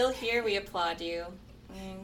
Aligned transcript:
still 0.00 0.10
here, 0.12 0.42
we 0.42 0.56
applaud 0.56 0.98
you. 0.98 1.26
I 1.70 1.96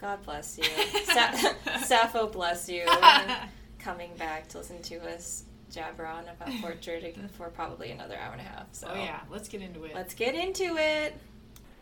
God 0.00 0.22
bless 0.24 0.56
you. 0.56 0.64
Sa- 1.04 1.80
Sappho 1.82 2.28
bless 2.28 2.68
you. 2.68 2.86
Coming 3.80 4.14
back 4.16 4.46
to 4.50 4.58
listen 4.58 4.80
to 4.82 4.96
us 5.12 5.42
jabber 5.72 6.06
on 6.06 6.24
about 6.28 6.48
portrait 6.60 7.16
for 7.32 7.48
probably 7.48 7.90
another 7.90 8.16
hour 8.16 8.32
and 8.32 8.40
a 8.40 8.44
half. 8.44 8.66
So 8.70 8.88
Oh 8.92 8.94
yeah, 8.94 9.20
let's 9.28 9.48
get 9.48 9.60
into 9.60 9.82
it. 9.84 9.94
let's 9.94 10.14
get 10.14 10.36
into 10.36 10.76
it. 10.76 11.14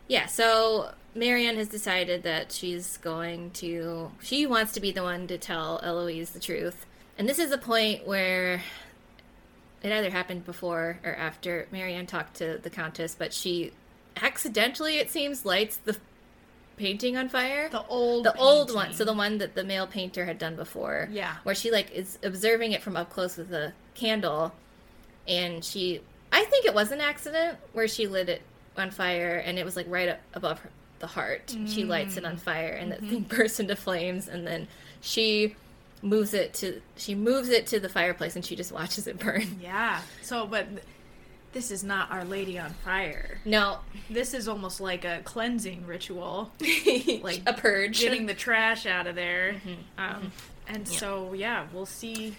Yeah, 0.07 0.25
so 0.25 0.93
Marianne 1.13 1.57
has 1.57 1.67
decided 1.67 2.23
that 2.23 2.51
she's 2.51 2.97
going 2.97 3.51
to. 3.51 4.09
She 4.23 4.47
wants 4.47 4.71
to 4.73 4.79
be 4.79 4.91
the 4.91 5.03
one 5.03 5.27
to 5.27 5.37
tell 5.37 5.79
Eloise 5.83 6.31
the 6.31 6.39
truth. 6.39 6.87
And 7.19 7.29
this 7.29 7.37
is 7.37 7.51
a 7.51 7.57
point 7.59 8.07
where 8.07 8.63
it 9.83 9.91
either 9.91 10.09
happened 10.09 10.47
before 10.47 10.99
or 11.03 11.13
after 11.13 11.67
Marianne 11.71 12.07
talked 12.07 12.37
to 12.37 12.57
the 12.57 12.71
Countess, 12.71 13.13
but 13.13 13.31
she 13.31 13.73
accidentally, 14.21 14.97
it 14.97 15.09
seems, 15.09 15.45
lights 15.45 15.77
the 15.77 15.97
painting 16.77 17.17
on 17.17 17.27
fire. 17.29 17.69
the 17.69 17.85
old 17.87 18.23
the 18.25 18.35
old 18.37 18.73
one, 18.73 18.93
so 18.93 19.03
the 19.03 19.13
one 19.13 19.37
that 19.39 19.53
the 19.55 19.63
male 19.63 19.85
painter 19.87 20.25
had 20.25 20.37
done 20.37 20.55
before. 20.55 21.09
Yeah. 21.11 21.35
Where 21.43 21.55
she 21.55 21.71
like 21.71 21.91
is 21.91 22.17
observing 22.23 22.71
it 22.71 22.81
from 22.81 22.95
up 22.95 23.09
close 23.09 23.35
with 23.37 23.51
a 23.53 23.73
candle 23.95 24.53
and 25.27 25.63
she 25.63 26.01
I 26.31 26.45
think 26.45 26.65
it 26.65 26.73
was 26.73 26.91
an 26.91 27.01
accident 27.01 27.57
where 27.73 27.87
she 27.87 28.07
lit 28.07 28.29
it 28.29 28.41
on 28.77 28.91
fire 28.91 29.37
and 29.45 29.59
it 29.59 29.65
was 29.65 29.75
like 29.75 29.87
right 29.89 30.07
up 30.09 30.19
above 30.33 30.59
her, 30.59 30.69
the 30.99 31.07
heart. 31.07 31.53
She 31.67 31.83
lights 31.83 32.15
it 32.17 32.23
on 32.23 32.35
Mm. 32.37 32.39
fire 32.39 32.69
and 32.79 32.93
Mm-hmm. 32.93 33.03
the 33.05 33.11
thing 33.11 33.21
bursts 33.29 33.59
into 33.59 33.75
flames 33.75 34.27
and 34.29 34.47
then 34.47 34.67
she 35.01 35.55
moves 36.01 36.33
it 36.33 36.53
to 36.53 36.81
she 36.95 37.13
moves 37.13 37.49
it 37.49 37.67
to 37.67 37.79
the 37.81 37.89
fireplace 37.89 38.37
and 38.37 38.45
she 38.45 38.55
just 38.55 38.71
watches 38.71 39.05
it 39.05 39.19
burn. 39.19 39.59
Yeah. 39.61 39.99
So, 40.21 40.47
but 40.47 40.65
this 41.51 41.71
is 41.71 41.83
not 41.83 42.11
Our 42.11 42.23
Lady 42.25 42.59
on 42.59 42.71
Fire. 42.85 43.39
No, 43.45 43.79
This 44.09 44.33
is 44.33 44.47
almost 44.47 44.79
like 44.79 45.05
a 45.05 45.21
cleansing 45.23 45.85
ritual, 45.87 46.51
like 47.21 47.41
a 47.45 47.53
purge. 47.53 47.99
getting 47.99 48.25
the 48.25 48.33
trash 48.33 48.85
out 48.85 49.07
of 49.07 49.15
there. 49.15 49.53
Mm-hmm. 49.65 49.99
Um, 49.99 50.31
and 50.67 50.87
so, 50.87 51.33
yeah, 51.33 51.65
we'll 51.73 51.85
see. 51.87 52.35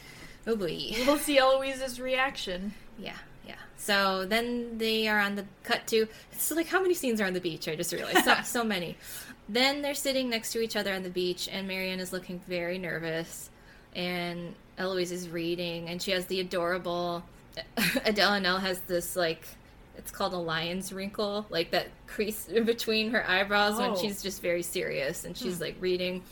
oh 0.46 0.54
boy. 0.56 0.92
We'll 1.06 1.18
see 1.18 1.38
Eloise's 1.38 2.00
reaction. 2.00 2.72
Yeah, 2.98 3.16
yeah. 3.46 3.54
So 3.76 4.24
then 4.26 4.78
they 4.78 5.08
are 5.08 5.18
on 5.18 5.34
the 5.36 5.44
cut 5.64 5.86
to. 5.88 6.06
It's 6.32 6.50
like 6.52 6.68
how 6.68 6.80
many 6.80 6.94
scenes 6.94 7.20
are 7.20 7.26
on 7.26 7.32
the 7.32 7.40
beach? 7.40 7.66
I 7.66 7.74
just 7.76 7.92
realized 7.92 8.24
so, 8.24 8.36
so 8.44 8.64
many. 8.64 8.96
Then 9.48 9.82
they're 9.82 9.94
sitting 9.96 10.30
next 10.30 10.52
to 10.52 10.60
each 10.60 10.76
other 10.76 10.94
on 10.94 11.02
the 11.02 11.10
beach, 11.10 11.48
and 11.50 11.66
Marianne 11.66 11.98
is 11.98 12.12
looking 12.12 12.38
very 12.46 12.78
nervous, 12.78 13.50
and 13.96 14.54
Eloise 14.78 15.10
is 15.10 15.28
reading, 15.28 15.88
and 15.88 16.00
she 16.00 16.12
has 16.12 16.26
the 16.26 16.38
adorable. 16.38 17.24
Adele 18.04 18.34
and 18.34 18.46
Elle 18.46 18.58
has 18.58 18.80
this 18.82 19.16
like. 19.16 19.46
It's 19.98 20.10
called 20.10 20.32
a 20.32 20.38
lion's 20.38 20.92
wrinkle, 20.94 21.44
like 21.50 21.72
that 21.72 21.88
crease 22.06 22.46
between 22.64 23.10
her 23.10 23.28
eyebrows 23.28 23.76
when 23.78 23.90
Oh. 23.90 23.96
she's 24.00 24.22
just 24.22 24.40
very 24.40 24.62
serious 24.62 25.24
and 25.26 25.36
she's 25.36 25.60
like 25.60 25.76
reading. 25.78 26.22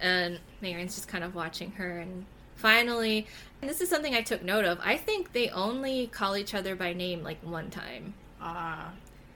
And 0.00 0.40
Marianne's 0.60 0.96
just 0.96 1.06
kind 1.06 1.22
of 1.22 1.34
watching 1.36 1.70
her. 1.72 1.98
And 2.00 2.24
finally, 2.56 3.28
and 3.62 3.70
this 3.70 3.80
is 3.80 3.88
something 3.88 4.14
I 4.16 4.22
took 4.22 4.42
note 4.42 4.64
of. 4.64 4.80
I 4.82 4.96
think 4.96 5.32
they 5.32 5.48
only 5.50 6.08
call 6.08 6.36
each 6.36 6.54
other 6.54 6.74
by 6.74 6.92
name 6.92 7.22
like 7.22 7.38
one 7.44 7.70
time. 7.70 8.14
Ah, 8.40 8.90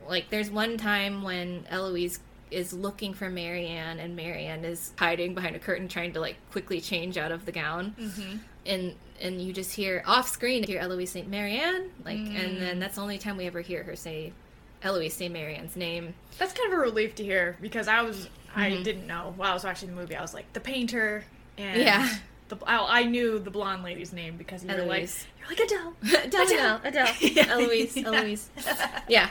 Like 0.09 0.29
there's 0.31 0.51
one 0.51 0.77
time 0.77 1.23
when 1.23 1.65
Eloise 1.71 2.19
is 2.51 2.73
looking 2.73 3.15
for 3.15 3.31
Marianne 3.31 4.01
and 4.01 4.17
Marianne 4.17 4.65
is 4.65 4.93
hiding 4.99 5.35
behind 5.35 5.55
a 5.55 5.59
curtain 5.61 5.87
trying 5.87 6.15
to 6.15 6.21
like 6.21 6.37
quickly 6.51 6.81
change 6.81 7.17
out 7.17 7.31
of 7.31 7.45
the 7.47 7.53
gown. 7.53 7.95
mm-hmm. 8.01 8.39
And 8.67 8.95
and 9.21 9.41
you 9.41 9.53
just 9.53 9.75
hear 9.75 10.03
off 10.07 10.29
screen 10.29 10.63
hear 10.63 10.81
Eloise 10.81 11.11
say 11.11 11.23
Marianne 11.23 11.91
like 12.05 12.17
and 12.19 12.61
then 12.61 12.79
that's 12.79 12.97
the 12.97 13.01
only 13.01 13.19
time 13.19 13.37
we 13.37 13.47
ever 13.47 13.61
hear 13.61 13.83
her 13.83 13.97
say 13.97 14.33
Eloise 14.83 15.15
say 15.15 15.29
Marianne's 15.29 15.75
name. 15.77 16.15
that's 16.39 16.53
kind 16.53 16.73
of 16.73 16.79
a 16.79 16.81
relief 16.83 17.15
to 17.17 17.25
hear 17.25 17.57
because 17.61 17.89
I 17.89 18.03
was 18.03 18.29
I 18.55 18.71
Mm-hmm. 18.71 18.83
didn't 18.83 19.07
know 19.07 19.35
while 19.37 19.51
I 19.51 19.55
was 19.55 19.63
watching 19.65 19.89
the 19.91 19.95
movie. 19.95 20.17
I 20.17 20.23
was 20.23 20.33
like 20.35 20.53
the 20.53 20.61
painter 20.61 21.25
and 21.59 21.81
Yeah. 21.83 22.09
The, 22.49 22.57
I, 22.67 23.01
I 23.01 23.05
knew 23.05 23.39
the 23.39 23.51
blonde 23.51 23.83
lady's 23.83 24.13
name 24.13 24.37
because 24.39 24.65
you 24.65 24.71
were 24.71 24.77
like 24.77 24.85
Eloise. 24.85 25.27
you're 25.39 25.49
like 25.49 25.61
Adele. 25.61 25.95
Adele, 26.25 26.45
Adele, 26.47 26.81
Adele, 26.85 27.15
Yeah. 27.21 27.47
Eloise, 27.51 27.97
Yeah. 27.97 28.07
Eloise. 28.07 28.51
Yeah. 29.09 29.31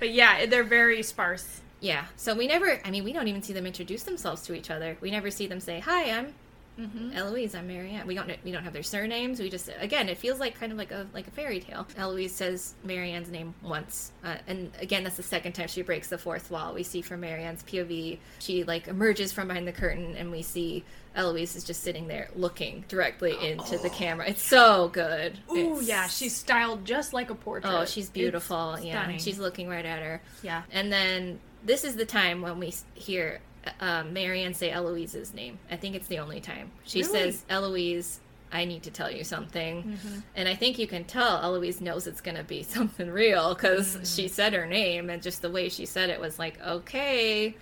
But 0.00 0.12
yeah, 0.12 0.46
they're 0.46 0.64
very 0.64 1.02
sparse. 1.02 1.60
Yeah. 1.80 2.06
So 2.16 2.34
we 2.34 2.46
never, 2.46 2.80
I 2.84 2.90
mean, 2.90 3.04
we 3.04 3.12
don't 3.12 3.28
even 3.28 3.42
see 3.42 3.52
them 3.52 3.66
introduce 3.66 4.04
themselves 4.04 4.42
to 4.42 4.54
each 4.54 4.70
other. 4.70 4.96
We 5.00 5.10
never 5.10 5.30
see 5.30 5.46
them 5.46 5.60
say, 5.60 5.80
"Hi, 5.80 6.10
I'm 6.10 6.32
Mm-hmm. 6.78 7.12
Eloise. 7.14 7.54
I'm 7.54 7.66
Marianne." 7.68 8.06
We 8.06 8.14
don't 8.14 8.30
we 8.44 8.50
don't 8.52 8.64
have 8.64 8.72
their 8.72 8.82
surnames. 8.82 9.40
We 9.40 9.50
just 9.50 9.68
again, 9.78 10.08
it 10.08 10.18
feels 10.18 10.40
like 10.40 10.58
kind 10.58 10.72
of 10.72 10.78
like 10.78 10.90
a 10.90 11.06
like 11.12 11.26
a 11.26 11.30
fairy 11.30 11.60
tale. 11.60 11.86
Eloise 11.96 12.32
says 12.32 12.74
Marianne's 12.84 13.28
name 13.30 13.54
once, 13.62 14.12
uh, 14.24 14.36
and 14.46 14.70
again, 14.80 15.04
that's 15.04 15.16
the 15.16 15.22
second 15.22 15.52
time 15.52 15.68
she 15.68 15.82
breaks 15.82 16.08
the 16.08 16.18
fourth 16.18 16.50
wall. 16.50 16.74
We 16.74 16.82
see 16.82 17.02
from 17.02 17.20
Marianne's 17.20 17.62
POV, 17.62 18.18
she 18.38 18.64
like 18.64 18.88
emerges 18.88 19.32
from 19.32 19.48
behind 19.48 19.68
the 19.68 19.72
curtain, 19.72 20.16
and 20.16 20.30
we 20.30 20.42
see 20.42 20.84
Eloise 21.14 21.56
is 21.56 21.64
just 21.64 21.82
sitting 21.82 22.08
there 22.08 22.30
looking 22.34 22.84
directly 22.88 23.36
into 23.46 23.76
the 23.76 23.90
camera. 23.90 24.28
It's 24.30 24.42
so 24.42 24.88
good. 24.88 25.38
Ooh, 25.50 25.56
It's- 25.74 25.82
yeah, 25.86 26.06
she's 26.08 26.34
styled 26.34 26.86
just 26.86 27.12
like 27.12 27.28
a 27.28 27.34
portrait. 27.34 27.70
Oh, 27.70 27.84
she's 27.84 28.08
beautiful. 28.08 28.74
It's 28.74 28.84
Yeah, 28.86 29.02
stunning. 29.02 29.18
she's 29.18 29.38
looking 29.38 29.68
right 29.68 29.84
at 29.84 30.02
her. 30.02 30.22
yeah. 30.42 30.62
And 30.70 30.90
then 30.90 31.38
this 31.64 31.84
is 31.84 31.96
the 31.96 32.06
time 32.06 32.40
when 32.40 32.58
we 32.58 32.72
hear 32.94 33.40
uh, 33.80 34.04
Marianne 34.10 34.54
say 34.54 34.70
Eloise's 34.70 35.32
name. 35.34 35.58
I 35.70 35.76
think 35.76 35.94
it's 35.94 36.08
the 36.08 36.18
only 36.18 36.40
time. 36.40 36.70
She 36.84 37.02
Really? 37.02 37.12
says, 37.32 37.44
Eloise, 37.48 38.20
I 38.52 38.64
need 38.64 38.82
to 38.82 38.90
tell 38.90 39.10
you 39.10 39.24
something. 39.24 39.82
Mm-hmm. 39.82 40.18
And 40.36 40.48
I 40.48 40.54
think 40.54 40.78
you 40.78 40.86
can 40.86 41.04
tell 41.04 41.38
Eloise 41.42 41.80
knows 41.80 42.06
it's 42.06 42.20
going 42.20 42.36
to 42.36 42.44
be 42.44 42.62
something 42.76 43.10
real 43.10 43.54
because 43.54 43.96
Mm. 43.96 44.16
she 44.16 44.28
said 44.28 44.52
her 44.52 44.66
name 44.66 45.08
and 45.10 45.22
just 45.22 45.42
the 45.42 45.50
way 45.50 45.68
she 45.68 45.86
said 45.86 46.10
it 46.10 46.20
was 46.20 46.38
like, 46.38 46.60
okay, 46.60 47.54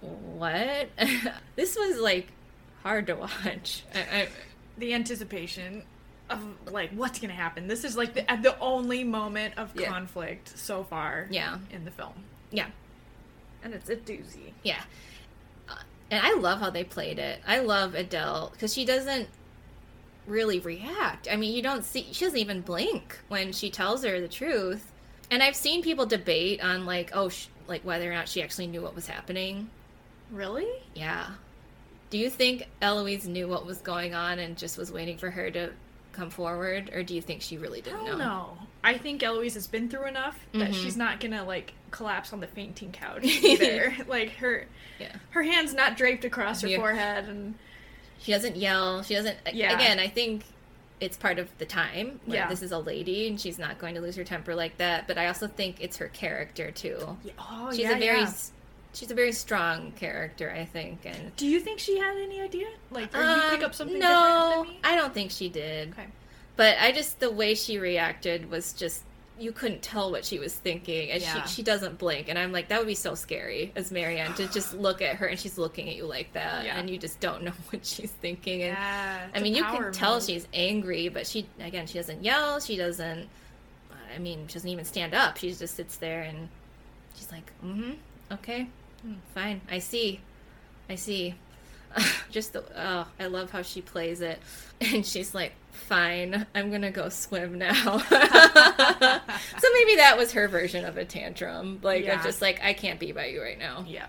what? 0.00 0.88
this 1.56 1.76
was 1.76 1.98
like 1.98 2.28
hard 2.82 3.06
to 3.08 3.14
watch. 3.14 3.84
I, 3.94 3.98
I, 4.20 4.28
The 4.78 4.94
anticipation 4.94 5.82
of 6.30 6.40
like 6.70 6.90
what's 6.92 7.18
gonna 7.18 7.32
happen. 7.34 7.66
This 7.66 7.84
is 7.84 7.96
like 7.96 8.14
the, 8.14 8.22
the 8.40 8.58
only 8.60 9.04
moment 9.04 9.54
of 9.58 9.70
Yeah. 9.78 9.88
conflict 9.88 10.56
so 10.56 10.84
far. 10.84 11.26
Yeah. 11.30 11.58
In 11.72 11.84
the 11.84 11.90
film, 11.90 12.14
yeah. 12.50 12.66
And 13.62 13.74
it's 13.74 13.88
a 13.90 13.96
doozy. 13.96 14.52
Yeah. 14.62 14.80
Uh, 15.68 15.74
And 16.10 16.24
I 16.24 16.34
love 16.34 16.60
how 16.60 16.70
they 16.70 16.84
played 16.84 17.18
it. 17.18 17.40
I 17.46 17.60
love 17.60 17.94
Adele 17.94 18.50
because 18.52 18.72
she 18.74 18.84
doesn't 18.84 19.28
really 20.26 20.60
react. 20.60 21.28
I 21.30 21.36
mean, 21.36 21.54
you 21.54 21.62
don't 21.62 21.84
see, 21.84 22.06
she 22.12 22.24
doesn't 22.24 22.38
even 22.38 22.60
blink 22.60 23.18
when 23.28 23.52
she 23.52 23.70
tells 23.70 24.04
her 24.04 24.20
the 24.20 24.28
truth. 24.28 24.92
And 25.30 25.42
I've 25.42 25.56
seen 25.56 25.82
people 25.82 26.06
debate 26.06 26.62
on, 26.62 26.86
like, 26.86 27.10
oh, 27.14 27.28
sh- 27.28 27.46
like 27.68 27.84
whether 27.84 28.10
or 28.10 28.14
not 28.14 28.28
she 28.28 28.42
actually 28.42 28.66
knew 28.66 28.82
what 28.82 28.94
was 28.94 29.06
happening. 29.06 29.70
Really? 30.30 30.68
Yeah. 30.94 31.26
Do 32.10 32.18
you 32.18 32.28
think 32.30 32.68
Eloise 32.82 33.26
knew 33.28 33.46
what 33.46 33.64
was 33.66 33.78
going 33.78 34.14
on 34.14 34.38
and 34.40 34.56
just 34.58 34.76
was 34.76 34.90
waiting 34.90 35.16
for 35.18 35.30
her 35.30 35.50
to 35.52 35.70
come 36.12 36.30
forward? 36.30 36.90
Or 36.92 37.02
do 37.04 37.14
you 37.14 37.22
think 37.22 37.42
she 37.42 37.56
really 37.58 37.80
didn't 37.80 38.06
don't 38.06 38.18
know? 38.18 38.24
know. 38.24 38.58
I 38.82 38.98
think 38.98 39.22
Eloise 39.22 39.54
has 39.54 39.68
been 39.68 39.88
through 39.88 40.06
enough 40.06 40.36
that 40.54 40.70
Mhm. 40.70 40.82
she's 40.82 40.96
not 40.96 41.20
gonna 41.20 41.44
like 41.44 41.72
collapse 41.90 42.32
on 42.32 42.40
the 42.40 42.46
fainting 42.46 42.92
couch 42.92 43.24
either. 43.24 43.94
like 44.08 44.30
her, 44.36 44.66
Yeah. 44.98 45.14
her 45.30 45.42
hands 45.42 45.74
not 45.74 45.96
draped 45.96 46.24
across 46.24 46.60
her 46.62 46.68
Yeah. 46.68 46.78
forehead, 46.78 47.24
and 47.28 47.54
She 48.20 48.32
doesn't 48.32 48.56
yell. 48.56 49.02
She 49.02 49.14
doesn't. 49.14 49.36
Yeah. 49.52 49.74
Again, 49.74 49.98
I 49.98 50.08
think 50.08 50.44
it's 51.00 51.16
part 51.16 51.38
of 51.38 51.48
the 51.58 51.64
time. 51.64 52.20
Like, 52.26 52.36
Yeah. 52.36 52.48
This 52.48 52.60
is 52.62 52.72
a 52.72 52.78
lady, 52.78 53.26
and 53.28 53.40
she's 53.40 53.58
not 53.58 53.78
going 53.78 53.94
to 53.94 54.00
lose 54.02 54.16
her 54.16 54.24
temper 54.24 54.54
like 54.54 54.76
that. 54.76 55.06
But 55.08 55.16
I 55.16 55.26
also 55.28 55.46
think 55.46 55.76
it's 55.80 55.96
her 55.96 56.08
character 56.08 56.70
too. 56.70 57.16
yeah, 57.24 57.32
oh 57.38 57.70
She's 57.70 57.80
yeah, 57.80 57.96
a 57.96 57.98
very, 57.98 58.20
yeah. 58.20 58.32
she's 58.92 59.10
a 59.10 59.14
very 59.14 59.32
strong 59.32 59.92
character, 59.92 60.50
I 60.54 60.66
think. 60.66 61.06
And 61.06 61.34
Do 61.36 61.46
you 61.46 61.60
think 61.60 61.78
she 61.80 61.98
had 61.98 62.16
any 62.18 62.40
idea? 62.42 62.66
Like, 62.90 63.14
or 63.16 63.20
you 63.22 63.40
pick 63.50 63.60
Um, 63.60 63.64
up 63.64 63.74
something 63.74 63.98
no, 63.98 64.08
different 64.08 64.66
than 64.66 64.74
me? 64.74 64.80
I 64.84 64.96
don't 64.96 65.14
think 65.14 65.30
she 65.30 65.48
did. 65.48 65.92
Okay. 65.92 66.06
But 66.56 66.76
I 66.78 66.92
just 66.92 67.20
the 67.20 67.30
way 67.30 67.54
she 67.54 67.78
reacted 67.78 68.50
was 68.50 68.74
just 68.74 69.02
you 69.40 69.52
couldn't 69.52 69.82
tell 69.82 70.10
what 70.10 70.24
she 70.24 70.38
was 70.38 70.54
thinking, 70.54 71.10
and 71.10 71.22
Yeah. 71.22 71.42
she 71.44 71.56
she 71.56 71.62
doesn't 71.62 71.98
blink, 71.98 72.28
and 72.28 72.38
I'm 72.38 72.52
like 72.52 72.68
that 72.68 72.78
would 72.78 72.86
be 72.86 72.94
so 72.94 73.14
scary 73.14 73.72
as 73.74 73.90
Marianne 73.90 74.34
to 74.34 74.46
just 74.48 74.74
look 74.86 75.00
at 75.02 75.16
her 75.16 75.26
and 75.26 75.38
she's 75.40 75.56
looking 75.58 75.88
at 75.88 75.96
you 75.96 76.04
like 76.04 76.32
that, 76.34 76.64
Yeah. 76.64 76.78
and 76.78 76.88
you 76.90 76.98
just 76.98 77.20
don't 77.20 77.42
know 77.44 77.52
what 77.70 77.84
she's 77.86 78.10
thinking. 78.10 78.62
And 78.62 78.72
Yeah, 78.76 79.26
I 79.34 79.40
mean, 79.40 79.54
you 79.54 79.64
can 79.64 79.92
tell 79.92 80.20
she's 80.20 80.46
angry, 80.52 81.08
but 81.08 81.26
she 81.26 81.46
again 81.58 81.86
she 81.86 81.94
doesn't 81.98 82.22
yell. 82.22 82.60
She 82.60 82.76
doesn't. 82.76 83.28
I 84.14 84.18
mean, 84.18 84.46
she 84.48 84.54
doesn't 84.54 84.68
even 84.68 84.84
stand 84.84 85.14
up. 85.14 85.38
She 85.38 85.52
just 85.52 85.74
sits 85.76 85.96
there 85.96 86.22
and 86.22 86.48
she's 87.14 87.30
like, 87.30 87.50
"Mm-hmm, 87.64 87.92
okay, 88.32 88.68
Hmm. 89.02 89.14
fine. 89.34 89.60
I 89.70 89.78
see, 89.78 90.20
I 90.88 90.96
see." 90.96 91.34
just 92.30 92.52
the 92.52 92.62
oh, 92.76 93.06
I 93.18 93.26
love 93.26 93.50
how 93.50 93.62
she 93.62 93.80
plays 93.82 94.20
it, 94.20 94.38
and 94.80 95.04
she's 95.06 95.34
like, 95.34 95.52
"Fine, 95.72 96.46
I'm 96.54 96.70
gonna 96.70 96.90
go 96.90 97.08
swim 97.08 97.58
now." 97.58 97.98
so 97.98 99.68
maybe 99.74 99.96
that 99.96 100.14
was 100.16 100.32
her 100.32 100.48
version 100.48 100.84
of 100.84 100.96
a 100.96 101.04
tantrum, 101.04 101.80
like 101.82 102.04
Yeah. 102.04 102.18
of 102.18 102.24
just 102.24 102.40
like, 102.42 102.62
"I 102.62 102.72
can't 102.72 103.00
be 103.00 103.12
by 103.12 103.26
you 103.26 103.42
right 103.42 103.58
now." 103.58 103.84
Yeah. 103.86 104.06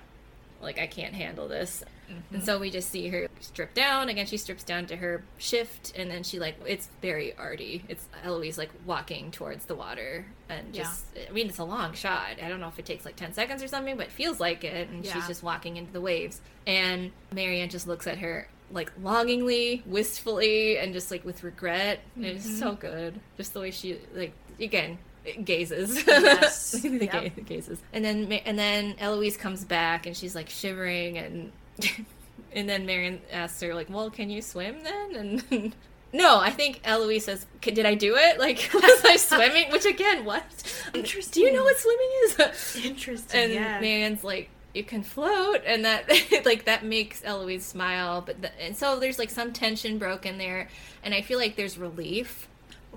Like 0.62 0.80
I 0.80 0.88
can't 0.88 1.14
handle 1.14 1.48
this. 1.48 1.84
And 2.08 2.24
mm-hmm. 2.30 2.46
so 2.46 2.60
we 2.60 2.70
just 2.70 2.90
see 2.90 3.08
her 3.08 3.28
strip 3.40 3.74
down. 3.74 4.10
Again, 4.10 4.26
she 4.26 4.36
strips 4.38 4.64
down 4.64 4.86
to 4.88 4.98
her 4.98 5.24
shift, 5.38 5.94
and 5.98 6.12
then 6.12 6.24
she 6.24 6.40
like 6.40 6.56
it's 6.66 6.90
very 7.02 7.36
arty. 7.38 7.84
It's 7.88 8.06
Eloise 8.24 8.58
like 8.58 8.70
walking 8.86 9.32
towards 9.32 9.66
the 9.66 9.76
water, 9.76 10.26
and 10.50 10.76
Yeah. 10.76 10.84
just 10.84 11.06
I 11.30 11.32
mean 11.32 11.48
it's 11.48 11.60
a 11.60 11.64
long 11.64 11.94
shot. 11.94 12.38
I 12.44 12.50
don't 12.50 12.60
know 12.60 12.68
if 12.68 12.78
it 12.80 12.86
takes 12.86 13.06
like 13.06 13.16
ten 13.16 13.34
seconds 13.34 13.64
or 13.64 13.68
something, 13.68 13.98
but 13.98 14.08
it 14.08 14.12
feels 14.12 14.40
like 14.40 14.64
it. 14.64 14.90
And 14.90 15.06
Yeah. 15.06 15.14
she's 15.14 15.28
just 15.28 15.42
walking 15.44 15.78
into 15.78 15.94
the 15.94 16.02
waves, 16.02 16.42
and 16.68 17.12
Marianne 17.34 17.70
just 17.70 17.88
looks 17.88 18.06
at 18.08 18.18
her 18.20 18.48
like 18.72 18.92
longingly, 19.02 19.84
wistfully, 19.86 20.78
and 20.78 20.94
just 20.94 21.12
like 21.12 21.24
with 21.26 21.44
regret. 21.44 22.00
It's 22.18 22.46
Mm-hmm. 22.46 22.56
so 22.58 22.74
good, 22.74 23.20
just 23.38 23.54
the 23.54 23.60
way 23.62 23.72
she 23.72 23.98
like 24.14 24.34
again 24.60 24.98
gazes. 25.44 26.06
Yes. 26.08 26.72
the 26.82 26.90
Yep. 27.06 27.12
ga- 27.12 27.42
gazes, 27.44 27.80
and 27.94 28.04
then 28.04 28.32
and 28.32 28.58
then 28.58 28.96
Eloise 29.00 29.38
comes 29.38 29.64
back, 29.66 30.06
and 30.06 30.16
she's 30.18 30.36
like 30.36 30.50
shivering 30.50 31.18
and. 31.18 31.52
And 32.54 32.68
then 32.68 32.86
Marianne 32.86 33.22
asks 33.32 33.62
her, 33.62 33.74
like, 33.74 33.90
well, 33.90 34.10
can 34.10 34.30
you 34.30 34.42
swim 34.42 34.84
then? 34.84 35.16
And 35.50 35.74
no, 36.14 36.38
I 36.38 36.50
think 36.50 36.82
Eloise 36.84 37.24
says, 37.24 37.46
"K- 37.62 37.72
did 37.72 37.86
I 37.86 37.94
do 37.96 38.18
it? 38.18 38.40
Like, 38.40 38.70
was 38.74 39.06
I 39.06 39.16
swimming? 39.16 39.72
Which 39.72 39.86
again, 39.86 40.26
what? 40.26 40.44
Do 40.92 41.40
you 41.40 41.54
know 41.54 41.64
what 41.64 41.78
swimming 41.78 42.10
is? 42.26 42.86
Interesting. 42.86 43.40
and 43.42 43.54
yeah. 43.54 43.80
Marianne's 43.80 44.26
like, 44.26 44.50
you 44.74 44.84
can 44.84 45.04
float, 45.04 45.62
and 45.66 45.86
that 45.86 46.10
like 46.46 46.66
that 46.66 46.86
makes 46.86 47.24
Eloise 47.24 47.66
smile. 47.66 48.22
But 48.22 48.42
the, 48.42 48.62
and 48.62 48.76
so 48.76 49.00
there's 49.00 49.20
like 49.20 49.30
some 49.30 49.52
tension 49.54 49.98
broken 49.98 50.38
there, 50.38 50.70
and 51.04 51.14
I 51.14 51.22
feel 51.22 51.38
like 51.40 51.56
there's 51.56 51.78
relief 51.78 52.48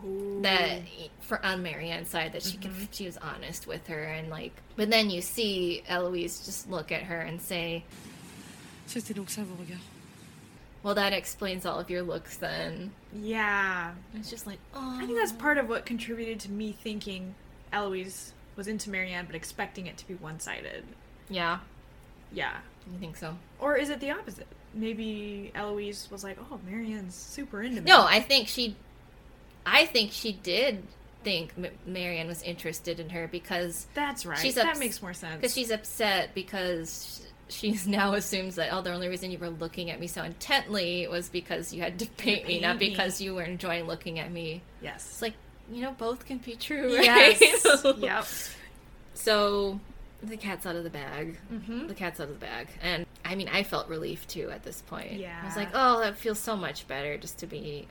Ooh. 0.04 0.40
that 0.42 0.80
for 1.20 1.44
on 1.44 1.62
Marianne's 1.62 2.08
side 2.08 2.32
that 2.32 2.42
she 2.42 2.56
Mm-hmm. 2.58 2.76
can 2.78 2.88
she 2.92 3.06
was 3.06 3.16
honest 3.18 3.66
with 3.66 3.86
her 3.88 4.02
and 4.04 4.28
like. 4.30 4.52
But 4.76 4.90
then 4.90 5.10
you 5.10 5.20
see 5.22 5.82
Eloise 5.88 6.44
just 6.44 6.68
look 6.70 6.92
at 6.92 7.02
her 7.04 7.20
and 7.20 7.40
say, 7.40 7.84
C'était 8.86 9.14
donc 9.14 9.28
ça 9.28 9.42
vos 9.44 9.54
regards. 9.58 9.82
well, 10.82 10.94
that 10.94 11.12
explains 11.14 11.64
all 11.64 11.80
of 11.80 11.88
your 11.88 12.02
looks 12.02 12.36
then. 12.36 12.92
Yeah. 13.14 13.92
It's 14.14 14.28
just 14.30 14.46
like, 14.46 14.58
oh. 14.74 14.98
I 15.00 15.06
think 15.06 15.18
that's 15.18 15.32
part 15.32 15.56
of 15.58 15.68
what 15.68 15.86
contributed 15.86 16.40
to 16.40 16.50
me 16.50 16.72
thinking 16.72 17.34
Eloise 17.72 18.32
was 18.56 18.68
into 18.68 18.90
Marianne, 18.90 19.24
but 19.26 19.34
expecting 19.34 19.86
it 19.86 19.96
to 19.96 20.06
be 20.06 20.14
one 20.14 20.38
sided. 20.40 20.84
Yeah, 21.28 21.58
Yeah. 22.32 22.56
I 22.94 22.98
think 23.00 23.16
so. 23.16 23.36
Or 23.58 23.76
is 23.76 23.88
it 23.88 24.00
the 24.00 24.10
opposite? 24.10 24.46
Maybe 24.74 25.50
Eloise 25.54 26.08
was 26.10 26.22
like, 26.22 26.36
"Oh, 26.50 26.60
Marianne's 26.68 27.14
super 27.14 27.62
into 27.62 27.80
me." 27.80 27.88
No, 27.90 28.02
I 28.04 28.20
think 28.20 28.48
she, 28.48 28.76
I 29.64 29.86
think 29.86 30.12
she 30.12 30.32
did 30.32 30.82
think 31.22 31.54
Marianne 31.86 32.26
was 32.26 32.42
interested 32.42 33.00
in 33.00 33.08
her 33.10 33.26
because 33.28 33.86
that's 33.94 34.26
right. 34.26 34.38
She's 34.38 34.56
that 34.56 34.66
ups- 34.66 34.78
makes 34.78 35.00
more 35.00 35.14
sense. 35.14 35.36
because 35.36 35.54
she's 35.54 35.70
upset 35.70 36.34
because 36.34 37.26
she's 37.48 37.86
now 38.00 38.12
assumes 38.14 38.56
that 38.56 38.68
oh 38.72 38.82
the 38.82 38.92
only 38.92 39.08
reason 39.08 39.30
you 39.30 39.38
were 39.38 39.48
looking 39.48 39.90
at 39.90 39.98
me 40.00 40.06
so 40.06 40.22
intently 40.22 41.06
was 41.08 41.30
because 41.30 41.72
you 41.72 41.80
had 41.80 41.98
to 42.00 42.06
paint 42.18 42.46
me, 42.46 42.60
not 42.60 42.78
me. 42.78 42.90
because 42.90 43.20
you 43.22 43.34
were 43.34 43.44
enjoying 43.44 43.84
looking 43.86 44.18
at 44.18 44.30
me. 44.30 44.60
yes. 44.82 45.06
It's 45.08 45.22
like 45.22 45.34
you 45.72 45.80
know 45.80 45.92
both 45.92 46.26
can 46.26 46.36
be 46.38 46.56
true, 46.56 46.94
right? 46.98 47.40
yes. 47.40 47.84
yep. 47.98 48.26
So 49.14 49.80
the 50.28 50.36
cat's 50.36 50.66
out 50.66 50.76
of 50.76 50.84
the 50.84 50.90
bag. 50.90 51.38
Mm-hmm. 51.52 51.86
The 51.86 51.94
cat's 51.94 52.20
out 52.20 52.28
of 52.28 52.40
the 52.40 52.46
bag, 52.46 52.68
and 52.82 53.06
I 53.24 53.34
mean 53.34 53.48
I 53.48 53.62
felt 53.62 53.88
relief 53.88 54.26
too 54.26 54.50
at 54.50 54.62
this 54.62 54.82
point. 54.82 55.14
Yeah. 55.14 55.38
I 55.42 55.46
was 55.46 55.56
like, 55.56 55.70
oh, 55.74 56.00
that 56.00 56.16
feels 56.16 56.38
so 56.38 56.56
much 56.56 56.86
better 56.88 57.16
just 57.18 57.38
to 57.38 57.46
be. 57.46 57.88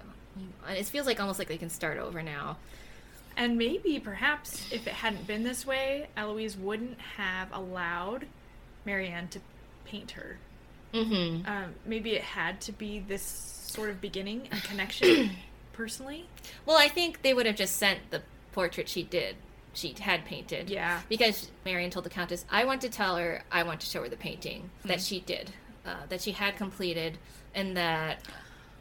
It 0.68 0.86
feels 0.86 1.06
like 1.06 1.20
almost 1.20 1.38
like 1.38 1.48
they 1.48 1.58
can 1.58 1.70
start 1.70 1.98
over 2.00 2.24
now. 2.24 2.58
And 3.36 3.58
maybe, 3.58 4.00
perhaps, 4.00 4.72
if 4.72 4.88
it 4.88 4.94
hadn't 4.94 5.26
been 5.26 5.44
this 5.44 5.66
way, 5.66 6.08
Eloise 6.16 6.56
wouldn't 6.56 7.00
have 7.18 7.52
allowed 7.52 8.28
Marianne 8.86 9.28
to 9.30 9.40
paint 9.86 10.12
her. 10.12 10.38
Mm-hmm. 10.94 11.48
Um, 11.48 11.74
maybe 11.86 12.12
it 12.12 12.22
had 12.22 12.62
to 12.62 12.72
be 12.72 13.00
this 13.00 13.24
sort 13.24 13.90
of 13.90 14.00
beginning 14.00 14.48
and 14.52 14.64
connection, 14.64 15.32
personally. 15.74 16.28
Well, 16.66 16.78
I 16.78 16.88
think 16.88 17.24
they 17.24 17.34
would 17.34 17.48
have 17.48 17.56
just 17.56 17.78
sent 17.78 18.12
the 18.12 18.22
portrait 18.52 18.88
she 18.88 19.02
did, 19.02 19.36
she 19.74 19.96
had 20.00 20.24
painted. 20.26 20.70
Yeah. 20.70 21.02
Because 21.10 21.50
Marianne 21.66 21.90
told 21.90 22.06
the 22.06 22.10
Countess, 22.10 22.46
I 22.52 22.66
want 22.66 22.82
to 22.82 22.90
tell 22.90 23.18
her, 23.18 23.44
I 23.52 23.64
want 23.64 23.80
to 23.82 23.86
show 23.88 24.02
her 24.04 24.10
the 24.10 24.16
painting 24.18 24.70
that 24.86 25.02
she 25.02 25.20
did, 25.22 25.52
uh, 25.86 25.96
that 26.10 26.22
she 26.22 26.32
had 26.32 26.56
completed, 26.58 27.18
and 27.56 27.76
that. 27.78 28.20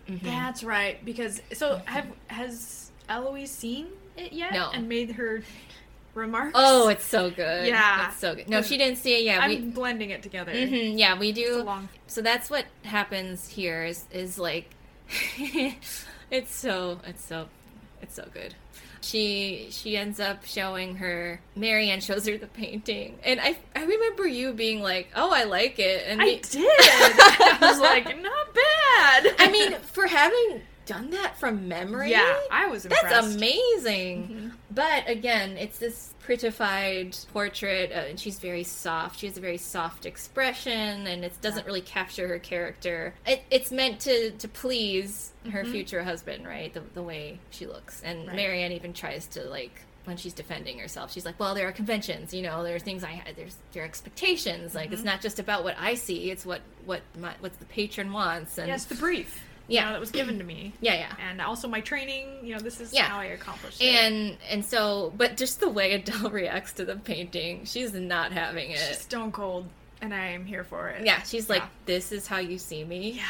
Mhm. 0.08 0.22
That's 0.22 0.62
right. 0.64 1.02
Because 1.04 1.40
so 1.52 1.80
have 1.86 2.06
has 2.28 2.90
Eloise 3.08 3.50
seen 3.50 3.86
it 4.16 4.32
yet? 4.32 4.52
No. 4.52 4.70
And 4.72 4.88
made 4.88 5.12
her 5.12 5.42
remarks. 6.14 6.52
Oh, 6.54 6.88
it's 6.88 7.04
so 7.06 7.30
good. 7.30 7.66
Yeah. 7.66 8.08
It's 8.08 8.18
so 8.18 8.34
good. 8.34 8.48
No, 8.48 8.60
she 8.62 8.76
didn't 8.76 8.98
see 8.98 9.14
it 9.14 9.22
yet. 9.24 9.40
I'm 9.40 9.48
We, 9.50 9.58
blending 9.70 10.10
it 10.10 10.22
together. 10.22 10.52
Mhm, 10.52 10.98
yeah, 10.98 11.18
we 11.18 11.32
do. 11.32 11.62
long. 11.62 11.88
so 12.06 12.20
that's 12.20 12.50
what 12.50 12.66
happens 12.84 13.48
here 13.48 13.84
is 13.84 14.04
is 14.12 14.38
like 14.38 14.68
it's 15.38 16.54
so 16.54 16.98
it's 17.06 17.24
so 17.24 17.48
it's 18.00 18.14
so 18.14 18.26
good 18.34 18.54
she 19.04 19.68
she 19.70 19.96
ends 19.96 20.18
up 20.20 20.44
showing 20.44 20.96
her 20.96 21.40
marianne 21.56 22.00
shows 22.00 22.26
her 22.26 22.36
the 22.38 22.46
painting 22.46 23.18
and 23.24 23.40
i 23.40 23.56
i 23.76 23.84
remember 23.84 24.26
you 24.26 24.52
being 24.52 24.80
like 24.82 25.08
oh 25.16 25.30
i 25.32 25.44
like 25.44 25.78
it 25.78 26.04
and 26.06 26.20
I 26.20 26.24
me- 26.24 26.40
did. 26.50 26.64
I 26.80 27.58
was 27.60 27.80
like, 27.80 28.04
not 28.20 28.54
bad. 28.54 29.34
i 29.38 29.48
mean 29.50 29.74
for 29.80 30.06
having 30.06 30.62
done 30.92 31.10
that 31.10 31.36
from 31.38 31.68
memory 31.68 32.10
yeah, 32.10 32.38
I 32.50 32.66
was 32.66 32.84
impressed. 32.84 33.04
Mm-hmm. 33.06 33.12
that's 33.22 33.34
amazing. 33.36 34.52
But 34.70 35.08
again, 35.08 35.56
it's 35.56 35.78
this 35.78 36.14
prettified 36.20 37.16
portrait, 37.32 37.90
uh, 37.92 38.08
and 38.10 38.18
she's 38.20 38.38
very 38.38 38.64
soft. 38.64 39.18
She 39.20 39.26
has 39.26 39.36
a 39.36 39.40
very 39.40 39.58
soft 39.58 40.06
expression, 40.06 41.06
and 41.06 41.24
it 41.24 41.32
doesn't 41.40 41.66
really 41.66 41.80
capture 41.82 42.28
her 42.28 42.38
character. 42.38 43.14
It, 43.26 43.42
it's 43.50 43.70
meant 43.70 44.00
to 44.00 44.30
to 44.32 44.48
please 44.48 45.32
her 45.50 45.64
future 45.64 46.02
husband, 46.02 46.46
right? 46.46 46.72
The 46.72 46.82
the 46.94 47.02
way 47.02 47.38
she 47.50 47.66
looks, 47.66 48.00
and 48.02 48.20
Mm-hmm. 48.20 48.28
Right. 48.28 48.36
Marianne 48.36 48.72
even 48.72 48.92
tries 48.92 49.26
to 49.28 49.42
like. 49.44 49.72
When 50.04 50.16
she's 50.16 50.32
defending 50.32 50.80
herself, 50.80 51.12
she's 51.12 51.24
like, 51.24 51.38
"Well, 51.38 51.54
there 51.54 51.68
are 51.68 51.72
conventions, 51.72 52.34
you 52.34 52.42
know. 52.42 52.64
There 52.64 52.74
are 52.74 52.80
things 52.80 53.04
I 53.04 53.22
there's 53.36 53.56
there 53.72 53.84
are 53.84 53.86
expectations. 53.86 54.74
Like 54.74 54.86
Mm-hmm. 54.86 54.94
it's 54.94 55.04
not 55.04 55.20
just 55.20 55.38
about 55.38 55.62
what 55.62 55.76
I 55.78 55.94
see; 55.94 56.32
it's 56.32 56.44
what 56.44 56.60
what 56.86 57.02
my, 57.20 57.34
what 57.38 57.56
the 57.60 57.66
patron 57.66 58.10
wants." 58.12 58.58
And 58.58 58.66
Yes, 58.66 58.84
the 58.86 58.96
brief. 58.96 59.40
You 59.72 59.78
Yeah. 59.78 59.86
know, 59.86 59.92
that 59.92 60.00
was 60.00 60.10
given 60.10 60.38
to 60.38 60.44
me. 60.44 60.72
yeah, 60.80 60.94
yeah. 60.94 61.12
And 61.30 61.40
also 61.40 61.66
my 61.68 61.80
training. 61.80 62.26
You 62.42 62.54
know, 62.54 62.60
this 62.60 62.80
is 62.80 62.92
Yeah. 62.92 63.04
how 63.04 63.18
I 63.18 63.24
accomplished 63.26 63.80
it. 63.80 63.86
And 63.86 64.36
and 64.50 64.64
so, 64.64 65.12
but 65.16 65.36
just 65.36 65.60
the 65.60 65.68
way 65.68 65.92
Adele 65.98 66.30
reacts 66.30 66.72
to 66.74 66.84
the 66.84 66.96
painting, 66.96 67.64
she's 67.64 67.92
not 67.94 68.32
having 68.32 68.70
She's 68.72 68.80
it. 68.82 68.94
stone 69.00 69.32
cold, 69.32 69.66
and 70.00 70.12
I 70.12 70.26
am 70.28 70.44
here 70.44 70.64
for 70.64 70.88
it. 70.90 71.04
Yeah, 71.06 71.22
she's 71.22 71.48
like, 71.48 71.62
"This 71.86 72.12
is 72.12 72.26
how 72.26 72.38
you 72.38 72.58
see 72.58 72.84
me." 72.84 73.12
Yeah. 73.12 73.22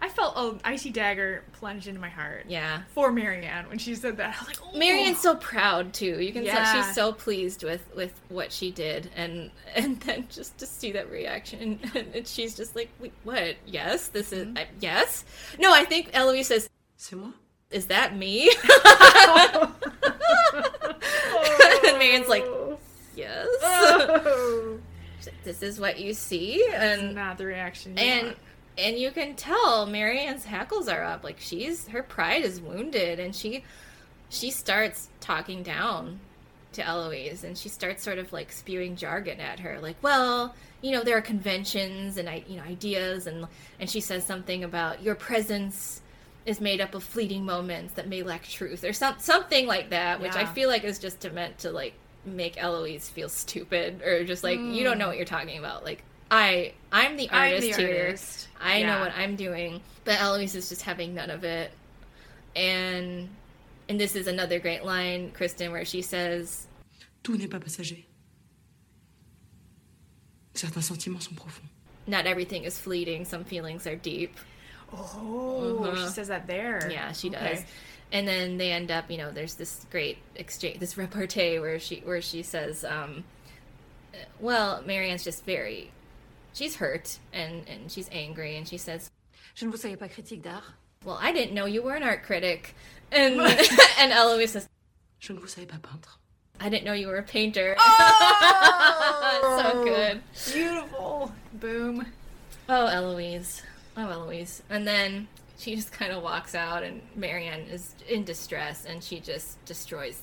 I 0.00 0.08
felt 0.08 0.36
an 0.36 0.60
icy 0.64 0.90
dagger 0.90 1.42
plunged 1.52 1.86
into 1.86 2.00
my 2.00 2.08
heart. 2.08 2.44
Yeah. 2.48 2.82
For 2.88 3.10
Marianne 3.10 3.68
when 3.68 3.78
she 3.78 3.94
said 3.94 4.16
that. 4.18 4.36
I 4.36 4.38
was 4.38 4.48
like, 4.48 4.58
oh. 4.62 4.78
Marianne's 4.78 5.20
so 5.20 5.36
proud 5.36 5.94
too. 5.94 6.20
You 6.20 6.32
can 6.32 6.44
tell 6.44 6.64
she's 6.74 6.94
so 6.94 7.12
pleased 7.12 7.62
with 7.62 7.82
with 7.94 8.12
what 8.28 8.52
she 8.52 8.70
did, 8.70 9.10
and 9.16 9.50
and 9.74 10.00
then 10.06 10.26
just 10.28 10.58
to 10.58 10.66
see 10.66 10.92
that 10.92 11.10
reaction, 11.10 11.80
and, 11.94 12.14
and 12.14 12.26
she's 12.26 12.54
just 12.54 12.76
like, 12.76 12.90
Wait, 13.00 13.12
"What? 13.24 13.56
Yes, 13.66 14.08
this 14.08 14.32
is 14.32 14.46
mm-hmm. 14.46 14.58
I, 14.58 14.66
yes." 14.80 15.24
No, 15.58 15.72
I 15.72 15.84
think 15.84 16.10
Eloise 16.12 16.48
says, 16.48 16.68
C'est 16.96 17.16
moi 17.16 17.30
"Is 17.70 17.86
that 17.86 18.16
me?" 18.16 18.48
and 21.86 21.98
Marianne's 21.98 22.28
like, 22.28 22.46
"Yes." 23.14 23.48
Oh. 23.62 24.78
this 25.44 25.62
is 25.62 25.80
what 25.80 25.98
you 25.98 26.12
see, 26.12 26.66
and 26.72 27.14
not 27.14 27.38
the 27.38 27.46
reaction. 27.46 27.96
You 27.96 28.02
and 28.02 28.26
want. 28.26 28.38
And 28.78 28.98
you 28.98 29.10
can 29.10 29.34
tell 29.34 29.86
Marianne's 29.86 30.44
hackles 30.44 30.88
are 30.88 31.02
up. 31.02 31.24
Like 31.24 31.38
she's 31.38 31.88
her 31.88 32.02
pride 32.02 32.44
is 32.44 32.60
wounded 32.60 33.18
and 33.18 33.34
she 33.34 33.64
she 34.28 34.50
starts 34.50 35.08
talking 35.20 35.62
down 35.62 36.20
to 36.72 36.86
Eloise 36.86 37.44
and 37.44 37.56
she 37.56 37.68
starts 37.68 38.02
sort 38.02 38.18
of 38.18 38.32
like 38.32 38.52
spewing 38.52 38.96
jargon 38.96 39.40
at 39.40 39.60
her. 39.60 39.78
Like 39.80 39.96
well 40.02 40.54
you 40.82 40.92
know 40.92 41.02
there 41.02 41.16
are 41.16 41.22
conventions 41.22 42.16
and 42.16 42.28
I 42.28 42.44
you 42.46 42.56
know 42.56 42.62
ideas 42.62 43.26
and 43.26 43.46
and 43.80 43.88
she 43.88 44.00
says 44.00 44.26
something 44.26 44.64
about 44.64 45.02
your 45.02 45.14
presence 45.14 46.02
is 46.44 46.60
made 46.60 46.80
up 46.80 46.94
of 46.94 47.02
fleeting 47.02 47.44
moments 47.44 47.94
that 47.94 48.08
may 48.08 48.22
lack 48.22 48.44
truth 48.44 48.84
or 48.84 48.92
some 48.92 49.16
something 49.18 49.66
like 49.66 49.90
that 49.90 50.20
which 50.20 50.36
I 50.36 50.44
feel 50.44 50.68
like 50.68 50.84
is 50.84 50.98
just 50.98 51.28
meant 51.32 51.58
to 51.58 51.72
like 51.72 51.94
make 52.26 52.62
Eloise 52.62 53.08
feel 53.08 53.28
stupid 53.28 54.02
or 54.02 54.24
just 54.24 54.44
like 54.44 54.58
you 54.58 54.84
don't 54.84 54.98
know 54.98 55.04
hmm. 55.04 55.10
what 55.10 55.16
you're 55.16 55.26
talking 55.26 55.58
about. 55.58 55.84
Like 55.84 56.02
I 56.30 56.72
I'm 56.92 57.16
the 57.16 57.28
Mm. 57.28 57.32
I'm 57.32 57.52
artist 57.52 57.76
the 57.76 57.82
here 57.84 58.06
artist. 58.06 58.48
I 58.60 58.82
know 58.82 59.00
what 59.00 59.12
I'm 59.16 59.36
doing. 59.36 59.80
But 60.04 60.20
Eloise 60.20 60.54
is 60.54 60.68
just 60.68 60.82
having 60.82 61.14
none 61.14 61.30
of 61.30 61.44
it. 61.44 61.70
And 62.54 63.28
and 63.88 64.00
this 64.00 64.16
is 64.16 64.26
another 64.26 64.58
great 64.58 64.84
line, 64.84 65.30
Kristen, 65.32 65.70
where 65.70 65.84
she 65.84 66.02
says, 66.02 66.66
Tout 67.22 67.38
n'est 67.38 67.48
pas 67.50 67.60
passager. 67.60 68.04
Certains 70.54 70.86
sentiments 70.86 71.26
sont 71.28 71.36
profonds. 71.36 71.68
Not 72.06 72.26
everything 72.26 72.64
is 72.64 72.78
fleeting, 72.78 73.24
some 73.24 73.44
feelings 73.44 73.86
are 73.86 73.96
deep. 73.96 74.36
Oh, 74.92 75.84
Uh-huh. 75.84 76.06
she 76.06 76.12
says 76.12 76.28
that 76.28 76.46
there. 76.46 76.88
Yeah, 76.90 77.12
she 77.12 77.28
Okay. 77.28 77.54
does. 77.56 77.64
And 78.12 78.26
then 78.28 78.56
they 78.56 78.70
end 78.70 78.90
up, 78.92 79.10
you 79.10 79.18
know, 79.18 79.32
there's 79.32 79.54
this 79.54 79.84
great 79.90 80.18
exchange 80.36 80.78
this 80.78 80.96
repartee 80.96 81.58
where 81.58 81.78
she 81.78 81.96
where 82.00 82.22
she 82.22 82.42
says, 82.42 82.84
um 82.84 83.24
well, 84.40 84.82
Marianne's 84.86 85.24
just 85.24 85.44
very 85.44 85.90
she's 86.56 86.76
hurt 86.76 87.18
and 87.32 87.68
and 87.68 87.92
she's 87.92 88.08
angry 88.10 88.56
and 88.56 88.66
she 88.66 88.78
says, 88.78 89.10
Je 89.54 89.64
ne 89.64 89.70
vous 89.70 89.78
savais 89.78 89.98
pas 89.98 90.08
critique 90.08 90.42
d'art. 90.42 90.74
"Well, 91.04 91.18
I 91.20 91.32
didn't 91.32 91.54
know 91.54 91.66
you 91.66 91.82
were 91.82 91.94
an 91.94 92.02
art 92.02 92.24
critic," 92.24 92.74
and 93.12 93.40
and 93.98 94.12
Eloise 94.12 94.52
says, 94.52 94.68
Je 95.20 95.32
ne 95.32 95.38
vous 95.38 95.46
savais 95.46 95.68
pas 95.68 95.78
peintre. 95.78 96.18
"I 96.58 96.68
didn't 96.68 96.84
know 96.84 96.94
you 96.94 97.08
were 97.08 97.18
a 97.18 97.22
painter." 97.22 97.76
Oh! 97.78 99.60
so 99.72 99.84
good. 99.84 100.22
Beautiful. 100.52 101.32
Boom. 101.54 102.06
Oh, 102.68 102.86
Eloise. 102.86 103.62
Oh, 103.96 104.08
Eloise. 104.10 104.62
And 104.70 104.86
then 104.86 105.28
she 105.58 105.76
just 105.76 105.92
kind 105.92 106.12
of 106.12 106.22
walks 106.22 106.54
out, 106.54 106.82
and 106.82 107.00
Marianne 107.14 107.66
is 107.70 107.94
in 108.08 108.24
distress, 108.24 108.84
and 108.84 109.02
she 109.02 109.20
just 109.20 109.64
destroys 109.64 110.22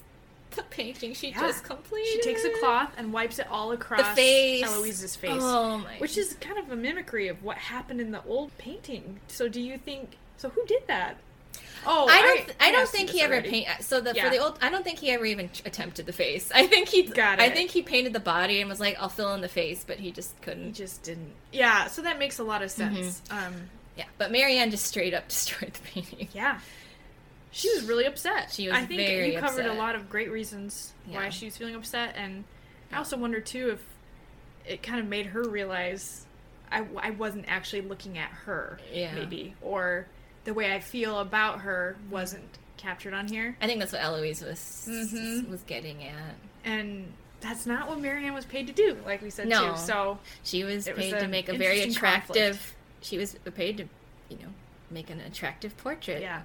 the 0.56 0.64
painting. 0.64 1.14
She 1.14 1.30
Yeah. 1.30 1.40
just 1.42 1.64
completed. 1.64 2.08
She 2.14 2.22
takes 2.22 2.44
a 2.44 2.50
cloth 2.60 2.92
and 2.98 3.12
wipes 3.14 3.40
it 3.40 3.48
all 3.50 3.72
across 3.72 4.16
face. 4.16 4.64
Eloise's 4.64 5.16
face. 5.16 5.32
Oh 5.42 5.80
my! 5.80 5.96
Which 5.98 6.18
is 6.18 6.36
kind 6.42 6.58
of 6.58 6.72
a 6.72 6.76
mimicry 6.76 7.28
of 7.28 7.44
what 7.44 7.58
happened 7.58 8.00
in 8.02 8.12
the 8.12 8.24
old 8.26 8.58
painting. 8.58 9.20
So 9.28 9.48
do 9.48 9.60
you 9.62 9.78
think 9.78 10.18
so 10.38 10.50
who 10.50 10.66
did 10.66 10.84
that? 10.88 11.18
Oh, 11.86 12.08
I 12.10 12.22
don't. 12.22 12.56
I, 12.62 12.72
don't 12.72 12.88
think 12.88 13.10
he 13.10 13.22
ever 13.22 13.34
already. 13.34 13.50
paint. 13.50 13.68
So 13.82 14.00
the 14.00 14.14
Yeah. 14.16 14.24
for 14.24 14.30
the 14.30 14.38
old, 14.38 14.58
I 14.62 14.70
don't 14.70 14.86
think 14.86 15.00
he 15.00 15.10
ever 15.12 15.26
even 15.26 15.50
attempted 15.66 16.06
the 16.06 16.14
face. 16.14 16.50
I 16.56 16.66
think 16.66 16.88
he 16.88 17.04
Got 17.04 17.40
it. 17.40 17.42
I 17.44 17.50
think 17.50 17.72
he 17.72 17.82
painted 17.82 18.14
the 18.14 18.22
body 18.22 18.62
and 18.62 18.70
was 18.70 18.80
like, 18.80 18.98
"I'll 19.02 19.10
fill 19.10 19.34
in 19.34 19.42
the 19.42 19.50
face," 19.50 19.84
but 19.86 20.00
he 20.00 20.12
just 20.12 20.40
couldn't. 20.42 20.64
He 20.68 20.72
just 20.72 21.04
didn't. 21.04 21.34
Yeah, 21.52 21.88
so 21.88 22.02
that 22.04 22.20
makes 22.20 22.40
a 22.40 22.44
lot 22.44 22.62
of 22.62 22.70
Mm-hmm. 22.72 22.96
sense. 22.96 23.22
Um, 23.30 23.70
Yeah, 23.98 24.06
but 24.18 24.32
Marianne 24.32 24.72
just 24.72 24.86
straight 24.86 25.14
up 25.14 25.28
destroyed 25.28 25.74
the 25.74 25.82
painting. 25.82 26.30
yeah. 26.34 26.60
She 27.54 27.70
was 27.74 27.84
really 27.86 28.06
upset. 28.06 28.52
She 28.52 28.68
was 28.68 28.76
I 28.76 28.86
think 28.86 29.00
you 29.02 29.40
covered 29.40 29.66
upset. 29.66 29.68
a 29.68 29.74
lot 29.80 29.96
of 29.96 30.10
great 30.10 30.32
reasons 30.32 30.92
why 31.08 31.30
she 31.30 31.46
was 31.46 31.56
feeling 31.56 31.76
upset, 31.76 32.16
and 32.18 32.44
I 32.92 32.98
also 32.98 33.16
wonder 33.16 33.40
too 33.40 33.70
if 33.72 33.86
it 34.66 34.82
kind 34.84 35.00
of 35.00 35.06
made 35.08 35.28
her 35.28 35.44
realize 35.44 36.26
I, 36.72 36.86
I 36.98 37.12
wasn't 37.12 37.46
actually 37.48 37.82
looking 37.82 38.18
at 38.18 38.30
her, 38.30 38.80
Yeah. 38.92 39.14
maybe, 39.14 39.54
or 39.62 40.08
the 40.46 40.54
way 40.54 40.74
I 40.74 40.80
feel 40.80 41.20
about 41.20 41.62
her 41.62 41.96
wasn't 42.10 42.58
captured 42.78 43.14
on 43.14 43.28
here, 43.28 43.56
I 43.62 43.68
think 43.68 43.80
that's 43.80 43.94
what 43.94 44.02
Eloise 44.02 44.42
was 44.42 44.88
Mhm. 44.90 45.48
was 45.50 45.62
getting 45.64 46.04
at. 46.04 46.36
and 46.66 47.14
that's 47.42 47.66
not 47.66 47.88
what 47.90 48.00
Marianne 48.00 48.34
was 48.34 48.46
paid 48.46 48.66
to 48.68 48.74
do, 48.74 48.98
like 49.06 49.22
we 49.22 49.30
said 49.30 49.48
No. 49.50 49.74
too. 49.74 49.78
So 49.78 50.20
She 50.44 50.64
was 50.64 50.88
It 50.88 50.96
was 50.96 51.06
paid 51.06 51.20
to 51.20 51.28
make 51.28 51.50
a 51.50 51.58
very 51.58 51.82
attractive. 51.82 52.74
She 53.02 53.18
was 53.18 53.36
paid 53.54 53.78
to, 53.78 53.84
you 54.30 54.38
know, 54.38 54.54
make 54.90 55.10
an 55.10 55.20
attractive 55.20 55.76
portrait. 55.78 56.22
yeah, 56.22 56.44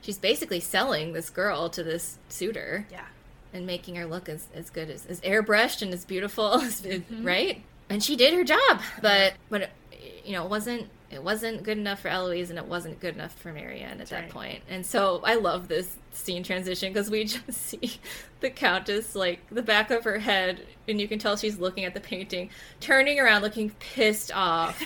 She's 0.00 0.18
basically 0.18 0.60
selling 0.60 1.12
this 1.12 1.30
girl 1.30 1.68
to 1.70 1.82
this 1.82 2.18
suitor 2.28 2.86
yeah, 2.90 3.06
and 3.52 3.66
making 3.66 3.96
her 3.96 4.06
look 4.06 4.28
as, 4.28 4.46
as 4.54 4.70
good 4.70 4.90
as 4.90 5.06
as 5.06 5.20
airbrushed 5.22 5.82
and 5.82 5.92
as 5.92 6.04
beautiful, 6.04 6.54
as, 6.54 6.80
Mm-hmm. 6.82 7.26
right? 7.26 7.62
And 7.90 8.02
she 8.02 8.16
did 8.16 8.34
her 8.34 8.44
job, 8.44 8.80
but 9.00 9.34
but 9.48 9.62
it, 9.62 9.70
you 10.24 10.32
know 10.32 10.44
it 10.44 10.50
wasn't 10.50 10.88
it 11.10 11.22
wasn't 11.22 11.62
good 11.62 11.78
enough 11.78 12.00
for 12.00 12.08
Eloise 12.08 12.50
and 12.50 12.58
it 12.58 12.66
wasn't 12.66 13.00
good 13.00 13.14
enough 13.14 13.34
for 13.34 13.50
Marianne 13.50 14.00
at 14.00 14.08
that 14.08 14.24
right. 14.24 14.30
point. 14.30 14.62
And 14.68 14.84
so 14.84 15.22
I 15.24 15.36
love 15.36 15.66
this 15.68 15.96
scene 16.12 16.42
transition 16.42 16.92
because 16.92 17.10
we 17.10 17.24
just 17.24 17.52
see 17.52 17.92
the 18.40 18.50
Countess 18.50 19.14
like 19.14 19.40
the 19.50 19.62
back 19.62 19.90
of 19.90 20.04
her 20.04 20.18
head, 20.18 20.60
and 20.86 21.00
you 21.00 21.08
can 21.08 21.18
tell 21.18 21.36
she's 21.36 21.58
looking 21.58 21.84
at 21.84 21.94
the 21.94 22.00
painting, 22.00 22.50
turning 22.80 23.18
around, 23.18 23.42
looking 23.42 23.70
pissed 23.80 24.32
off, 24.34 24.82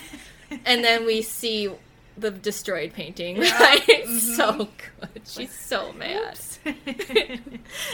and 0.65 0.83
then 0.83 1.05
we 1.05 1.21
see 1.21 1.69
the 2.17 2.31
destroyed 2.31 2.93
painting. 2.93 3.39
Right? 3.39 3.81
It's 3.87 4.35
so 4.35 4.67
good. 4.99 5.21
She's 5.25 5.51
so 5.53 5.91
mad. 5.93 6.39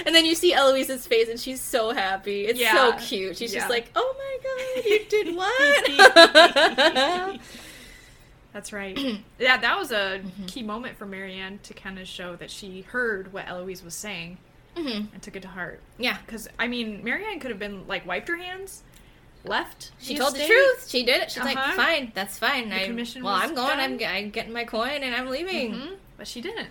And 0.05 0.13
then 0.15 0.25
you 0.25 0.35
see 0.35 0.53
Eloise's 0.53 1.07
face, 1.07 1.29
and 1.29 1.39
she's 1.39 1.61
so 1.61 1.91
happy. 1.91 2.45
It's 2.45 2.59
so 2.59 2.93
cute. 2.99 3.37
She's 3.37 3.53
Yeah. 3.53 3.59
just 3.61 3.69
like, 3.69 3.89
"Oh 3.95 4.15
my 4.17 4.37
god, 4.43 4.85
you 4.85 4.99
did 5.09 5.35
what?" 7.29 7.39
That's 8.53 8.73
right. 8.73 8.97
yeah, 9.39 9.57
that 9.57 9.77
was 9.77 9.91
a 9.91 10.19
Mm-hmm. 10.23 10.45
key 10.47 10.63
moment 10.63 10.97
for 10.97 11.05
Marianne 11.05 11.59
to 11.63 11.73
kind 11.73 11.99
of 11.99 12.07
show 12.07 12.35
that 12.37 12.49
she 12.51 12.81
heard 12.81 13.31
what 13.31 13.47
Eloise 13.47 13.83
was 13.83 13.93
saying 13.93 14.37
Mhm. 14.75 15.13
and 15.13 15.21
took 15.21 15.35
it 15.35 15.41
to 15.43 15.47
heart. 15.47 15.81
Yeah, 15.97 16.17
Because 16.25 16.47
I 16.57 16.67
mean, 16.67 17.03
Marianne 17.03 17.39
could 17.39 17.51
have 17.51 17.59
been 17.59 17.87
like 17.87 18.05
wiped 18.07 18.27
her 18.27 18.37
hands, 18.37 18.83
left. 19.45 19.91
she 19.99 20.17
told 20.17 20.35
the 20.35 20.45
truth. 20.45 20.89
She 20.89 21.03
did 21.05 21.21
it. 21.21 21.31
She's 21.31 21.43
like, 21.43 21.57
Uh-huh. 21.57 21.75
"Fine, 21.75 22.11
that's 22.13 22.37
fine. 22.37 22.69
The 22.69 22.81
I, 22.83 22.85
commission 22.85 23.23
well, 23.23 23.33
I'm 23.35 23.55
going. 23.55 23.79
I'm, 23.79 23.99
I'm 24.03 24.29
getting 24.29 24.53
my 24.53 24.65
coin, 24.65 25.01
and 25.03 25.15
I'm 25.15 25.27
leaving." 25.27 25.73
Mhm, 25.73 25.95
but 26.17 26.27
she 26.27 26.41
didn't. 26.41 26.67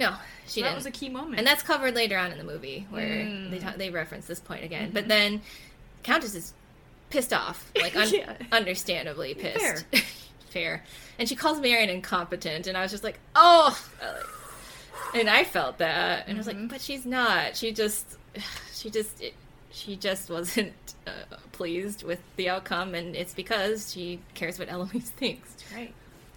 No, 0.00 0.14
she 0.46 0.60
So 0.60 0.64
didn't. 0.66 0.76
was 0.76 0.86
a 0.86 0.90
key 0.90 1.08
moment. 1.08 1.38
and 1.38 1.46
that's 1.46 1.62
covered 1.62 1.94
later 1.94 2.16
on 2.18 2.32
in 2.32 2.38
the 2.38 2.44
movie 2.44 2.86
where 2.90 3.24
Mm. 3.24 3.50
they 3.50 3.58
ta- 3.58 3.74
they 3.76 3.90
reference 3.90 4.26
this 4.26 4.40
point 4.40 4.64
again. 4.64 4.90
But 4.92 5.08
then 5.08 5.42
Countess 6.02 6.34
is 6.34 6.52
pissed 7.10 7.32
off, 7.32 7.70
like 7.76 7.94
un- 7.96 8.08
Yeah. 8.12 8.32
understandably 8.50 9.34
pissed. 9.34 9.84
Fair. 9.90 10.00
Fair. 10.50 10.84
And 11.18 11.28
she 11.28 11.34
calls 11.36 11.60
Marianne 11.60 11.90
incompetent, 11.90 12.66
and 12.66 12.76
I 12.76 12.82
was 12.82 12.90
just 12.90 13.04
like, 13.04 13.18
oh. 13.34 13.78
And 15.14 15.28
I 15.28 15.44
felt 15.44 15.78
that, 15.78 16.26
and 16.26 16.36
I 16.36 16.38
was 16.38 16.46
Mm-hmm. 16.46 16.60
like, 16.62 16.68
but 16.70 16.80
she's 16.80 17.04
not. 17.04 17.56
She 17.56 17.72
just, 17.72 18.16
she 18.74 18.88
just, 18.90 19.20
it, 19.20 19.34
she 19.72 19.96
just 19.96 20.30
wasn't 20.30 20.72
uh, 21.06 21.10
pleased 21.52 22.02
with 22.04 22.20
the 22.36 22.48
outcome, 22.48 22.94
and 22.94 23.16
it's 23.16 23.34
because 23.34 23.92
she 23.92 24.20
cares 24.34 24.58
what 24.58 24.68
Eloise 24.70 25.10
thinks. 25.10 25.56
right. 25.74 25.92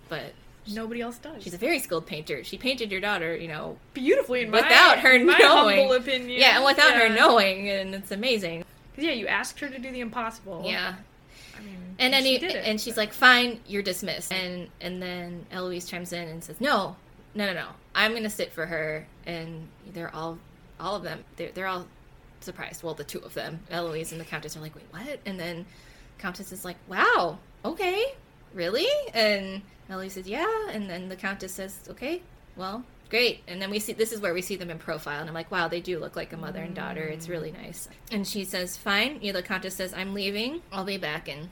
But 0.09 0.33
Nobody 0.67 1.01
else 1.01 1.17
does. 1.19 1.43
she's 1.43 1.53
a 1.53 1.57
very 1.59 1.77
skilled 1.79 2.07
painter. 2.07 2.43
She 2.43 2.57
painted 2.57 2.91
your 2.91 2.99
daughter, 3.01 3.35
you 3.35 3.47
know, 3.47 3.77
beautifully 3.93 4.41
in 4.41 4.49
my, 4.49 4.61
without 4.61 4.97
her 4.99 5.11
in 5.13 5.25
my 5.27 5.37
knowing. 5.37 5.77
humble 5.77 5.93
opinion. 5.95 6.39
Yeah, 6.39 6.55
and 6.55 6.65
without 6.65 6.95
her 6.95 7.05
Yeah. 7.07 7.15
knowing, 7.15 7.69
and 7.69 7.93
it's 7.93 8.09
amazing. 8.11 8.65
Yeah, 8.97 9.11
you 9.11 9.27
asked 9.27 9.59
her 9.59 9.67
to 9.67 9.77
do 9.77 9.91
the 9.91 9.99
impossible. 9.99 10.63
Yeah. 10.65 10.95
I 11.55 11.61
mean, 11.61 11.77
And 11.99 12.13
then 12.13 12.23
she 12.23 12.37
he, 12.39 12.45
it. 12.47 12.55
and 12.65 12.81
she's 12.81 12.97
like, 12.97 13.13
"Fine, 13.13 13.59
you're 13.67 13.83
dismissed." 13.83 14.31
And 14.33 14.69
and 14.81 15.01
then 15.01 15.45
Eloise 15.51 15.85
chimes 15.85 16.11
in 16.13 16.27
and 16.27 16.43
says, 16.43 16.59
"No, 16.59 16.95
no, 17.35 17.45
no, 17.45 17.53
no. 17.53 17.67
I'm 17.93 18.13
gonna 18.13 18.29
sit 18.29 18.51
for 18.51 18.65
her." 18.65 19.05
And 19.27 19.67
they're 19.93 20.13
all, 20.15 20.39
all 20.79 20.95
of 20.95 21.03
them, 21.03 21.23
they're 21.35 21.51
they're 21.51 21.67
all 21.67 21.85
surprised. 22.45 22.83
Well, 22.83 22.93
the 22.93 23.03
two 23.03 23.19
of 23.19 23.33
them, 23.33 23.59
Eloise 23.69 24.11
and 24.11 24.21
the 24.21 24.25
Countess, 24.25 24.55
are 24.55 24.61
like, 24.61 24.75
"Wait, 24.75 24.85
what?" 24.91 25.19
And 25.25 25.39
then 25.39 25.65
Countess 26.17 26.51
is 26.51 26.63
like, 26.63 26.77
"Wow, 26.87 27.39
okay, 27.63 28.13
really?" 28.53 28.87
And 29.13 29.61
Eloise 29.89 30.13
says, 30.13 30.27
"Yeah." 30.27 30.69
And 30.69 30.89
then 30.89 31.09
the 31.09 31.15
Countess 31.15 31.53
says, 31.53 31.79
"Okay, 31.89 32.21
well." 32.55 32.83
Great. 33.07 33.43
And 33.47 33.61
then 33.61 33.69
we 33.69 33.77
see 33.77 33.93
this 33.93 34.11
is 34.11 34.19
where 34.19 34.33
we 34.33 34.41
see 34.41 34.55
them 34.55 34.71
in 34.71 34.79
profile. 34.79 35.19
And 35.19 35.29
I'm 35.29 35.35
like, 35.35 35.51
wow, 35.51 35.67
they 35.67 35.79
do 35.79 35.99
look 35.99 36.15
like 36.15 36.33
a 36.33 36.37
mother 36.37 36.63
and 36.63 36.73
daughter. 36.73 37.03
It's 37.03 37.29
really 37.29 37.51
mm. 37.51 37.61
nice. 37.61 37.87
And 38.11 38.27
she 38.27 38.43
says, 38.43 38.77
fine. 38.77 39.19
You 39.21 39.31
know, 39.31 39.39
the 39.39 39.47
Countess 39.47 39.75
says, 39.75 39.93
I'm 39.93 40.15
leaving. 40.15 40.63
I'll 40.71 40.85
be 40.85 40.97
back 40.97 41.29
in 41.29 41.49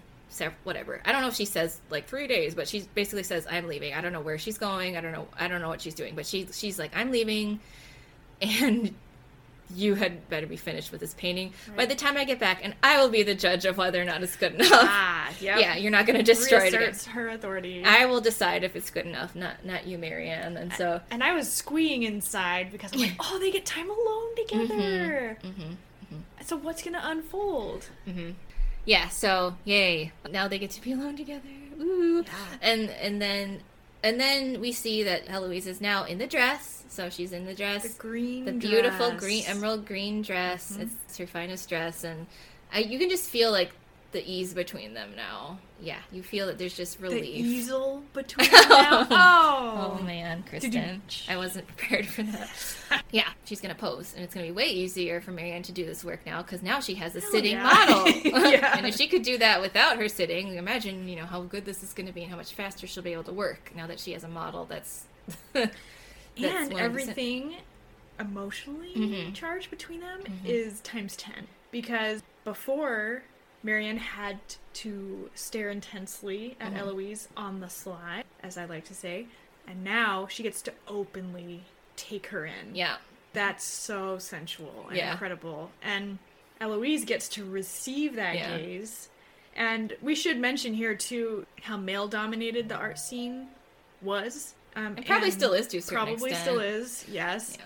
whatever. 0.64 1.02
I 1.06 1.12
don't 1.12 1.22
know 1.22 1.28
if 1.28 1.36
she 1.36 1.46
says 1.46 1.80
like 1.90 2.08
three 2.08 2.28
days, 2.28 2.56
but 2.56 2.68
she 2.68 2.82
basically 2.96 3.24
says 3.24 3.46
I'm 3.50 3.68
leaving. 3.68 3.94
I 3.94 4.02
don't 4.02 4.14
know 4.14 4.22
where 4.22 4.38
she's 4.38 4.58
going. 4.58 4.98
I 4.98 5.02
don't 5.02 5.12
know. 5.12 5.28
I 5.40 5.48
don't 5.48 5.62
know 5.62 5.70
what 5.70 5.82
she's 5.82 5.94
doing, 5.94 6.16
but 6.16 6.26
she 6.26 6.48
she's 6.52 6.80
like 6.80 6.92
I'm 6.96 7.12
leaving, 7.12 7.60
and 8.42 8.94
you 9.76 9.96
had 9.96 10.30
better 10.30 10.46
be 10.46 10.58
finished 10.58 10.92
with 10.92 11.02
this 11.02 11.14
painting 11.16 11.54
by 11.76 11.86
the 11.86 11.96
time 11.96 12.18
I 12.18 12.26
get 12.26 12.40
back, 12.40 12.60
and 12.64 12.76
I 12.84 13.02
will 13.02 13.10
be 13.10 13.24
the 13.24 13.36
judge 13.36 13.66
of 13.66 13.78
whether 13.78 14.02
or 14.02 14.06
not 14.06 14.22
it's 14.22 14.36
good 14.36 14.56
enough. 14.56 14.70
ah, 14.72 15.32
yep. 15.40 15.60
Yeah, 15.60 15.76
you're 15.76 15.92
not 15.92 16.06
going 16.06 16.18
to 16.18 16.24
destroy 16.24 16.68
it 16.68 16.74
again. 16.74 16.94
Her 17.12 17.30
authority. 17.30 17.84
I 17.84 18.06
will 18.06 18.22
decide 18.22 18.64
if 18.64 18.76
it's 18.76 18.90
good 18.90 19.06
enough, 19.06 19.36
not 19.36 19.66
not 19.66 19.88
you, 19.88 19.98
Marianne. 19.98 20.58
And 20.58 20.74
so 20.74 21.02
and 21.10 21.24
I 21.24 21.34
was 21.34 21.52
squeeing 21.52 22.04
inside 22.04 22.72
because 22.72 22.94
I'm 22.94 23.00
like, 23.00 23.16
oh, 23.20 23.40
they 23.40 23.52
get 23.52 23.66
time 23.66 23.90
alone 23.90 24.36
together. 24.36 25.38
Mm-hmm, 25.44 25.62
mm-hmm 25.62 25.74
and 26.12 26.48
So 26.48 26.58
what's 26.58 26.84
gonna 26.84 27.02
unfold? 27.04 27.90
yeah, 28.86 29.10
so 29.10 29.56
yay! 29.64 30.12
Now 30.30 30.48
they 30.48 30.60
get 30.60 30.72
to 30.72 30.82
be 30.82 30.92
alone 30.94 31.18
together. 31.18 31.50
Ooh. 31.80 32.24
And 32.62 32.90
and 32.90 33.22
then 33.22 33.62
and 34.04 34.20
then 34.20 34.60
we 34.60 34.72
see 34.72 35.04
that 35.04 35.30
Eloise 35.30 35.66
is 35.66 35.82
now 35.82 36.04
in 36.04 36.18
the 36.18 36.28
dress. 36.28 36.84
So 36.90 37.10
she's 37.10 37.32
in 37.32 37.46
the 37.46 37.56
dress. 37.56 37.84
The 37.84 38.00
green, 38.00 38.46
the 38.46 38.52
beautiful 38.52 39.10
dress. 39.10 39.20
green 39.20 39.44
emerald 39.48 39.86
green 39.88 40.22
dress. 40.22 40.74
Mm-hmm. 40.74 40.84
It's 40.84 41.18
her 41.18 41.26
finest 41.26 41.70
dress, 41.70 42.04
and 42.04 42.28
I, 42.72 42.80
you 42.80 43.00
can 43.00 43.10
just 43.10 43.30
feel 43.30 43.52
like 43.52 43.72
the 44.14 44.24
ease 44.32 44.54
between 44.54 44.94
them 44.94 45.12
now. 45.16 45.60
Yeah, 45.82 46.00
you 46.12 46.24
feel 46.24 46.48
that 46.48 46.58
there's 46.58 46.76
just 46.78 47.00
relief. 47.02 47.22
The 47.22 47.30
easel 47.40 48.04
between 48.14 48.50
them 48.52 48.70
now. 48.70 49.08
Oh 49.12 49.98
Oh, 50.00 50.04
man, 50.04 50.44
Kristen, 50.48 50.72
Doo-doo. 50.72 51.00
I 51.28 51.36
wasn't 51.36 51.68
prepared 51.68 52.08
for 52.08 52.24
that. 52.24 53.04
yeah, 53.12 53.28
she's 53.46 53.60
gonna 53.60 53.76
pose, 53.76 54.14
and 54.16 54.24
it's 54.24 54.34
gonna 54.34 54.46
be 54.46 54.52
way 54.54 54.68
easier 54.68 55.20
for 55.20 55.32
Marianne 55.32 55.64
to 55.64 55.72
do 55.74 55.86
this 55.86 56.06
work 56.06 56.26
now 56.26 56.42
because 56.42 56.62
now 56.64 56.80
she 56.80 56.94
has 56.96 57.16
a 57.16 57.22
sitting 57.22 57.54
yeah. 57.54 57.64
model. 57.64 58.08
Yeah. 58.54 58.78
and 58.78 58.86
if 58.88 58.96
she 58.96 59.08
could 59.08 59.24
do 59.24 59.38
that 59.40 59.60
without 59.62 59.98
her 59.98 60.08
sitting, 60.08 60.56
imagine 60.56 61.08
you 61.08 61.18
know 61.18 61.26
how 61.26 61.42
good 61.42 61.66
this 61.66 61.84
is 61.84 61.92
gonna 61.94 62.14
be 62.14 62.22
and 62.22 62.32
how 62.32 62.38
much 62.38 62.54
faster 62.54 62.88
she'll 62.88 63.04
be 63.04 63.12
able 63.14 63.24
to 63.26 63.34
work 63.34 63.72
now 63.76 63.88
that 63.88 64.00
she 64.00 64.14
has 64.14 64.24
a 64.24 64.28
model 64.30 64.66
that's. 64.66 65.06
that's 65.54 65.72
and 66.38 66.44
willing 66.46 66.70
to 66.70 66.76
sit. 66.76 66.80
everything 66.80 67.56
emotionally 68.20 68.94
Mhm. 68.96 69.34
charged 69.34 69.70
between 69.70 70.00
them 70.02 70.22
is 70.46 70.80
times 70.82 71.16
10 71.16 71.48
because 71.72 72.22
before 72.44 73.24
marianne 73.64 73.98
had 73.98 74.40
to 74.74 75.30
stare 75.34 75.70
intensely 75.70 76.56
at 76.60 76.74
Mhm. 76.74 76.78
eloise 76.78 77.28
on 77.38 77.60
the 77.62 77.70
sly 77.70 78.24
as 78.42 78.58
i 78.58 78.66
like 78.66 78.86
to 78.86 78.94
say 78.94 79.28
and 79.68 79.84
now 79.84 80.28
she 80.28 80.44
gets 80.44 80.62
to 80.62 80.74
openly 80.88 81.64
take 81.96 82.28
her 82.28 82.46
in 82.46 82.76
Yeah, 82.76 82.98
that's 83.34 83.64
so 83.64 84.20
sensual 84.20 84.88
and 84.90 84.98
Yeah. 84.98 85.12
incredible 85.14 85.72
and 85.82 86.20
eloise 86.60 87.06
gets 87.06 87.30
to 87.30 87.46
receive 87.46 88.16
that 88.16 88.36
Yeah. 88.36 88.58
gaze 88.58 89.10
And 89.56 89.96
we 90.02 90.16
should 90.16 90.40
mention 90.40 90.74
here 90.74 90.96
too 90.96 91.46
how 91.62 91.78
male 91.78 92.08
dominated 92.08 92.70
the 92.70 92.76
art 92.76 92.98
scene 92.98 93.50
was. 94.02 94.56
Um, 94.76 94.98
It 94.98 95.06
probably 95.06 95.30
still 95.30 95.54
is 95.54 95.68
to 95.68 95.78
a 95.78 95.82
certain 95.84 95.96
Probably 96.08 96.32
extent. 96.32 96.42
still 96.42 96.60
is. 96.60 97.06
Yes. 97.08 97.58
Yeah. 97.60 97.66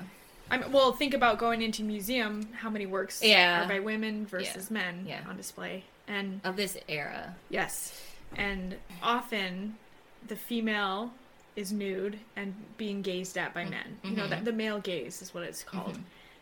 I 0.49 0.57
mean, 0.57 0.71
well, 0.71 0.93
think 0.93 1.13
about 1.13 1.39
going 1.39 1.61
into 1.61 1.83
museum. 1.83 2.49
How 2.53 2.69
many 2.69 2.85
works 2.85 3.21
Yeah. 3.23 3.63
are 3.63 3.67
by 3.67 3.79
women 3.79 4.25
versus 4.25 4.71
men 4.71 5.05
Yeah. 5.07 5.21
on 5.27 5.37
display? 5.37 5.83
And 6.07 6.41
Of 6.43 6.55
this 6.55 6.77
era. 6.87 7.35
yes, 7.49 8.01
and 8.35 8.77
often 9.03 9.77
the 10.25 10.35
female 10.35 11.11
is 11.55 11.71
nude 11.71 12.19
and 12.35 12.53
being 12.77 13.01
gazed 13.01 13.37
at 13.37 13.53
by 13.53 13.61
mm-hmm. 13.61 13.71
men. 13.71 13.97
You 14.03 14.11
know, 14.11 14.27
that 14.27 14.37
mm-hmm. 14.37 14.45
the 14.45 14.53
male 14.53 14.79
gaze 14.79 15.21
is 15.21 15.33
what 15.33 15.43
it's 15.43 15.63
mm-hmm. 15.63 15.77
called. 15.77 15.99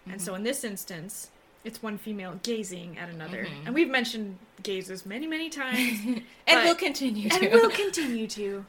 And 0.07 0.21
so 0.21 0.35
in 0.35 0.43
this 0.43 0.63
instance, 0.63 1.29
it's 1.63 1.81
one 1.81 1.97
female 1.97 2.39
gazing 2.43 2.97
at 2.99 3.09
another. 3.09 3.47
And 3.65 3.73
we've 3.73 3.89
mentioned 3.89 4.37
gazes 4.61 5.05
many, 5.05 5.25
many 5.25 5.49
times. 5.49 5.99
and 6.47 6.63
we'll 6.63 6.75
continue 6.75 7.27
to. 7.29 7.35
and 7.35 7.53
will 7.53 7.71
continue 7.71 8.27
to. 8.27 8.65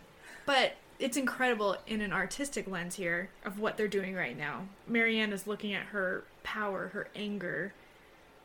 But 0.47 0.76
it's 0.98 1.16
incredible 1.16 1.76
in 1.86 2.00
an 2.00 2.12
artistic 2.12 2.66
lens 2.68 2.94
here 2.96 3.28
of 3.44 3.58
what 3.58 3.76
they're 3.76 3.88
doing 3.88 4.14
right 4.14 4.36
now. 4.36 4.62
Marianne 4.86 5.32
is 5.32 5.46
looking 5.46 5.74
at 5.74 5.84
her 5.86 6.24
power, 6.42 6.88
her 6.88 7.08
anger, 7.14 7.72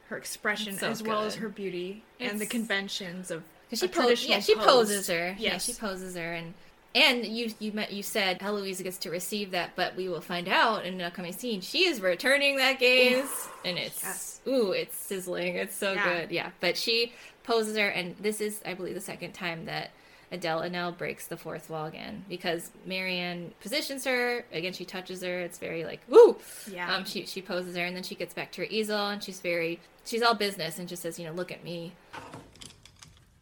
her 0.10 0.17
expression, 0.17 0.77
so 0.77 0.89
as 0.89 1.01
well 1.01 1.24
as 1.24 1.36
her 1.36 1.50
beauty 1.50 2.03
and 2.20 2.39
the 2.39 2.46
conventions 2.46 3.31
of. 3.31 3.43
she 3.74 3.86
a 3.86 3.89
po- 3.89 4.01
traditional 4.01 4.34
yeah, 4.36 4.39
she 4.41 4.55
pose. 4.55 4.65
poses 4.65 5.08
her. 5.08 5.36
Yeah, 5.39 5.58
she 5.58 5.74
poses 5.74 6.15
her, 6.15 6.34
and 6.34 6.53
and 6.93 7.25
you 7.25 7.53
you 7.60 7.72
met 7.72 7.93
you 7.93 8.03
said 8.03 8.41
Heloise 8.41 8.81
gets 8.84 8.98
to 8.98 9.10
receive 9.10 9.51
that, 9.51 9.72
but 9.77 9.96
we 9.96 10.10
will 10.10 10.20
find 10.20 10.50
out 10.50 10.86
in 10.86 10.96
an 10.96 11.01
upcoming 11.01 11.31
scene 11.31 11.62
she 11.62 11.86
is 11.86 12.01
returning 12.01 12.58
that 12.58 12.79
gaze, 12.79 13.48
and 13.63 13.77
it's 13.77 14.03
Yes. 14.03 14.41
ooh, 14.46 14.72
it's 14.72 14.98
sizzling. 14.98 15.55
It's 15.55 15.75
so 15.75 15.93
Yeah. 15.93 16.03
good. 16.22 16.31
Yeah, 16.31 16.50
but 16.60 16.75
she 16.77 17.13
poses 17.43 17.77
her, 17.77 17.88
and 17.88 18.17
this 18.17 18.41
is 18.41 18.62
I 18.65 18.74
believe 18.74 18.96
the 18.96 19.00
second 19.01 19.31
time 19.34 19.65
that. 19.65 19.91
Adele 20.32 20.62
Haenel 20.62 20.98
breaks 20.98 21.28
the 21.28 21.36
fourth 21.38 21.70
wall 21.70 21.86
again 21.88 22.24
because 22.30 22.72
Marianne 22.86 23.52
positions 23.62 24.06
her 24.06 24.46
again. 24.54 24.72
She 24.74 24.86
touches 24.86 25.22
her. 25.24 25.40
It's 25.42 25.58
very 25.58 25.84
like 25.84 26.00
woo. 26.08 26.38
Yeah. 26.72 26.96
Um, 26.96 27.04
she 27.06 27.26
she 27.26 27.42
poses 27.42 27.76
her, 27.76 27.84
and 27.84 27.96
then 27.96 28.04
she 28.04 28.16
gets 28.16 28.34
back 28.34 28.52
to 28.54 28.62
her 28.62 28.68
easel, 28.70 29.08
and 29.10 29.22
she's 29.24 29.40
very 29.42 29.80
she's 30.06 30.22
all 30.22 30.34
business, 30.34 30.80
and 30.80 30.88
just 30.88 31.02
says, 31.02 31.20
you 31.20 31.26
know, 31.26 31.34
look 31.34 31.52
at 31.52 31.64
me. 31.64 31.92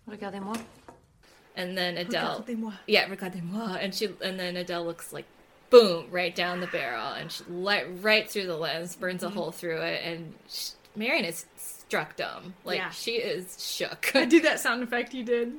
Regardez-moi. 0.10 0.56
And 1.56 1.78
then 1.78 1.98
Adele, 1.98 2.42
Regardez-moi. 2.44 2.74
yeah, 2.88 3.08
regardez-moi, 3.08 3.78
and 3.80 3.94
she, 3.94 4.10
and 4.24 4.40
then 4.40 4.56
Adele 4.56 4.86
looks 4.86 5.12
like, 5.12 5.26
boom, 5.70 6.06
right 6.10 6.34
down 6.34 6.62
the 6.62 6.68
barrel, 6.68 7.10
and 7.14 7.32
she 7.32 7.44
light 7.46 7.86
right 8.02 8.30
through 8.30 8.48
the 8.48 8.56
lens, 8.58 8.96
burns 8.96 9.22
Mm-hmm. 9.24 9.38
a 9.38 9.42
hole 9.42 9.52
through 9.52 9.82
it, 9.82 10.02
and 10.04 10.34
sh 10.50 10.70
Marianne 10.96 11.26
is 11.26 11.46
struck 11.58 12.16
dumb, 12.16 12.54
like 12.66 12.78
Yeah. 12.78 12.90
she 12.90 13.12
is 13.14 13.58
shook. 13.64 14.16
I 14.16 14.26
do 14.26 14.42
that 14.42 14.60
sound 14.60 14.82
effect 14.84 15.14
you 15.14 15.24
did. 15.24 15.54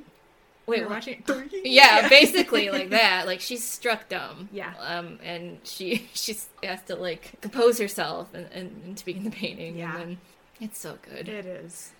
Wait, 0.67 0.79
You're 0.79 0.89
watching 0.89 1.23
it. 1.27 1.51
Yeah, 1.65 2.07
basically 2.07 2.69
like 2.69 2.89
that. 2.91 3.25
Like 3.25 3.41
she's 3.41 3.63
struck 3.63 4.09
dumb. 4.09 4.49
Yeah. 4.51 4.73
Um, 4.79 5.19
and 5.23 5.59
she 5.63 6.07
she 6.13 6.35
has 6.63 6.81
to 6.83 6.95
like 6.95 7.39
compose 7.41 7.77
herself 7.79 8.33
and, 8.33 8.47
and, 8.53 8.81
and 8.85 8.97
to 8.97 9.05
begin 9.05 9.23
the 9.23 9.31
painting. 9.31 9.77
Yeah. 9.77 9.91
And 9.93 10.01
then 10.01 10.17
it's 10.59 10.79
so 10.79 10.97
good. 11.01 11.27
It 11.27 11.45
is. 11.45 11.91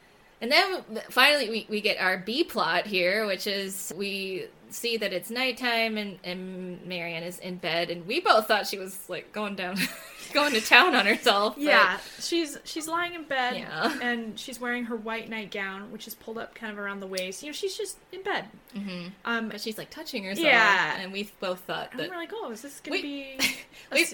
And 0.41 0.51
then 0.51 0.83
finally, 1.11 1.49
we, 1.49 1.65
we 1.69 1.81
get 1.81 1.99
our 1.99 2.17
B 2.17 2.43
plot 2.43 2.87
here, 2.87 3.25
which 3.27 3.45
is 3.47 3.93
we 3.95 4.45
see 4.71 4.97
that 4.97 5.11
it's 5.13 5.29
nighttime 5.29 5.97
and, 5.97 6.17
and 6.23 6.83
Marianne 6.85 7.23
is 7.23 7.37
in 7.39 7.57
bed, 7.57 7.89
and 7.91 8.07
we 8.07 8.21
both 8.21 8.47
thought 8.47 8.65
she 8.65 8.79
was 8.79 8.97
like 9.09 9.31
going 9.33 9.55
down, 9.55 9.75
going 10.33 10.53
to 10.53 10.61
town 10.61 10.95
on 10.95 11.05
herself. 11.05 11.55
but- 11.55 11.63
Yeah, 11.63 11.99
she's 12.19 12.57
she's 12.63 12.87
lying 12.87 13.13
in 13.13 13.25
bed 13.25 13.57
Yeah. 13.57 13.99
and 14.01 14.39
she's 14.39 14.59
wearing 14.59 14.85
her 14.85 14.95
white 14.95 15.29
nightgown, 15.29 15.91
which 15.91 16.07
is 16.07 16.15
pulled 16.15 16.37
up 16.39 16.55
kind 16.55 16.71
of 16.71 16.79
around 16.79 17.01
the 17.01 17.07
waist. 17.07 17.43
You 17.43 17.49
know, 17.49 17.53
she's 17.53 17.77
just 17.77 17.97
in 18.11 18.23
bed. 18.23 18.45
Mhm. 18.75 19.11
Um, 19.25 19.49
But 19.49 19.61
she's 19.61 19.77
like 19.77 19.89
touching 19.91 20.23
herself. 20.23 20.45
Yeah. 20.47 20.97
And 21.01 21.11
we 21.11 21.29
both 21.39 21.59
thought 21.59 21.89
and 21.91 21.99
that. 21.99 22.09
we're 22.09 22.15
like, 22.15 22.31
oh, 22.33 22.49
is 22.51 22.61
this 22.61 22.79
gonna 22.79 22.95
We- 22.95 23.01
be? 23.03 23.37
we, 23.91 24.05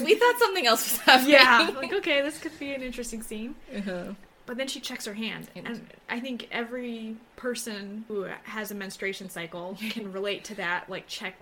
we 0.04 0.14
thought 0.16 0.34
something 0.40 0.66
else 0.66 0.90
was 0.90 0.98
happening. 1.00 1.30
yeah, 1.32 1.70
like 1.76 1.92
okay, 1.92 2.22
this 2.22 2.38
could 2.38 2.58
be 2.58 2.72
an 2.74 2.82
interesting 2.82 3.22
scene. 3.22 3.54
Uh-huh. 3.76 4.14
But 4.46 4.56
then 4.56 4.68
she 4.68 4.78
checks 4.80 5.04
her 5.06 5.14
hand, 5.14 5.48
And- 5.56 5.86
I 6.08 6.20
think 6.20 6.48
every 6.52 7.16
person 7.36 8.04
who 8.08 8.26
has 8.44 8.70
a 8.70 8.74
menstruation 8.74 9.28
cycle 9.28 9.76
can 9.90 10.12
relate 10.12 10.44
to 10.44 10.54
that. 10.54 10.88
Like 10.88 11.06
check 11.08 11.34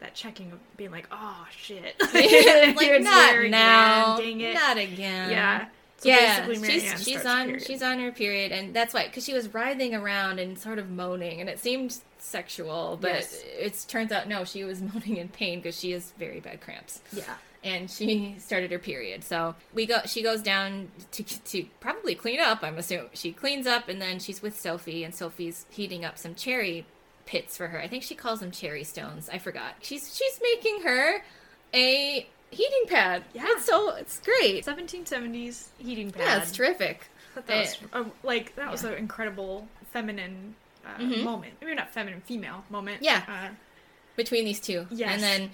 that 0.00 0.14
checking 0.14 0.52
of 0.52 0.58
being 0.76 0.90
like, 0.92 1.08
oh 1.12 1.46
shit, 1.50 1.94
like 2.00 2.10
It's 2.14 3.04
not 3.04 3.50
now, 3.50 4.16
again, 4.16 4.26
dang 4.28 4.40
it. 4.40 4.54
not 4.54 4.78
again. 4.78 5.30
yeah. 5.30 5.66
So 5.98 6.08
yeah, 6.08 6.46
she's 6.52 7.04
she's 7.04 7.24
on 7.24 7.46
period. 7.46 7.62
she's 7.64 7.80
on 7.82 8.00
her 8.00 8.10
period, 8.10 8.50
and 8.50 8.74
that's 8.74 8.92
why 8.92 9.06
because 9.06 9.24
she 9.24 9.34
was 9.34 9.54
writhing 9.54 9.94
around 9.94 10.40
and 10.40 10.58
sort 10.58 10.80
of 10.80 10.90
moaning, 10.90 11.40
and 11.40 11.48
it 11.48 11.60
seemed 11.60 11.96
sexual, 12.18 12.98
but 13.00 13.12
Yes. 13.12 13.42
it 13.44 13.84
turns 13.88 14.10
out 14.10 14.26
no, 14.28 14.44
she 14.44 14.64
was 14.64 14.82
moaning 14.82 15.18
in 15.18 15.28
pain 15.28 15.60
because 15.60 15.78
she 15.78 15.92
has 15.92 16.10
very 16.18 16.40
bad 16.40 16.60
cramps, 16.60 17.00
yeah. 17.12 17.34
And 17.64 17.90
she 17.90 18.34
started 18.38 18.70
her 18.70 18.78
period. 18.78 19.24
So 19.24 19.54
we 19.72 19.86
go, 19.86 20.00
she 20.06 20.22
goes 20.22 20.42
down 20.42 20.88
to 21.12 21.22
to 21.22 21.64
probably 21.80 22.14
clean 22.14 22.40
up. 22.40 22.62
I'm 22.62 22.78
assuming 22.78 23.10
she 23.14 23.32
cleans 23.32 23.66
up, 23.66 23.88
and 23.88 24.00
then 24.00 24.18
she's 24.18 24.42
with 24.42 24.58
Sophie, 24.58 25.04
and 25.04 25.14
Sophie's 25.14 25.66
heating 25.70 26.04
up 26.04 26.18
some 26.18 26.34
cherry 26.34 26.84
pits 27.26 27.56
for 27.56 27.68
her. 27.68 27.80
I 27.80 27.86
think 27.88 28.02
she 28.02 28.14
calls 28.14 28.40
them 28.40 28.50
cherry 28.50 28.84
stones. 28.84 29.28
I 29.32 29.38
forgot. 29.38 29.74
She's 29.80 30.14
she's 30.16 30.40
making 30.42 30.82
her 30.82 31.22
a 31.74 32.26
heating 32.50 32.84
pad. 32.88 33.24
Yeah. 33.32 33.44
it's 33.48 33.64
so 33.64 33.94
it's 33.96 34.20
great. 34.20 34.64
1770s 34.66 35.68
heating 35.78 36.10
pad. 36.10 36.22
Yeah, 36.22 36.42
it's 36.42 36.52
terrific. 36.52 37.08
that 37.34 37.48
was 37.48 37.78
uh, 37.92 38.04
like 38.22 38.54
that 38.56 38.70
was 38.70 38.84
an 38.84 38.94
incredible 38.94 39.66
feminine 39.92 40.54
uh, 40.84 40.98
Mhm. 41.00 41.22
moment. 41.22 41.54
Maybe 41.60 41.74
not 41.74 41.90
feminine, 41.94 42.20
female 42.22 42.64
moment. 42.68 43.02
Yeah. 43.02 43.22
Uh, 43.28 43.54
between 44.16 44.44
these 44.44 44.60
two. 44.60 44.86
Yes. 44.90 45.12
And 45.14 45.22
then, 45.22 45.50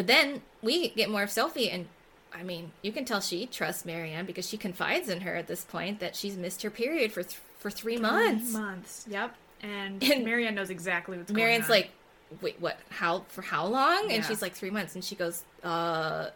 but 0.00 0.06
then 0.06 0.40
we 0.62 0.88
get 0.88 1.10
more 1.10 1.22
of 1.22 1.30
Sophie, 1.30 1.68
and 1.70 1.86
I 2.32 2.42
mean, 2.42 2.72
you 2.80 2.90
can 2.90 3.04
tell 3.04 3.20
she 3.20 3.44
trusts 3.46 3.84
Marianne 3.84 4.24
because 4.24 4.48
she 4.48 4.56
confides 4.56 5.10
in 5.10 5.20
her 5.20 5.36
at 5.36 5.46
this 5.46 5.62
point 5.64 6.00
that 6.00 6.16
she's 6.16 6.38
missed 6.38 6.62
her 6.62 6.70
period 6.70 7.12
for 7.12 7.22
th- 7.22 7.38
for 7.58 7.70
three 7.70 7.98
months. 7.98 8.52
months. 8.54 9.04
Yep. 9.10 9.34
And, 9.62 10.02
And 10.02 10.24
Marianne 10.24 10.54
knows 10.54 10.70
exactly 10.70 11.18
what's 11.18 11.30
Marianne's 11.30 11.66
going 11.68 11.82
on. 11.82 11.88
Marianne's 11.90 11.92
like, 12.32 12.40
"Wait, 12.42 12.60
what? 12.62 12.78
How 12.88 13.24
for 13.28 13.42
how 13.42 13.66
long?" 13.66 14.10
And 14.10 14.24
she's 14.24 14.40
like, 14.40 14.54
three 14.54 14.70
months." 14.70 14.94
And 14.94 15.04
she 15.04 15.16
goes, 15.16 15.42
"Uh, 15.62 16.30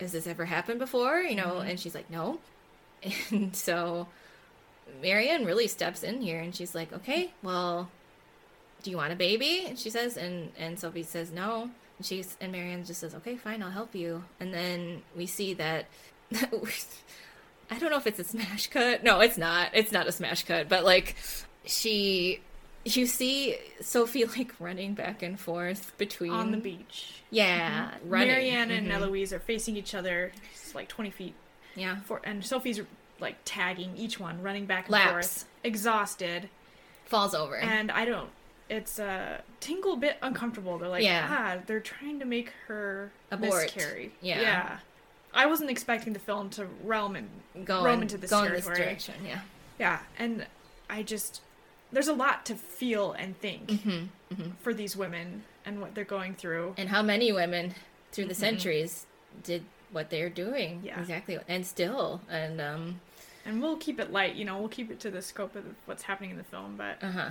has 0.00 0.12
this 0.12 0.26
ever 0.26 0.46
happened 0.46 0.78
before?" 0.78 1.20
You 1.20 1.36
know? 1.36 1.56
Mhm. 1.60 1.68
And 1.70 1.78
she's 1.80 1.94
like, 1.94 2.08
"No." 2.10 2.38
And 3.30 3.54
so 3.54 4.08
Marianne 5.02 5.44
really 5.44 5.66
steps 5.68 6.02
in 6.02 6.20
here, 6.22 6.40
and 6.40 6.54
she's 6.54 6.74
like, 6.74 6.90
"Okay, 6.92 7.32
well." 7.42 7.90
Do 8.82 8.90
you 8.90 8.96
want 8.96 9.12
a 9.12 9.16
baby? 9.16 9.66
And 9.68 9.78
she 9.78 9.90
says, 9.90 10.16
and 10.16 10.52
and 10.58 10.80
Sophie 10.80 11.02
says 11.02 11.30
no. 11.30 11.68
And 12.00 12.06
she's 12.06 12.34
and 12.40 12.50
Marianne 12.50 12.82
just 12.82 13.00
says, 13.00 13.14
okay, 13.14 13.36
fine, 13.36 13.62
I'll 13.62 13.70
help 13.70 13.94
you. 13.94 14.24
And 14.40 14.54
then 14.54 15.02
we 15.14 15.26
see 15.26 15.52
that 15.52 15.84
I 17.70 17.78
don't 17.78 17.90
know 17.90 17.98
if 17.98 18.06
it's 18.06 18.18
a 18.18 18.24
smash 18.24 18.68
cut. 18.68 19.04
No, 19.04 19.20
it's 19.20 19.36
not. 19.36 19.68
It's 19.74 19.92
not 19.92 20.06
a 20.06 20.12
smash 20.12 20.44
cut. 20.44 20.66
But 20.70 20.82
like 20.82 21.14
she, 21.66 22.40
you 22.86 23.04
see 23.04 23.58
Sophie 23.82 24.24
like 24.36 24.54
running 24.58 24.94
back 24.94 25.22
and 25.22 25.38
forth 25.38 25.92
between 25.98 26.32
on 26.32 26.52
the 26.52 26.56
beach. 26.56 27.20
Yeah, 27.30 27.90
running. 28.06 28.28
Marianne 28.28 28.70
and 28.70 28.86
Mhm. 28.88 28.92
Eloise 28.94 29.34
are 29.34 29.38
facing 29.38 29.76
each 29.76 29.94
other. 29.94 30.32
It's 30.54 30.74
like 30.74 30.88
20 30.88 31.10
feet. 31.10 31.34
Yeah, 31.76 31.96
For, 32.06 32.22
and 32.24 32.42
Sophie's 32.42 32.80
like 33.20 33.36
tagging 33.44 33.94
each 33.94 34.18
one, 34.18 34.40
running 34.42 34.64
back 34.64 34.86
and 34.86 34.92
Laps. 34.92 35.10
forth, 35.10 35.44
exhausted. 35.62 36.48
falls 37.04 37.34
over. 37.34 37.56
And 37.58 37.90
I 37.92 38.06
don't. 38.06 38.30
It's 38.70 38.98
a 39.00 39.42
tingle 39.58 39.96
bit 39.96 40.16
uncomfortable. 40.22 40.78
They're 40.78 40.88
like, 40.88 41.02
Yeah. 41.04 41.26
ah, 41.28 41.62
they're 41.66 41.80
trying 41.80 42.20
to 42.20 42.24
make 42.24 42.52
her 42.68 43.10
Abort. 43.30 43.64
miscarry. 43.74 44.12
Yeah. 44.22 44.40
yeah. 44.40 44.78
I 45.34 45.46
wasn't 45.46 45.70
expecting 45.70 46.12
the 46.12 46.18
film 46.20 46.50
to 46.50 46.66
realm 46.84 47.16
and 47.16 47.28
going, 47.66 47.84
roam 47.84 48.02
into 48.02 48.16
this 48.16 48.30
go 48.30 48.44
in 48.44 48.52
this 48.52 48.64
direction. 48.66 49.14
Yeah. 49.26 49.40
yeah, 49.78 49.98
and 50.18 50.46
I 50.88 51.02
just 51.02 51.40
there's 51.92 52.08
a 52.08 52.12
lot 52.12 52.46
to 52.46 52.54
feel 52.54 53.12
and 53.12 53.38
think 53.40 53.82
hmm 53.82 54.04
for 54.60 54.72
these 54.72 54.96
women 54.96 55.42
and 55.64 55.80
what 55.80 55.94
they're 55.94 56.04
going 56.04 56.34
through. 56.34 56.74
And 56.78 56.88
how 56.88 57.02
many 57.02 57.32
women 57.32 57.74
through 58.12 58.26
the 58.26 58.34
Mhm. 58.34 58.46
centuries 58.46 59.06
did 59.42 59.64
what 59.90 60.10
they're 60.10 60.30
doing? 60.30 60.82
Yeah. 60.84 61.00
exactly, 61.00 61.38
and 61.48 61.66
still, 61.66 62.20
and 62.28 62.60
um, 62.60 63.00
And 63.44 63.60
we'll 63.62 63.76
keep 63.76 63.98
it 64.00 64.12
light, 64.12 64.34
you 64.36 64.44
know, 64.44 64.58
we'll 64.58 64.68
keep 64.68 64.90
it 64.90 65.00
to 65.00 65.10
the 65.10 65.22
scope 65.22 65.54
of 65.56 65.64
what's 65.86 66.04
happening 66.04 66.30
in 66.30 66.36
the 66.38 66.44
film, 66.44 66.76
but 66.76 67.02
uh 67.02 67.10
huh. 67.10 67.30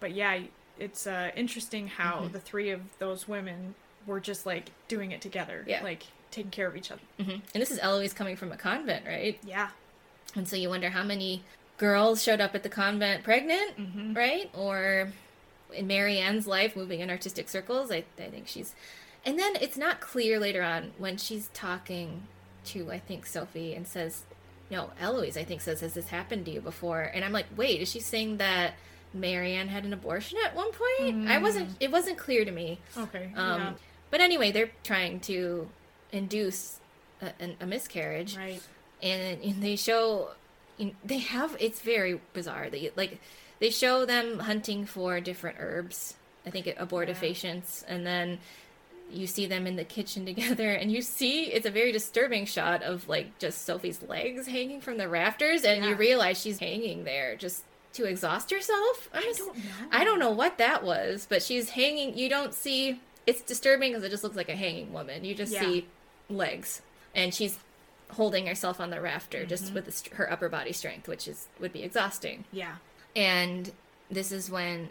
but 0.00 0.12
yeah, 0.12 0.40
it's 0.78 1.06
uh, 1.06 1.30
interesting 1.36 1.88
how 1.88 2.22
Mhm. 2.22 2.32
the 2.32 2.40
three 2.40 2.70
of 2.70 2.80
those 2.98 3.28
women 3.28 3.74
were 4.06 4.20
just 4.20 4.44
like 4.46 4.70
doing 4.88 5.12
it 5.12 5.20
together, 5.20 5.64
Yeah. 5.66 5.82
like 5.82 6.04
taking 6.30 6.50
care 6.50 6.66
of 6.66 6.76
each 6.76 6.90
other. 6.90 7.00
hmm 7.18 7.30
And 7.30 7.60
this 7.62 7.70
is 7.70 7.78
Eloise 7.80 8.12
coming 8.12 8.36
from 8.36 8.50
a 8.52 8.56
convent, 8.56 9.06
right? 9.06 9.38
Yeah. 9.44 9.70
And 10.34 10.48
so 10.48 10.56
you 10.56 10.68
wonder 10.68 10.90
how 10.90 11.04
many 11.04 11.42
girls 11.78 12.22
showed 12.22 12.40
up 12.40 12.54
at 12.54 12.62
the 12.64 12.68
convent 12.68 13.22
pregnant, 13.24 13.76
Mm-hmm. 13.78 14.14
right? 14.14 14.50
Or 14.54 15.12
in 15.72 15.86
Marianne's 15.86 16.46
life, 16.46 16.76
moving 16.76 17.00
in 17.00 17.10
artistic 17.10 17.48
circles. 17.48 17.90
I, 17.90 18.04
I 18.18 18.28
think 18.30 18.46
she's. 18.48 18.74
And 19.24 19.38
then 19.38 19.56
it's 19.56 19.76
not 19.76 20.00
clear 20.00 20.38
later 20.38 20.62
on 20.62 20.92
when 20.98 21.16
she's 21.16 21.48
talking 21.54 22.24
to, 22.66 22.90
I 22.90 22.98
think, 22.98 23.26
Sophie 23.26 23.74
and 23.74 23.86
says, 23.86 24.22
no, 24.70 24.90
Eloise, 25.00 25.36
I 25.36 25.44
think, 25.44 25.60
says, 25.60 25.80
Has 25.80 25.94
this 25.94 26.08
happened 26.08 26.44
to 26.46 26.50
you 26.50 26.60
before? 26.60 27.02
And 27.02 27.24
I'm 27.24 27.32
like, 27.32 27.46
Wait, 27.56 27.80
is 27.80 27.90
she 27.90 28.00
saying 28.00 28.36
that 28.38 28.74
Marianne 29.14 29.68
had 29.68 29.84
an 29.84 29.92
abortion 29.92 30.38
at 30.44 30.54
one 30.54 30.70
point. 30.72 31.28
I 31.28 31.38
wasn't. 31.38 31.70
It 31.80 31.90
wasn't 31.90 32.18
clear 32.18 32.44
to 32.44 32.50
me. 32.50 32.78
Okay. 32.96 33.32
Um, 33.36 33.60
yeah. 33.60 33.72
But 34.10 34.20
anyway, 34.20 34.52
they're 34.52 34.70
trying 34.82 35.20
to 35.20 35.68
induce 36.12 36.78
a, 37.20 37.32
a, 37.60 37.66
miscarriage, 37.66 38.36
Right. 38.36 38.62
and, 39.02 39.42
and 39.42 39.62
they 39.62 39.76
show 39.76 40.30
they 41.04 41.18
have 41.18 41.56
it's 41.60 41.80
very 41.80 42.20
bizarre. 42.32 42.70
They 42.70 42.90
like 42.96 43.20
they 43.60 43.70
show 43.70 44.04
them 44.04 44.40
hunting 44.40 44.86
for 44.86 45.20
different 45.20 45.56
herbs. 45.60 46.14
I 46.46 46.50
think 46.50 46.66
abortifacients, 46.66 47.84
and 47.88 48.06
then 48.06 48.38
you 49.10 49.26
see 49.26 49.46
them 49.46 49.66
in 49.66 49.76
the 49.76 49.84
kitchen 49.84 50.26
together, 50.32 50.70
and 50.70 50.90
you 50.92 51.02
see 51.02 51.44
it's 51.44 51.66
a 51.66 51.70
very 51.70 51.92
disturbing 51.92 52.46
shot 52.46 52.82
of 52.82 53.08
like 53.08 53.38
just 53.38 53.64
Sophie's 53.64 54.02
legs 54.02 54.46
hanging 54.46 54.80
from 54.80 54.98
the 54.98 55.08
rafters, 55.08 55.64
and 55.64 55.84
you 55.84 55.94
realize 55.94 56.40
she's 56.40 56.58
hanging 56.58 57.04
there 57.04 57.36
just 57.36 57.64
to 57.94 58.04
exhaust 58.04 58.50
herself. 58.50 59.08
I'm 59.12 59.20
I 59.22 59.26
just- 59.26 59.38
don't 59.38 59.56
know. 59.56 59.70
I 59.90 60.04
don't 60.04 60.18
know 60.18 60.30
what 60.30 60.58
that 60.58 60.82
was, 60.84 61.26
but 61.28 61.42
she's 61.42 61.70
hanging. 61.70 62.16
You 62.16 62.28
don't 62.28 62.52
see. 62.54 63.00
It's 63.26 63.40
disturbing 63.40 63.92
because 63.92 64.04
it 64.04 64.10
just 64.10 64.22
looks 64.22 64.36
like 64.36 64.48
a 64.50 64.56
hanging 64.56 64.92
woman. 64.92 65.24
You 65.24 65.34
just 65.34 65.52
Yeah. 65.52 65.60
see 65.62 65.86
legs, 66.28 66.82
and 67.14 67.34
she's 67.34 67.58
holding 68.12 68.46
herself 68.46 68.80
on 68.80 68.90
the 68.90 69.00
rafter 69.00 69.44
just 69.46 69.64
Mm-hmm. 69.66 69.74
with 69.74 69.86
the, 70.10 70.16
her 70.16 70.30
upper 70.30 70.48
body 70.48 70.72
strength, 70.72 71.08
which 71.08 71.26
is 71.26 71.48
would 71.58 71.72
be 71.72 71.82
exhausting. 71.82 72.44
Yeah. 72.52 72.76
And 73.16 73.72
this 74.10 74.30
is 74.30 74.50
when, 74.50 74.90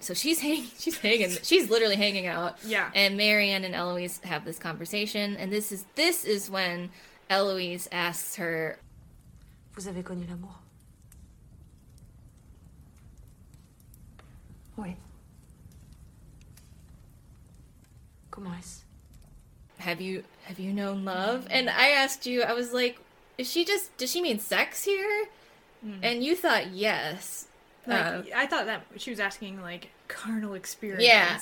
so 0.00 0.12
she's 0.14 0.40
hanging. 0.46 0.66
She's 0.78 0.98
hanging. 0.98 1.30
She's 1.42 1.70
literally 1.70 1.96
hanging 1.96 2.26
out. 2.26 2.58
Yeah. 2.64 2.90
And 2.94 3.16
Marianne 3.16 3.64
and 3.64 3.74
Eloise 3.74 4.20
have 4.24 4.44
this 4.44 4.58
conversation, 4.58 5.36
and 5.36 5.52
this 5.52 5.70
is 5.70 5.84
this 5.94 6.24
is 6.24 6.50
when 6.50 6.90
Eloise 7.30 7.88
asks 7.92 8.36
her, 8.36 8.78
Vous 9.76 9.86
avez 9.86 10.02
connu 10.02 10.26
l'amour 10.28 10.56
Oui. 14.78 14.94
Comment 18.30 18.54
est-ce 18.58 18.82
have 19.80 20.00
you 20.00 20.24
have 20.44 20.58
you 20.58 20.72
known 20.72 21.04
love 21.04 21.46
and 21.50 21.70
i 21.70 21.90
asked 21.90 22.26
you 22.26 22.42
i 22.42 22.52
was 22.52 22.72
like 22.72 22.98
is 23.38 23.48
she 23.48 23.64
just 23.64 23.96
does 23.96 24.10
she 24.10 24.20
mean 24.20 24.40
sex 24.40 24.82
here 24.84 25.26
and 26.02 26.24
you 26.24 26.34
thought 26.34 26.72
yes 26.72 27.46
Like, 27.86 28.04
Uh, 28.04 28.22
I 28.34 28.46
thought 28.46 28.66
that 28.66 28.82
she 28.96 29.10
was 29.10 29.20
asking 29.20 29.62
like 29.62 29.90
carnal 30.08 30.54
experience. 30.54 31.04
yeah. 31.04 31.38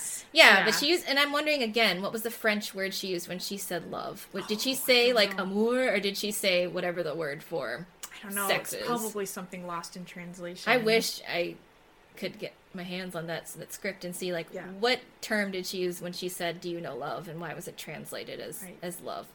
yeah 0.59 0.65
but 0.65 0.75
she 0.75 0.87
used 0.87 1.05
and 1.09 1.17
i'm 1.17 1.31
wondering 1.31 1.63
again 1.63 1.99
what 2.03 2.13
was 2.13 2.21
the 2.21 2.29
french 2.29 2.75
word 2.75 2.93
she 2.93 3.07
used 3.07 3.27
when 3.27 3.39
she 3.39 3.57
said 3.57 3.89
love 3.89 4.27
what, 4.33 4.47
did 4.47 4.61
she 4.61 4.75
say 4.75 5.13
like 5.13 5.35
amour 5.39 5.91
or 5.91 5.99
did 5.99 6.15
she 6.15 6.29
say 6.31 6.67
whatever 6.67 7.01
the 7.01 7.15
word 7.15 7.41
for 7.41 7.87
I 8.21 8.23
don't 8.27 8.35
know. 8.35 8.47
sex 8.47 8.71
it's 8.71 8.83
is. 8.83 8.87
probably 8.87 9.25
something 9.25 9.65
lost 9.65 9.97
in 9.97 10.05
translation. 10.05 10.71
i 10.71 10.77
wish 10.77 11.21
i 11.27 11.55
could 12.17 12.37
get 12.37 12.53
my 12.77 12.83
hands 12.83 13.13
on 13.15 13.27
that 13.27 13.47
that 13.57 13.73
script 13.73 14.05
and 14.05 14.15
see 14.15 14.31
like 14.31 14.47
Yeah. 14.53 14.63
what 14.79 14.99
term 15.19 15.51
did 15.51 15.65
she 15.65 15.79
use 15.79 16.01
when 16.01 16.13
she 16.13 16.29
said 16.29 16.61
do 16.61 16.69
you 16.69 16.79
know 16.79 16.95
love 16.95 17.27
and 17.27 17.41
why 17.41 17.53
was 17.53 17.67
it 17.67 17.77
translated 17.77 18.39
as 18.39 18.63
Right. 18.63 18.77
as 18.81 19.01
love 19.01 19.25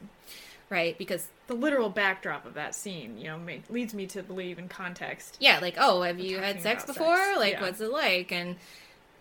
right 0.70 0.96
because 0.96 1.28
the 1.48 1.54
literal 1.54 1.90
backdrop 1.90 2.46
of 2.46 2.54
that 2.54 2.74
scene, 2.74 3.18
you 3.18 3.24
know, 3.24 3.36
make, 3.38 3.68
leads 3.68 3.92
me 3.92 4.06
to 4.06 4.22
believe 4.22 4.58
in 4.58 4.68
context. 4.68 5.36
Yeah, 5.38 5.58
like, 5.58 5.74
oh, 5.76 6.00
have 6.00 6.18
you 6.18 6.38
had 6.38 6.62
sex 6.62 6.86
before? 6.86 7.14
sex, 7.16 7.36
Like, 7.36 7.52
yeah. 7.54 7.60
what's 7.60 7.80
it 7.80 7.90
like? 7.90 8.32
And 8.32 8.56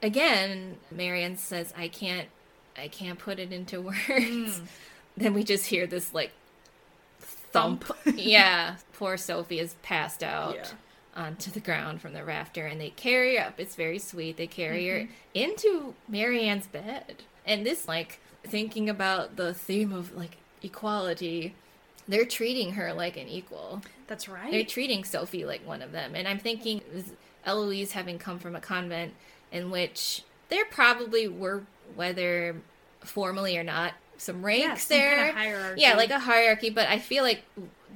again, 0.02 0.78
Marianne 0.92 1.36
says, 1.36 1.74
I 1.76 1.90
can't, 1.90 2.30
I 2.78 2.88
can't 2.88 3.20
put 3.20 3.38
it 3.38 3.52
into 3.52 3.82
words. 3.82 3.98
Mm. 4.08 4.62
Then 5.18 5.34
we 5.34 5.44
just 5.44 5.66
hear 5.66 5.86
this 5.88 6.14
like 6.14 6.32
thump. 7.20 7.84
yeah, 8.16 8.76
poor 8.94 9.18
Sophie 9.18 9.60
is 9.60 9.76
passed 9.82 10.24
out 10.24 10.56
Yeah. 10.56 10.66
Onto 11.16 11.52
the 11.52 11.60
ground 11.60 12.02
from 12.02 12.14
the 12.14 12.24
rafter, 12.24 12.66
and 12.66 12.80
they 12.80 12.90
carry 12.92 13.36
her 13.38 13.46
up. 13.48 13.60
It's 13.60 13.76
very 13.76 14.00
sweet. 14.00 14.38
They 14.38 14.48
carry 14.48 14.88
her 14.88 14.96
Mm-hmm. 15.02 15.12
into 15.34 15.94
Marianne's 16.08 16.68
bed, 16.68 17.24
and 17.46 17.66
this 17.66 17.88
like 17.88 18.20
thinking 18.44 18.90
about 18.90 19.36
the 19.36 19.54
theme 19.54 19.92
of 19.94 20.16
like 20.16 20.38
equality. 20.64 21.54
They're 22.08 22.26
treating 22.26 22.74
her 22.74 22.94
like 22.94 23.16
an 23.18 23.28
equal. 23.28 23.82
That's 24.08 24.28
right. 24.28 24.52
They're 24.52 24.64
treating 24.66 25.04
Sophie 25.04 25.46
like 25.46 25.66
one 25.66 25.82
of 25.82 25.92
them. 25.92 26.16
And 26.16 26.28
I'm 26.28 26.40
thinking 26.40 26.82
is 26.94 27.14
Eloise 27.46 27.92
having 27.92 28.18
come 28.18 28.40
from 28.40 28.56
a 28.56 28.60
convent 28.60 29.14
in 29.52 29.70
which 29.70 30.24
there 30.50 30.66
probably 30.66 31.28
were, 31.28 31.64
whether 31.96 32.56
formally 33.02 33.58
or 33.58 33.64
not, 33.64 33.94
some 34.18 34.44
ranks 34.44 34.66
Yeah, 34.66 34.76
some 34.76 34.98
there. 34.98 35.16
kinda 35.28 35.34
hierarchy. 35.40 35.82
Yeah, 35.82 35.94
like 35.96 36.10
a 36.10 36.20
hierarchy. 36.20 36.70
But 36.72 36.88
I 36.88 36.98
feel 37.00 37.24
like 37.24 37.44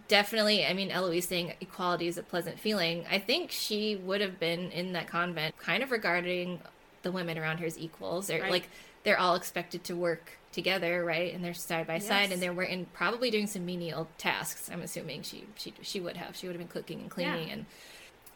definitely, 0.07 0.65
I 0.65 0.73
mean, 0.73 0.91
Eloise 0.91 1.25
saying 1.27 1.53
equality 1.61 2.07
is 2.07 2.17
a 2.17 2.23
pleasant 2.23 2.59
feeling. 2.59 3.05
I 3.09 3.19
think 3.19 3.51
she 3.51 3.95
would 3.95 4.21
have 4.21 4.39
been 4.39 4.71
in 4.71 4.93
that 4.93 5.07
convent 5.07 5.57
kind 5.57 5.83
of 5.83 5.91
regarding 5.91 6.59
the 7.03 7.11
women 7.11 7.37
around 7.37 7.59
her 7.59 7.65
as 7.65 7.77
equals. 7.77 8.27
They're 8.27 8.41
Right. 8.41 8.51
like, 8.51 8.69
they're 9.03 9.19
all 9.19 9.35
expected 9.35 9.83
to 9.85 9.95
work 9.95 10.37
together, 10.51 11.03
right? 11.05 11.33
And 11.33 11.43
they're 11.43 11.53
side 11.53 11.85
by 11.85 11.99
side, 11.99 12.31
and 12.31 12.41
they're 12.41 12.53
working, 12.53 12.87
probably 12.93 13.29
doing 13.29 13.45
some 13.47 13.65
menial 13.65 14.07
tasks. 14.17 14.69
I'm 14.71 14.81
assuming 14.81 15.21
she 15.23 15.43
she 15.57 15.73
she 15.81 15.99
would 15.99 16.17
have. 16.17 16.35
She 16.35 16.47
would 16.47 16.55
have 16.55 16.59
been 16.59 16.69
cooking 16.69 17.01
and 17.01 17.11
cleaning, 17.11 17.47
Yeah. 17.47 17.53
and 17.53 17.65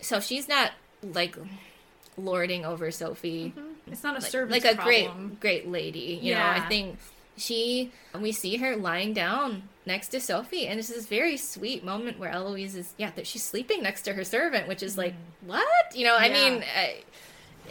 so 0.01 0.19
she's 0.19 0.47
not 0.47 0.71
like 1.01 1.35
lording 2.17 2.65
over 2.65 2.91
Sophie 2.91 3.53
mm-hmm. 3.57 3.91
It's 3.93 4.03
not 4.03 4.17
a 4.17 4.21
like, 4.21 4.29
service 4.31 4.51
like 4.63 4.73
a 4.73 4.75
problem. 4.75 5.37
great 5.39 5.39
great 5.39 5.67
lady. 5.69 6.19
You 6.21 6.35
know, 6.35 6.45
I 6.45 6.59
think 6.67 6.99
she 7.39 7.91
we 8.19 8.31
see 8.31 8.57
her 8.57 8.75
lying 8.75 9.13
down 9.13 9.63
next 9.85 10.09
to 10.09 10.19
Sophie, 10.19 10.67
and 10.67 10.79
it's 10.79 10.89
this 10.89 11.07
very 11.07 11.37
sweet 11.37 11.83
moment 11.83 12.19
where 12.19 12.29
Eloise 12.29 12.75
is 12.75 12.93
yeah 12.97 13.11
that 13.15 13.25
she's 13.27 13.43
sleeping 13.43 13.81
next 13.83 14.03
to 14.03 14.13
her 14.13 14.23
servant, 14.23 14.67
which 14.67 14.83
is 14.83 14.97
like 14.97 15.13
what 15.45 15.63
you 15.95 16.05
know. 16.05 16.15
I 16.17 16.29
Mm. 16.29 16.33
Yeah. 16.35 16.49
mean, 16.49 16.63
I, 16.75 17.01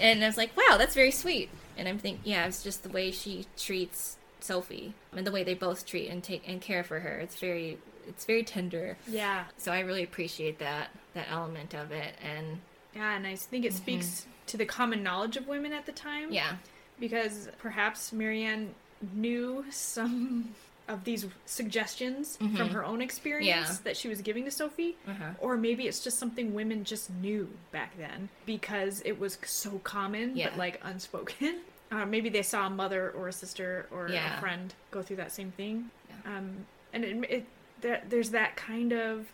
and 0.01 0.25
I 0.25 0.27
was 0.27 0.37
like, 0.37 0.57
wow, 0.57 0.77
that's 0.79 0.95
very 0.95 1.11
sweet. 1.11 1.49
And 1.77 1.87
I'm 1.89 1.99
thinking, 1.99 2.23
yeah, 2.25 2.47
it's 2.47 2.63
just 2.63 2.83
the 2.83 2.89
way 2.89 3.11
she 3.11 3.47
treats 3.57 4.17
Sophie 4.41 4.95
and 5.15 5.27
the 5.27 5.31
way 5.33 5.45
they 5.45 5.55
both 5.55 5.87
treat 5.87 6.09
and 6.09 6.23
take 6.23 6.49
and 6.49 6.61
care 6.61 6.83
for 6.85 7.01
her. 7.01 7.19
It's 7.19 7.37
very 7.39 7.79
it's 8.09 8.25
very 8.25 8.43
tender. 8.43 8.97
Yeah. 9.07 9.45
So 9.59 9.71
I 9.73 9.81
really 9.81 10.03
appreciate 10.03 10.59
that 10.61 10.89
that 11.15 11.27
element 11.31 11.75
of 11.75 11.93
it, 11.93 12.15
and 12.23 12.61
Yeah, 12.95 13.17
and 13.17 13.27
I 13.27 13.37
think 13.37 13.65
it 13.65 13.75
speaks 13.75 14.27
to 14.47 14.57
the 14.57 14.65
common 14.65 15.03
knowledge 15.03 15.37
of 15.37 15.47
women 15.47 15.73
at 15.73 15.85
the 15.87 15.93
time. 15.93 16.25
Mm-hmm. 16.27 16.33
yeah, 16.35 16.57
Because 16.99 17.49
perhaps 17.59 18.13
Marianne 18.13 18.75
knew 19.15 19.65
some 19.71 20.55
of 20.89 21.05
these 21.05 21.27
suggestions 21.45 22.37
from 22.39 22.71
her 22.71 22.83
own 22.85 23.03
experience 23.03 23.49
Mm-hmm. 23.69 23.73
Yeah. 23.73 23.79
that 23.85 23.97
she 23.97 24.09
was 24.09 24.23
giving 24.23 24.45
to 24.47 24.51
Sophie. 24.51 24.97
Uh-huh. 25.07 25.33
Or 25.41 25.57
maybe 25.57 25.87
it's 25.87 26.01
just 26.03 26.19
something 26.19 26.55
women 26.55 26.83
just 26.85 27.11
knew 27.11 27.49
back 27.73 27.97
then 27.99 28.31
because 28.47 29.03
it 29.05 29.19
was 29.21 29.37
so 29.45 29.79
common 29.81 30.35
Yeah. 30.37 30.49
but 30.51 30.59
like 30.59 30.81
unspoken. 30.83 31.59
Uh, 31.91 32.05
maybe 32.05 32.29
they 32.29 32.43
saw 32.43 32.67
a 32.67 32.71
mother 32.71 33.13
or 33.17 33.29
a 33.29 33.33
sister 33.33 33.87
or 33.91 34.11
Yeah. 34.11 34.37
a 34.37 34.41
friend 34.41 34.75
go 34.91 35.01
through 35.01 35.17
that 35.17 35.33
same 35.33 35.53
thing. 35.53 35.89
Um, 36.27 36.67
and 36.93 37.03
it, 37.03 37.31
it, 37.31 37.45
there, 37.81 38.03
there's 38.07 38.29
that 38.33 38.57
kind 38.57 38.93
of 38.93 39.27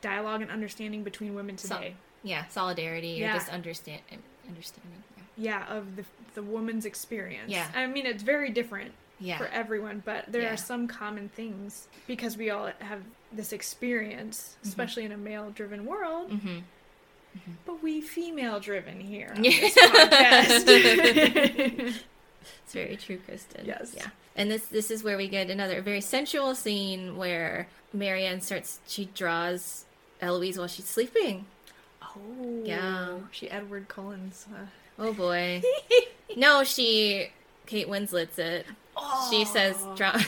dialogue 0.00 0.42
and 0.42 0.50
understanding 0.50 1.04
between 1.04 1.36
women 1.36 1.58
So- 1.58 1.76
today. 1.76 1.94
yeah, 2.24 2.48
solidarity 2.48 3.22
or 3.24 3.32
just 3.32 3.48
understand 3.50 4.00
understanding. 4.48 5.04
Yeah. 5.36 5.64
of 5.68 5.96
the 5.96 6.04
the 6.34 6.42
woman's 6.42 6.84
experience 6.86 7.50
Yeah. 7.50 7.68
i 7.74 7.86
mean 7.86 8.06
it's 8.06 8.22
very 8.22 8.50
different 8.50 8.92
Yeah. 9.20 9.38
for 9.38 9.46
everyone 9.48 10.02
but 10.04 10.30
there 10.32 10.42
Yeah. 10.42 10.52
are 10.54 10.56
some 10.56 10.88
common 10.88 11.28
things 11.28 11.88
because 12.06 12.36
we 12.36 12.50
all 12.50 12.70
have 12.80 13.02
this 13.32 13.52
experience 13.52 14.56
especially 14.64 15.04
in 15.04 15.12
a 15.12 15.16
male 15.16 15.50
driven 15.50 15.84
world 15.86 16.30
Mm-hmm. 16.30 16.58
but 17.66 17.82
we 17.82 18.00
female 18.00 18.60
driven 18.60 19.00
here 19.00 19.32
on 19.36 19.42
this 19.42 19.74
podcast 19.74 20.66
It's 22.64 22.72
very 22.72 22.96
true, 22.96 23.18
Kristen. 23.24 23.64
Yes. 23.66 23.92
Yeah. 23.96 24.08
And 24.34 24.50
this 24.50 24.66
this 24.66 24.90
is 24.90 25.04
where 25.04 25.16
we 25.16 25.28
get 25.28 25.48
another 25.48 25.80
very 25.80 26.00
sensual 26.00 26.54
scene 26.56 27.16
where 27.16 27.68
Marianne 27.92 28.40
starts 28.40 28.80
she 28.88 29.04
draws 29.14 29.84
Eloise 30.20 30.58
while 30.58 30.66
she's 30.66 30.86
sleeping. 30.88 31.44
oh 32.02 32.62
Yeah. 32.64 33.18
she 33.30 33.48
edward 33.50 33.86
cullen's 33.88 34.46
uh, 34.52 34.66
Oh 34.98 35.12
boy. 35.12 35.62
no, 36.36 36.64
she 36.64 37.28
Kate 37.66 37.88
Winslet's 37.88 38.38
it. 38.38 38.66
She 39.30 39.44
says 39.44 39.76
draw 39.96 40.18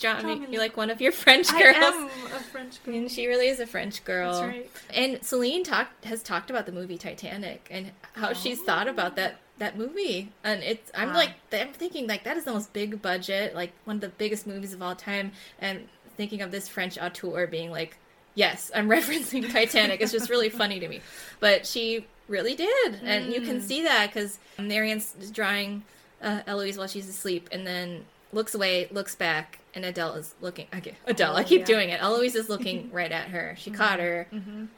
draw 0.00 0.22
me 0.22 0.36
me 0.38 0.46
you're 0.50 0.60
like 0.60 0.76
one 0.76 0.90
of 0.90 1.00
your 1.00 1.12
French 1.12 1.50
girls." 1.50 1.76
i 1.76 1.88
am 1.88 2.08
a 2.26 2.40
french 2.40 2.82
girl 2.84 2.94
And 2.94 3.10
she 3.10 3.26
really 3.26 3.48
is 3.48 3.60
a 3.60 3.66
French 3.66 4.04
girl. 4.04 4.32
That's 4.32 4.46
right. 4.46 4.70
And 4.92 5.24
Celine 5.24 5.64
talked 5.64 6.04
has 6.04 6.22
talked 6.22 6.50
about 6.50 6.66
the 6.66 6.72
movie 6.72 6.96
Titanic 6.98 7.66
and 7.70 7.90
how 8.14 8.32
she's 8.32 8.60
thought 8.62 8.88
about 8.88 9.16
that 9.16 9.32
oh. 9.34 9.38
that 9.58 9.76
movie. 9.76 10.32
And 10.44 10.62
it's 10.62 10.90
I'm 10.94 11.08
Wow. 11.08 11.14
like 11.14 11.30
I'm 11.52 11.72
thinking 11.72 12.06
like 12.06 12.24
that 12.24 12.36
is 12.36 12.44
the 12.44 12.52
most 12.52 12.72
big 12.72 13.02
budget, 13.02 13.54
like 13.54 13.72
one 13.84 13.96
of 13.96 14.00
the 14.00 14.08
biggest 14.10 14.46
movies 14.46 14.72
of 14.72 14.80
all 14.82 14.94
time. 14.94 15.32
And 15.58 15.88
thinking 16.16 16.40
of 16.42 16.50
this 16.50 16.68
French 16.68 16.96
auteur 16.98 17.46
being 17.48 17.70
like, 17.70 17.96
yes, 18.34 18.70
I'm 18.74 18.88
referencing 18.96 19.50
Titanic. 19.50 20.00
it's 20.00 20.12
just 20.12 20.30
really 20.30 20.48
funny 20.48 20.78
to 20.80 20.88
me. 20.88 21.00
But 21.40 21.66
she 21.66 22.06
really 22.28 22.54
did, 22.54 23.00
and 23.02 23.32
you 23.32 23.40
can 23.40 23.60
see 23.60 23.82
that 23.82 24.12
because 24.12 24.38
Marianne's 24.58 25.14
drawing 25.32 25.82
uh, 26.22 26.40
Eloise 26.46 26.78
while 26.78 26.86
she's 26.88 27.08
asleep, 27.08 27.48
and 27.52 27.66
then 27.66 28.04
looks 28.32 28.54
away, 28.54 28.88
looks 28.90 29.14
back, 29.14 29.60
and 29.74 29.84
Adele 29.84 30.14
is 30.14 30.34
looking. 30.40 30.66
Okay, 30.74 30.96
Adele. 31.06 31.36
I 31.36 31.42
Oh, 31.42 31.44
keep 31.44 31.60
yeah. 31.60 31.66
doing 31.66 31.90
it. 31.90 32.02
Eloise 32.02 32.34
is 32.34 32.48
looking 32.48 32.90
right 32.92 33.12
at 33.12 33.28
her. 33.28 33.54
She 33.58 33.70
caught 33.70 34.00
her, 34.00 34.26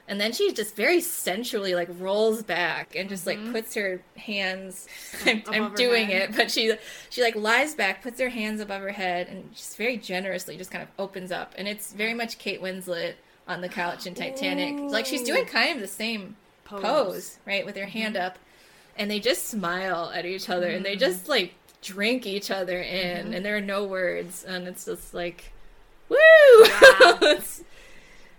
and 0.09 0.21
then 0.21 0.33
she 0.33 0.53
just 0.53 0.75
very 0.77 1.01
sensually 1.01 1.75
like 1.75 1.89
rolls 1.99 2.43
back 2.43 2.95
and 2.97 3.09
just 3.09 3.27
like 3.27 3.39
puts 3.53 3.75
her 3.75 4.03
hands. 4.17 4.89
I'm, 5.25 5.43
I'm 5.49 5.75
doing 5.75 6.07
head. 6.09 6.31
it, 6.31 6.37
but 6.37 6.51
she 6.51 6.75
she 7.11 7.23
like 7.23 7.37
lies 7.37 7.75
back, 7.75 8.03
puts 8.03 8.21
her 8.21 8.29
hands 8.29 8.61
above 8.61 8.83
her 8.83 8.91
head, 8.93 9.29
and 9.29 9.55
just 9.55 9.77
very 9.77 9.97
generously 9.97 10.57
just 10.57 10.71
kind 10.71 10.83
of 10.83 10.89
opens 10.99 11.31
up. 11.33 11.55
And 11.57 11.67
it's 11.69 11.93
very 11.93 12.15
much 12.15 12.39
Kate 12.39 12.61
Winslet 12.61 13.15
on 13.49 13.61
the 13.61 13.69
couch 13.69 14.07
in 14.07 14.15
Titanic. 14.15 14.91
Like 14.91 15.07
she's 15.07 15.23
doing 15.23 15.45
kind 15.47 15.77
of 15.77 15.81
the 15.81 15.87
same 15.89 16.37
Pose. 16.67 16.83
pose, 16.83 17.39
right, 17.47 17.65
with 17.65 17.77
her 17.77 17.83
mm-hmm. 17.83 17.91
hand 17.91 18.17
up, 18.17 18.39
and 18.97 19.11
they 19.11 19.21
just 19.21 19.47
smile 19.47 20.11
at 20.15 20.27
each 20.27 20.49
other, 20.49 20.69
and 20.69 20.85
they 20.85 20.93
mm-hmm. 20.93 21.01
just 21.01 21.29
like 21.29 21.55
drink 21.83 22.27
each 22.27 22.51
other 22.51 22.81
in, 22.81 23.27
mm-hmm. 23.27 23.35
and 23.35 23.45
there 23.45 23.57
are 23.57 23.63
no 23.63 23.85
words, 23.85 24.45
and 24.45 24.67
it's 24.67 24.85
just 24.85 25.15
like, 25.15 25.53
woo! 26.09 26.17
it's, 26.19 27.63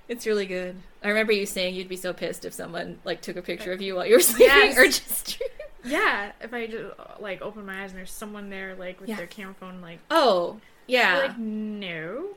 it's 0.07 0.25
really 0.25 0.45
good. 0.45 0.77
I 1.03 1.09
remember 1.09 1.31
you 1.31 1.45
saying 1.45 1.75
you'd 1.75 1.87
be 1.87 1.95
so 1.95 2.13
pissed 2.13 2.45
if 2.45 2.53
someone 2.53 2.99
like 3.03 3.21
took 3.21 3.37
a 3.37 3.41
picture 3.41 3.71
of 3.71 3.81
you 3.81 3.95
while 3.95 4.05
you 4.05 4.15
were 4.15 4.19
sleeping, 4.21 4.47
Yes. 4.47 4.77
or 4.77 4.85
just. 4.85 5.41
Yeah, 5.85 6.31
if 6.41 6.53
I 6.53 6.67
just 6.67 6.93
like 7.19 7.41
open 7.41 7.65
my 7.65 7.83
eyes 7.83 7.91
and 7.91 7.99
there's 7.99 8.11
someone 8.11 8.49
there 8.49 8.75
like 8.75 8.99
with 8.99 9.09
Yeah. 9.09 9.15
their 9.15 9.27
camera 9.27 9.53
phone, 9.53 9.81
like, 9.81 9.99
Oh, 10.11 10.59
yeah. 10.87 11.19
like 11.19 11.37
no, 11.37 12.29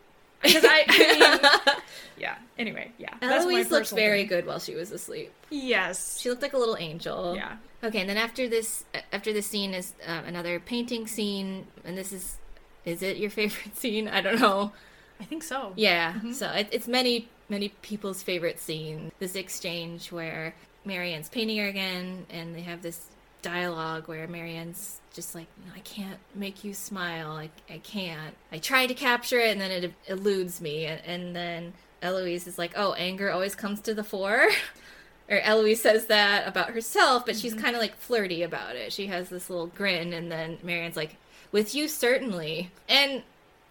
because 0.43 0.65
I, 0.65 0.85
I 0.89 1.69
mean, 1.69 1.75
yeah. 2.19 2.37
Anyway, 2.59 2.93
yeah. 2.99 3.15
Eloise 3.23 3.71
looked 3.71 3.91
very 3.91 4.21
thing. 4.21 4.29
good 4.29 4.47
while 4.47 4.59
she 4.59 4.75
was 4.75 4.91
asleep. 4.91 5.33
Yes. 5.51 6.19
She 6.21 6.29
looked 6.31 6.43
like 6.43 6.53
a 6.53 6.59
little 6.59 6.77
angel. 6.79 7.35
yeah. 7.37 7.57
Okay, 7.83 8.01
and 8.01 8.11
then 8.11 8.19
after 8.19 8.47
this, 8.47 8.85
after 9.13 9.33
this 9.33 9.47
scene 9.47 9.73
is 9.73 9.95
uh, 10.07 10.21
another 10.27 10.61
painting 10.61 11.07
scene, 11.07 11.67
and 11.85 11.97
this 11.97 12.13
is, 12.13 12.37
is 12.85 13.03
it 13.03 13.17
your 13.17 13.31
favorite 13.41 13.77
scene? 13.77 14.07
I 14.09 14.21
don't 14.21 14.39
know. 14.41 14.73
I 15.19 15.25
think 15.25 15.43
so. 15.43 15.73
Yeah, 15.77 16.15
so 16.33 16.49
it, 16.51 16.69
it's 16.73 16.89
many 16.89 17.29
many 17.49 17.71
people's 17.83 18.23
favorite 18.23 18.59
scene. 18.61 19.13
This 19.19 19.35
exchange 19.35 20.13
where 20.13 20.55
Marianne's 20.85 21.29
painting 21.29 21.59
her 21.59 21.69
again, 21.69 22.27
and 22.31 22.55
they 22.55 22.63
have 22.63 22.81
this 22.81 23.01
dialogue 23.43 24.09
where 24.09 24.27
Marianne's 24.29 25.01
just 25.13 25.35
like, 25.35 25.47
I 25.75 25.81
can't 25.81 26.19
make 26.35 26.65
you 26.65 26.75
smile. 26.75 27.33
I, 27.33 27.51
I 27.69 27.79
can't. 27.79 28.35
I 28.53 28.59
tried 28.59 28.89
to 28.89 28.95
capture 28.95 29.39
it, 29.39 29.53
and 29.53 29.61
then 29.61 29.71
it 29.71 29.93
eludes 30.07 30.61
me. 30.61 30.87
And, 30.87 31.01
and 31.05 31.37
then 31.37 31.73
Eloise 32.03 32.47
is 32.47 32.59
like, 32.59 32.73
oh, 32.77 32.95
anger 32.95 33.31
always 33.31 33.55
comes 33.55 33.81
to 33.81 33.95
the 33.95 34.05
fore. 34.05 34.49
or 35.31 35.39
Eloise 35.41 35.81
says 35.81 36.07
that 36.07 36.47
about 36.47 36.71
herself, 36.71 37.25
but 37.25 37.37
she's 37.37 37.53
mm-hmm. 37.53 37.63
kind 37.63 37.77
of 37.77 37.83
like 37.83 37.97
flirty 37.97 38.43
about 38.43 38.77
it. 38.77 38.93
She 38.93 39.07
has 39.07 39.29
this 39.29 39.49
little 39.49 39.69
grin, 39.69 40.13
and 40.13 40.31
then 40.31 40.59
Marianne's 40.63 40.97
like, 40.97 41.17
with 41.53 41.75
you 41.75 41.89
certainly. 41.89 42.71
And 42.89 43.23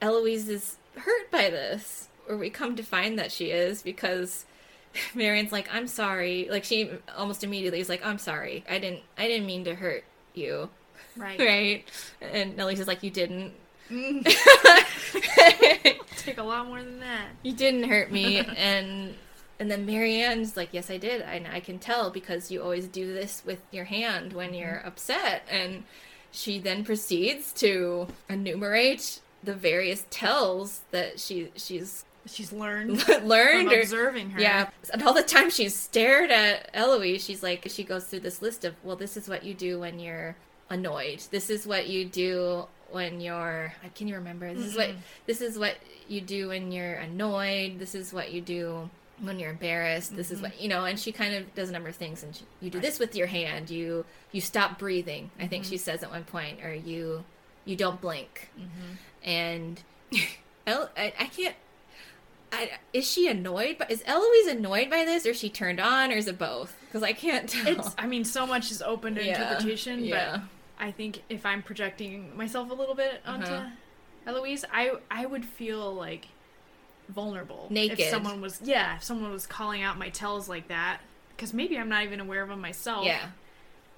Eloise 0.01 0.49
is 0.49 0.77
hurt 0.95 1.32
by 1.32 1.49
this, 1.49 2.08
or 2.27 2.38
we 2.38 2.49
come 2.49 2.75
to 2.75 2.84
find 2.84 3.19
that 3.19 3.32
she 3.32 3.51
is 3.51 3.82
because 3.82 4.45
Marianne's 5.15 5.52
like, 5.52 5.73
"I'm 5.73 5.88
sorry." 5.88 6.47
Like 6.49 6.63
she 6.63 6.89
almost 7.17 7.43
immediately 7.43 7.80
is 7.80 7.89
like, 7.89 8.06
"I'm 8.06 8.17
sorry. 8.17 8.63
I 8.69 8.80
didn't. 8.80 9.02
I 9.17 9.28
didn't 9.28 9.45
mean 9.45 9.63
to 9.65 9.75
hurt 9.75 10.04
you." 10.34 10.69
Right. 11.15 11.39
Right? 11.39 11.86
And 12.21 12.60
Eloise 12.60 12.80
is 12.80 12.88
like, 12.88 13.04
"You 13.04 13.12
didn't. 13.12 13.54
Mm. 13.89 14.23
Take 16.17 16.38
a 16.38 16.43
lot 16.43 16.67
more 16.67 16.82
than 16.84 16.99
that. 16.99 17.28
you 17.43 17.54
didn't 17.54 17.89
hurt 17.89 18.12
me." 18.12 18.39
And 18.39 19.15
and 19.60 19.69
then 19.69 19.86
Marianne's 19.86 20.56
like, 20.56 20.69
"Yes, 20.71 20.89
I 20.89 20.97
did. 20.97 21.21
and 21.21 21.47
I 21.47 21.60
can 21.60 21.80
tell 21.80 22.10
because 22.10 22.52
you 22.52 22.62
always 22.62 22.88
do 22.88 23.13
this 23.13 23.43
with 23.45 23.62
your 23.71 23.86
hand 23.86 24.34
when 24.34 24.54
you're 24.54 24.78
mm-hmm. 24.78 24.88
upset." 24.88 25.43
And 25.49 25.84
she 26.32 26.60
then 26.60 26.84
proceeds 26.84 27.52
to 27.54 28.08
enumerate 28.30 29.19
the 29.43 29.54
various 29.54 30.06
tells 30.10 30.82
that 30.91 31.19
she 31.19 31.52
she's 31.56 32.06
She's 32.31 32.51
learned 32.51 33.07
learned 33.23 33.71
or 33.71 33.81
observing 33.81 34.31
her. 34.31 34.39
Yeah, 34.39 34.69
and 34.93 35.03
all 35.03 35.13
the 35.13 35.23
time 35.23 35.49
she's 35.49 35.75
stared 35.75 36.31
at 36.31 36.69
Eloise. 36.73 37.23
She's 37.23 37.43
like, 37.43 37.65
she 37.69 37.83
goes 37.83 38.05
through 38.05 38.21
this 38.21 38.41
list 38.41 38.65
of, 38.65 38.75
well, 38.83 38.95
this 38.95 39.17
is 39.17 39.27
what 39.27 39.43
you 39.43 39.53
do 39.53 39.79
when 39.79 39.99
you're 39.99 40.35
annoyed. 40.69 41.21
This 41.31 41.49
is 41.49 41.65
what 41.65 41.87
you 41.87 42.05
do 42.05 42.67
when 42.91 43.21
you're. 43.21 43.73
Can 43.95 44.07
you 44.07 44.15
remember? 44.15 44.53
This 44.53 44.65
is 44.65 44.75
what 44.75 44.91
this 45.25 45.41
is 45.41 45.57
what 45.57 45.75
you 46.07 46.21
do 46.21 46.49
when 46.49 46.71
you're 46.71 46.95
annoyed. 46.95 47.79
This 47.79 47.95
is 47.95 48.13
what 48.13 48.31
you 48.31 48.41
do 48.41 48.89
when 49.21 49.39
you're 49.39 49.51
embarrassed. 49.51 50.15
This 50.15 50.31
is 50.31 50.41
what 50.41 50.59
you 50.59 50.69
know. 50.69 50.85
And 50.85 50.99
she 50.99 51.11
kind 51.11 51.35
of 51.35 51.53
does 51.55 51.69
a 51.69 51.71
number 51.71 51.89
of 51.89 51.95
things. 51.95 52.23
And 52.23 52.35
she, 52.35 52.43
you 52.61 52.69
do 52.69 52.79
this 52.79 52.99
with 52.99 53.15
your 53.15 53.27
hand. 53.27 53.69
You 53.69 54.05
you 54.31 54.41
stop 54.41 54.79
breathing. 54.79 55.31
I 55.39 55.47
think 55.47 55.63
mm-hmm. 55.63 55.71
she 55.71 55.77
says 55.77 56.03
at 56.03 56.11
one 56.11 56.23
point, 56.23 56.63
or 56.63 56.73
you 56.73 57.23
you 57.65 57.75
don't 57.75 57.99
blink. 57.99 58.49
Mm-hmm. 58.57 59.29
And 59.29 59.81
I, 60.67 61.13
I 61.19 61.25
can't. 61.25 61.55
I, 62.51 62.71
is 62.93 63.09
she 63.09 63.27
annoyed? 63.27 63.75
But 63.77 63.91
is 63.91 64.03
Eloise 64.05 64.47
annoyed 64.47 64.89
by 64.89 65.05
this, 65.05 65.25
or 65.25 65.29
is 65.29 65.39
she 65.39 65.49
turned 65.49 65.79
on, 65.79 66.12
or 66.12 66.15
is 66.15 66.27
it 66.27 66.38
both? 66.39 66.75
Because 66.85 67.03
I 67.03 67.13
can't 67.13 67.47
tell. 67.49 67.67
It's. 67.67 67.93
I 67.97 68.07
mean, 68.07 68.23
so 68.25 68.47
much 68.47 68.71
is 68.71 68.81
open 68.81 69.15
to 69.15 69.23
Yeah, 69.23 69.39
interpretation, 69.41 70.03
yeah. 70.03 70.31
but 70.77 70.85
I 70.85 70.91
think 70.91 71.21
if 71.29 71.45
I'm 71.45 71.62
projecting 71.62 72.35
myself 72.35 72.69
a 72.71 72.73
little 72.73 72.95
bit 72.95 73.21
onto 73.25 73.45
Uh-huh. 73.51 73.69
Eloise, 74.27 74.65
I 74.73 74.93
I 75.12 75.25
would 75.25 75.45
feel 75.45 75.93
like 75.93 76.27
vulnerable 77.07 77.67
Naked. 77.71 77.99
if 77.99 78.09
someone 78.09 78.39
was 78.39 78.62
yeah 78.63 78.97
if 78.97 79.03
someone 79.03 79.31
was 79.31 79.47
calling 79.47 79.81
out 79.81 79.97
my 79.97 80.09
tells 80.09 80.47
like 80.47 80.67
that 80.67 80.99
because 81.35 81.55
maybe 81.55 81.75
I'm 81.77 81.89
not 81.89 82.03
even 82.03 82.19
aware 82.19 82.43
of 82.43 82.49
them 82.49 82.62
myself. 82.62 83.05
yeah, 83.05 83.29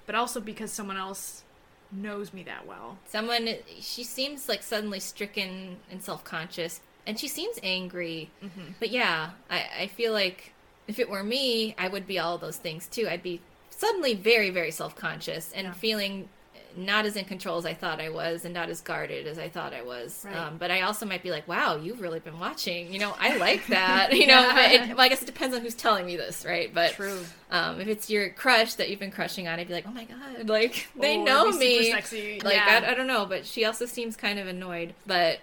but 0.06 0.14
also 0.14 0.40
because 0.40 0.72
someone 0.72 0.96
else 0.96 1.42
knows 1.90 2.32
me 2.32 2.42
that 2.44 2.66
well. 2.66 2.96
someone. 3.06 3.48
She 3.80 4.04
seems 4.04 4.48
like 4.48 4.62
suddenly 4.62 5.00
stricken 5.00 5.76
and 5.90 6.02
self 6.02 6.24
conscious, 6.24 6.80
and 7.06 7.18
she 7.18 7.28
seems 7.28 7.58
angry. 7.62 8.30
Mm-hmm. 8.44 8.72
But 8.80 8.90
yeah, 8.90 9.30
I, 9.50 9.64
I 9.80 9.86
feel 9.88 10.12
like 10.12 10.52
if 10.88 10.98
it 10.98 11.08
were 11.08 11.22
me, 11.24 11.74
I 11.78 11.88
would 11.88 12.06
be 12.06 12.18
all 12.18 12.38
those 12.38 12.56
things 12.56 12.86
too. 12.88 13.08
I'd 13.08 13.22
be 13.22 13.40
suddenly 13.70 14.14
very, 14.14 14.50
very 14.50 14.70
self 14.70 14.94
conscious 14.96 15.52
and 15.52 15.66
Yeah. 15.66 15.72
feeling 15.72 16.28
not 16.74 17.04
as 17.04 17.16
in 17.16 17.24
control 17.26 17.58
as 17.58 17.66
I 17.66 17.74
thought 17.74 18.00
I 18.00 18.08
was 18.08 18.46
and 18.46 18.54
not 18.54 18.70
as 18.70 18.80
guarded 18.80 19.26
as 19.26 19.38
I 19.38 19.50
thought 19.50 19.74
I 19.74 19.82
was. 19.82 20.22
Right. 20.24 20.34
Um, 20.34 20.56
but 20.56 20.70
I 20.70 20.80
also 20.80 21.04
might 21.04 21.22
be 21.22 21.30
like, 21.30 21.46
wow, 21.46 21.76
you've 21.76 22.00
really 22.00 22.18
been 22.18 22.38
watching. 22.40 22.90
You 22.90 22.98
know, 22.98 23.14
I 23.18 23.36
like 23.36 23.66
that. 23.68 24.16
You 24.16 24.26
know, 24.26 24.50
but 24.54 24.72
it, 24.72 24.88
well, 24.88 25.00
I 25.02 25.08
guess 25.08 25.20
it 25.20 25.26
depends 25.26 25.54
on 25.54 25.60
who's 25.60 25.74
telling 25.74 26.06
me 26.06 26.16
this, 26.16 26.46
right? 26.46 26.72
But 26.72 26.92
True. 26.92 27.18
um, 27.50 27.78
if 27.78 27.88
it's 27.88 28.08
your 28.08 28.30
crush 28.30 28.72
that 28.76 28.88
you've 28.88 29.00
been 29.00 29.10
crushing 29.10 29.46
on, 29.48 29.60
I'd 29.60 29.68
be 29.68 29.74
like, 29.74 29.84
oh 29.86 29.92
my 29.92 30.04
god, 30.04 30.48
like 30.48 30.88
they 30.98 31.18
Oh, 31.18 31.24
know 31.24 31.50
me. 31.52 31.84
super 31.84 31.96
sexy. 31.96 32.40
Like 32.42 32.54
yeah. 32.54 32.80
I, 32.86 32.92
I 32.92 32.94
don't 32.94 33.06
know, 33.06 33.26
but 33.26 33.44
she 33.44 33.66
also 33.66 33.84
seems 33.84 34.16
kind 34.16 34.38
of 34.38 34.46
annoyed. 34.46 34.94
But 35.06 35.40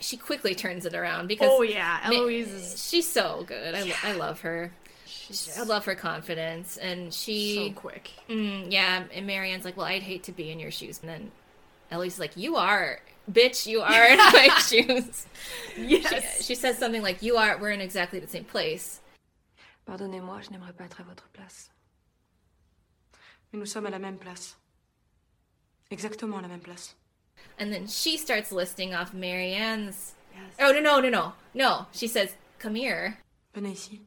she 0.00 0.16
quickly 0.16 0.54
turns 0.54 0.86
it 0.86 0.94
around 0.94 1.26
because 1.26 1.48
oh 1.50 1.62
yeah, 1.62 2.00
Eloise 2.04 2.48
is 2.48 2.88
she's 2.88 3.08
so 3.08 3.44
good. 3.46 3.74
I, 3.74 3.82
lo- 3.82 3.94
I 4.02 4.12
love 4.12 4.40
her. 4.42 4.72
she's 5.06 5.58
I 5.58 5.62
love 5.64 5.84
her 5.86 5.94
confidence, 5.94 6.76
and 6.76 7.12
she, 7.12 7.56
so 7.74 7.80
quick. 7.80 8.10
mm, 8.28 8.70
yeah. 8.70 9.04
And 9.12 9.26
Marianne's 9.26 9.64
like, 9.64 9.76
"Well, 9.76 9.86
I'd 9.86 10.02
hate 10.02 10.22
to 10.24 10.32
be 10.32 10.50
in 10.50 10.60
your 10.60 10.70
shoes." 10.70 11.00
And 11.00 11.08
then 11.08 11.30
Ellie's 11.90 12.18
like, 12.18 12.36
"You 12.36 12.56
are, 12.56 13.00
bitch. 13.30 13.66
You 13.66 13.80
are 13.82 14.04
in 14.06 14.18
my 14.18 14.48
shoes." 14.68 15.26
Yes. 15.76 16.36
She, 16.38 16.42
she 16.44 16.54
says 16.54 16.78
something 16.78 17.02
like, 17.02 17.22
"You 17.22 17.36
are. 17.36 17.58
We're 17.58 17.70
in 17.70 17.80
exactly 17.80 18.20
the 18.20 18.28
same 18.28 18.44
place." 18.44 19.00
Pardonnez-moi, 19.88 20.40
je 20.42 20.50
n'aimerais 20.50 20.72
pas 20.76 20.84
être 20.84 21.00
à 21.00 21.04
votre 21.04 21.26
place. 21.32 21.70
Mais 23.52 23.58
nous 23.58 23.66
sommes 23.66 23.86
à 23.86 23.90
la 23.90 23.98
même 23.98 24.18
place. 24.18 24.54
Exactement 25.90 26.38
à 26.38 26.42
la 26.42 26.48
même 26.48 26.60
place. 26.60 26.94
And 27.60 27.72
then 27.72 27.86
she 27.86 28.16
starts 28.16 28.50
listing 28.50 28.94
off 28.94 29.14
Marianne's. 29.14 30.14
Yes. 30.34 30.54
Oh 30.58 30.72
no 30.72 30.80
no 30.80 30.98
no 31.00 31.08
no 31.10 31.32
no! 31.54 31.86
She 31.92 32.06
says, 32.08 32.34
"Come 32.58 32.74
here." 32.74 33.18
Venez 33.54 33.72
ici. 33.72 34.00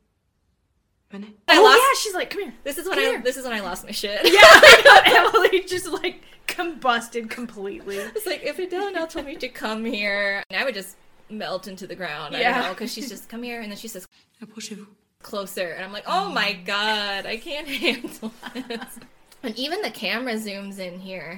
Venez. 1.12 1.30
I 1.48 1.58
oh 1.60 1.64
lost. 1.64 1.78
yeah, 1.78 2.02
she's 2.04 2.16
like, 2.16 2.30
come 2.32 2.42
here. 2.42 2.54
This 2.64 2.78
is 2.80 2.88
when 2.88 2.96
Come 2.98 3.04
I. 3.06 3.08
here. 3.10 3.22
This 3.22 3.38
is 3.38 3.44
when 3.44 3.54
I 3.54 3.60
lost 3.60 3.86
my 3.86 3.92
shit. 3.92 4.20
Yeah, 4.24 4.40
I 4.42 5.12
know. 5.14 5.40
Emily 5.40 5.62
just 5.68 5.88
like 5.88 6.24
combusted 6.48 7.30
completely. 7.30 7.98
It's 7.98 8.26
like 8.26 8.42
if 8.44 8.58
Adele 8.60 8.92
now 8.92 9.06
told 9.06 9.26
me 9.28 9.36
to 9.36 9.48
come 9.50 9.86
here, 9.86 10.44
and 10.50 10.60
I 10.60 10.66
would 10.66 10.74
just 10.74 10.96
melt 11.30 11.68
into 11.68 11.86
the 11.86 11.96
ground. 11.96 12.36
I 12.36 12.40
Yeah. 12.42 12.54
don't 12.56 12.64
know 12.64 12.74
because 12.74 12.92
she's 12.92 13.10
just 13.10 13.30
come 13.30 13.44
here, 13.44 13.62
and 13.62 13.70
then 13.72 13.78
she 13.78 13.88
says 13.88 14.08
Approchez-vous. 14.44 14.88
closer, 15.22 15.70
and 15.74 15.84
I'm 15.86 15.94
like, 15.94 16.06
oh 16.08 16.30
my 16.30 16.54
god, 16.54 17.26
I 17.28 17.38
can't 17.38 17.68
handle 17.84 18.34
this. 18.54 19.00
And 19.44 19.58
even 19.58 19.82
the 19.82 19.92
camera 19.92 20.34
zooms 20.36 20.80
in 20.80 21.00
here 21.00 21.38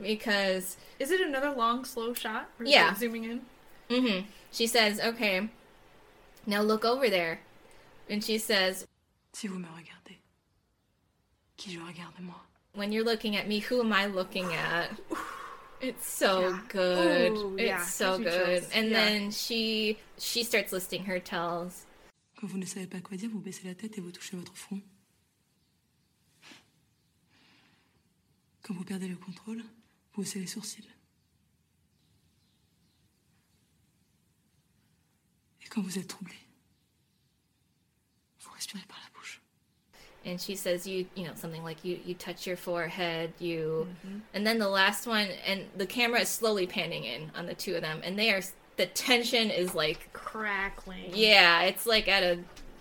because 0.00 0.76
Is 0.98 1.10
it 1.12 1.20
another 1.20 1.50
long, 1.50 1.84
slow 1.84 2.12
shot? 2.12 2.48
Or 2.58 2.64
is 2.64 2.72
Yeah. 2.72 2.90
it 2.92 2.98
zooming 2.98 3.24
in. 3.24 3.40
mhm, 3.88 4.24
she 4.50 4.66
says, 4.66 5.00
okay, 5.00 5.48
now 6.46 6.62
look 6.62 6.84
over 6.84 7.08
there, 7.08 7.40
and 8.10 8.22
she 8.24 8.38
says, 8.38 8.84
Si 9.32 9.46
vous 9.48 9.58
me 9.58 9.66
regardez, 9.68 10.18
qui 11.56 11.72
je 11.72 11.78
regarde 11.80 12.18
moi 12.20 12.34
when 12.74 12.90
you're 12.92 13.04
looking 13.04 13.36
at 13.36 13.46
me, 13.46 13.60
who 13.60 13.80
am 13.80 13.92
I 13.92 14.06
looking 14.06 14.52
at? 14.52 14.90
It's 15.80 16.06
so 16.06 16.40
Yeah. 16.40 16.60
good. 16.68 17.32
Ooh, 17.32 17.56
it's 17.58 17.66
yeah, 17.66 17.84
so 17.84 18.16
good. 18.18 18.62
chills. 18.62 18.70
And 18.74 18.88
Yeah. 18.90 18.98
then 18.98 19.30
she 19.30 19.98
she 20.18 20.42
starts 20.42 20.72
listing 20.72 21.04
her 21.04 21.18
tells. 21.20 21.84
Quand 22.40 22.48
vous 22.48 22.58
ne 22.58 22.64
savez 22.64 22.86
pas 22.86 23.00
quoi 23.00 23.18
dire, 23.18 23.28
vous 23.30 23.40
baissez 23.40 23.66
la 23.66 23.74
tête 23.74 23.98
et 23.98 24.00
vous 24.00 24.10
touchez 24.12 24.36
votre 24.36 24.56
front. 24.56 24.80
Quand 28.64 28.74
vous 28.74 28.84
perdez 28.84 29.06
le 29.08 29.16
contrôle, 29.16 29.62
vous 30.14 30.22
haussez 30.22 30.40
les 30.40 30.46
sourcils. 30.46 30.88
Quand 35.70 35.82
vous 35.82 35.98
êtes 35.98 36.06
troublé, 36.06 36.34
vous 38.40 38.50
respirez 38.52 38.84
par 38.86 38.98
la 39.02 39.10
bouche. 39.18 39.40
and 40.24 40.40
she 40.40 40.54
says 40.56 40.86
you 40.86 41.04
you 41.16 41.24
know 41.24 41.32
something 41.34 41.62
like 41.64 41.84
you 41.84 41.98
you 42.06 42.14
touch 42.14 42.46
your 42.46 42.56
forehead 42.56 43.30
you 43.40 43.86
Mm-hmm. 44.06 44.18
and 44.34 44.46
then 44.46 44.58
the 44.60 44.68
last 44.68 45.06
one 45.08 45.26
and 45.46 45.66
the 45.76 45.84
camera 45.84 46.20
is 46.20 46.28
slowly 46.30 46.66
panning 46.66 47.02
in 47.04 47.30
on 47.34 47.44
the 47.46 47.54
two 47.54 47.74
of 47.74 47.82
them 47.82 48.00
and 48.04 48.16
they 48.18 48.30
are 48.30 48.40
the 48.76 48.86
tension 48.86 49.50
is 49.50 49.74
like 49.74 50.10
Crackling. 50.14 51.10
yeah 51.12 51.62
it's 51.64 51.84
like 51.86 52.06
at 52.08 52.22
a 52.22 52.38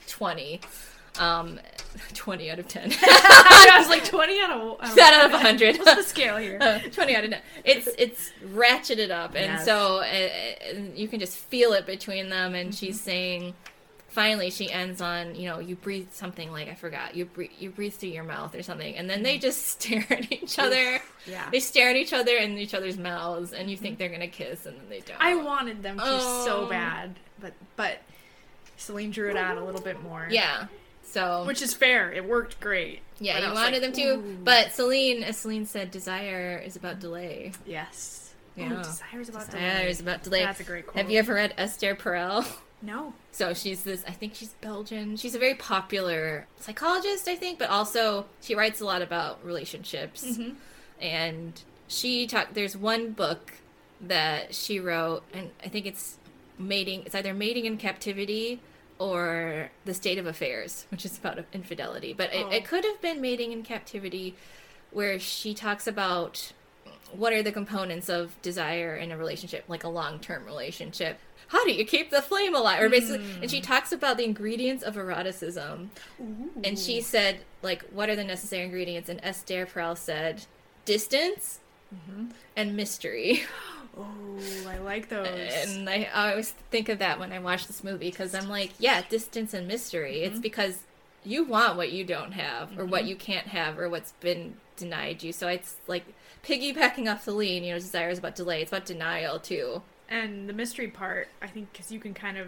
20 0.08 0.62
um 1.19 1.60
20 2.15 2.49
out 2.49 2.58
of 2.60 2.67
10 2.67 2.91
I 3.02 3.76
was 3.80 3.88
like 3.89 4.04
20 4.04 4.39
out 4.41 4.49
of, 4.52 4.80
out 4.82 4.91
of, 4.91 4.97
out 4.99 5.26
of 5.26 5.32
100 5.32 5.78
What's 5.78 5.95
the 5.95 6.04
scale 6.04 6.38
here? 6.38 6.58
Uh, 6.60 6.80
20 6.91 7.15
out 7.15 7.23
of 7.26 7.30
10 7.32 7.41
it's 7.65 7.88
it's 7.99 8.32
ratcheted 8.52 9.12
up 9.12 9.36
and 9.36 9.45
Yes. 9.45 9.65
so 9.65 9.97
uh, 9.97 10.82
you 10.95 11.08
can 11.08 11.19
just 11.19 11.38
feel 11.38 11.73
it 11.73 11.86
between 11.86 12.30
them 12.30 12.56
and 12.56 12.73
she's 12.73 12.95
Mm-hmm. 12.97 13.04
saying 13.06 13.54
finally 14.08 14.49
she 14.52 14.71
ends 14.71 15.02
on 15.02 15.34
you 15.36 15.49
know 15.49 15.58
you 15.60 15.76
breathe 15.76 16.08
something 16.12 16.52
like 16.52 16.67
i 16.69 16.76
forgot 16.76 17.15
you 17.15 17.26
breathe 17.26 17.49
you 17.58 17.71
breathe 17.71 17.93
through 17.93 18.10
your 18.10 18.23
mouth 18.23 18.54
or 18.54 18.62
something 18.62 18.95
and 18.95 19.10
then 19.10 19.23
they 19.23 19.39
just 19.39 19.67
stare 19.67 20.06
at 20.12 20.32
each 20.32 20.58
other 20.60 20.76
Mm-hmm. 20.76 21.32
Yeah. 21.32 21.49
they 21.52 21.60
stare 21.60 21.89
at 21.89 21.95
each 21.95 22.12
other 22.13 22.36
in 22.36 22.58
each 22.58 22.73
other's 22.76 22.97
mouths 22.97 23.54
and 23.54 23.71
you 23.71 23.78
think 23.78 23.97
they're 23.97 24.10
gonna 24.10 24.28
kiss 24.28 24.65
and 24.67 24.78
then 24.78 24.86
they 24.89 24.99
don't 24.99 25.17
I 25.19 25.36
wanted 25.36 25.82
them 25.82 25.97
to 25.97 26.04
so 26.19 26.65
Oh. 26.65 26.69
bad, 26.69 27.15
but 27.39 27.54
but 27.76 27.99
Celine 28.78 29.10
drew 29.12 29.30
it 29.30 29.38
out 29.38 29.58
a 29.58 29.63
little 29.63 29.82
bit 29.82 30.02
more. 30.04 30.28
yeah 30.30 30.65
so 31.13 31.43
Which 31.45 31.62
is 31.62 31.73
fair. 31.73 32.12
It 32.12 32.26
worked 32.26 32.60
great. 32.60 33.02
yeah 33.19 33.36
But 33.36 33.43
I 33.43 33.47
you 33.49 33.54
wanted 33.54 33.71
like, 33.73 33.82
them 33.82 33.91
to 33.93 34.04
ooh. 34.15 34.38
but 34.43 34.71
celine 34.73 35.23
as 35.23 35.38
celine 35.38 35.65
said 35.65 35.91
desire 35.91 36.58
is 36.65 36.76
about 36.76 36.99
delay 36.99 37.52
Yes. 37.65 38.34
Yeah. 38.56 38.73
Ooh, 38.73 38.84
Desire's 38.84 39.30
about 39.30 39.45
desire 39.49 39.88
is 39.88 39.99
about 39.99 40.23
delay 40.23 40.43
That's 40.43 40.60
a 40.60 40.63
great 40.63 40.86
quote. 40.88 40.97
have 41.02 41.10
you 41.12 41.19
ever 41.19 41.34
read 41.36 41.54
esther 41.58 41.95
perel 41.95 42.45
No. 42.82 43.13
So 43.32 43.54
she's 43.54 43.84
this, 43.84 44.04
I 44.06 44.12
think 44.12 44.36
she's 44.36 44.49
Belgian. 44.60 45.15
She's 45.15 45.36
a 45.36 45.39
very 45.39 45.56
popular 45.56 46.47
psychologist, 46.60 47.28
I 47.30 47.36
think, 47.38 47.58
but 47.58 47.69
also 47.69 48.26
she 48.41 48.56
writes 48.56 48.82
a 48.82 48.86
lot 48.86 49.02
about 49.02 49.43
relationships. 49.45 50.26
Mm-hmm. 50.26 50.56
And 51.02 51.62
she 51.88 52.28
talked, 52.28 52.54
there's 52.56 52.76
one 52.76 53.12
book 53.13 53.54
that 54.02 54.54
she 54.54 54.80
wrote, 54.82 55.23
and 55.34 55.52
I 55.63 55.69
think 55.69 55.86
it's 55.86 56.17
mating, 56.60 57.04
it's 57.06 57.15
either 57.15 57.34
mating 57.34 57.65
in 57.65 57.78
captivity 57.78 58.60
or 59.04 59.70
the 59.84 59.94
state 59.94 60.18
of 60.18 60.26
affairs, 60.26 60.86
which 60.89 61.04
is 61.04 61.18
about 61.18 61.38
infidelity. 61.52 62.13
But 62.13 62.34
it, 62.34 62.46
Oh. 62.46 62.50
it 62.50 62.63
could 62.63 62.86
have 62.86 63.02
been 63.02 63.20
mating 63.20 63.52
in 63.52 63.62
captivity, 63.62 64.36
where 64.92 65.20
she 65.20 65.54
talks 65.54 65.88
about 65.88 66.54
what 67.12 67.34
are 67.34 67.44
the 67.44 67.52
components 67.52 68.08
of 68.08 68.42
desire 68.42 68.96
in 68.96 69.12
a 69.12 69.18
relationship, 69.18 69.66
like 69.68 69.84
a 69.84 69.89
long 69.89 70.20
term 70.20 70.46
relationship. 70.46 71.20
How 71.48 71.66
do 71.66 71.74
you 71.74 71.84
keep 71.84 72.12
the 72.12 72.22
flame 72.22 72.56
alive? 72.56 72.82
Or 72.82 72.88
basically, 72.88 73.26
and 73.42 73.52
she 73.52 73.60
hmm. 73.60 73.66
talks 73.66 73.92
about 73.92 74.16
the 74.16 74.24
ingredients 74.24 74.84
of 74.84 74.96
eroticism. 74.96 75.92
And 76.63 76.80
she 76.80 77.02
said, 77.02 77.42
like, 77.62 77.84
what 77.92 78.10
are 78.10 78.16
the 78.16 78.24
necessary 78.24 78.63
ingredients? 78.63 79.10
And 79.10 79.20
Esther 79.22 79.66
Perel 79.66 79.98
said, 79.98 80.46
distance 80.86 81.60
and 82.56 82.76
mystery. 82.76 83.44
Oh, 83.96 84.40
I 84.68 84.80
like 84.80 85.10
those. 85.10 85.28
And 85.28 85.88
I, 85.88 86.10
I 86.12 86.32
always 86.32 86.50
think 86.72 86.90
of 86.90 86.98
that 86.98 87.20
when 87.20 87.32
I 87.32 87.38
watch 87.38 87.68
this 87.68 87.84
movie 87.84 88.10
because 88.10 88.34
I'm 88.34 88.50
like, 88.50 88.72
yeah, 88.80 89.04
distance 89.08 89.54
and 89.54 89.68
mystery. 89.68 90.16
Mm-hmm. 90.16 90.32
It's 90.32 90.40
because 90.40 90.80
you 91.24 91.44
want 91.44 91.78
what 91.78 91.92
you 91.92 92.04
don't 92.04 92.32
have 92.32 92.76
or 92.80 92.86
what 92.86 93.06
you 93.06 93.16
can't 93.16 93.46
have 93.50 93.78
or 93.78 93.88
what's 93.90 94.14
been 94.14 94.56
denied 94.78 95.22
you. 95.22 95.32
So 95.32 95.48
it's 95.48 95.76
like 95.86 96.06
piggybacking 96.44 97.08
off 97.08 97.24
Celine, 97.24 97.64
you 97.64 97.74
know, 97.74 97.78
desire 97.78 98.10
is 98.10 98.18
about 98.18 98.34
delay. 98.36 98.64
It's 98.64 98.72
about 98.72 98.86
denial 98.86 99.38
too. 99.38 99.84
and 100.10 100.50
the 100.50 100.54
mystery 100.54 100.88
part, 100.88 101.28
I 101.40 101.46
think, 101.48 101.72
because 101.72 101.92
you 101.92 102.00
can 102.00 102.16
kind 102.16 102.40
of 102.40 102.48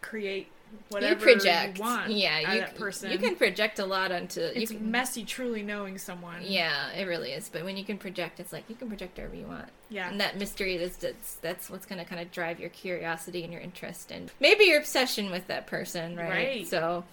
create 0.00 0.48
whatever 0.90 1.28
you 1.28 1.36
project. 1.36 1.78
want 1.78 2.10
yeah, 2.10 2.40
you, 2.54 2.60
that 2.60 2.74
person. 2.76 3.10
you 3.10 3.18
can 3.18 3.36
project 3.36 3.78
a 3.78 3.84
lot 3.84 4.12
onto. 4.12 4.40
you 4.40 4.52
It's 4.54 4.70
can, 4.70 4.90
messy, 4.90 5.24
truly 5.24 5.62
knowing 5.62 5.98
someone. 5.98 6.40
Yeah, 6.42 6.90
it 6.92 7.04
really 7.06 7.32
is. 7.32 7.48
But 7.48 7.64
when 7.64 7.76
you 7.76 7.84
can 7.84 7.98
project, 7.98 8.40
it's 8.40 8.52
like 8.52 8.64
you 8.68 8.74
can 8.74 8.88
project 8.88 9.16
whatever 9.18 9.34
you 9.36 9.46
want. 9.46 9.68
Yeah. 9.88 10.10
And 10.10 10.20
that 10.20 10.38
mystery 10.38 10.76
is 10.76 10.96
that's 10.96 11.34
that's 11.36 11.70
what's 11.70 11.86
going 11.86 11.98
to 11.98 12.04
kind 12.04 12.20
of 12.20 12.30
drive 12.30 12.60
your 12.60 12.70
curiosity 12.70 13.44
and 13.44 13.52
your 13.52 13.62
interest 13.62 14.10
and 14.10 14.30
maybe 14.40 14.64
your 14.64 14.78
obsession 14.78 15.30
with 15.30 15.46
that 15.48 15.66
person, 15.66 16.16
right? 16.16 16.28
Right. 16.30 16.66
So. 16.66 17.04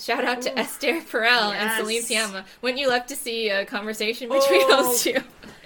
Shout 0.00 0.24
out 0.24 0.42
to 0.42 0.52
Ooh. 0.52 0.56
Esther 0.56 1.00
Perel 1.00 1.52
and 1.52 1.54
Yes. 1.54 1.78
Celine 1.80 2.02
Sciamma. 2.02 2.44
Wouldn't 2.62 2.78
you 2.78 2.88
love 2.88 3.06
to 3.06 3.16
see 3.16 3.48
a 3.48 3.66
conversation 3.66 4.28
oh, 4.30 4.38
between 4.40 4.62
Oh. 4.66 4.82
those 4.84 5.02
two? 5.02 5.16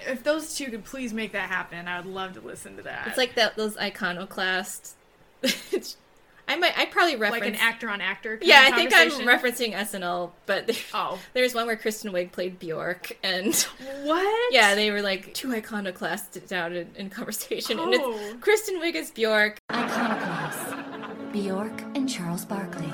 If 0.07 0.23
those 0.23 0.55
two 0.55 0.71
could 0.71 0.83
please 0.83 1.13
make 1.13 1.33
that 1.33 1.49
happen, 1.49 1.87
I 1.87 1.97
would 1.99 2.07
love 2.07 2.33
to 2.33 2.41
listen 2.41 2.75
to 2.77 2.81
that. 2.81 3.09
It's 3.09 3.17
like 3.17 3.35
that 3.35 3.55
those 3.55 3.77
iconoclast. 3.77 4.95
I 6.53 6.57
might. 6.57 6.77
I 6.77 6.85
probably 6.85 7.15
reference. 7.15 7.43
like 7.45 7.53
an 7.53 7.59
actor 7.59 7.89
on 7.89 7.99
actor. 8.01 8.37
Kind 8.37 8.47
yeah, 8.47 8.67
of 8.67 8.73
I 8.73 8.75
think 8.77 8.93
I'm 8.93 9.09
referencing 9.27 9.73
SNL, 9.73 10.31
but 10.45 10.67
there- 10.67 10.75
Oh, 10.93 11.19
there's 11.33 11.53
one 11.55 11.65
where 11.65 11.75
Kristen 11.75 12.11
Wiig 12.13 12.31
played 12.31 12.59
Bjork, 12.59 13.17
and 13.23 13.55
what? 14.03 14.53
yeah, 14.53 14.75
they 14.75 14.91
were 14.91 15.01
like 15.01 15.33
two 15.33 15.51
iconoclasts 15.51 16.37
down 16.47 16.73
in, 16.73 16.87
in 16.95 17.09
conversation, 17.09 17.79
and 17.79 17.93
Oh. 17.95 18.11
it's 18.17 18.41
Kristen 18.41 18.79
Wiig 18.79 18.95
is 18.95 19.11
Bjork. 19.11 19.57
Iconoclasts 19.71 20.73
Bjork 21.31 21.81
and 21.95 22.07
Charles 22.07 22.45
Barkley. 22.45 22.91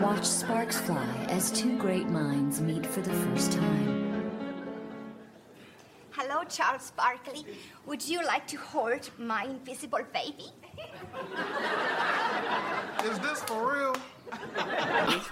Watch 0.00 0.24
sparks 0.24 0.78
fly 0.80 1.06
as 1.28 1.50
two 1.50 1.76
great 1.78 2.06
minds 2.08 2.60
meet 2.60 2.86
for 2.86 3.00
the 3.02 3.12
first 3.12 3.52
time. 3.52 4.04
Hello, 6.12 6.42
Charles 6.48 6.92
Barkley. 6.96 7.44
Would 7.84 8.06
you 8.08 8.24
like 8.24 8.46
to 8.48 8.56
hold 8.56 9.10
my 9.18 9.44
invisible 9.44 10.00
baby? 10.14 10.50
Is 13.04 13.18
this 13.20 13.42
for 13.44 13.72
real? 13.74 13.96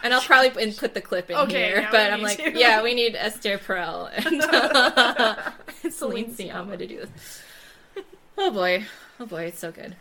And 0.02 0.14
I'll 0.14 0.20
probably 0.20 0.50
put- 0.50 0.76
put 0.76 0.94
the 0.94 1.00
clip 1.00 1.30
in 1.30 1.36
Okay, 1.36 1.66
here, 1.68 1.80
yeah, 1.80 1.90
but 1.90 2.12
I'm 2.12 2.22
like, 2.22 2.38
to. 2.38 2.52
yeah, 2.58 2.82
we 2.82 2.94
need 2.94 3.16
Esther 3.16 3.58
Perel 3.58 4.10
and 4.26 4.40
uh, 4.42 5.50
Celine 5.90 6.32
Sciamma 6.32 6.78
to 6.78 6.86
do 6.86 7.00
this. 7.00 7.42
Oh 8.38 8.50
boy, 8.50 8.84
oh 9.20 9.26
boy, 9.26 9.42
it's 9.44 9.58
so 9.58 9.72
good. 9.72 9.96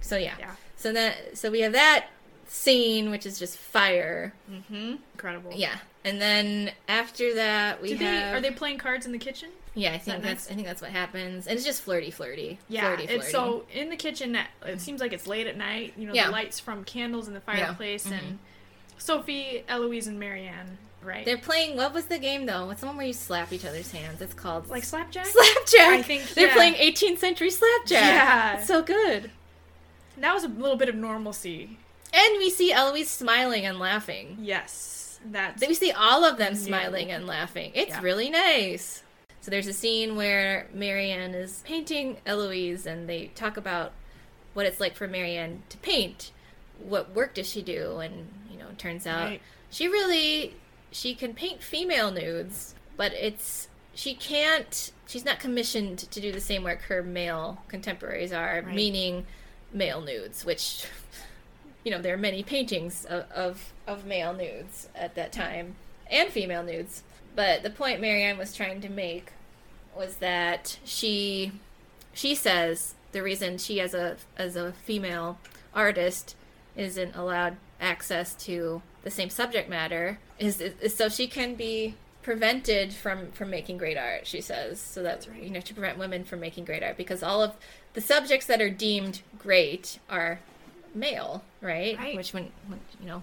So 0.00 0.16
yeah, 0.16 0.34
Yeah. 0.38 0.52
so 0.76 0.92
that 0.92 1.36
so 1.38 1.50
we 1.50 1.60
have 1.60 1.72
that 1.72 2.06
scene, 2.48 3.10
which 3.10 3.26
is 3.26 3.38
just 3.38 3.56
fire. 3.58 4.32
Mm-hmm. 4.50 4.94
Incredible. 5.14 5.52
Yeah, 5.54 5.76
and 6.04 6.20
then 6.20 6.72
after 6.88 7.34
that 7.34 7.80
we 7.82 7.90
Do 7.90 7.98
they, 7.98 8.22
are 8.32 8.40
they 8.40 8.50
playing 8.50 8.78
cards 8.78 9.06
in 9.06 9.12
the 9.12 9.18
kitchen? 9.18 9.50
Yeah, 9.76 9.92
I 9.92 9.98
think 9.98 10.22
that 10.22 10.22
that's? 10.22 10.50
I 10.50 10.54
think 10.54 10.66
that's 10.66 10.80
what 10.80 10.90
happens, 10.90 11.46
and 11.46 11.54
it's 11.56 11.64
just 11.64 11.82
flirty, 11.82 12.10
flirty. 12.10 12.58
Yeah, 12.68 12.86
flirty, 12.96 13.04
it's 13.12 13.30
so 13.30 13.66
in 13.72 13.90
the 13.90 13.96
kitchen. 13.96 14.36
It 14.64 14.80
seems 14.80 15.00
like 15.00 15.12
it's 15.12 15.26
late 15.26 15.46
at 15.46 15.56
night. 15.56 15.92
You 15.98 16.06
know, 16.08 16.14
Yeah. 16.14 16.26
the 16.26 16.32
lights 16.32 16.58
from 16.58 16.82
candles 16.84 17.28
in 17.28 17.34
the 17.34 17.42
Yeah. 17.46 17.54
fireplace, 17.66 18.06
Mhm. 18.06 18.12
and 18.18 18.38
Sophie, 18.98 19.62
Eloise, 19.68 20.06
and 20.06 20.18
Marianne. 20.18 20.78
Right? 21.02 21.24
They're 21.24 21.38
playing. 21.38 21.76
What 21.76 21.92
was 21.94 22.06
the 22.06 22.18
game 22.18 22.46
though? 22.46 22.66
What's 22.66 22.80
the 22.80 22.86
one 22.86 22.96
where 22.96 23.06
you 23.06 23.12
slap 23.12 23.52
each 23.52 23.64
other's 23.64 23.92
hands? 23.92 24.20
It's 24.20 24.34
called 24.34 24.68
like 24.68 24.82
slapjack. 24.82 25.26
Slapjack. 25.26 25.88
I 25.88 26.02
think, 26.02 26.30
they're 26.30 26.48
yeah. 26.48 26.54
playing 26.54 26.74
18th 26.76 27.20
century 27.20 27.50
slapjack. 27.50 27.90
Yeah. 28.02 28.56
It's 28.58 28.66
so 28.66 28.82
good. 28.82 29.30
That 30.16 30.34
was 30.34 30.42
a 30.44 30.48
little 30.48 30.76
bit 30.76 30.88
of 30.88 30.94
normalcy. 30.96 31.76
And 32.12 32.38
we 32.38 32.48
see 32.50 32.72
Eloise 32.72 33.10
smiling 33.10 33.66
and 33.66 33.78
laughing. 33.78 34.38
Yes, 34.40 35.20
that's 35.30 35.64
We 35.64 35.74
see 35.74 35.92
all 35.92 36.24
of 36.24 36.38
them 36.38 36.54
smiling 36.54 37.12
and 37.12 37.26
laughing. 37.26 37.70
It's 37.74 37.90
Yeah. 37.90 38.00
really 38.00 38.30
nice. 38.30 39.02
So 39.46 39.50
there's 39.52 39.68
a 39.68 39.72
scene 39.72 40.16
where 40.16 40.66
Marianne 40.74 41.32
is 41.32 41.62
painting 41.64 42.16
Eloise, 42.26 42.84
and 42.84 43.08
they 43.08 43.28
talk 43.36 43.56
about 43.56 43.92
what 44.54 44.66
it's 44.66 44.80
like 44.80 44.96
for 44.96 45.06
Marianne 45.06 45.62
to 45.68 45.76
paint. 45.78 46.32
What 46.80 47.14
work 47.14 47.34
does 47.34 47.48
she 47.48 47.62
do? 47.62 47.98
And 47.98 48.26
you 48.50 48.58
know, 48.58 48.66
it 48.70 48.76
turns 48.76 49.06
out 49.06 49.26
Right. 49.26 49.40
she 49.70 49.86
really 49.86 50.56
she 50.90 51.14
can 51.14 51.32
paint 51.32 51.62
female 51.62 52.10
nudes, 52.10 52.74
but 52.96 53.12
it's 53.12 53.68
she 53.94 54.14
can't. 54.14 54.90
She's 55.06 55.24
not 55.24 55.38
commissioned 55.38 55.98
to 56.00 56.20
do 56.20 56.32
the 56.32 56.40
same 56.40 56.64
work 56.64 56.80
her 56.82 57.04
male 57.04 57.62
contemporaries 57.68 58.32
are, 58.32 58.62
Right. 58.66 58.74
meaning 58.74 59.26
male 59.72 60.00
nudes, 60.00 60.44
which 60.44 60.86
you 61.84 61.92
know 61.92 62.02
there 62.02 62.14
are 62.14 62.18
many 62.18 62.42
paintings 62.42 63.04
of, 63.04 63.30
of 63.30 63.72
of 63.86 64.06
male 64.06 64.32
nudes 64.34 64.88
at 64.96 65.14
that 65.14 65.30
time 65.30 65.76
and 66.10 66.30
female 66.30 66.64
nudes. 66.64 67.04
But 67.36 67.62
the 67.62 67.70
point 67.70 68.00
Marianne 68.00 68.38
was 68.38 68.54
trying 68.54 68.80
to 68.80 68.88
make 68.88 69.32
was 69.96 70.16
that 70.16 70.78
she 70.84 71.52
she 72.12 72.34
says 72.34 72.94
the 73.12 73.22
reason 73.22 73.58
she 73.58 73.80
as 73.80 73.94
a 73.94 74.16
as 74.36 74.56
a 74.56 74.72
female 74.72 75.38
artist 75.74 76.34
isn't 76.74 77.14
allowed 77.14 77.56
access 77.80 78.34
to 78.34 78.82
the 79.02 79.10
same 79.10 79.30
subject 79.30 79.68
matter 79.68 80.18
is, 80.38 80.60
is 80.60 80.94
so 80.94 81.08
she 81.08 81.26
can 81.26 81.54
be 81.54 81.94
prevented 82.22 82.92
from 82.92 83.30
from 83.32 83.50
making 83.50 83.76
great 83.78 83.96
art 83.98 84.26
she 84.26 84.40
says. 84.40 84.80
So 84.80 85.02
that 85.02 85.28
you 85.40 85.50
know 85.50 85.60
to 85.60 85.74
prevent 85.74 85.98
women 85.98 86.24
from 86.24 86.40
making 86.40 86.64
great 86.64 86.82
art 86.82 86.96
because 86.96 87.22
all 87.22 87.42
of 87.42 87.52
the 87.92 88.00
subjects 88.00 88.46
that 88.46 88.60
are 88.60 88.70
deemed 88.70 89.20
great 89.38 89.98
are 90.10 90.40
male 90.94 91.42
right, 91.60 91.96
Right. 91.98 92.16
which 92.16 92.32
when 92.32 92.50
you 93.00 93.06
know 93.06 93.22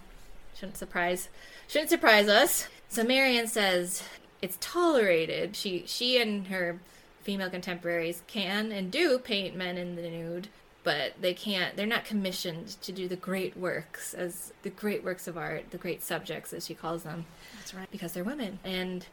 shouldn't 0.55 0.78
surprise 0.78 1.30
shouldn't 1.68 1.89
surprise 1.89 2.28
us 2.28 2.68
so 2.93 3.03
marianne 3.03 3.47
says 3.47 4.03
it's 4.41 4.57
tolerated 4.59 5.55
she 5.55 5.83
she 5.85 6.21
and 6.21 6.47
her 6.47 6.79
female 7.21 7.49
contemporaries 7.49 8.21
can 8.27 8.71
and 8.71 8.91
do 8.91 9.17
paint 9.17 9.55
men 9.55 9.77
in 9.77 9.95
the 9.95 10.01
nude 10.03 10.47
but 10.83 11.13
they 11.19 11.33
can't. 11.33 11.75
They're 11.75 11.87
not 11.87 12.05
commissioned 12.05 12.81
to 12.81 12.91
do 12.91 13.07
the 13.07 13.15
great 13.15 13.55
works 13.57 14.13
as 14.13 14.53
the 14.63 14.69
great 14.69 15.03
works 15.03 15.27
of 15.27 15.37
art, 15.37 15.71
the 15.71 15.77
great 15.77 16.03
subjects 16.03 16.53
as 16.53 16.65
she 16.65 16.75
calls 16.75 17.03
them, 17.03 17.25
That's 17.57 17.73
right. 17.73 17.89
because 17.89 18.13
they're 18.13 18.23
women. 18.23 18.59
And 18.63 19.05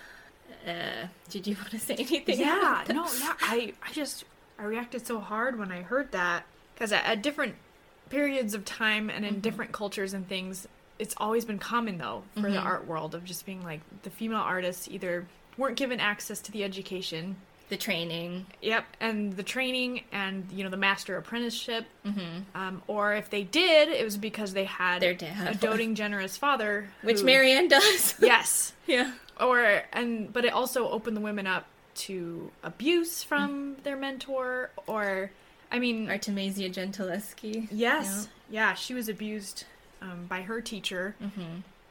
uh, 0.66 1.06
did 1.28 1.46
you 1.46 1.54
want 1.60 1.70
to 1.70 1.78
say 1.78 1.94
anything? 1.94 2.40
Yeah, 2.40 2.84
no, 2.88 3.06
yeah. 3.18 3.34
I, 3.42 3.74
I 3.82 3.92
just, 3.92 4.24
I 4.58 4.64
reacted 4.64 5.06
so 5.06 5.20
hard 5.20 5.58
when 5.58 5.70
I 5.70 5.82
heard 5.82 6.12
that 6.12 6.44
because 6.74 6.92
at, 6.92 7.04
at 7.04 7.22
different 7.22 7.56
periods 8.08 8.54
of 8.54 8.64
time 8.64 9.10
and 9.10 9.24
in 9.24 9.40
different 9.40 9.72
cultures 9.72 10.14
and 10.14 10.26
things, 10.28 10.66
it's 11.02 11.14
always 11.18 11.44
been 11.44 11.58
common 11.58 11.98
though 11.98 12.22
for 12.40 12.48
the 12.50 12.58
art 12.58 12.86
world 12.86 13.14
of 13.14 13.24
just 13.24 13.44
being 13.44 13.62
like 13.64 13.80
the 14.02 14.10
female 14.10 14.38
artists 14.40 14.88
either 14.88 15.26
weren't 15.58 15.76
given 15.76 16.00
access 16.00 16.40
to 16.40 16.52
the 16.52 16.62
education. 16.64 17.36
the 17.68 17.76
training. 17.76 18.46
Yep, 18.60 18.84
and 19.00 19.32
the 19.34 19.42
training 19.42 20.02
and 20.12 20.46
you 20.52 20.62
know 20.64 20.70
the 20.70 20.76
master 20.76 21.16
apprenticeship, 21.16 21.84
um, 22.54 22.82
or 22.86 23.14
if 23.14 23.30
they 23.30 23.42
did, 23.44 23.88
it 23.88 24.04
was 24.04 24.16
because 24.16 24.52
they 24.52 24.64
had 24.64 25.00
Their 25.02 25.14
dad. 25.14 25.54
a 25.54 25.58
doting, 25.58 25.94
generous 25.94 26.36
father, 26.36 26.88
Which 27.02 27.22
Marianne 27.22 27.68
does. 27.68 28.14
yes, 28.20 28.72
yeah. 28.86 29.12
or 29.40 29.82
and 29.92 30.32
but 30.32 30.44
it 30.44 30.52
also 30.52 30.88
opened 30.88 31.16
the 31.16 31.20
women 31.22 31.46
up 31.46 31.66
to 32.06 32.50
abuse 32.62 33.22
from 33.22 33.76
their 33.84 33.96
mentor 33.96 34.70
or 34.86 35.30
i 35.70 35.78
mean 35.78 36.08
Artemisia 36.08 36.68
Gentileschi. 36.70 37.68
yes 37.70 38.28
yeah. 38.50 38.72
she 38.74 38.94
was 38.94 39.08
abused 39.10 39.64
um, 40.02 40.26
by 40.28 40.42
her 40.42 40.60
teacher 40.60 41.14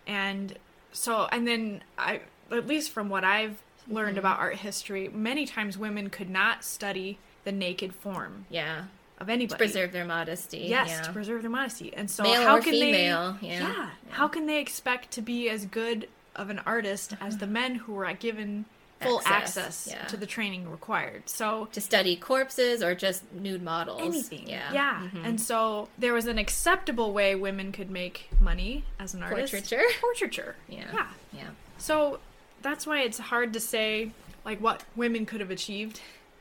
and 0.08 0.58
so 0.92 1.28
and 1.32 1.48
then 1.48 1.82
i 1.98 2.20
at 2.52 2.68
least 2.68 2.92
from 2.92 3.10
what 3.10 3.24
i've 3.24 3.58
learned 3.88 4.18
about 4.18 4.38
art 4.40 4.58
history 4.58 5.08
many 5.10 5.46
times 5.46 5.78
women 5.78 6.10
could 6.10 6.30
not 6.30 6.64
study 6.64 7.18
the 7.44 7.52
naked 7.52 7.94
form 7.96 8.46
Yeah. 8.50 8.84
of 9.20 9.30
anybody 9.30 9.58
Preserve 9.58 9.92
their 9.92 10.06
modesty. 10.06 10.60
Yes, 10.60 10.90
yeah. 10.90 11.02
to 11.02 11.12
preserve 11.12 11.42
their 11.42 11.50
modesty. 11.52 11.92
And 11.94 12.10
so 12.10 12.22
Male 12.24 12.42
how 12.44 12.58
or 12.58 12.62
can 12.62 12.74
female, 12.74 13.38
they 13.42 13.48
yeah. 13.48 13.90
How 14.12 14.28
can 14.28 14.46
they 14.46 14.60
expect 14.60 15.10
to 15.12 15.22
be 15.22 15.50
as 15.50 15.66
good 15.66 16.08
of 16.36 16.50
an 16.52 16.60
artist 16.66 17.16
as 17.20 17.38
the 17.40 17.48
men 17.60 17.76
who 17.76 17.94
were 17.94 18.12
given 18.14 18.66
full 19.02 19.20
Access, 19.26 19.58
access, 19.58 19.88
yeah. 19.92 20.06
to 20.08 20.18
the 20.18 20.26
training 20.26 20.70
required? 20.70 21.24
So 21.30 21.68
to 21.74 21.82
study 21.82 22.16
corpses 22.16 22.82
or 22.84 22.96
just 22.96 23.24
nude 23.34 23.62
models. 23.64 24.02
anything. 24.02 24.48
Yeah. 24.48 24.72
Yeah. 24.74 25.10
Mhm. 25.14 25.26
And 25.26 25.42
so 25.42 25.90
there 25.98 26.14
was 26.14 26.28
an 26.28 26.38
acceptable 26.38 27.14
way 27.14 27.36
women 27.36 27.72
could 27.72 27.90
make 27.90 28.30
money 28.40 28.84
as 29.00 29.14
an 29.14 29.24
artist. 29.24 29.52
Portraiture? 29.54 29.84
Portraiture. 30.02 30.56
Yeah. 30.70 30.86
Yeah. 30.94 31.08
Yeah. 31.34 31.48
So 31.78 32.20
that's 32.62 32.86
why 32.86 33.02
it's 33.02 33.18
hard 33.18 33.54
to 33.54 33.60
say 33.60 34.12
like 34.46 34.60
what 34.60 34.84
women 34.96 35.26
could 35.26 35.40
have 35.40 35.52
achieved 35.52 36.00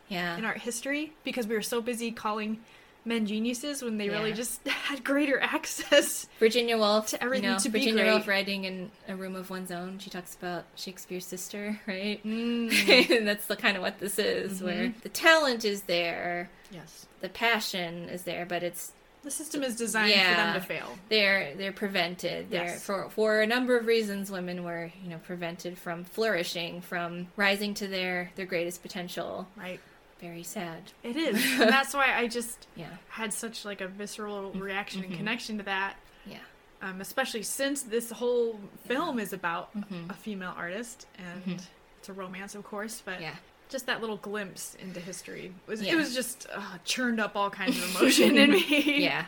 Yeah. 0.08 0.36
in 0.36 0.44
art 0.44 0.58
history 0.58 1.12
because 1.24 1.46
we 1.46 1.54
were 1.54 1.62
so 1.62 1.80
busy 1.80 2.10
calling 2.10 2.60
men 3.04 3.26
geniuses 3.26 3.82
when 3.82 3.96
they 3.98 4.08
really 4.10 4.32
just 4.32 4.66
had 4.68 5.02
greater 5.04 5.40
access 5.40 6.26
Virginia 6.38 6.76
Woolf, 6.76 7.08
to 7.08 7.22
everything 7.22 7.44
you 7.44 7.50
know, 7.52 7.58
to 7.58 7.68
be 7.68 7.78
Virginia. 7.80 8.04
Woolf 8.12 8.28
writing 8.28 8.64
in 8.64 8.90
a 9.08 9.16
room 9.16 9.36
of 9.36 9.50
one's 9.50 9.70
own. 9.70 9.98
She 9.98 10.10
talks 10.10 10.34
about 10.34 10.64
Shakespeare's 10.76 11.26
sister, 11.26 11.80
right? 11.86 12.22
Mm. 12.24 13.10
and 13.18 13.26
that's 13.28 13.46
the 13.46 13.56
kind 13.56 13.76
of 13.76 13.82
what 13.82 13.98
this 13.98 14.18
is, 14.18 14.58
Mm-hmm. 14.58 14.64
where 14.66 14.94
the 15.02 15.08
talent 15.08 15.64
is 15.64 15.82
there, 15.82 16.50
Yes. 16.70 17.06
the 17.20 17.28
passion 17.28 18.08
is 18.08 18.22
there, 18.24 18.44
but 18.46 18.62
it's 18.62 18.92
The 19.22 19.30
system 19.30 19.62
is 19.62 19.76
designed 19.76 20.12
for 20.12 20.18
them 20.18 20.54
to 20.54 20.60
fail. 20.60 20.98
they're 21.08 21.54
they're 21.56 21.72
prevented. 21.72 22.50
They're 22.50 22.64
Yes. 22.64 22.82
for 22.84 23.08
for 23.10 23.40
a 23.40 23.46
number 23.46 23.76
of 23.76 23.86
reasons 23.86 24.30
women 24.30 24.62
were, 24.64 24.90
you 25.02 25.10
know, 25.10 25.18
prevented 25.18 25.76
from 25.78 26.04
flourishing, 26.04 26.80
from 26.80 27.26
rising 27.36 27.74
to 27.74 27.86
their 27.88 28.30
their 28.36 28.46
greatest 28.46 28.82
potential. 28.82 29.46
Right. 29.56 29.80
Very 30.20 30.42
sad. 30.42 30.92
It 31.02 31.16
is. 31.16 31.42
and 31.60 31.70
that's 31.70 31.94
why 31.94 32.14
I 32.14 32.26
just 32.28 32.66
Yeah. 32.76 32.88
had 33.08 33.32
such 33.32 33.64
like 33.64 33.80
a 33.80 33.88
visceral 33.88 34.52
reaction 34.52 35.00
Mm-hmm. 35.02 35.10
and 35.12 35.18
connection 35.18 35.58
to 35.58 35.64
that. 35.64 35.94
Yeah. 36.26 36.38
Um, 36.82 37.00
especially 37.00 37.42
since 37.42 37.82
this 37.82 38.10
whole 38.10 38.58
film 38.86 39.18
is 39.18 39.32
about 39.32 39.74
Mm-hmm. 39.76 40.10
a 40.10 40.14
female 40.14 40.54
artist 40.56 41.06
and 41.18 41.62
it's 41.98 42.08
a 42.08 42.12
romance 42.12 42.54
of 42.54 42.64
course, 42.64 43.02
but 43.04 43.20
Yeah. 43.20 43.34
just 43.68 43.86
that 43.86 44.00
little 44.00 44.16
glimpse 44.18 44.76
into 44.80 45.00
history 45.00 45.54
was 45.66 45.80
Yeah. 45.82 45.92
it 45.92 45.96
was 45.96 46.14
just 46.14 46.46
uh, 46.52 46.78
churned 46.84 47.20
up 47.20 47.34
all 47.36 47.50
kinds 47.50 47.78
of 47.78 47.96
emotion 47.96 48.36
in 48.36 48.50
me. 48.50 49.02
Yeah. 49.02 49.24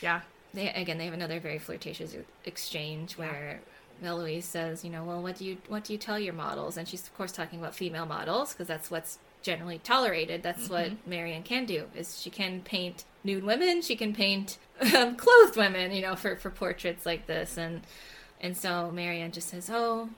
Yeah. 0.00 0.20
they 0.54 0.68
again 0.70 0.98
they 0.98 1.06
have 1.06 1.14
another 1.14 1.40
very 1.40 1.58
flirtatious 1.58 2.14
exchange 2.44 3.16
where 3.18 3.60
Eloise 4.02 4.44
says, 4.44 4.84
you 4.84 4.90
know, 4.90 5.04
well, 5.04 5.22
what 5.22 5.38
do 5.38 5.44
you 5.44 5.56
what 5.68 5.82
do 5.84 5.92
you 5.92 5.98
tell 5.98 6.18
your 6.18 6.34
models? 6.34 6.76
And 6.76 6.86
she's 6.86 7.02
of 7.02 7.16
course 7.16 7.32
talking 7.32 7.58
about 7.58 7.74
female 7.74 8.06
models 8.06 8.52
because 8.52 8.66
that's 8.68 8.90
what's 8.90 9.18
generally 9.46 9.78
tolerated. 9.78 10.42
That's 10.42 10.68
what 10.68 10.90
Marianne 11.06 11.44
can 11.44 11.66
do 11.66 11.84
is 11.94 12.20
she 12.20 12.30
can 12.30 12.60
paint 12.62 13.04
nude 13.22 13.44
women, 13.44 13.80
she 13.80 13.94
can 13.94 14.12
paint 14.12 14.58
um, 14.92 15.14
clothed 15.24 15.56
women, 15.56 15.92
you 15.92 16.02
know, 16.02 16.16
for 16.16 16.34
for 16.36 16.50
portraits 16.50 17.06
like 17.06 17.26
this, 17.26 17.56
and 17.56 17.82
and 18.40 18.56
so 18.56 18.90
Marianne 18.90 19.30
just 19.30 19.48
says, 19.48 19.70
oh, 19.72 20.10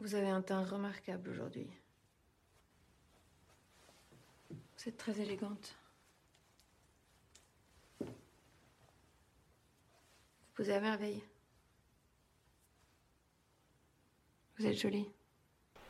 Vous 0.00 0.14
avez 0.14 0.28
un 0.28 0.42
teint 0.42 0.68
remarquable 0.68 1.30
aujourd'hui. 1.30 1.70
Vous 4.50 4.88
êtes 4.88 4.98
très 4.98 5.20
élégante. 5.20 5.76
Vous 8.00 8.08
posez 10.56 10.74
à 10.74 10.80
merveille. 10.80 11.22
Vous 14.58 14.66
êtes 14.66 14.76
jolie. 14.76 15.08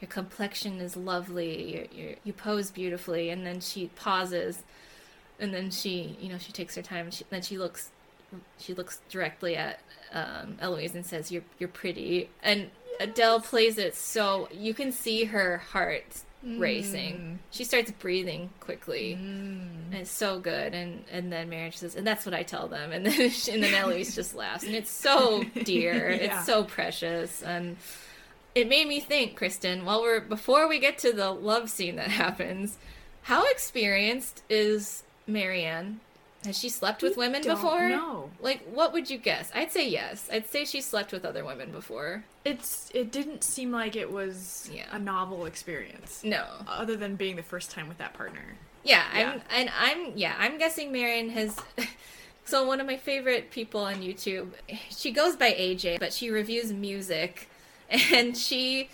Your 0.02 0.08
complexion 0.10 0.80
is 0.80 0.96
lovely, 0.96 1.72
you're, 1.72 1.86
you're, 2.06 2.16
you 2.24 2.32
pose 2.34 2.70
beautifully, 2.70 3.30
and 3.30 3.46
then 3.46 3.60
she 3.60 3.86
pauses, 3.96 4.62
and 5.40 5.54
then 5.54 5.70
she, 5.70 6.16
you 6.20 6.28
know, 6.28 6.38
she 6.38 6.52
takes 6.52 6.74
her 6.74 6.82
time, 6.82 7.06
and 7.06 7.14
she, 7.14 7.24
then 7.30 7.40
she 7.40 7.56
looks, 7.56 7.90
she 8.58 8.74
looks 8.74 9.00
directly 9.08 9.56
at 9.56 9.78
um, 10.12 10.56
Eloise 10.60 10.94
and 10.94 11.06
says, 11.06 11.30
"You're 11.32 11.44
you're 11.58 11.68
pretty," 11.68 12.28
and 12.42 12.70
Adele 13.00 13.40
plays 13.40 13.78
it 13.78 13.94
so 13.94 14.48
you 14.52 14.74
can 14.74 14.90
see 14.92 15.24
her 15.24 15.58
heart 15.58 16.04
racing. 16.44 17.38
She 17.52 17.62
starts 17.64 17.90
breathing 17.92 18.50
quickly, 18.60 19.12
and 19.14 19.94
it's 19.94 20.10
so 20.10 20.38
good. 20.40 20.74
And 20.74 21.04
and 21.12 21.32
then 21.32 21.48
Marianne 21.48 21.72
says, 21.72 21.94
"And 21.94 22.06
that's 22.06 22.26
what 22.26 22.34
I 22.34 22.42
tell 22.42 22.66
them," 22.68 22.90
and 22.92 23.06
then 23.06 23.30
she, 23.40 23.52
and 23.52 23.62
then 23.62 23.72
Eloise 23.74 24.14
just 24.16 24.34
laughs, 24.34 24.64
and 24.64 24.74
it's 24.74 24.90
so 24.90 25.44
dear, 25.64 26.10
Yeah. 26.10 26.16
it's 26.38 26.46
so 26.46 26.64
precious, 26.64 27.42
and 27.42 27.76
it 28.54 28.68
made 28.68 28.86
me 28.88 29.00
think, 29.00 29.36
Kristen, 29.36 29.84
while 29.84 30.02
we're 30.02 30.20
before 30.20 30.68
we 30.68 30.78
get 30.78 30.98
to 30.98 31.12
the 31.12 31.30
love 31.30 31.70
scene 31.70 31.96
that 31.96 32.08
happens, 32.24 32.78
how 33.22 33.44
experienced 33.50 34.42
is 34.48 35.02
Marianne? 35.26 36.00
Has 36.44 36.58
she 36.58 36.68
slept 36.70 37.04
with 37.04 37.16
women 37.16 37.40
don't 37.42 37.54
before? 37.54 37.88
No. 37.88 38.30
Like, 38.40 38.64
what 38.64 38.92
would 38.92 39.08
you 39.08 39.16
guess? 39.16 39.48
I'd 39.54 39.70
say 39.70 39.88
yes. 39.88 40.28
I'd 40.32 40.48
say 40.48 40.64
she 40.64 40.80
slept 40.80 41.12
with 41.12 41.24
other 41.24 41.44
women 41.44 41.70
before. 41.70 42.24
It's 42.44 42.90
it 42.92 43.12
didn't 43.12 43.44
seem 43.44 43.70
like 43.70 43.94
it 43.94 44.10
was 44.10 44.68
Yeah. 44.72 44.86
a 44.90 44.98
novel 44.98 45.46
experience. 45.46 46.22
No. 46.24 46.44
Other 46.66 46.96
than 46.96 47.14
being 47.14 47.36
the 47.36 47.44
first 47.44 47.70
time 47.70 47.86
with 47.88 47.98
that 47.98 48.12
partner. 48.14 48.42
Yeah, 48.82 49.04
Yeah. 49.16 49.30
I'm, 49.34 49.40
and 49.56 49.70
I'm 49.78 50.12
yeah, 50.16 50.34
I'm 50.36 50.58
guessing 50.58 50.90
Marianne 50.90 51.28
has. 51.30 51.56
so 52.44 52.66
one 52.66 52.80
of 52.80 52.88
my 52.88 52.96
favorite 52.96 53.52
people 53.52 53.82
on 53.84 54.02
YouTube, 54.02 54.48
she 54.90 55.12
goes 55.12 55.36
by 55.36 55.52
AJ, 55.52 56.00
but 56.00 56.12
she 56.12 56.28
reviews 56.30 56.72
music, 56.72 57.48
and 58.12 58.36
she 58.36 58.88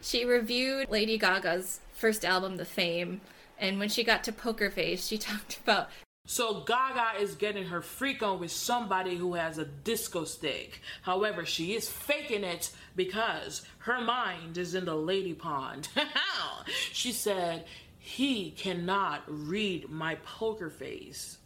she 0.00 0.24
reviewed 0.24 0.88
Lady 0.90 1.18
Gaga's 1.18 1.80
first 1.92 2.24
album, 2.24 2.56
The 2.56 2.64
Fame, 2.64 3.20
and 3.58 3.78
when 3.78 3.88
she 3.88 4.04
got 4.04 4.22
to 4.24 4.32
Poker 4.32 4.70
Face, 4.70 5.06
she 5.06 5.18
talked 5.18 5.58
about 5.62 5.88
So 6.26 6.60
Gaga 6.60 7.20
is 7.20 7.34
getting 7.34 7.66
her 7.66 7.80
freak 7.80 8.22
on 8.22 8.38
with 8.38 8.50
somebody 8.50 9.16
who 9.16 9.34
has 9.34 9.58
a 9.58 9.64
disco 9.64 10.24
stick. 10.24 10.80
However, 11.02 11.46
she 11.46 11.74
is 11.74 11.88
faking 11.88 12.44
it 12.44 12.70
because 12.94 13.62
her 13.78 14.00
mind 14.00 14.58
is 14.58 14.74
in 14.74 14.84
the 14.84 14.94
lady 14.94 15.34
pond. 15.34 15.88
she 16.92 17.12
said, 17.12 17.64
He 17.98 18.50
cannot 18.50 19.22
read 19.26 19.88
my 19.88 20.16
poker 20.16 20.70
face. 20.70 21.38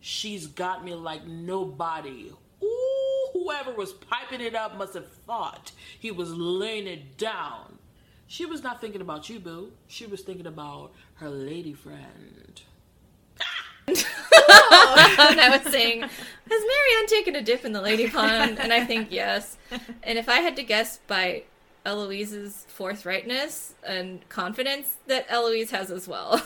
She's 0.00 0.48
got 0.48 0.84
me 0.84 0.94
like 0.94 1.26
nobody. 1.26 2.32
Ooh, 2.62 2.93
whoever 3.34 3.72
was 3.72 3.92
piping 3.92 4.40
it 4.40 4.54
up 4.54 4.78
must 4.78 4.94
have 4.94 5.08
thought 5.26 5.72
he 5.98 6.10
was 6.10 6.32
laying 6.32 6.86
it 6.86 7.18
down. 7.18 7.78
She 8.26 8.46
was 8.46 8.62
not 8.62 8.80
thinking 8.80 9.02
about 9.02 9.28
you, 9.28 9.38
boo. 9.38 9.72
She 9.86 10.06
was 10.06 10.22
thinking 10.22 10.46
about 10.46 10.92
her 11.16 11.28
lady 11.28 11.74
friend. 11.74 12.62
Ah! 13.40 13.64
and 13.88 15.40
I 15.40 15.58
was 15.58 15.70
saying, 15.70 16.00
has 16.00 16.10
Marianne 16.48 17.06
taken 17.06 17.36
a 17.36 17.42
dip 17.42 17.66
in 17.66 17.72
the 17.72 17.82
lady 17.82 18.08
pond? 18.08 18.58
And 18.58 18.72
I 18.72 18.84
think 18.84 19.08
yes. 19.10 19.58
And 20.02 20.18
if 20.18 20.28
I 20.28 20.36
had 20.36 20.56
to 20.56 20.62
guess 20.62 21.00
by 21.06 21.42
Eloise's 21.84 22.66
forthrightness 22.76 23.74
and 23.86 24.26
confidence, 24.30 24.96
that 25.06 25.26
Eloise 25.28 25.70
has 25.70 25.90
as 25.90 26.08
well 26.08 26.42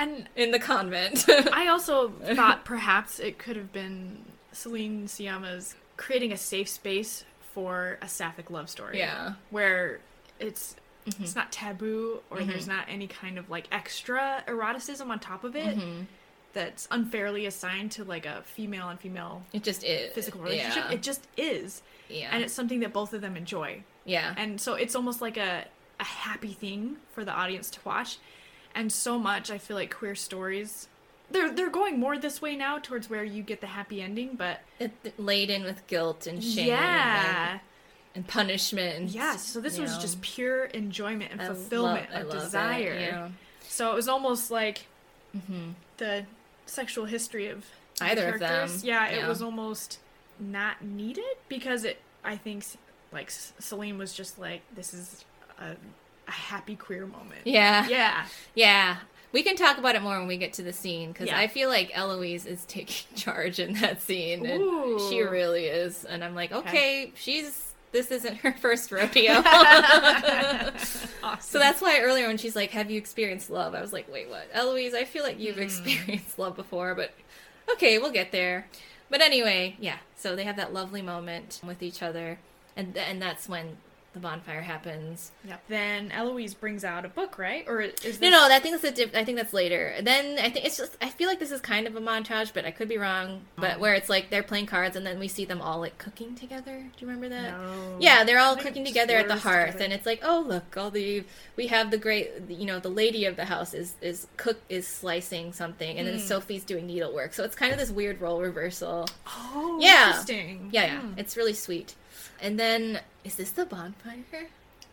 And 0.00 0.28
in 0.34 0.50
the 0.50 0.58
convent. 0.58 1.26
I 1.28 1.68
also 1.68 2.08
thought 2.34 2.64
perhaps 2.64 3.18
it 3.18 3.38
could 3.38 3.56
have 3.56 3.72
been 3.72 4.24
Celine 4.52 5.06
Sciamma's 5.06 5.74
creating 6.00 6.32
a 6.32 6.36
safe 6.36 6.68
space 6.68 7.24
for 7.52 7.98
a 8.00 8.08
sapphic 8.08 8.50
love 8.50 8.70
story. 8.70 8.98
Yeah. 8.98 9.34
Where 9.50 10.00
it's 10.38 10.74
mm-hmm. 11.06 11.22
it's 11.22 11.36
not 11.36 11.52
taboo 11.52 12.20
or 12.30 12.38
mm-hmm. 12.38 12.48
there's 12.48 12.66
not 12.66 12.86
any 12.88 13.06
kind 13.06 13.38
of 13.38 13.50
like 13.50 13.68
extra 13.70 14.42
eroticism 14.48 15.10
on 15.10 15.20
top 15.20 15.44
of 15.44 15.54
it. 15.54 15.76
Mm-hmm. 15.76 16.04
that's 16.52 16.88
unfairly 16.90 17.46
assigned 17.46 17.92
to 17.92 18.02
like 18.02 18.26
a 18.26 18.42
female 18.42 18.88
and 18.88 18.98
female 18.98 19.42
It 19.52 19.62
just 19.62 19.84
is 19.84 20.12
physical 20.12 20.40
relationship. 20.40 20.84
Yeah. 20.88 20.94
It 20.94 21.02
just 21.02 21.28
is. 21.36 21.82
Yeah. 22.08 22.30
And 22.32 22.42
it's 22.42 22.54
something 22.54 22.80
that 22.80 22.92
both 22.92 23.12
of 23.12 23.20
them 23.20 23.36
enjoy. 23.36 23.84
yeah. 24.04 24.34
And 24.36 24.60
so 24.60 24.74
it's 24.74 24.96
almost 24.96 25.20
like 25.20 25.36
a, 25.36 25.66
a 26.00 26.04
happy 26.04 26.54
thing 26.54 26.96
for 27.12 27.24
the 27.24 27.32
audience 27.32 27.70
to 27.70 27.80
watch. 27.84 28.18
And 28.74 28.90
so 28.90 29.18
much 29.18 29.50
I 29.50 29.58
feel 29.58 29.76
like 29.76 29.94
queer 29.94 30.14
stories 30.14 30.88
they're 31.30 31.50
they're 31.52 31.70
going 31.70 31.98
more 31.98 32.18
this 32.18 32.42
way 32.42 32.56
now 32.56 32.78
towards 32.78 33.08
where 33.08 33.24
you 33.24 33.42
get 33.42 33.60
the 33.60 33.66
happy 33.66 34.02
ending, 34.02 34.34
but 34.36 34.60
it, 34.78 34.92
laden 35.18 35.64
with 35.64 35.86
guilt 35.86 36.26
and 36.26 36.42
shame 36.42 36.68
yeah. 36.68 37.52
and, 37.52 37.60
and 38.14 38.28
punishment. 38.28 39.10
Yes, 39.10 39.44
so 39.44 39.60
this 39.60 39.78
was 39.78 39.94
know, 39.94 40.00
just 40.00 40.20
pure 40.20 40.64
enjoyment 40.64 41.32
and 41.32 41.40
I 41.40 41.46
fulfillment 41.46 42.10
love- 42.12 42.22
of 42.22 42.28
love 42.28 42.36
it, 42.36 42.40
desire. 42.40 42.98
yeah. 42.98 43.28
So 43.62 43.92
it 43.92 43.94
was 43.94 44.08
almost 44.08 44.50
like 44.50 44.86
mm-hmm. 45.36 45.70
the 45.98 46.24
sexual 46.66 47.04
history 47.04 47.46
of 47.48 47.64
the 47.98 48.04
Either 48.06 48.34
of 48.34 48.40
them, 48.40 48.48
characters. 48.48 48.84
Yeah, 48.84 49.06
it 49.08 49.18
yeah. 49.18 49.28
was 49.28 49.42
almost 49.42 49.98
not 50.38 50.82
needed 50.82 51.36
because 51.48 51.84
it. 51.84 52.00
I 52.22 52.36
think 52.36 52.64
like 53.12 53.30
Celine 53.30 53.98
was 53.98 54.12
just 54.12 54.38
like, 54.38 54.62
this 54.74 54.92
is 54.92 55.24
a, 55.58 55.76
a 56.28 56.30
happy 56.30 56.76
queer 56.76 57.06
moment. 57.06 57.42
Yeah. 57.44 57.86
Yeah. 57.88 58.26
Yeah. 58.54 58.96
We 59.32 59.42
can 59.42 59.54
talk 59.56 59.78
about 59.78 59.94
it 59.94 60.02
more 60.02 60.18
when 60.18 60.26
we 60.26 60.36
get 60.38 60.52
to 60.54 60.62
the 60.62 60.72
scene 60.72 61.12
because 61.12 61.28
Yeah. 61.28 61.38
I 61.38 61.46
feel 61.46 61.68
like 61.68 61.90
Eloise 61.96 62.46
is 62.46 62.64
taking 62.64 63.06
charge 63.16 63.58
in 63.60 63.74
that 63.74 64.02
scene, 64.02 64.44
and 64.44 65.00
she 65.08 65.20
really 65.22 65.66
is. 65.66 66.04
And 66.04 66.24
I'm 66.24 66.34
like, 66.34 66.50
okay, 66.52 67.12
she's 67.14 67.66
this 67.92 68.10
isn't 68.10 68.36
her 68.38 68.52
first 68.60 68.90
rodeo. 68.92 69.32
awesome. 69.44 71.40
So 71.40 71.58
that's 71.58 71.80
why 71.80 72.00
earlier 72.00 72.26
when 72.28 72.38
she's 72.38 72.54
like, 72.56 72.70
"Have 72.70 72.90
you 72.90 72.98
experienced 72.98 73.50
love?" 73.50 73.74
I 73.74 73.80
was 73.80 73.92
like, 73.92 74.10
"Wait, 74.12 74.28
what?" 74.28 74.48
Eloise, 74.52 74.94
I 74.94 75.04
feel 75.04 75.22
like 75.24 75.38
you've 75.38 75.56
Hmm. 75.56 75.62
experienced 75.62 76.38
love 76.38 76.56
before, 76.56 76.94
but 76.94 77.12
okay, 77.72 77.98
we'll 77.98 78.12
get 78.12 78.32
there. 78.32 78.66
But 79.10 79.20
anyway, 79.22 79.76
yeah. 79.80 79.98
So 80.16 80.36
they 80.36 80.44
have 80.44 80.56
that 80.56 80.72
lovely 80.72 81.02
moment 81.02 81.60
with 81.66 81.82
each 81.82 82.02
other, 82.02 82.38
and 82.76 82.96
and 82.96 83.20
that's 83.20 83.48
when 83.48 83.76
the 84.12 84.18
bonfire 84.18 84.60
happens. 84.62 85.30
Yep. 85.46 85.62
Then 85.68 86.10
Eloise 86.10 86.54
brings 86.54 86.82
out 86.84 87.04
a 87.04 87.08
book, 87.08 87.38
right? 87.38 87.64
Or 87.68 87.80
is 87.80 87.94
this... 88.02 88.20
No, 88.20 88.30
no, 88.30 88.48
I 88.50 88.58
think 88.58 88.80
that's 88.80 88.92
a 88.92 88.96
diff- 88.96 89.14
I 89.14 89.24
think 89.24 89.36
that's 89.38 89.52
later. 89.52 89.94
Then 90.02 90.36
I 90.38 90.50
think 90.50 90.66
it's 90.66 90.76
just 90.76 90.96
I 91.00 91.08
feel 91.10 91.28
like 91.28 91.38
this 91.38 91.52
is 91.52 91.60
kind 91.60 91.86
of 91.86 91.94
a 91.94 92.00
montage, 92.00 92.52
but 92.52 92.64
I 92.64 92.72
could 92.72 92.88
be 92.88 92.98
wrong. 92.98 93.42
But 93.56 93.78
where 93.78 93.94
it's 93.94 94.08
like 94.08 94.28
they're 94.30 94.42
playing 94.42 94.66
cards, 94.66 94.96
and 94.96 95.06
then 95.06 95.18
we 95.20 95.28
see 95.28 95.44
them 95.44 95.60
all 95.62 95.78
like 95.78 95.96
cooking 95.98 96.34
together. 96.34 96.78
Do 96.78 96.90
you 96.98 97.06
remember 97.06 97.28
that? 97.28 97.52
No. 97.52 97.96
Yeah, 98.00 98.24
they're 98.24 98.40
all 98.40 98.56
cooking 98.56 98.84
together 98.84 99.16
at 99.16 99.28
the 99.28 99.36
hearth, 99.36 99.74
together. 99.74 99.84
and 99.84 99.92
it's 99.92 100.06
like, 100.06 100.20
oh 100.24 100.44
look, 100.44 100.76
all 100.76 100.90
the 100.90 101.22
we 101.56 101.68
have 101.68 101.92
the 101.92 101.98
great, 101.98 102.30
you 102.48 102.66
know, 102.66 102.80
the 102.80 102.88
lady 102.88 103.26
of 103.26 103.36
the 103.36 103.44
house 103.44 103.74
is 103.74 103.94
is 104.00 104.26
cook 104.36 104.60
is 104.68 104.88
slicing 104.88 105.52
something, 105.52 105.98
and 105.98 106.08
then 106.08 106.14
Hmm. 106.18 106.20
Sophie's 106.26 106.64
doing 106.64 106.86
needlework. 106.88 107.32
So 107.32 107.44
it's 107.44 107.54
kind 107.54 107.72
of 107.72 107.78
this 107.78 107.90
weird 107.92 108.20
role 108.20 108.40
reversal. 108.40 109.06
Oh, 109.26 109.78
Yeah. 109.80 110.08
interesting. 110.08 110.70
Yeah, 110.72 110.84
yeah, 110.86 111.00
Hmm. 111.00 111.12
it's 111.16 111.36
really 111.36 111.54
sweet. 111.54 111.94
And 112.42 112.58
then 112.58 113.00
is 113.24 113.34
this 113.36 113.50
the 113.50 113.64
bonfire? 113.64 114.48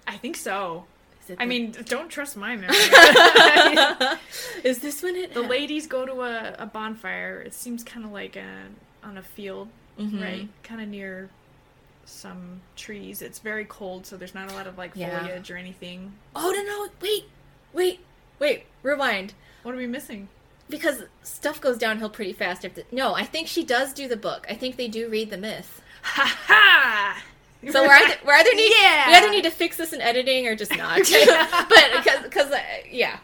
I 0.05 0.17
think 0.17 0.35
so. 0.37 0.85
Is 1.23 1.31
it 1.31 1.37
I 1.39 1.45
the- 1.45 1.49
mean, 1.49 1.75
don't 1.85 2.09
trust 2.09 2.37
my 2.37 2.55
memory. 2.55 2.75
is 4.63 4.79
this 4.79 5.01
when 5.03 5.15
it? 5.15 5.33
the 5.33 5.41
ladies 5.41 5.87
go 5.87 6.05
to 6.05 6.21
a, 6.21 6.55
a 6.59 6.65
bonfire. 6.65 7.41
It 7.41 7.53
seems 7.53 7.83
kind 7.83 8.05
of 8.05 8.11
like 8.11 8.35
a, 8.35 8.63
on 9.03 9.17
a 9.17 9.23
field, 9.23 9.69
Mhm. 9.99 10.21
right? 10.21 10.47
Kind 10.63 10.81
of 10.81 10.87
near 10.87 11.29
some 12.05 12.61
trees. 12.75 13.21
It's 13.21 13.39
very 13.39 13.65
cold, 13.65 14.05
so 14.05 14.15
there's 14.17 14.33
not 14.35 14.51
a 14.51 14.55
lot 14.55 14.67
of 14.67 14.77
like 14.77 14.91
Yeah. 14.95 15.19
foliage 15.19 15.51
or 15.51 15.57
anything. 15.57 16.13
Oh 16.35 16.51
no 16.51 16.63
no 16.63 16.87
wait 17.01 17.25
wait 17.73 17.99
wait 18.39 18.65
rewind 18.83 19.33
What 19.63 19.73
are 19.75 19.77
we 19.77 19.87
missing? 19.87 20.29
because 20.69 21.03
stuff 21.23 21.59
goes 21.61 21.77
downhill 21.77 22.09
pretty 22.09 22.33
fast. 22.33 22.65
No, 22.91 23.13
I 23.13 23.23
think 23.23 23.47
she 23.47 23.63
does 23.65 23.93
do 23.93 24.07
the 24.07 24.17
book. 24.17 24.45
I 24.49 24.53
think 24.55 24.75
they 24.77 24.87
do 24.87 25.09
read 25.09 25.29
the 25.29 25.37
myth. 25.37 25.81
Ha 26.03 26.37
ha! 26.47 27.23
So 27.71 27.83
we're 27.83 27.91
either, 27.91 28.15
we're 28.25 28.33
either 28.33 28.53
need 28.55 28.71
Yeah. 28.79 29.07
we 29.09 29.13
either 29.15 29.29
need 29.31 29.43
to 29.43 29.51
fix 29.51 29.77
this 29.77 29.91
in 29.93 30.01
editing 30.01 30.47
or 30.47 30.55
just 30.55 30.75
not. 30.77 30.97
but 31.69 31.85
because 31.97 32.23
because 32.23 32.51
uh, 32.51 32.59
yeah 32.89 33.17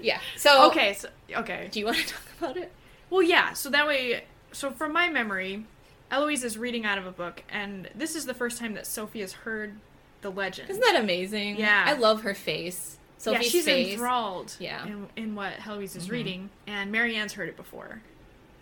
yeah. 0.00 0.20
So 0.36 0.66
Okay, 0.70 0.94
so 0.94 1.08
okay. 1.36 1.68
do 1.70 1.78
you 1.80 1.86
want 1.86 1.98
to 1.98 2.06
talk 2.06 2.22
about 2.40 2.56
it? 2.56 2.72
Well, 3.10 3.22
yeah. 3.22 3.52
So 3.52 3.68
that 3.70 3.86
way, 3.86 4.24
so 4.52 4.70
from 4.70 4.92
my 4.92 5.08
memory, 5.10 5.64
Eloise 6.10 6.44
is 6.44 6.56
reading 6.56 6.86
out 6.86 6.96
of 6.98 7.06
a 7.06 7.10
book, 7.12 7.42
and 7.50 7.88
this 7.94 8.16
is 8.16 8.24
the 8.26 8.34
first 8.34 8.58
time 8.58 8.74
that 8.74 8.86
Sophie 8.86 9.20
has 9.20 9.32
heard 9.32 9.76
the 10.22 10.30
legend. 10.30 10.70
Isn't 10.70 10.82
that 10.82 10.96
amazing? 11.00 11.56
Yeah. 11.56 11.84
I 11.86 11.92
love 11.92 12.22
her 12.22 12.34
face. 12.34 12.96
Sophie's 13.18 13.44
yeah, 13.46 13.50
she's 13.50 13.64
face. 13.66 13.92
enthralled 13.92 14.54
Yeah. 14.58 14.86
in, 14.86 15.06
in 15.16 15.34
what 15.34 15.52
Eloise 15.66 15.96
is 15.96 16.06
Mhm. 16.08 16.10
reading, 16.12 16.50
and 16.66 16.90
Marianne's 16.90 17.34
heard 17.34 17.48
it 17.48 17.56
before. 17.56 18.00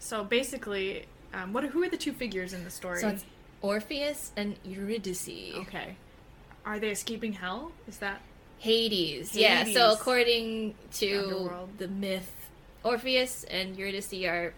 So 0.00 0.24
basically, 0.24 1.07
um, 1.32 1.52
what 1.52 1.64
who 1.64 1.82
are 1.82 1.88
the 1.88 1.96
two 1.96 2.12
figures 2.12 2.52
in 2.52 2.64
the 2.64 2.70
story? 2.70 3.00
So 3.00 3.09
it's 3.09 3.24
Orpheus 3.62 4.32
and 4.36 4.57
Eurydice. 4.64 5.28
okay. 5.57 5.96
Are 6.64 6.78
they 6.78 6.90
escaping 6.90 7.32
hell? 7.34 7.72
Is 7.88 7.98
that 7.98 8.20
Hades. 8.59 9.34
Yeah. 9.36 9.64
So 9.64 9.92
according 9.92 10.74
to 10.94 11.18
underworld. 11.24 11.78
the 11.78 11.88
myth, 11.88 12.32
Orpheus 12.82 13.44
and 13.44 13.76
Eurydice 13.76 14.12
are 14.24 14.52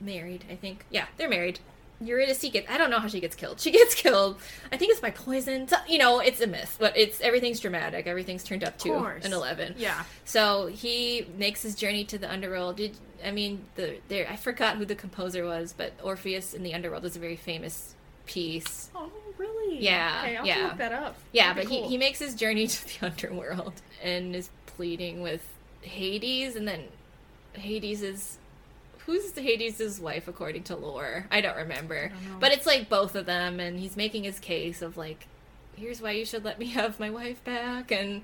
married. 0.00 0.44
I 0.50 0.56
think. 0.56 0.84
Yeah, 0.90 1.06
they're 1.16 1.28
married. 1.28 1.60
Eurydice 2.00 2.44
gets. 2.50 2.68
I 2.70 2.76
don't 2.76 2.90
know 2.90 2.98
how 2.98 3.06
she 3.08 3.20
gets 3.20 3.36
killed. 3.36 3.60
She 3.60 3.70
gets 3.80 3.94
killed. 3.94 4.36
I 4.72 4.76
think 4.76 4.90
it's 4.90 5.00
by 5.00 5.10
poison. 5.10 5.68
So- 5.68 5.76
You 5.88 5.98
know, 5.98 6.18
it's 6.18 6.40
a 6.40 6.46
myth, 6.46 6.76
but 6.78 6.96
it's 6.96 7.20
everything's 7.20 7.60
dramatic. 7.60 8.06
Everything's 8.06 8.42
turned 8.44 8.64
up 8.64 8.76
to 8.78 8.92
an 8.94 9.32
eleven. 9.32 9.74
Yeah. 9.78 10.02
So 10.24 10.66
he 10.66 11.26
makes 11.38 11.62
his 11.62 11.74
journey 11.74 12.04
to 12.06 12.18
the 12.18 12.30
underworld. 12.30 12.76
Did 12.76 12.96
I 13.24 13.30
mean 13.30 13.64
the 13.76 13.98
there? 14.08 14.28
I 14.28 14.36
forgot 14.36 14.76
who 14.76 14.84
the 14.84 14.96
composer 14.96 15.44
was, 15.46 15.72
but 15.72 15.92
Orpheus 16.02 16.52
in 16.52 16.62
the 16.62 16.74
underworld 16.74 17.04
is 17.06 17.16
a 17.16 17.20
very 17.20 17.36
famous 17.36 17.93
piece. 18.26 18.90
Oh, 18.94 19.10
really? 19.38 19.80
Yeah, 19.80 20.20
Okay, 20.22 20.36
I'll 20.36 20.46
yeah. 20.46 20.66
look 20.68 20.78
that 20.78 20.92
up. 20.92 21.16
Yeah, 21.32 21.52
That'd 21.54 21.64
but 21.64 21.70
be 21.70 21.82
he, 21.82 21.88
he 21.88 21.98
makes 21.98 22.18
his 22.18 22.34
journey 22.34 22.66
to 22.68 22.84
the 23.00 23.06
underworld 23.06 23.74
and 24.02 24.34
is 24.34 24.50
pleading 24.66 25.22
with 25.22 25.46
Hades, 25.82 26.56
and 26.56 26.66
then 26.66 26.84
Hades 27.54 28.02
is 28.02 28.38
who's 29.06 29.32
Hades' 29.36 30.00
wife 30.00 30.28
according 30.28 30.62
to 30.64 30.76
lore? 30.76 31.26
I 31.30 31.40
don't 31.40 31.56
remember, 31.56 32.08
don't 32.08 32.40
but 32.40 32.52
it's 32.52 32.66
like 32.66 32.88
both 32.88 33.14
of 33.14 33.26
them, 33.26 33.60
and 33.60 33.78
he's 33.78 33.96
making 33.96 34.24
his 34.24 34.38
case 34.40 34.80
of 34.82 34.96
like, 34.96 35.26
here's 35.76 36.00
why 36.00 36.12
you 36.12 36.24
should 36.24 36.44
let 36.44 36.58
me 36.58 36.66
have 36.68 36.98
my 36.98 37.10
wife 37.10 37.42
back, 37.44 37.90
and 37.92 38.22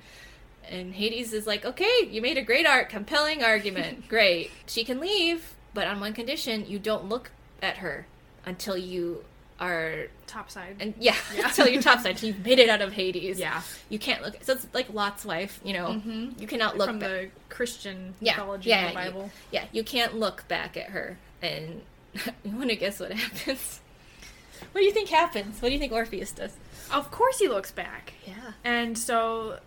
and 0.68 0.94
Hades 0.94 1.32
is 1.32 1.46
like, 1.46 1.64
okay, 1.64 2.08
you 2.08 2.22
made 2.22 2.38
a 2.38 2.42
great 2.42 2.66
art, 2.66 2.88
compelling 2.88 3.42
argument, 3.42 4.08
great, 4.08 4.50
she 4.66 4.84
can 4.84 5.00
leave, 5.00 5.54
but 5.74 5.86
on 5.86 6.00
one 6.00 6.12
condition, 6.14 6.64
you 6.66 6.78
don't 6.78 7.06
look 7.08 7.30
at 7.62 7.78
her 7.78 8.06
until 8.46 8.76
you 8.76 9.24
are 9.60 10.06
topside. 10.26 10.76
and 10.80 10.94
yeah, 10.98 11.14
Yeah. 11.36 11.48
until 11.48 11.68
you're 11.68 11.82
topside, 11.82 12.22
you've 12.22 12.44
made 12.44 12.58
it 12.58 12.68
out 12.68 12.80
of 12.80 12.92
Hades. 12.92 13.38
yeah. 13.38 13.62
You 13.88 13.98
can't 13.98 14.22
look. 14.22 14.38
So 14.42 14.54
it's 14.54 14.66
like 14.72 14.92
Lot's 14.92 15.24
wife. 15.24 15.60
You 15.64 15.74
know, 15.74 15.86
mm-hmm. 15.88 16.40
you 16.40 16.46
cannot 16.46 16.78
look 16.78 16.88
from 16.88 16.98
back. 16.98 17.08
the 17.10 17.30
Christian 17.54 18.14
Yeah, 18.20 18.32
mythology 18.32 18.70
yeah, 18.70 18.88
of 18.88 18.94
the 18.94 19.00
you- 19.00 19.10
Bible. 19.10 19.30
Yeah, 19.52 19.64
you 19.72 19.84
can't 19.84 20.16
look 20.18 20.48
back 20.48 20.76
at 20.76 20.86
her. 20.90 21.18
And 21.42 21.82
you 22.44 22.56
want 22.56 22.70
to 22.70 22.76
guess 22.76 22.98
what 23.00 23.12
happens? 23.26 23.80
What 24.72 24.80
do 24.80 24.84
you 24.86 24.92
think 24.92 25.08
happens? 25.08 25.60
What 25.62 25.68
do 25.68 25.72
you 25.74 25.78
think 25.78 25.92
Orpheus 25.92 26.32
does? 26.32 26.56
Of 26.92 27.10
course, 27.10 27.38
he 27.38 27.46
looks 27.48 27.70
back, 27.70 28.12
Yeah, 28.26 28.34
and 28.64 28.98
so 28.98 29.60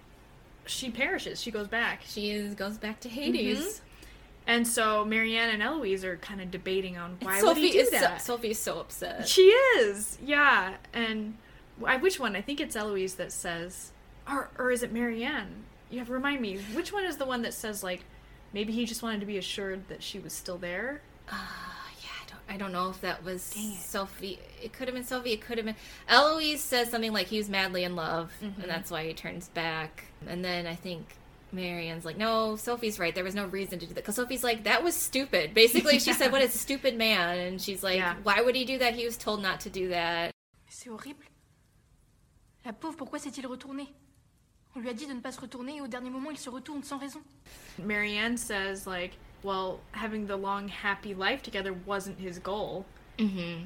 she 0.66 0.92
perishes. 0.92 1.42
She 1.42 1.52
goes 1.52 1.68
back, 1.68 2.02
she 2.06 2.32
is, 2.32 2.54
goes 2.54 2.78
back 2.78 3.00
to 3.02 3.10
mm-hmm. 3.10 3.20
Hades. 3.34 3.82
And 4.48 4.68
so 4.68 5.06
Marianne 5.06 5.50
and 5.50 5.62
Eloise 5.64 6.04
are 6.04 6.18
kind 6.18 6.42
of 6.42 6.52
debating 6.52 6.98
on 6.98 7.18
why 7.22 7.40
Sophie 7.40 7.62
would 7.62 7.68
he 7.68 7.72
do 7.74 7.80
is 7.80 7.90
that. 7.92 8.22
So, 8.22 8.36
Sophie 8.36 8.52
is 8.52 8.60
so 8.60 8.80
upset. 8.80 9.28
She 9.28 9.42
is, 9.80 10.18
yeah. 10.24 10.76
And 10.94 11.38
I, 11.86 11.98
which 11.98 12.20
one? 12.20 12.36
I 12.36 12.42
think 12.42 12.60
it's 12.60 12.76
Eloise 12.76 13.16
that 13.16 13.32
says, 13.32 13.92
or 14.28 14.50
or 14.58 14.72
is 14.72 14.84
it 14.84 14.92
Marianne? 14.92 15.64
You 15.90 16.00
have 16.00 16.08
to 16.08 16.14
remind 16.14 16.42
me. 16.42 16.58
Which 16.74 16.92
one 16.92 17.06
is 17.06 17.18
the 17.18 17.26
one 17.26 17.42
that 17.44 17.54
says 17.54 17.84
like, 17.84 18.04
maybe 18.54 18.74
he 18.74 18.86
just 18.86 19.04
wanted 19.04 19.20
to 19.20 19.26
be 19.26 19.38
assured 19.38 19.88
that 19.90 20.02
she 20.04 20.18
was 20.20 20.34
still 20.34 20.58
there? 20.58 21.02
Ah, 21.30 21.90
yeah, 22.02 22.10
I 22.22 22.30
don't, 22.30 22.56
I 22.56 22.58
don't 22.58 22.72
know 22.74 22.90
if 22.90 23.00
that 23.02 23.24
was 23.24 23.54
it. 23.56 23.80
Sophie. 23.80 24.40
It 24.62 24.74
could 24.74 24.88
have 24.88 24.96
been 24.96 25.04
Sophie. 25.06 25.34
It 25.34 25.42
could 25.42 25.58
have 25.58 25.66
been. 25.66 25.76
Eloise 26.10 26.62
says 26.62 26.90
something 26.90 27.14
like 27.14 27.28
he 27.28 27.38
was 27.38 27.50
madly 27.50 27.84
in 27.84 27.96
love, 27.96 28.32
Mm-hmm. 28.44 28.62
and 28.62 28.70
that's 28.72 28.90
why 28.92 29.06
he 29.08 29.14
turns 29.14 29.50
back. 29.50 30.06
And 30.28 30.44
then 30.44 30.66
I 30.68 30.76
think 30.76 31.16
Marianne's 31.54 32.04
like, 32.06 32.18
no, 32.18 32.56
Sophie's 32.56 33.00
right. 33.00 33.14
There 33.14 33.24
was 33.24 33.36
no 33.36 33.46
reason 33.46 33.80
to 33.80 33.86
do 33.86 33.94
that. 33.94 34.02
Because 34.02 34.16
Sophie's 34.16 34.44
like, 34.44 34.64
that 34.64 34.84
was 34.84 34.96
stupid. 34.96 35.54
Basically, 35.54 36.00
she 36.00 36.14
said, 36.14 36.32
what 36.32 36.42
a 36.42 36.50
stupid 36.50 36.98
man. 36.98 37.38
And 37.38 37.62
she's 37.62 37.84
like, 37.84 37.98
Yeah. 37.98 38.16
why 38.24 38.42
would 38.42 38.56
he 38.56 38.66
do 38.66 38.78
that? 38.80 38.96
He 38.96 39.06
was 39.06 39.18
told 39.18 39.42
not 39.42 39.60
to 39.62 39.70
do 39.70 39.90
that. 39.90 40.32
C'est 40.68 40.90
horrible. 40.90 41.24
La 42.66 42.72
pauvre, 42.72 42.96
pourquoi 42.98 43.20
s'est-il 43.20 43.46
retourné 43.46 43.88
On 44.76 44.82
lui 44.82 44.90
a 44.90 44.94
dit 44.94 45.06
de 45.06 45.14
ne 45.14 45.20
pas 45.20 45.32
se 45.32 45.40
retourner 45.40 45.78
et 45.78 45.82
au 45.82 45.88
dernier 45.88 46.10
moment 46.10 46.32
il 46.32 46.38
se 46.38 46.50
retourne 46.50 46.82
sans 46.82 46.98
raison. 46.98 47.22
Marianne 47.78 48.38
says 48.38 48.88
like, 48.88 49.12
well, 49.44 49.82
having 49.92 50.26
the 50.26 50.36
long 50.38 50.68
happy 50.70 51.14
life 51.14 51.44
together 51.44 51.74
wasn't 51.86 52.18
his 52.20 52.40
goal. 52.40 52.86
Mm-hmm. 53.20 53.66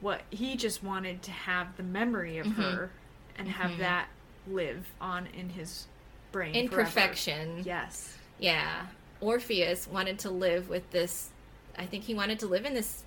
What 0.00 0.22
he 0.30 0.56
just 0.56 0.82
wanted 0.84 1.22
to 1.22 1.30
have 1.32 1.76
the 1.76 1.82
memory 1.82 2.38
of 2.38 2.46
her 2.46 2.90
and 3.36 3.48
have 3.48 3.78
that 3.78 4.06
live 4.46 4.86
on 5.00 5.26
in 5.36 5.48
his 5.50 5.88
brain 6.32 6.54
In 6.54 6.68
forever. 6.68 6.84
perfection. 6.84 7.62
Yes. 7.64 8.16
Yeah. 8.38 8.86
Orpheus 9.20 9.88
wanted 9.88 10.18
to 10.20 10.30
live 10.30 10.68
with 10.68 10.90
this 10.90 11.30
I 11.78 11.86
think 11.86 12.04
he 12.04 12.14
wanted 12.14 12.38
to 12.40 12.46
live 12.46 12.64
in 12.64 12.74
this 12.74 13.04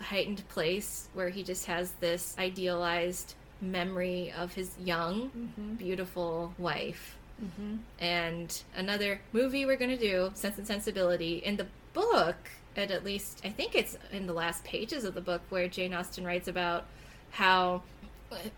heightened 0.00 0.46
place 0.48 1.08
where 1.14 1.28
he 1.28 1.42
just 1.42 1.66
has 1.66 1.92
this 2.00 2.34
idealized 2.38 3.34
memory 3.60 4.32
of 4.36 4.54
his 4.54 4.70
young, 4.78 5.30
mm-hmm. 5.30 5.74
beautiful 5.74 6.54
wife. 6.58 7.16
Mm-hmm. 7.42 7.76
And 8.00 8.62
another 8.76 9.20
movie 9.32 9.66
we're 9.66 9.76
going 9.76 9.96
to 9.96 9.96
do, 9.96 10.30
Sense 10.34 10.58
and 10.58 10.66
Sensibility. 10.66 11.38
In 11.38 11.56
the 11.56 11.66
book, 11.92 12.36
and 12.76 12.90
at 12.90 13.04
least 13.04 13.40
I 13.44 13.50
think 13.50 13.74
it's 13.74 13.96
in 14.12 14.26
the 14.26 14.32
last 14.32 14.64
pages 14.64 15.04
of 15.04 15.14
the 15.14 15.20
book 15.20 15.42
where 15.48 15.68
Jane 15.68 15.94
Austen 15.94 16.24
writes 16.24 16.48
about 16.48 16.86
how 17.30 17.82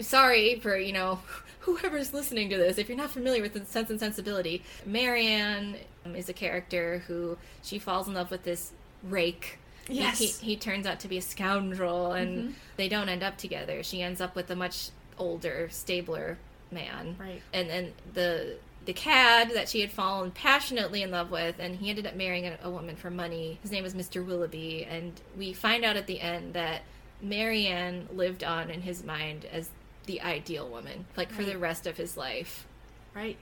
sorry 0.00 0.58
for 0.60 0.76
you 0.76 0.92
know 0.92 1.20
whoever's 1.60 2.12
listening 2.12 2.48
to 2.50 2.56
this. 2.56 2.78
If 2.78 2.88
you're 2.88 2.98
not 2.98 3.10
familiar 3.10 3.42
with 3.42 3.68
sense 3.68 3.90
and 3.90 4.00
sensibility 4.00 4.62
marianne 4.86 5.76
um, 6.06 6.16
is 6.16 6.28
a 6.28 6.32
character 6.32 7.02
who 7.06 7.36
she 7.62 7.78
falls 7.78 8.08
in 8.08 8.14
love 8.14 8.30
with 8.30 8.42
this 8.44 8.72
rake. 9.02 9.58
He- 9.88 9.96
Yes. 9.98 10.18
he, 10.18 10.26
he 10.52 10.56
turns 10.56 10.86
out 10.86 11.00
to 11.00 11.08
be 11.08 11.18
a 11.18 11.22
scoundrel 11.22 12.12
and 12.12 12.54
they 12.76 12.88
don't 12.88 13.08
end 13.08 13.22
up 13.24 13.36
together. 13.38 13.82
She 13.82 14.02
ends 14.02 14.20
up 14.20 14.36
with 14.36 14.48
a 14.50 14.54
much 14.54 14.90
older 15.18 15.68
stabler 15.70 16.38
man. 16.70 17.16
Right. 17.18 17.42
and 17.52 17.68
then 17.68 17.92
the 18.14 18.56
the 18.86 18.92
cad 18.94 19.50
that 19.50 19.68
she 19.68 19.80
had 19.82 19.90
fallen 19.92 20.30
passionately 20.30 21.02
in 21.02 21.10
love 21.10 21.30
with 21.30 21.56
and 21.58 21.76
he 21.76 21.90
ended 21.90 22.06
up 22.06 22.14
marrying 22.16 22.46
a, 22.46 22.58
a 22.62 22.70
woman 22.70 22.96
for 22.96 23.10
money. 23.10 23.58
His 23.62 23.70
name 23.72 23.82
was 23.82 23.94
mr 23.94 24.24
willoughby 24.24 24.86
and 24.88 25.12
we 25.36 25.52
find 25.52 25.84
out 25.84 25.96
at 25.96 26.06
the 26.06 26.20
end 26.20 26.54
that 26.54 26.82
marianne 27.22 28.08
lived 28.14 28.42
on 28.44 28.70
in 28.70 28.80
his 28.82 29.04
mind 29.04 29.44
as 29.52 29.70
the 30.06 30.20
ideal 30.22 30.68
woman 30.68 31.04
like 31.16 31.30
for 31.30 31.44
the 31.44 31.56
rest 31.58 31.86
of 31.86 31.96
his 31.96 32.16
life 32.16 32.66
Right. 33.14 33.36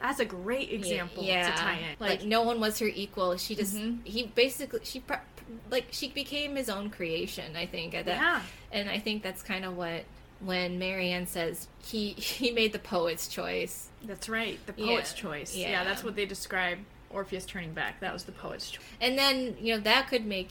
That's 0.00 0.18
a 0.20 0.24
great 0.24 0.72
example 0.72 1.22
yeah 1.22 1.50
to 1.50 1.56
tie 1.56 1.74
in. 1.78 1.96
like, 2.00 2.24
no 2.24 2.42
one 2.42 2.58
was 2.60 2.78
her 2.80 2.86
equal 2.86 3.36
she 3.36 3.54
just 3.54 3.76
Mhm. 3.76 4.04
he 4.04 4.24
basically 4.24 4.80
she 4.84 5.02
like 5.70 5.86
she 5.90 6.08
became 6.08 6.56
his 6.56 6.68
own 6.70 6.90
creation 6.90 7.54
i 7.56 7.66
think 7.66 7.94
at 7.94 8.06
that 8.06 8.16
Yeah. 8.20 8.42
and 8.72 8.88
i 8.90 8.98
think 8.98 9.22
that's 9.22 9.42
kind 9.42 9.64
of 9.64 9.76
what 9.76 10.04
when 10.40 10.78
marianne 10.78 11.26
says 11.26 11.68
he 11.84 12.10
he 12.12 12.50
made 12.50 12.72
the 12.72 12.78
poet's 12.78 13.28
choice 13.28 13.88
That's 14.04 14.28
right. 14.28 14.58
The 14.66 14.74
Yeah. 14.76 14.86
poet's 14.96 15.12
choice. 15.12 15.54
Yeah. 15.54 15.70
Yeah. 15.70 15.84
that's 15.84 16.02
what 16.02 16.16
they 16.16 16.26
describe 16.26 16.78
Orpheus 17.10 17.44
turning 17.46 17.72
back. 17.74 18.00
That 18.00 18.12
was 18.12 18.24
the 18.24 18.32
poet's 18.32 18.68
choice. 18.70 18.82
and 19.00 19.16
then 19.16 19.56
you 19.60 19.74
know 19.74 19.80
that 19.82 20.08
could 20.08 20.26
make 20.26 20.48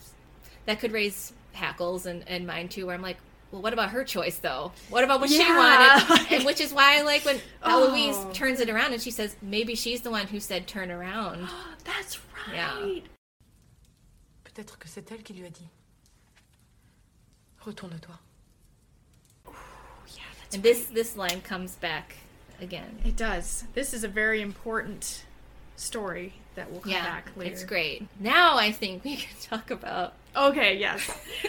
that 0.67 0.79
could 0.79 0.93
raise 0.93 1.33
hackles 1.53 2.05
and, 2.05 2.23
and 2.27 2.45
mine 2.47 2.67
too 2.69 2.85
where 2.85 2.95
i'm 2.95 3.01
like 3.01 3.17
well 3.51 3.61
what 3.61 3.73
about 3.73 3.89
her 3.89 4.03
choice 4.03 4.37
though 4.37 4.71
what 4.89 5.03
about 5.03 5.19
what 5.19 5.29
she 5.29 5.39
wanted 5.39 6.27
and 6.31 6.45
which 6.45 6.61
is 6.61 6.73
why 6.73 6.97
i 6.97 7.01
like 7.01 7.23
when 7.25 7.39
oh. 7.63 7.87
eloise 7.87 8.15
Oh. 8.17 8.31
turns 8.33 8.59
it 8.59 8.69
around 8.69 8.93
and 8.93 9.01
she 9.01 9.11
says 9.11 9.35
maybe 9.41 9.75
she's 9.75 10.01
the 10.01 10.11
one 10.11 10.27
who 10.27 10.39
said 10.39 10.67
turn 10.67 10.89
around 10.91 11.47
That's 11.83 12.19
right. 12.47 12.55
Yeah. 12.55 13.01
Peut-être 14.43 14.77
que 14.77 14.87
c'est 14.87 15.09
elle 15.11 15.23
qui 15.23 15.33
lui 15.33 15.47
a 15.47 15.49
dit. 15.49 15.67
Retourne-toi. 17.65 18.15
and 20.53 20.61
this 20.63 20.85
this 20.85 21.15
line 21.15 21.41
comes 21.41 21.75
back 21.75 22.17
again 22.61 22.99
It 23.05 23.15
does. 23.15 23.63
This 23.73 23.93
is 23.93 24.03
a 24.03 24.07
very 24.07 24.41
important 24.41 25.25
story 25.75 26.33
that 26.55 26.71
will 26.71 26.79
come 26.81 26.91
yeah 26.91 27.05
back 27.05 27.31
later. 27.35 27.51
it's 27.51 27.63
great 27.63 28.05
now 28.19 28.57
i 28.57 28.71
think 28.71 29.03
we 29.03 29.15
can 29.17 29.35
talk 29.41 29.71
about 29.71 30.13
Okay, 30.33 30.77
yes. 30.77 31.09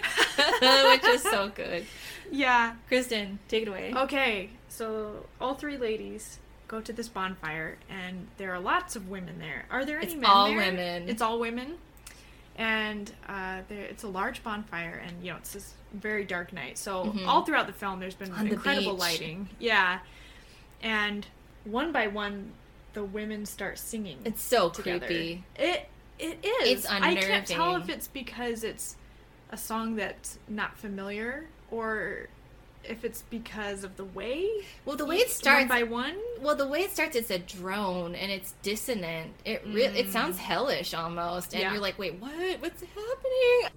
which 0.91 1.05
is 1.05 1.23
so 1.23 1.49
good 1.55 1.87
yeah. 2.33 2.75
kristen 2.89 3.39
take 3.49 3.63
it 3.63 3.69
away 3.69 3.93
Okay, 3.97 4.51
so 4.69 5.27
all 5.41 5.55
three 5.55 5.77
ladies 5.77 6.39
go 6.69 6.81
to 6.81 6.93
this 6.93 7.07
bonfire, 7.09 7.77
and 7.91 8.27
there 8.39 8.53
are 8.55 8.59
lots 8.59 8.97
of 8.97 9.09
women 9.11 9.39
there. 9.39 9.67
Are 9.71 9.85
there 9.85 9.99
any 9.99 10.07
It's 10.07 10.15
men 10.17 10.25
all 10.31 10.47
there? 10.49 10.57
women. 10.57 11.07
It's 11.09 11.21
all 11.21 11.39
women, 11.39 11.75
and 12.57 13.13
uh, 13.29 13.59
there 13.69 13.83
it's 13.85 14.03
a 14.05 14.09
large 14.09 14.43
bonfire, 14.43 15.03
and 15.07 15.23
you 15.23 15.31
know 15.31 15.37
it's 15.37 15.53
this 15.53 15.75
very 15.93 16.25
dark 16.25 16.53
night. 16.53 16.79
So 16.79 17.05
Mhm. 17.07 17.27
all 17.29 17.45
throughout 17.45 17.67
the 17.67 17.73
film, 17.75 18.01
there's 18.01 18.15
been 18.15 18.33
On 18.33 18.47
incredible 18.49 18.93
beach. 18.95 19.01
lighting. 19.01 19.49
Yeah, 19.59 19.99
and 20.83 21.27
one 21.65 21.93
by 21.93 22.07
one, 22.09 22.53
the 22.95 23.05
women 23.05 23.47
start 23.47 23.79
singing. 23.79 24.19
it's 24.25 24.43
so 24.43 24.69
together. 24.69 25.07
creepy 25.07 25.45
It 25.57 25.89
it 26.19 26.39
is. 26.45 26.69
It's 26.81 26.85
unnerving. 26.91 27.19
I 27.19 27.21
can't 27.21 27.47
tell 27.47 27.77
if 27.77 27.89
it's 27.89 28.07
because 28.09 28.63
it's 28.65 28.97
a 29.51 29.57
song 29.57 29.97
that's 29.97 30.39
not 30.49 30.77
familiar 30.79 31.47
or 31.71 32.29
if 32.85 33.05
it's 33.05 33.23
because 33.31 33.85
of 33.85 33.97
the 33.97 34.05
way. 34.05 34.49
well 34.85 34.97
the 34.97 35.05
way 35.07 35.17
it 35.19 35.31
starts 35.31 35.61
one 35.61 35.69
by 35.69 35.83
one. 35.85 36.17
Well, 36.41 36.57
the 36.57 36.67
way 36.67 36.81
it 36.81 36.91
starts, 36.93 37.15
it's 37.17 37.31
a 37.31 37.39
drone 37.39 38.15
and 38.15 38.31
it's 38.33 38.55
dissonant. 38.63 39.33
It 39.45 39.63
re- 39.67 39.85
it 39.87 40.11
sounds 40.11 40.39
hellish 40.39 40.93
almost, 40.95 41.53
and 41.55 41.61
Mm. 41.61 41.65
Yeah. 41.65 41.73
you're 41.73 41.81
like, 41.83 41.99
"Wait, 41.99 42.15
what? 42.15 42.61
What's 42.61 42.83
happening?" 42.83 43.71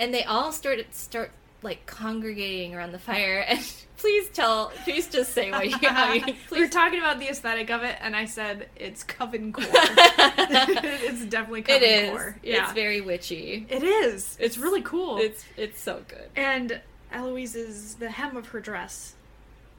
And 0.00 0.12
they 0.12 0.24
all 0.24 0.50
start 0.50 0.80
start 0.92 1.30
like 1.62 1.84
congregating 1.86 2.74
around 2.74 2.92
the 2.92 2.98
fire. 2.98 3.44
And 3.48 3.60
please 3.98 4.30
tell, 4.30 4.72
please 4.84 5.08
just 5.08 5.34
say 5.34 5.50
what 5.50 5.68
you. 5.68 5.76
How 5.88 6.14
you 6.14 6.34
we 6.50 6.58
were 6.60 6.68
talking 6.68 6.98
about 6.98 7.18
the 7.20 7.28
aesthetic 7.28 7.68
of 7.70 7.82
it, 7.82 7.96
and 8.00 8.16
I 8.16 8.24
said 8.24 8.68
it's 8.76 9.02
coven 9.04 9.52
core. 9.52 9.64
it's 9.70 11.24
definitely 11.26 11.62
coven 11.62 11.82
is. 11.82 12.08
core. 12.10 12.36
Yeah, 12.42 12.64
It's 12.64 12.72
very 12.72 13.00
witchy. 13.02 13.66
it 13.68 13.82
is. 13.82 14.36
It's 14.40 14.56
really 14.58 14.82
cool. 14.82 15.18
It's 15.18 15.44
it's 15.56 15.80
so 15.80 16.02
good. 16.08 16.30
and 16.34 16.80
Eloise 17.12 17.54
is 17.56 17.96
the 17.96 18.08
hem 18.10 18.36
of 18.38 18.48
her 18.48 18.60
dress. 18.60 19.14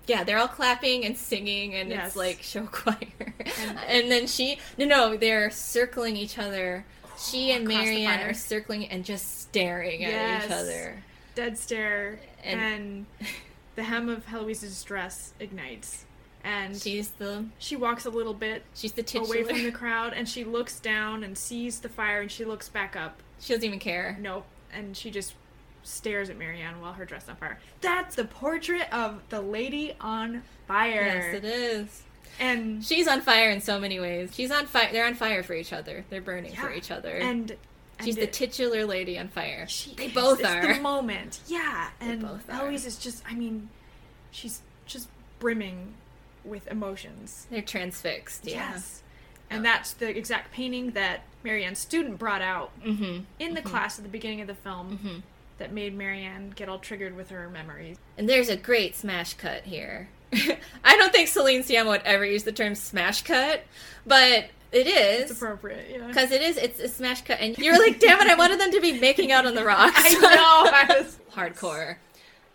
Yeah, 0.08 0.24
they're 0.24 0.38
all 0.40 0.48
clapping 0.48 1.06
and 1.06 1.18
singing, 1.18 1.74
and 1.76 1.90
Yes. 1.90 2.08
it's 2.08 2.16
like 2.16 2.42
show 2.42 2.66
choir. 2.66 2.98
And, 3.88 4.12
then 4.12 4.28
she, 4.28 4.58
no, 4.78 4.86
no, 4.86 5.18
they're 5.18 5.50
circling 5.52 6.18
each 6.18 6.38
other. 6.38 6.86
She 7.22 7.52
and 7.52 7.68
Marianne 7.68 8.22
are 8.22 8.34
circling 8.34 8.88
and 8.88 9.04
just 9.06 9.42
staring 9.42 10.04
at 10.06 10.46
each 10.46 10.52
other. 10.52 11.04
Dead 11.36 11.58
stare, 11.58 12.20
And- 12.44 12.60
and, 12.60 13.06
the 13.76 13.84
hem 13.84 14.10
of 14.10 14.26
Heloise's 14.26 14.84
dress 14.84 15.34
ignites, 15.40 16.06
and 16.44 16.76
she, 16.76 16.98
She's 16.98 17.10
the 17.12 17.46
she 17.58 17.76
walks 17.78 18.06
a 18.06 18.10
little 18.10 18.34
bit 18.34 18.64
she's 18.74 18.92
the 18.92 19.04
titular. 19.04 19.36
away 19.36 19.44
from 19.44 19.64
the 19.64 19.72
crowd, 19.72 20.14
and 20.14 20.28
she 20.28 20.44
looks 20.44 20.80
down 20.80 21.24
and 21.24 21.38
sees 21.38 21.80
the 21.80 21.88
fire, 21.90 22.22
and 22.22 22.32
she 22.32 22.44
looks 22.44 22.68
back 22.68 22.96
up. 22.96 23.22
she 23.40 23.54
doesn't 23.54 23.66
even 23.66 23.80
care. 23.80 24.18
Nope, 24.20 24.46
and 24.74 24.96
she 24.98 25.10
just 25.10 25.36
stares 25.84 26.30
at 26.30 26.38
Marianne 26.38 26.82
while 26.82 26.94
her 26.94 27.06
dress 27.06 27.28
on 27.30 27.36
fire. 27.38 27.58
That's 27.80 28.16
the 28.16 28.26
portrait 28.26 28.92
of 28.94 29.22
the 29.30 29.42
lady 29.42 29.96
on 30.02 30.44
fire. 30.68 31.06
Yes, 31.06 31.36
it 31.36 31.46
is. 31.46 32.04
And 32.40 32.84
She's 32.84 33.08
on 33.08 33.22
fire 33.22 33.50
in 33.50 33.62
so 33.62 33.80
many 33.80 34.00
ways. 34.00 34.32
She's 34.34 34.52
on 34.52 34.66
fire. 34.66 34.90
They're 34.92 35.06
on 35.06 35.16
fire 35.16 35.44
for 35.44 35.54
each 35.54 35.74
other. 35.74 36.06
They're 36.10 36.22
burning 36.22 36.54
for 36.56 36.72
each 36.72 36.90
other. 36.92 37.10
and 37.18 37.56
she's 38.04 38.16
and 38.16 38.24
the 38.24 38.28
it- 38.28 38.34
titular 38.34 38.86
lady 38.86 39.18
on 39.20 39.28
fire. 39.28 39.68
She 39.68 39.94
they 39.96 40.06
is. 40.08 40.14
both 40.14 40.40
it's 40.40 40.50
are. 40.50 40.74
the 40.76 40.80
moment. 40.82 41.40
Yeah, 41.48 41.90
They 42.00 42.08
and. 42.12 42.40
Eloise 42.50 42.86
is 42.86 42.98
just. 42.98 43.24
I 43.30 43.34
mean, 43.36 43.70
she's 44.32 44.62
just 44.86 45.08
brimming 45.40 45.94
with 46.44 46.68
emotions. 46.68 47.46
They're 47.52 47.62
transfixed. 47.62 48.46
Yeah. 48.48 48.72
Yes, 48.74 49.04
and 49.50 49.64
that's 49.64 49.94
the 49.94 50.10
exact 50.10 50.52
painting 50.52 50.92
that 50.92 51.22
Marianne's 51.44 51.80
student 51.80 52.18
brought 52.18 52.42
out 52.42 52.72
Mm-hmm. 52.84 53.24
in 53.40 53.54
the 53.54 53.62
class 53.62 54.00
at 54.00 54.04
the 54.04 54.10
beginning 54.10 54.42
of 54.42 54.48
the 54.48 54.56
film. 54.56 54.98
Mm-hmm. 54.98 55.20
That 55.60 55.72
made 55.72 55.96
Marianne 55.96 56.54
get 56.56 56.70
all 56.70 56.80
triggered 56.80 57.16
with 57.16 57.30
her 57.30 57.48
memories. 57.48 57.98
And 58.18 58.28
there's 58.28 58.50
a 58.50 58.58
great 58.58 58.96
smash 58.96 59.36
cut 59.36 59.66
here. 59.66 60.10
I 60.84 60.98
don't 60.98 61.12
think 61.12 61.28
Celine 61.28 61.64
Sciamma 61.64 61.88
would 61.88 62.02
ever 62.04 62.26
use 62.26 62.44
the 62.44 62.52
term 62.52 62.76
smash 62.76 63.24
cut, 63.24 63.64
but 64.06 64.50
it 64.72 64.88
It's 64.88 65.32
appropriate, 65.32 65.90
yeah. 65.92 66.08
Because 66.08 66.32
it 66.32 66.42
is, 66.42 66.56
it's 66.58 66.80
a 66.80 66.88
smash 66.88 67.24
cut, 67.24 67.40
and 67.42 67.58
you're 67.58 67.78
like, 67.78 68.00
damn 68.00 68.22
it, 68.22 68.28
I 68.28 68.36
wanted 68.36 68.60
them 68.60 68.72
to 68.72 68.80
be 68.80 69.00
making 69.00 69.32
out 69.32 69.46
on 69.46 69.54
the 69.54 69.66
rocks. 69.66 69.94
I 69.98 70.14
know. 70.14 70.96
I 70.96 71.02
was 71.02 71.18
hardcore. 71.34 71.98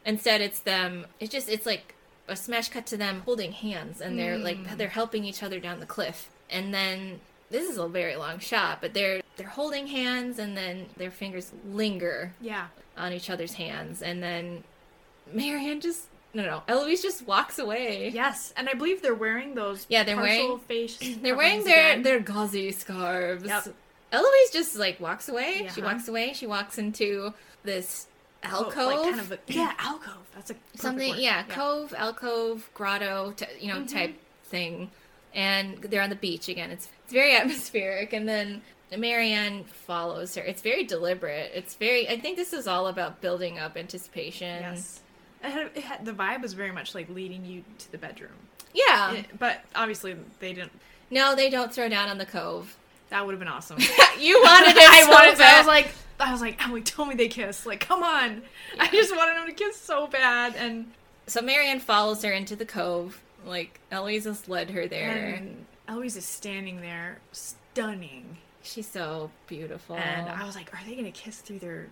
Instead, 0.06 0.40
it's 0.40 0.60
them. 0.60 1.06
It's 1.20 1.30
just 1.30 1.48
it's 1.48 1.66
like 1.66 1.94
a 2.28 2.36
smash 2.36 2.70
cut 2.70 2.86
to 2.86 2.96
them 2.96 3.20
holding 3.24 3.52
hands, 3.52 4.00
and 4.00 4.18
they're 4.18 4.38
like 4.38 4.56
mm. 4.58 4.76
they're 4.78 4.88
helping 4.88 5.24
each 5.24 5.42
other 5.42 5.60
down 5.60 5.80
the 5.80 5.86
cliff. 5.86 6.30
And 6.48 6.72
then 6.72 7.20
this 7.50 7.68
is 7.68 7.76
a 7.76 7.86
very 7.86 8.16
long 8.16 8.38
shot, 8.38 8.80
but 8.80 8.94
they're 8.94 9.20
they're 9.36 9.48
holding 9.48 9.86
hands, 9.88 10.38
and 10.38 10.56
then 10.56 10.86
their 10.96 11.10
fingers 11.10 11.52
linger 11.68 12.32
Yeah. 12.40 12.68
on 12.96 13.12
each 13.12 13.28
other's 13.28 13.54
hands, 13.54 14.00
and 14.00 14.22
then 14.22 14.64
Marianne 15.30 15.80
just 15.80 16.04
no 16.36 16.42
no 16.44 16.62
Eloise 16.68 17.02
just 17.02 17.26
walks 17.26 17.58
away. 17.58 18.10
Yes, 18.14 18.52
and 18.56 18.68
I 18.68 18.74
believe 18.74 19.02
they're 19.02 19.14
wearing 19.26 19.54
those. 19.54 19.86
Yeah, 19.88 20.04
they're 20.04 20.16
wearing- 20.16 20.58
face. 20.60 20.98
They're 21.22 21.36
wearing 21.36 21.64
their 21.64 21.90
again. 21.92 22.02
their 22.02 22.20
gauzy 22.20 22.70
scarves. 22.72 23.44
Yep. 23.44 23.74
Eloise 24.12 24.50
just 24.52 24.76
like 24.76 25.00
walks 25.00 25.28
away. 25.28 25.68
She 25.74 25.82
walks 25.82 26.06
away. 26.08 26.32
She 26.32 26.46
walks 26.46 26.78
into 26.78 27.32
this 27.64 28.06
Oh, 28.44 28.66
alcove. 28.66 28.76
like 28.92 29.02
kind 29.10 29.20
of 29.20 29.32
a, 29.32 29.38
yeah, 29.48 29.72
alcove. 29.78 30.24
That's 30.34 30.50
a 30.52 30.56
something 30.76 31.10
word. 31.10 31.18
yeah, 31.18 31.42
cove 31.44 31.92
alcove 31.94 32.70
grotto 32.74 33.32
t- 33.36 33.46
you 33.60 33.70
Mm-hmm. 33.72 33.80
know 33.80 33.86
type 33.86 34.14
thing 34.44 34.90
and 35.34 35.78
they're 35.82 36.02
on 36.02 36.10
the 36.10 36.14
beach 36.16 36.48
again 36.48 36.70
it's, 36.70 36.88
it's 37.04 37.12
very 37.12 37.34
atmospheric 37.40 38.12
and 38.12 38.28
then 38.28 38.62
marianne 38.96 39.64
follows 39.64 40.34
her 40.36 40.42
it's 40.42 40.62
very 40.62 40.84
deliberate 40.84 41.50
it's 41.54 41.74
very 41.74 42.08
i 42.08 42.16
think 42.18 42.36
this 42.36 42.52
is 42.52 42.66
all 42.68 42.86
about 42.86 43.20
building 43.20 43.58
up 43.58 43.76
anticipation 43.76 44.62
Yes. 44.62 45.00
It 45.46 45.52
had, 45.52 45.70
it 45.74 45.82
had, 45.84 46.04
the 46.04 46.12
vibe 46.12 46.42
was 46.42 46.52
very 46.54 46.72
much 46.72 46.94
like 46.94 47.08
leading 47.08 47.44
you 47.44 47.64
to 47.78 47.92
the 47.92 47.98
bedroom. 47.98 48.32
yeah 48.74 49.12
It- 49.12 49.38
but 49.38 49.62
obviously 49.74 50.16
they 50.40 50.52
didn't. 50.52 50.72
no 51.10 51.34
they 51.34 51.50
don't 51.50 51.72
throw 51.72 51.88
down 51.88 52.08
on 52.08 52.18
the 52.18 52.26
cove 52.26 52.76
That 53.10 53.24
would 53.24 53.32
have 53.32 53.38
been 53.38 53.48
awesome. 53.48 53.78
you 54.18 54.40
wanted 54.42 54.76
it 54.76 54.90
I 54.90 55.02
so 55.02 55.10
wanted. 55.10 55.36
to- 55.36 55.44
I 55.44 55.58
was 55.58 55.66
like, 55.66 55.88
I 56.18 56.32
was 56.32 56.40
like, 56.40 56.62
Emily, 56.64 56.80
tell 56.82 57.04
me 57.04 57.14
they 57.14 57.28
kiss. 57.28 57.66
Like, 57.66 57.80
come 57.80 58.02
on. 58.02 58.40
I 58.80 58.88
just 58.88 59.14
wanted 59.14 59.36
them 59.36 59.46
to 59.46 59.52
kiss 59.52 59.76
so 59.78 60.06
bad, 60.06 60.54
and 60.56 60.90
so 61.26 61.42
marianne 61.42 61.78
follows 61.80 62.22
her 62.22 62.32
into 62.32 62.56
the 62.56 62.64
cove 62.66 63.20
like 63.44 63.80
eloise 63.92 64.24
has 64.24 64.48
led 64.48 64.70
her 64.70 64.86
there 64.88 65.34
and 65.36 65.66
Eloise 65.88 66.16
is 66.16 66.24
standing 66.24 66.80
there, 66.80 67.18
stunning. 67.32 68.38
she's 68.62 68.88
so 68.88 69.30
beautiful 69.46 69.96
And 69.96 70.28
I 70.28 70.44
was 70.44 70.56
like, 70.56 70.72
are 70.74 70.80
they 70.86 70.96
gonna 70.96 71.10
kiss 71.12 71.38
through 71.38 71.60
their 71.60 71.86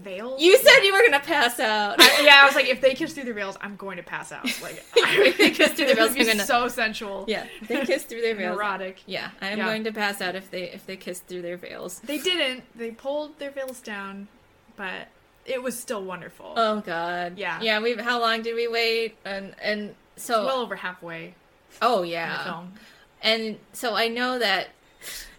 veils? 0.00 0.40
you 0.40 0.56
said 0.58 0.80
you 0.82 0.92
were 0.92 1.02
gonna 1.02 1.20
pass 1.20 1.60
out 1.60 1.96
I- 2.00 2.22
yeah, 2.24 2.40
I 2.42 2.46
was 2.46 2.54
like, 2.54 2.66
if 2.68 2.80
they 2.80 2.94
kiss 2.94 3.12
through 3.12 3.24
the 3.24 3.32
veils, 3.32 3.56
I'm 3.60 3.76
going 3.76 3.96
to 3.98 4.02
pass 4.02 4.32
out. 4.32 4.44
Like, 4.62 4.82
If 4.96 5.38
they 5.38 5.50
kiss 5.50 5.72
through 5.72 5.86
the 5.86 5.94
veils, 6.00 6.14
be 6.14 6.24
gonna- 6.24 6.44
so 6.44 6.68
sensual. 6.68 7.24
yeah 7.28 7.46
they 7.68 7.84
kiss 7.84 8.04
through 8.04 8.22
their 8.22 8.34
veils 8.40 8.56
Erotic. 8.58 8.96
Yeah, 9.06 9.30
I 9.40 9.48
am 9.48 9.58
Yeah. 9.58 9.64
going 9.66 9.84
to 9.84 9.92
pass 9.92 10.20
out 10.20 10.34
if 10.34 10.50
they 10.50 10.64
if 10.70 10.86
they 10.86 10.96
kiss 10.96 11.20
through 11.20 11.42
their 11.42 11.56
veils. 11.56 12.00
They 12.00 12.18
didn't. 12.18 12.64
They 12.76 12.90
pulled 12.90 13.38
their 13.38 13.50
veils 13.50 13.80
down, 13.80 14.28
but 14.76 15.08
it 15.46 15.62
was 15.62 15.78
still 15.78 16.02
wonderful. 16.04 16.52
Oh 16.56 16.80
God. 16.80 17.38
Yeah. 17.38 17.60
Yeah. 17.62 17.80
We 17.80 17.94
how 17.96 18.20
long 18.20 18.42
did 18.42 18.54
we 18.54 18.68
wait? 18.68 19.16
And 19.24 19.54
and 19.62 19.94
so 20.16 20.44
well 20.44 20.60
over 20.60 20.76
halfway 20.76 21.34
oh 21.80 21.96
in 21.98 22.02
the 22.02 22.08
yeah. 22.08 22.44
film. 22.44 22.72
And 23.22 23.58
so 23.72 23.94
I 23.94 24.08
know 24.08 24.38
that 24.38 24.68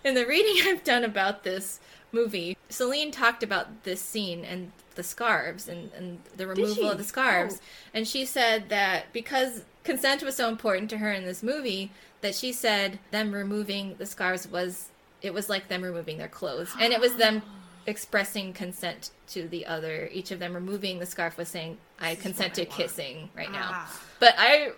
in 0.03 0.13
the 0.15 0.25
reading 0.25 0.67
I've 0.69 0.83
done 0.83 1.03
about 1.03 1.43
this 1.43 1.79
movie, 2.11 2.57
Celine 2.69 3.11
talked 3.11 3.43
about 3.43 3.83
this 3.83 4.01
scene 4.01 4.43
and 4.45 4.71
the 4.95 5.03
scarves 5.03 5.67
and, 5.67 5.91
and 5.93 6.19
the 6.35 6.47
removal 6.47 6.89
of 6.89 6.97
the 6.97 7.03
scarves. 7.03 7.59
Oh. 7.61 7.65
And 7.93 8.07
she 8.07 8.25
said 8.25 8.69
that 8.69 9.11
because 9.13 9.63
consent 9.83 10.23
was 10.23 10.35
so 10.35 10.49
important 10.49 10.89
to 10.91 10.97
her 10.97 11.11
in 11.11 11.25
this 11.25 11.41
movie, 11.41 11.91
that 12.21 12.35
she 12.35 12.53
said 12.53 12.99
them 13.09 13.31
removing 13.31 13.95
the 13.97 14.05
scarves 14.05 14.47
was 14.47 14.89
it 15.21 15.33
was 15.33 15.49
like 15.49 15.67
them 15.67 15.81
removing 15.81 16.17
their 16.17 16.27
clothes. 16.27 16.71
And 16.79 16.93
it 16.93 16.99
was 16.99 17.15
them 17.15 17.41
expressing 17.85 18.53
consent 18.53 19.11
to 19.27 19.47
the 19.47 19.65
other. 19.65 20.09
Each 20.11 20.31
of 20.31 20.39
them 20.39 20.53
removing 20.53 20.99
the 20.99 21.05
scarf 21.05 21.37
was 21.37 21.47
saying, 21.47 21.77
I 21.99 22.15
consent 22.15 22.55
to 22.55 22.65
kissing 22.65 23.29
right 23.35 23.51
now. 23.51 23.69
Ah. 23.71 24.01
But 24.19 24.35
I 24.37 24.71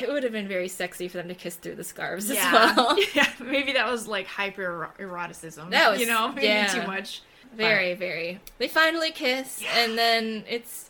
it 0.00 0.08
would 0.08 0.22
have 0.22 0.32
been 0.32 0.48
very 0.48 0.68
sexy 0.68 1.08
for 1.08 1.18
them 1.18 1.28
to 1.28 1.34
kiss 1.34 1.56
through 1.56 1.74
the 1.74 1.84
scarves 1.84 2.30
Yeah. 2.30 2.68
as 2.70 2.76
well. 2.76 2.96
yeah, 3.14 3.28
maybe 3.40 3.72
that 3.74 3.90
was 3.90 4.06
like 4.08 4.26
hyper 4.26 4.90
eroticism. 4.98 5.70
That 5.70 5.90
was- 5.90 6.00
you 6.00 6.06
know, 6.06 6.28
maybe 6.32 6.46
yeah. 6.46 6.66
too 6.66 6.86
much. 6.86 7.22
Very, 7.54 7.94
very. 7.94 8.40
They 8.58 8.68
finally 8.68 9.10
kiss, 9.10 9.62
and 9.76 9.98
then 9.98 10.44
it's 10.48 10.88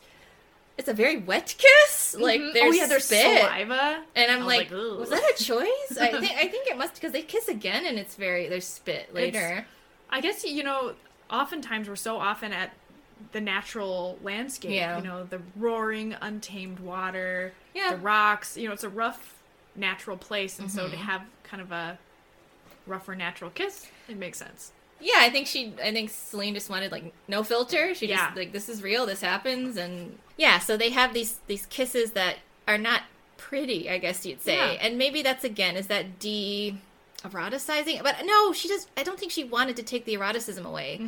it's 0.79 0.89
a 0.89 0.95
very 0.95 1.17
wet 1.19 1.55
kiss. 1.59 2.15
Like 2.19 2.41
Mhm. 2.41 2.53
there's 2.55 2.75
oh 2.75 2.77
yeah, 2.79 2.87
there's 2.87 3.05
spit. 3.05 3.41
saliva. 3.41 4.03
and 4.15 4.31
I'm 4.31 4.47
like, 4.47 4.71
like, 4.71 4.99
was 4.99 5.11
that 5.11 5.23
a 5.39 5.43
choice? 5.43 5.99
I 6.01 6.09
think 6.21 6.33
I 6.37 6.47
think 6.49 6.69
it 6.69 6.79
must 6.79 6.95
because 6.95 7.11
they 7.13 7.23
kiss 7.23 7.49
again, 7.49 7.85
and 7.85 7.99
it's 7.99 8.15
very 8.15 8.49
there's 8.49 8.67
spit 8.67 9.13
later. 9.13 9.67
I 10.09 10.21
guess 10.21 10.45
you 10.45 10.63
know, 10.63 10.95
oftentimes 11.31 11.89
we're 11.89 11.97
so 11.97 12.17
often 12.19 12.53
at 12.53 12.73
the 13.33 13.41
natural 13.41 14.19
landscape. 14.23 14.73
Yeah. 14.73 14.99
You 14.99 15.05
know, 15.05 15.25
the 15.25 15.41
roaring, 15.57 16.15
untamed 16.21 16.81
water, 16.81 17.53
Yeah. 17.75 17.91
the 17.93 17.97
rocks. 17.99 18.57
You 18.57 18.67
know, 18.69 18.75
it's 18.75 18.85
a 18.85 18.89
rough, 18.89 19.35
natural 19.77 20.17
place, 20.17 20.59
and 20.59 20.71
so 20.71 20.89
to 20.89 20.97
Mhm. 20.97 21.01
have 21.01 21.23
kind 21.45 21.61
of 21.63 21.73
a 21.73 21.99
rougher 22.87 23.15
natural 23.15 23.51
kiss, 23.51 23.87
it 24.09 24.17
makes 24.17 24.39
sense. 24.39 24.73
Yeah, 25.01 25.15
I 25.19 25.31
think 25.31 25.47
she. 25.47 25.73
I 25.83 25.93
think 25.93 26.11
Celine 26.11 26.55
just 26.55 26.71
wanted 26.71 26.93
like 26.93 27.13
no 27.27 27.43
filter. 27.43 27.95
She 27.95 28.07
Yeah. 28.07 28.27
just 28.27 28.37
like 28.37 28.53
this 28.53 28.69
is 28.69 28.83
real. 28.83 29.05
This 29.07 29.21
happens, 29.21 29.77
and 29.77 30.19
yeah. 30.37 30.59
So 30.61 30.77
they 30.77 30.91
have 30.91 31.13
these 31.15 31.41
these 31.49 31.67
kisses 31.67 32.13
that 32.13 32.37
are 32.69 32.79
not 32.79 33.03
pretty. 33.37 33.91
I 33.91 33.99
guess 33.99 34.25
you'd 34.25 34.41
say, 34.43 34.55
Yeah. 34.57 34.79
and 34.81 34.97
maybe 34.99 35.21
that's 35.23 35.43
again 35.43 35.75
is 35.77 35.89
that 35.89 36.19
de 36.21 36.77
eroticizing. 37.25 38.03
But 38.03 38.25
no, 38.25 38.53
she 38.53 38.69
just. 38.69 38.89
I 38.97 39.03
don't 39.03 39.19
think 39.19 39.33
she 39.33 39.43
wanted 39.45 39.75
to 39.77 39.83
take 39.83 40.05
the 40.05 40.13
eroticism 40.15 40.65
away, 40.67 41.01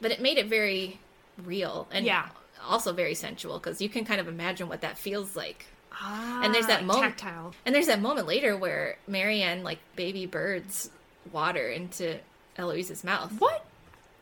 but 0.00 0.10
it 0.10 0.20
made 0.20 0.38
it 0.38 0.46
very 0.46 0.98
real 1.44 1.86
and 1.90 2.04
Yeah. 2.04 2.28
also 2.66 2.92
very 2.92 3.14
sensual 3.14 3.58
because 3.58 3.80
you 3.80 3.88
can 3.88 4.04
kind 4.04 4.20
of 4.20 4.28
imagine 4.28 4.68
what 4.68 4.80
that 4.80 4.98
feels 4.98 5.36
like. 5.36 5.66
Ah, 5.92 6.42
And 6.42 6.54
there's 6.54 6.66
that 6.66 6.84
moment- 6.84 7.16
tactile. 7.18 7.54
And 7.66 7.74
there's 7.74 7.86
that 7.86 8.00
moment 8.00 8.26
later 8.26 8.56
where 8.56 8.98
Marianne 9.06 9.62
like 9.64 9.78
baby 9.96 10.26
birds 10.26 10.90
water 11.32 11.68
into 11.70 12.18
Eloise's 12.56 13.04
mouth. 13.04 13.32
What? 13.38 13.64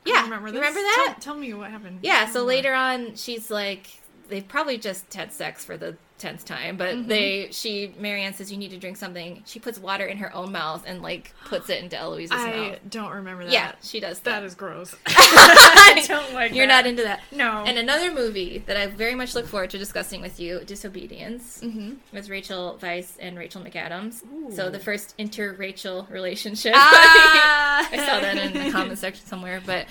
Yeah, 0.04 0.22
remember 0.22 0.50
this. 0.52 0.58
remember 0.60 0.80
that? 0.80 1.14
Tell, 1.20 1.34
tell 1.34 1.40
me 1.40 1.52
what 1.54 1.70
happened. 1.70 1.98
Yeah, 2.02 2.26
so 2.30 2.44
later 2.44 2.72
on, 2.74 3.16
she's 3.16 3.50
like, 3.50 3.86
they've 4.28 4.46
probably 4.46 4.78
just 4.78 5.12
had 5.14 5.32
sex 5.32 5.64
for 5.64 5.76
the 5.76 5.96
tenth 6.18 6.44
time, 6.44 6.76
but 6.76 7.06
they, 7.08 7.48
she, 7.50 7.92
Marianne 7.98 8.32
says, 8.34 8.50
you 8.50 8.56
need 8.56 8.70
to 8.70 8.78
drink 8.78 8.96
something. 8.96 9.42
She 9.46 9.58
puts 9.58 9.78
water 9.78 10.06
in 10.06 10.16
her 10.18 10.34
own 10.34 10.50
mouth 10.52 10.82
and 10.86 11.02
like 11.02 11.34
puts 11.44 11.68
it 11.68 11.82
into 11.82 11.96
Eloise's 11.96 12.32
I 12.32 12.56
mouth. 12.70 12.78
don't 12.88 13.12
remember 13.12 13.44
that. 13.44 13.52
Yeah, 13.52 13.72
she 13.82 14.00
does 14.00 14.18
that. 14.20 14.40
That 14.40 14.44
is 14.44 14.54
gross. 14.54 14.94
I 15.06 16.04
don't 16.08 16.32
like 16.32 16.54
You're 16.54 16.66
that. 16.66 16.82
not 16.84 16.86
into 16.86 17.02
that. 17.02 17.20
No. 17.32 17.64
And 17.66 17.76
another 17.78 18.12
movie 18.12 18.62
that 18.66 18.76
I 18.76 18.86
very 18.86 19.14
much 19.14 19.34
look 19.34 19.46
forward 19.46 19.70
to 19.70 19.78
discussing 19.78 20.20
with 20.20 20.40
you, 20.40 20.60
Disobedience, 20.64 21.60
Mm-hmm. 21.62 21.94
with 22.12 22.28
Rachel 22.28 22.78
Weisz 22.80 23.16
and 23.20 23.36
Rachel 23.38 23.62
McAdams. 23.62 24.22
So 24.54 24.70
the 24.70 24.78
first 24.78 25.14
inter-Rachel 25.18 26.06
relationship. 26.10 26.72
Ah! 26.76 27.88
I 27.92 27.96
saw 27.98 28.20
that 28.20 28.36
in 28.38 28.52
the 28.64 28.70
comment 28.70 28.98
section 28.98 29.26
somewhere, 29.26 29.60
but 29.64 29.86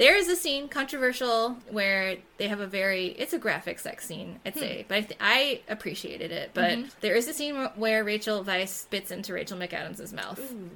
there 0.00 0.16
is 0.16 0.28
a 0.28 0.36
scene 0.36 0.66
controversial 0.66 1.58
where 1.70 2.16
they 2.38 2.48
have 2.48 2.60
a 2.60 2.66
very 2.66 3.08
it's 3.08 3.34
a 3.34 3.38
graphic 3.38 3.78
sex 3.78 4.06
scene 4.06 4.40
i'd 4.46 4.54
hmm. 4.54 4.58
say 4.58 4.84
but 4.88 4.96
I, 4.96 5.00
th- 5.02 5.20
I 5.20 5.60
appreciated 5.68 6.32
it. 6.32 6.50
But 6.54 6.70
mm-hmm. 6.72 6.88
there 7.00 7.14
is 7.14 7.28
a 7.28 7.34
scene 7.34 7.54
where 7.76 8.02
rachel 8.02 8.42
weisz 8.44 8.68
spits 8.68 9.10
into 9.10 9.32
rachel 9.32 9.58
mcadams' 9.58 10.12
mouth. 10.12 10.40
Ooh, 10.40 10.70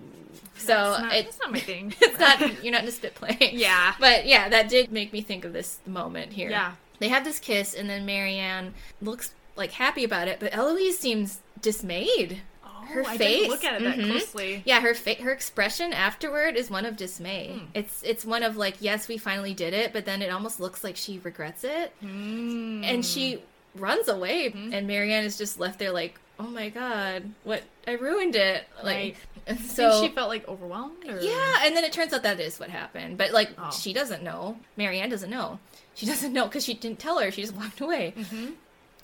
so 0.57 0.67
That's 0.67 1.03
not, 1.03 1.15
it, 1.15 1.25
that's 1.25 1.39
not 1.41 1.53
my 1.53 1.61
thing. 1.61 1.95
it's 2.01 2.19
not 2.19 2.63
you're 2.63 2.73
not 2.73 2.81
into 2.83 2.93
spit 2.93 3.15
playing 3.15 3.37
Yeah. 3.59 3.95
but 3.99 4.27
yeah 4.27 4.49
that 4.51 4.69
did 4.69 4.93
make 4.93 5.13
me 5.13 5.23
think 5.23 5.45
of 5.45 5.53
this 5.53 5.79
moment 5.87 6.33
here. 6.33 6.51
Yeah. 6.51 6.73
they 6.99 7.09
have 7.09 7.25
this 7.25 7.41
kiss 7.41 7.75
and 7.75 7.89
then 7.89 8.05
marianne 8.05 8.75
looks 9.01 9.33
like 9.57 9.73
happy 9.73 10.05
about 10.05 10.29
it 10.29 10.39
but 10.39 10.55
eloise 10.55 10.99
seems 10.99 11.41
dismayed 11.61 12.43
her 12.85 13.03
Oh, 13.03 13.09
I 13.09 13.19
face 13.19 13.49
look 13.49 13.65
at 13.65 13.81
it 13.81 13.85
that 13.85 13.97
Mhm. 13.99 14.11
closely. 14.11 14.63
yeah 14.65 14.81
her 14.81 14.95
fa- 14.95 15.15
her 15.23 15.31
expression 15.33 15.93
afterward 15.93 16.57
is 16.57 16.71
one 16.71 16.85
of 16.87 16.97
dismay 16.97 17.57
Hmm. 17.59 17.65
it's 17.75 18.03
it's 18.03 18.25
one 18.25 18.43
of 18.43 18.57
like 18.57 18.77
yes 18.81 19.09
we 19.09 19.19
finally 19.19 19.55
did 19.55 19.75
it 19.75 19.93
but 19.93 20.05
then 20.05 20.23
it 20.23 20.31
almost 20.31 20.61
looks 20.61 20.83
like 20.85 20.97
she 20.97 21.19
regrets 21.23 21.65
it 21.65 21.93
Hmm. 22.01 22.83
and 22.85 23.05
she 23.05 23.43
runs 23.75 24.09
away 24.09 24.53
and 24.55 24.87
marianne 24.87 25.25
is 25.25 25.37
just 25.37 25.59
left 25.59 25.79
there 25.79 25.91
like 25.93 26.19
oh 26.39 26.45
my 26.49 26.69
god 26.69 27.33
what 27.45 27.63
i 27.87 27.93
ruined 27.93 28.37
it 28.37 28.67
like 28.83 29.17
Right. 29.47 29.59
So 29.69 29.91
so 29.91 30.03
she 30.03 30.09
felt 30.15 30.31
like 30.31 30.49
overwhelmed. 30.49 31.05
Or? 31.07 31.21
yeah, 31.21 31.65
and 31.67 31.77
then 31.77 31.85
it 31.85 31.93
turns 31.93 32.15
out 32.15 32.23
that 32.23 32.41
is 32.41 32.59
what 32.59 32.71
happened. 32.71 33.19
But 33.19 33.33
like, 33.33 33.51
Oh. 33.59 33.71
she 33.71 33.93
doesn't 33.93 34.23
know. 34.23 34.57
Marianne 34.79 35.11
doesn't 35.11 35.29
know. 35.29 35.59
She 35.95 36.07
doesn't 36.07 36.33
know 36.33 36.45
because 36.47 36.65
she 36.65 36.73
didn't 36.73 36.99
tell 36.99 37.19
her. 37.19 37.31
She 37.31 37.43
just 37.43 37.55
walked 37.55 37.79
away. 37.83 38.15
Mm-hmm. 38.17 38.53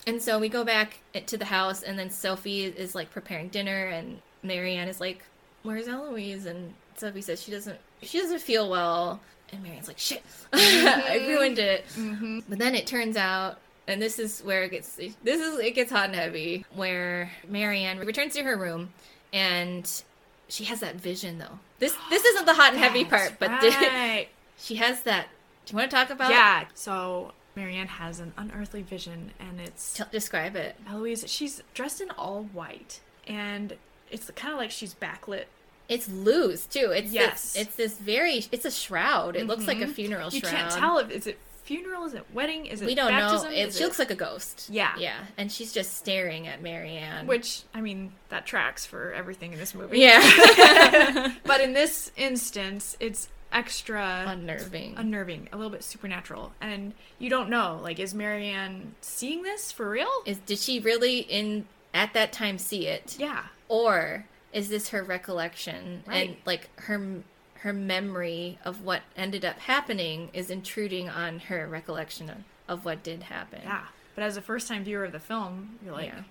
And 0.07 0.21
so 0.21 0.39
we 0.39 0.49
go 0.49 0.63
back 0.63 0.99
to 1.25 1.37
the 1.37 1.45
house, 1.45 1.83
and 1.83 1.97
then 1.97 2.09
Sophie 2.09 2.65
is 2.65 2.95
like 2.95 3.11
preparing 3.11 3.49
dinner, 3.49 3.87
and 3.87 4.21
Marianne 4.43 4.87
is 4.87 4.99
like, 4.99 5.23
"Where's 5.63 5.87
Eloise?" 5.87 6.45
And 6.45 6.73
Sophie 6.95 7.21
says 7.21 7.41
she 7.41 7.51
doesn't. 7.51 7.79
She 8.01 8.19
doesn't 8.19 8.41
feel 8.41 8.69
well. 8.69 9.19
And 9.51 9.61
Marianne's 9.63 9.87
like, 9.87 9.99
"Shit, 9.99 10.23
I 10.53 10.57
mm-hmm. 10.57 11.27
ruined 11.27 11.59
it." 11.59 11.85
Mm-hmm. 11.95 12.39
But 12.49 12.59
then 12.59 12.75
it 12.75 12.87
turns 12.87 13.17
out. 13.17 13.59
And 13.87 14.01
this 14.01 14.19
is 14.19 14.41
where 14.41 14.63
it 14.63 14.71
gets 14.71 14.95
this 14.95 15.41
is 15.41 15.59
it 15.59 15.71
gets 15.71 15.91
hot 15.91 16.05
and 16.05 16.15
heavy 16.15 16.65
where 16.75 17.31
Marianne 17.49 17.97
returns 17.99 18.35
to 18.35 18.43
her 18.43 18.55
room 18.55 18.93
and 19.33 20.03
she 20.47 20.65
has 20.65 20.81
that 20.81 20.95
vision 20.95 21.37
though. 21.37 21.59
This 21.79 21.95
this 22.09 22.23
isn't 22.23 22.45
the 22.45 22.53
hot 22.53 22.73
and 22.73 22.81
heavy 22.81 23.05
part, 23.05 23.33
but 23.39 23.49
right. 23.63 24.27
she 24.57 24.75
has 24.75 25.01
that. 25.03 25.27
Do 25.65 25.71
you 25.71 25.77
want 25.77 25.91
to 25.91 25.95
talk 25.95 26.09
about? 26.09 26.31
yeah. 26.31 26.65
So 26.73 27.33
Marianne 27.55 27.87
has 27.87 28.19
an 28.19 28.33
unearthly 28.37 28.81
vision, 28.81 29.31
and 29.39 29.59
it's 29.59 29.93
Tell- 29.93 30.07
describe 30.11 30.55
it. 30.55 30.75
Eloise. 30.89 31.25
She's 31.27 31.61
dressed 31.73 32.01
in 32.01 32.09
all 32.11 32.43
white, 32.53 33.01
and 33.27 33.75
it's 34.09 34.29
kind 34.35 34.53
of 34.53 34.59
like 34.59 34.71
she's 34.71 34.93
backlit. 34.93 35.45
It's 35.89 36.07
loose 36.07 36.65
too. 36.65 36.91
It's 36.95 37.11
Yes. 37.11 37.53
This, 37.53 37.61
it's 37.67 37.75
this 37.75 37.97
very. 37.97 38.45
It's 38.51 38.63
a 38.65 38.71
shroud. 38.71 39.35
It 39.35 39.47
looks 39.47 39.67
like 39.67 39.81
a 39.81 39.85
Mhm. 39.85 39.93
funeral 39.93 40.29
You 40.29 40.39
shroud. 40.39 40.51
You 40.51 40.57
can't 40.57 40.71
tell 40.71 40.97
if 40.99 41.11
is 41.11 41.27
it 41.27 41.37
funeral, 41.65 42.05
is 42.05 42.13
it 42.13 42.25
wedding, 42.33 42.65
is 42.65 42.81
it 42.81 42.85
We 42.85 42.95
don't 42.95 43.09
baptism, 43.09 43.51
know. 43.51 43.55
It, 43.57 43.73
she 43.73 43.83
looks 43.83 43.99
like 43.99 44.09
a 44.11 44.15
ghost. 44.15 44.67
Yeah. 44.69 44.93
Yeah. 44.97 45.17
And 45.37 45.51
she's 45.51 45.73
just 45.73 45.97
staring 45.97 46.47
at 46.47 46.61
Marianne. 46.61 47.27
Which 47.27 47.63
I 47.73 47.81
mean, 47.81 48.13
that 48.29 48.45
tracks 48.45 48.85
for 48.85 49.11
everything 49.13 49.51
in 49.53 49.59
this 49.59 49.75
movie. 49.75 49.99
Yeah. 49.99 51.33
but 51.45 51.59
in 51.61 51.73
this 51.73 52.11
instance, 52.15 52.95
it's 53.01 53.27
extra 53.51 54.25
unnerving. 54.27 54.95
unnerving, 54.97 55.49
a 55.51 55.57
little 55.57 55.71
bit 55.71 55.83
supernatural, 55.83 56.53
and 56.61 56.93
you 57.19 57.29
don't 57.29 57.49
know. 57.49 57.79
Like, 57.81 57.99
is 57.99 58.13
Marianne 58.13 58.95
seeing 59.01 59.43
this 59.43 59.71
for 59.71 59.89
real? 59.89 60.09
Is 60.25 60.37
did 60.39 60.59
she 60.59 60.79
really 60.79 61.19
in 61.19 61.65
at 61.93 62.13
that 62.13 62.31
time 62.31 62.57
see 62.57 62.87
it? 62.87 63.17
Yeah. 63.19 63.43
Or 63.67 64.25
is 64.53 64.69
this 64.69 64.89
her 64.89 65.03
recollection 65.03 66.03
and 66.07 66.35
like 66.45 66.69
her 66.81 67.23
her 67.55 67.73
memory 67.73 68.57
of 68.65 68.83
what 68.83 69.01
ended 69.15 69.45
up 69.45 69.59
happening 69.59 70.29
is 70.33 70.49
intruding 70.49 71.07
on 71.07 71.37
her 71.39 71.67
recollection 71.67 72.29
of, 72.29 72.37
of 72.67 72.85
what 72.85 73.03
did 73.03 73.23
happen? 73.23 73.61
Yeah. 73.63 73.83
But 74.15 74.23
as 74.23 74.35
a 74.35 74.41
first-time 74.41 74.83
viewer 74.83 75.05
of 75.05 75.11
the 75.13 75.19
film, 75.19 75.77
you're 75.85 75.93
like, 75.93 76.07
Yeah. 76.07 76.23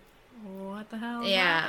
what 0.44 0.90
the 0.90 0.98
hell? 0.98 1.24
Yeah. 1.24 1.66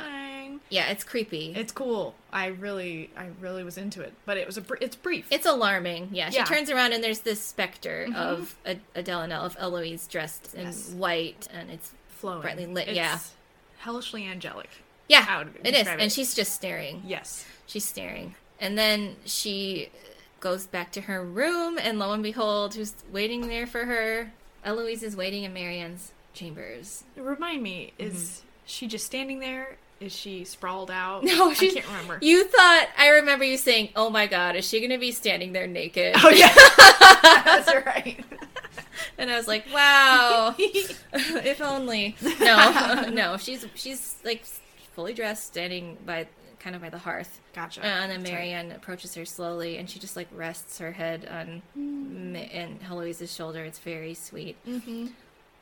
Yeah, 0.72 0.86
it's 0.88 1.04
creepy. 1.04 1.52
It's 1.54 1.70
cool. 1.70 2.14
I 2.32 2.46
really, 2.46 3.10
I 3.16 3.28
really 3.40 3.62
was 3.62 3.76
into 3.76 4.00
it, 4.00 4.14
but 4.24 4.36
it 4.38 4.46
was 4.46 4.56
a, 4.56 4.62
br- 4.62 4.76
it's 4.80 4.96
brief. 4.96 5.26
It's 5.30 5.44
alarming. 5.46 6.08
Yeah, 6.12 6.30
she 6.30 6.36
Yeah. 6.36 6.44
turns 6.44 6.70
around 6.70 6.92
and 6.94 7.04
there's 7.04 7.20
this 7.20 7.40
specter 7.42 8.06
Mhm. 8.08 8.14
of 8.16 8.56
Ad- 8.64 8.80
Adele 8.94 9.20
and 9.20 9.32
of 9.34 9.54
Eloise 9.60 10.06
dressed 10.06 10.54
in 10.54 10.64
Yes. 10.66 10.88
white 10.90 11.46
and 11.52 11.70
it's 11.70 11.92
flowing, 12.08 12.40
brightly 12.42 12.66
lit. 12.66 12.88
It's 12.88 12.96
yeah, 12.96 13.18
hellishly 13.80 14.26
angelic. 14.26 14.70
yeah, 15.08 15.22
How 15.22 15.40
it 15.42 15.48
is. 15.66 15.72
describe 15.74 16.00
And 16.00 16.10
she's 16.10 16.34
just 16.34 16.54
staring. 16.54 17.02
Yes. 17.06 17.44
She's 17.66 17.84
staring. 17.84 18.34
And 18.58 18.78
then 18.78 19.16
she 19.26 19.90
goes 20.40 20.66
back 20.66 20.90
to 20.92 21.02
her 21.02 21.22
room, 21.22 21.78
and 21.78 21.98
lo 21.98 22.12
and 22.12 22.22
behold, 22.22 22.74
who's 22.76 22.94
waiting 23.10 23.48
there 23.48 23.66
for 23.66 23.84
her? 23.84 24.32
Eloise 24.64 25.02
is 25.02 25.14
waiting 25.16 25.44
in 25.44 25.52
Marianne's 25.52 26.12
chambers. 26.32 27.04
Remind 27.16 27.62
me, 27.62 27.92
is 27.98 28.42
she 28.64 28.86
just 28.86 29.04
standing 29.04 29.38
there? 29.40 29.76
Is 30.02 30.12
she 30.14 30.44
sprawled 30.44 30.90
out? 30.90 31.22
No, 31.32 31.54
she 31.54 31.70
can't 31.70 31.86
remember. 31.86 32.18
You 32.20 32.44
thought 32.44 32.88
I 32.98 33.08
remember 33.10 33.44
you 33.44 33.56
saying, 33.56 33.90
"Oh 33.94 34.10
my 34.10 34.26
God, 34.26 34.56
is 34.56 34.66
she 34.68 34.80
going 34.80 34.90
to 34.90 34.98
be 34.98 35.12
standing 35.12 35.52
there 35.52 35.66
naked?" 35.68 36.14
Oh 36.18 36.28
yeah, 36.30 36.52
that's 37.44 37.72
right. 37.86 38.24
and 39.16 39.30
I 39.30 39.36
was 39.36 39.46
like, 39.46 39.64
"Wow, 39.72 40.54
if 40.58 41.60
only." 41.60 42.16
No, 42.40 43.08
no, 43.12 43.36
she's 43.36 43.64
she's 43.74 44.16
like 44.24 44.44
fully 44.94 45.14
dressed, 45.14 45.46
standing 45.46 45.96
by 46.04 46.26
kind 46.58 46.74
of 46.74 46.82
by 46.82 46.90
the 46.90 46.98
hearth. 46.98 47.40
Gotcha. 47.54 47.84
And 47.84 48.10
then 48.10 48.20
That's 48.20 48.32
right. 48.32 48.38
Marianne 48.38 48.72
approaches 48.72 49.14
her 49.14 49.24
slowly, 49.24 49.78
and 49.78 49.88
she 49.88 49.98
just 50.00 50.16
like 50.16 50.28
rests 50.34 50.78
her 50.78 50.92
head 50.92 51.28
on 51.30 51.62
Ma- 51.76 52.38
and 52.40 52.80
Heloise's 52.82 53.32
shoulder. 53.34 53.62
It's 53.64 53.78
very 53.78 54.14
sweet. 54.14 54.56
Mm-hmm. 54.66 55.06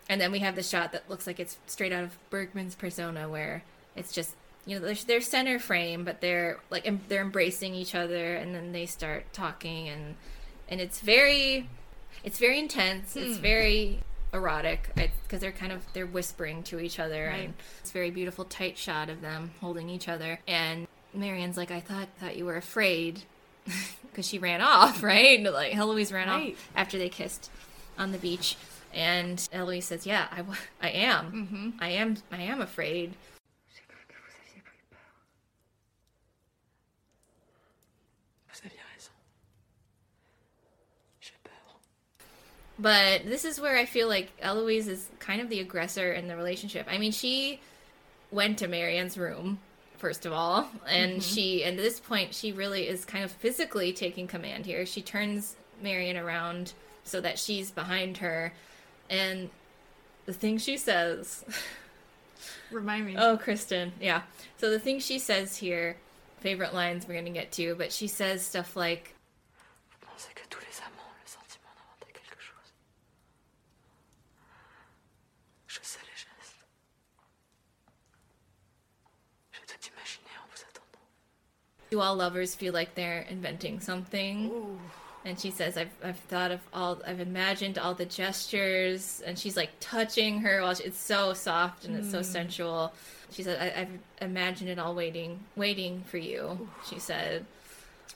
And 0.09 0.21
then 0.21 0.33
we 0.33 0.41
have 0.41 0.57
the 0.57 0.63
shot 0.63 0.93
that 0.93 1.09
looks 1.09 1.27
like 1.27 1.39
it's 1.39 1.59
straight 1.67 1.93
out 1.93 2.05
of 2.05 2.19
Bergman's 2.31 2.75
Persona, 2.75 3.29
where 3.29 3.63
it's 3.97 4.13
just 4.13 4.35
you 4.67 4.79
know 4.79 4.93
they're 5.07 5.21
center 5.21 5.59
frame, 5.59 6.05
but 6.05 6.21
they're 6.21 6.59
like 6.71 6.87
em- 6.87 7.01
they're 7.09 7.23
embracing 7.23 7.75
each 7.75 7.95
other, 7.95 8.35
and 8.37 8.55
then 8.55 8.73
they 8.73 8.87
start 8.87 9.33
talking, 9.33 9.89
and 9.89 10.17
and 10.69 10.81
it's 10.81 11.01
very 11.01 11.69
it's 12.25 12.39
very 12.39 12.59
intense. 12.59 13.17
It's 13.17 13.37
Hmm. 13.37 13.43
very 13.43 14.01
erotic 14.33 14.91
because 14.95 15.41
they're 15.41 15.51
kind 15.53 15.73
of 15.73 15.83
they're 15.93 16.07
whispering 16.07 16.63
to 16.65 16.79
each 16.79 16.99
other, 17.01 17.27
Right. 17.27 17.45
and 17.47 17.55
it's 17.81 17.91
a 17.91 17.93
very 17.93 18.11
beautiful 18.11 18.45
tight 18.45 18.79
shot 18.79 19.09
of 19.09 19.21
them 19.23 19.53
holding 19.61 19.89
each 19.91 20.09
other. 20.09 20.39
And 20.47 20.87
Marianne's 21.15 21.57
like, 21.57 21.71
I 21.71 21.81
thought 21.81 22.09
thought 22.21 22.37
you 22.37 22.45
were 22.45 22.57
afraid 22.57 23.23
because 24.03 24.27
she 24.29 24.39
ran 24.39 24.61
off, 24.61 25.03
right? 25.13 25.43
Like 25.43 25.73
Heloise 25.73 26.13
ran 26.13 26.29
Right. 26.29 26.53
off 26.55 26.69
after 26.77 26.99
they 26.99 27.09
kissed 27.09 27.51
on 27.99 28.13
the 28.13 28.19
beach. 28.19 28.57
And 28.93 29.49
Eloise 29.53 29.85
says, 29.87 30.05
"Yeah, 30.07 30.27
I, 30.33 30.43
I 30.83 30.91
am. 30.91 31.33
Mm-hmm. 31.33 31.71
I 31.81 31.91
am. 31.91 32.17
I 32.33 32.43
am 32.43 32.61
afraid." 32.61 33.15
Vous 38.49 38.61
aviez 38.67 38.83
raison. 38.95 39.13
J'ai 41.21 41.35
peur. 41.45 41.79
But 42.81 43.27
this 43.27 43.45
is 43.45 43.61
where 43.61 43.77
I 43.77 43.85
feel 43.85 44.09
like 44.09 44.33
Eloise 44.41 44.89
is 44.89 45.07
kind 45.19 45.41
of 45.43 45.51
the 45.51 45.61
aggressor 45.61 46.13
in 46.13 46.29
the 46.29 46.37
relationship. 46.37 46.87
I 46.91 46.97
mean, 46.99 47.13
she 47.13 47.61
went 48.31 48.59
to 48.61 48.69
Marianne's 48.69 49.19
room 49.19 49.59
first 49.99 50.25
of 50.25 50.33
all, 50.33 50.67
and 50.89 51.21
Mhm. 51.21 51.35
she, 51.35 51.63
and 51.63 51.79
at 51.79 51.83
this 51.83 52.01
point, 52.01 52.35
she 52.35 52.53
really 52.53 52.89
is 52.89 53.05
kind 53.05 53.23
of 53.23 53.31
physically 53.33 53.93
taking 53.93 54.27
command 54.27 54.65
here. 54.65 54.87
She 54.87 55.03
turns 55.03 55.57
Marianne 55.83 56.17
around 56.17 56.73
so 57.05 57.21
that 57.21 57.39
she's 57.39 57.71
behind 57.71 58.17
her, 58.19 58.55
and 59.11 59.51
the 60.25 60.33
thing 60.33 60.57
she 60.57 60.79
says. 60.79 61.45
Remind 62.71 63.05
me. 63.05 63.15
Oh, 63.19 63.37
Kristen. 63.37 63.93
Yeah. 64.01 64.23
So 64.57 64.71
the 64.71 64.79
thing 64.79 65.01
she 65.01 65.19
says 65.19 65.59
here, 65.59 65.99
favorite 66.41 66.73
lines 66.73 67.07
we're 67.07 67.13
going 67.13 67.27
to 67.27 67.31
get 67.31 67.53
to, 67.53 67.75
but 67.75 67.93
she 67.93 68.07
says 68.09 68.41
stuff 68.43 68.75
like, 68.77 69.13
Vous 69.91 69.99
pensez 70.09 70.35
que 70.35 70.45
tous 70.49 70.61
les 70.63 70.81
amants 70.81 71.05
ont 71.05 71.21
le 71.23 71.29
sentiment 71.29 71.69
d'inventer 71.77 72.11
quelque 72.15 72.41
chose 72.41 72.73
Je 75.67 75.81
sais 75.83 76.01
les 76.01 76.17
gestes. 76.17 76.65
J'ai 79.53 79.61
tout 79.67 79.91
imaginé 79.93 80.31
en 80.41 80.47
vous 80.49 80.63
attendant. 80.63 81.05
Do 81.91 82.01
all 82.01 82.15
lovers 82.17 82.55
feel 82.55 82.73
like 82.73 82.95
they're 82.95 83.23
inventing 83.29 83.81
something? 83.81 84.79
And 85.25 85.39
she 85.39 85.51
says, 85.51 85.77
I've, 85.77 85.91
I've 86.03 86.17
thought 86.19 86.51
of 86.53 86.61
all, 86.73 87.03
I've 87.07 87.21
imagined 87.21 87.79
all 87.79 87.95
the 87.95 88.07
gestures. 88.07 89.21
And 89.27 89.39
she's 89.39 89.57
like 89.57 89.71
touching 89.81 90.41
her 90.41 90.63
while 90.63 90.75
she, 90.75 90.85
it's 90.85 90.99
so 90.99 91.35
soft 91.35 91.85
and 91.85 91.97
it's 91.97 92.11
so 92.11 92.21
Mm. 92.21 92.25
sensual. 92.25 92.93
She 93.33 93.43
said, 93.43 93.61
I, 93.61 93.83
I've 93.83 93.99
imagined 94.23 94.71
it 94.71 94.79
all 94.79 94.95
waiting, 94.95 95.41
waiting 95.57 96.05
for 96.07 96.17
you. 96.19 96.69
She 96.89 96.99
said, 97.01 97.45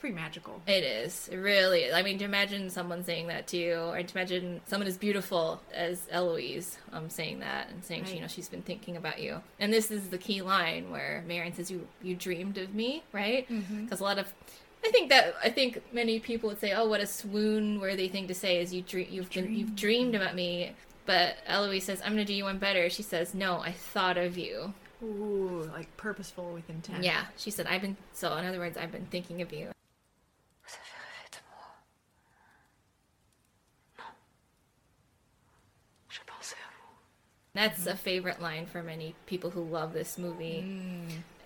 pretty 0.04 0.14
magical. 0.14 0.60
It 0.66 0.84
is. 0.84 1.30
It 1.32 1.38
really 1.38 1.80
is. 1.84 1.94
I 1.94 2.02
mean, 2.02 2.18
to 2.18 2.26
imagine 2.26 2.68
someone 2.68 3.02
saying 3.04 3.28
that 3.28 3.46
to 3.48 3.56
you, 3.56 3.74
or 3.76 4.02
to 4.02 4.18
imagine 4.18 4.60
someone 4.66 4.86
as 4.86 4.98
beautiful 4.98 5.62
as 5.72 6.06
Eloise 6.10 6.76
um, 6.92 7.08
saying 7.08 7.38
that 7.38 7.70
and 7.70 7.82
saying, 7.82 8.02
Right. 8.04 8.14
you 8.16 8.20
know, 8.20 8.26
she's 8.26 8.50
been 8.50 8.60
thinking 8.60 8.98
about 8.98 9.18
you. 9.22 9.40
And 9.58 9.72
this 9.72 9.90
is 9.90 10.08
the 10.10 10.18
key 10.18 10.42
line 10.42 10.90
where 10.90 11.24
Marianne 11.26 11.54
says, 11.54 11.70
"You 11.70 11.88
you 12.02 12.14
dreamed 12.16 12.58
of 12.58 12.74
me, 12.74 13.02
right?" 13.12 13.48
Because 13.48 14.00
a 14.00 14.04
lot 14.04 14.18
of, 14.18 14.30
I 14.84 14.90
think 14.90 15.08
that 15.08 15.36
I 15.42 15.48
think 15.48 15.80
many 15.90 16.20
people 16.20 16.50
would 16.50 16.60
say, 16.60 16.74
"Oh, 16.74 16.86
what 16.86 17.00
a 17.00 17.06
swoon-worthy 17.06 18.08
thing 18.08 18.28
to 18.28 18.34
say 18.34 18.60
is 18.60 18.74
you 18.74 18.82
dream 18.82 19.08
you've 19.10 19.30
been 19.30 19.54
you've 19.56 19.74
dreamed 19.74 20.14
about 20.14 20.34
me." 20.34 20.72
But 21.06 21.36
Eloise 21.46 21.84
says, 21.84 22.02
"I'm 22.04 22.12
going 22.12 22.26
to 22.26 22.30
do 22.30 22.34
you 22.34 22.44
one 22.44 22.58
better." 22.58 22.90
She 22.90 23.02
says, 23.02 23.32
"No, 23.32 23.60
I 23.60 23.72
thought 23.72 24.18
of 24.18 24.36
you." 24.36 24.74
Ooh, 25.02 25.66
like 25.72 25.88
purposeful 25.96 26.52
with 26.52 26.68
intent. 26.68 27.02
Yeah, 27.02 27.24
she 27.38 27.50
said, 27.50 27.66
"I've 27.66 27.80
been 27.80 27.96
so." 28.12 28.36
In 28.36 28.44
other 28.44 28.58
words, 28.58 28.76
I've 28.76 28.92
been 28.92 29.06
thinking 29.06 29.40
of 29.40 29.50
you. 29.50 29.70
Vous 30.66 30.76
avez 30.80 30.96
rêvé 31.04 31.30
de 31.30 31.40
moi 31.50 31.66
Non. 33.98 34.10
Je 36.08 36.20
pensais 36.26 36.56
à 36.56 36.68
vous. 36.76 36.96
That's 37.54 37.86
a 37.86 37.94
favorite 37.96 38.42
line 38.42 38.66
for 38.66 38.82
many 38.82 39.14
people 39.26 39.50
who 39.50 39.62
love 39.62 39.92
this 39.92 40.18
movie. 40.18 40.64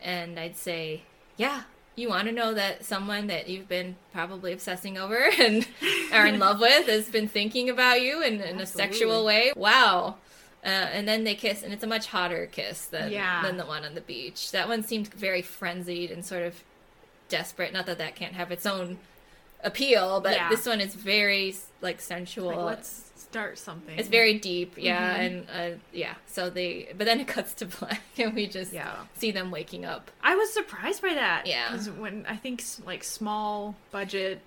And 0.03 0.39
I'd 0.41 0.57
say, 0.57 1.03
yeah, 1.37 1.63
you 1.97 2.09
want 2.09 2.27
to 2.29 2.33
know 2.33 2.55
that 2.55 2.85
someone 2.85 3.27
that 3.27 3.49
you've 3.49 3.69
been 3.69 3.97
probably 4.13 4.53
obsessing 4.53 4.97
over 4.97 5.19
and 5.39 5.67
are 6.13 6.27
in 6.27 6.39
love 6.39 6.61
with 6.61 6.87
has 6.87 7.09
been 7.11 7.29
thinking 7.29 7.69
about 7.69 8.01
you 8.01 8.23
in, 8.23 8.41
in 8.41 8.59
a 8.61 8.67
sexual 8.67 9.25
way. 9.25 9.53
Wow. 9.55 10.17
Uh, 10.65 10.69
and 10.69 11.07
then 11.07 11.25
they 11.25 11.35
kiss, 11.35 11.63
and 11.63 11.73
it's 11.73 11.85
a 11.85 11.87
much 11.87 12.07
hotter 12.07 12.47
kiss 12.51 12.87
than, 12.87 13.13
Yeah. 13.13 13.43
than 13.43 13.59
the 13.59 13.67
one 13.67 13.85
on 13.85 13.95
the 13.95 14.01
beach. 14.01 14.51
That 14.53 14.67
one 14.69 14.83
seemed 14.83 15.13
very 15.13 15.43
frenzied 15.43 16.11
and 16.11 16.25
sort 16.25 16.43
of 16.43 16.63
desperate. 17.29 17.73
Not 17.73 17.87
that 17.87 17.99
that 17.99 18.17
can't 18.17 18.35
have 18.35 18.51
its 18.51 18.67
own 18.67 18.99
appeal, 19.63 20.21
but 20.21 20.33
Yeah. 20.33 20.49
this 20.49 20.67
one 20.67 20.81
is 20.81 20.95
very 20.95 21.55
like 21.81 22.01
sensual. 22.01 22.49
Like, 22.57 22.77
let's 22.77 23.08
start 23.31 23.59
something. 23.59 23.99
It's 23.99 24.09
very 24.09 24.39
deep, 24.39 24.75
yeah, 24.77 25.17
Mhm. 25.19 25.27
and 25.27 25.47
uh, 25.75 25.79
yeah. 25.93 26.15
So 26.27 26.51
they, 26.51 26.89
but 26.97 27.05
then 27.05 27.21
it 27.21 27.29
cuts 27.29 27.53
to 27.55 27.67
black, 27.81 28.03
and 28.19 28.35
we 28.35 28.47
just 28.47 28.73
Yeah. 28.73 28.95
see 29.17 29.31
them 29.31 29.51
waking 29.51 29.85
up. 29.85 30.11
I 30.23 30.35
was 30.37 30.53
surprised 30.53 31.03
by 31.03 31.15
that. 31.15 31.47
Yeah. 31.47 31.71
Because 31.71 31.91
when 31.91 32.25
I 32.29 32.37
think 32.37 32.63
like 32.87 33.05
small 33.05 33.75
budget 33.91 34.41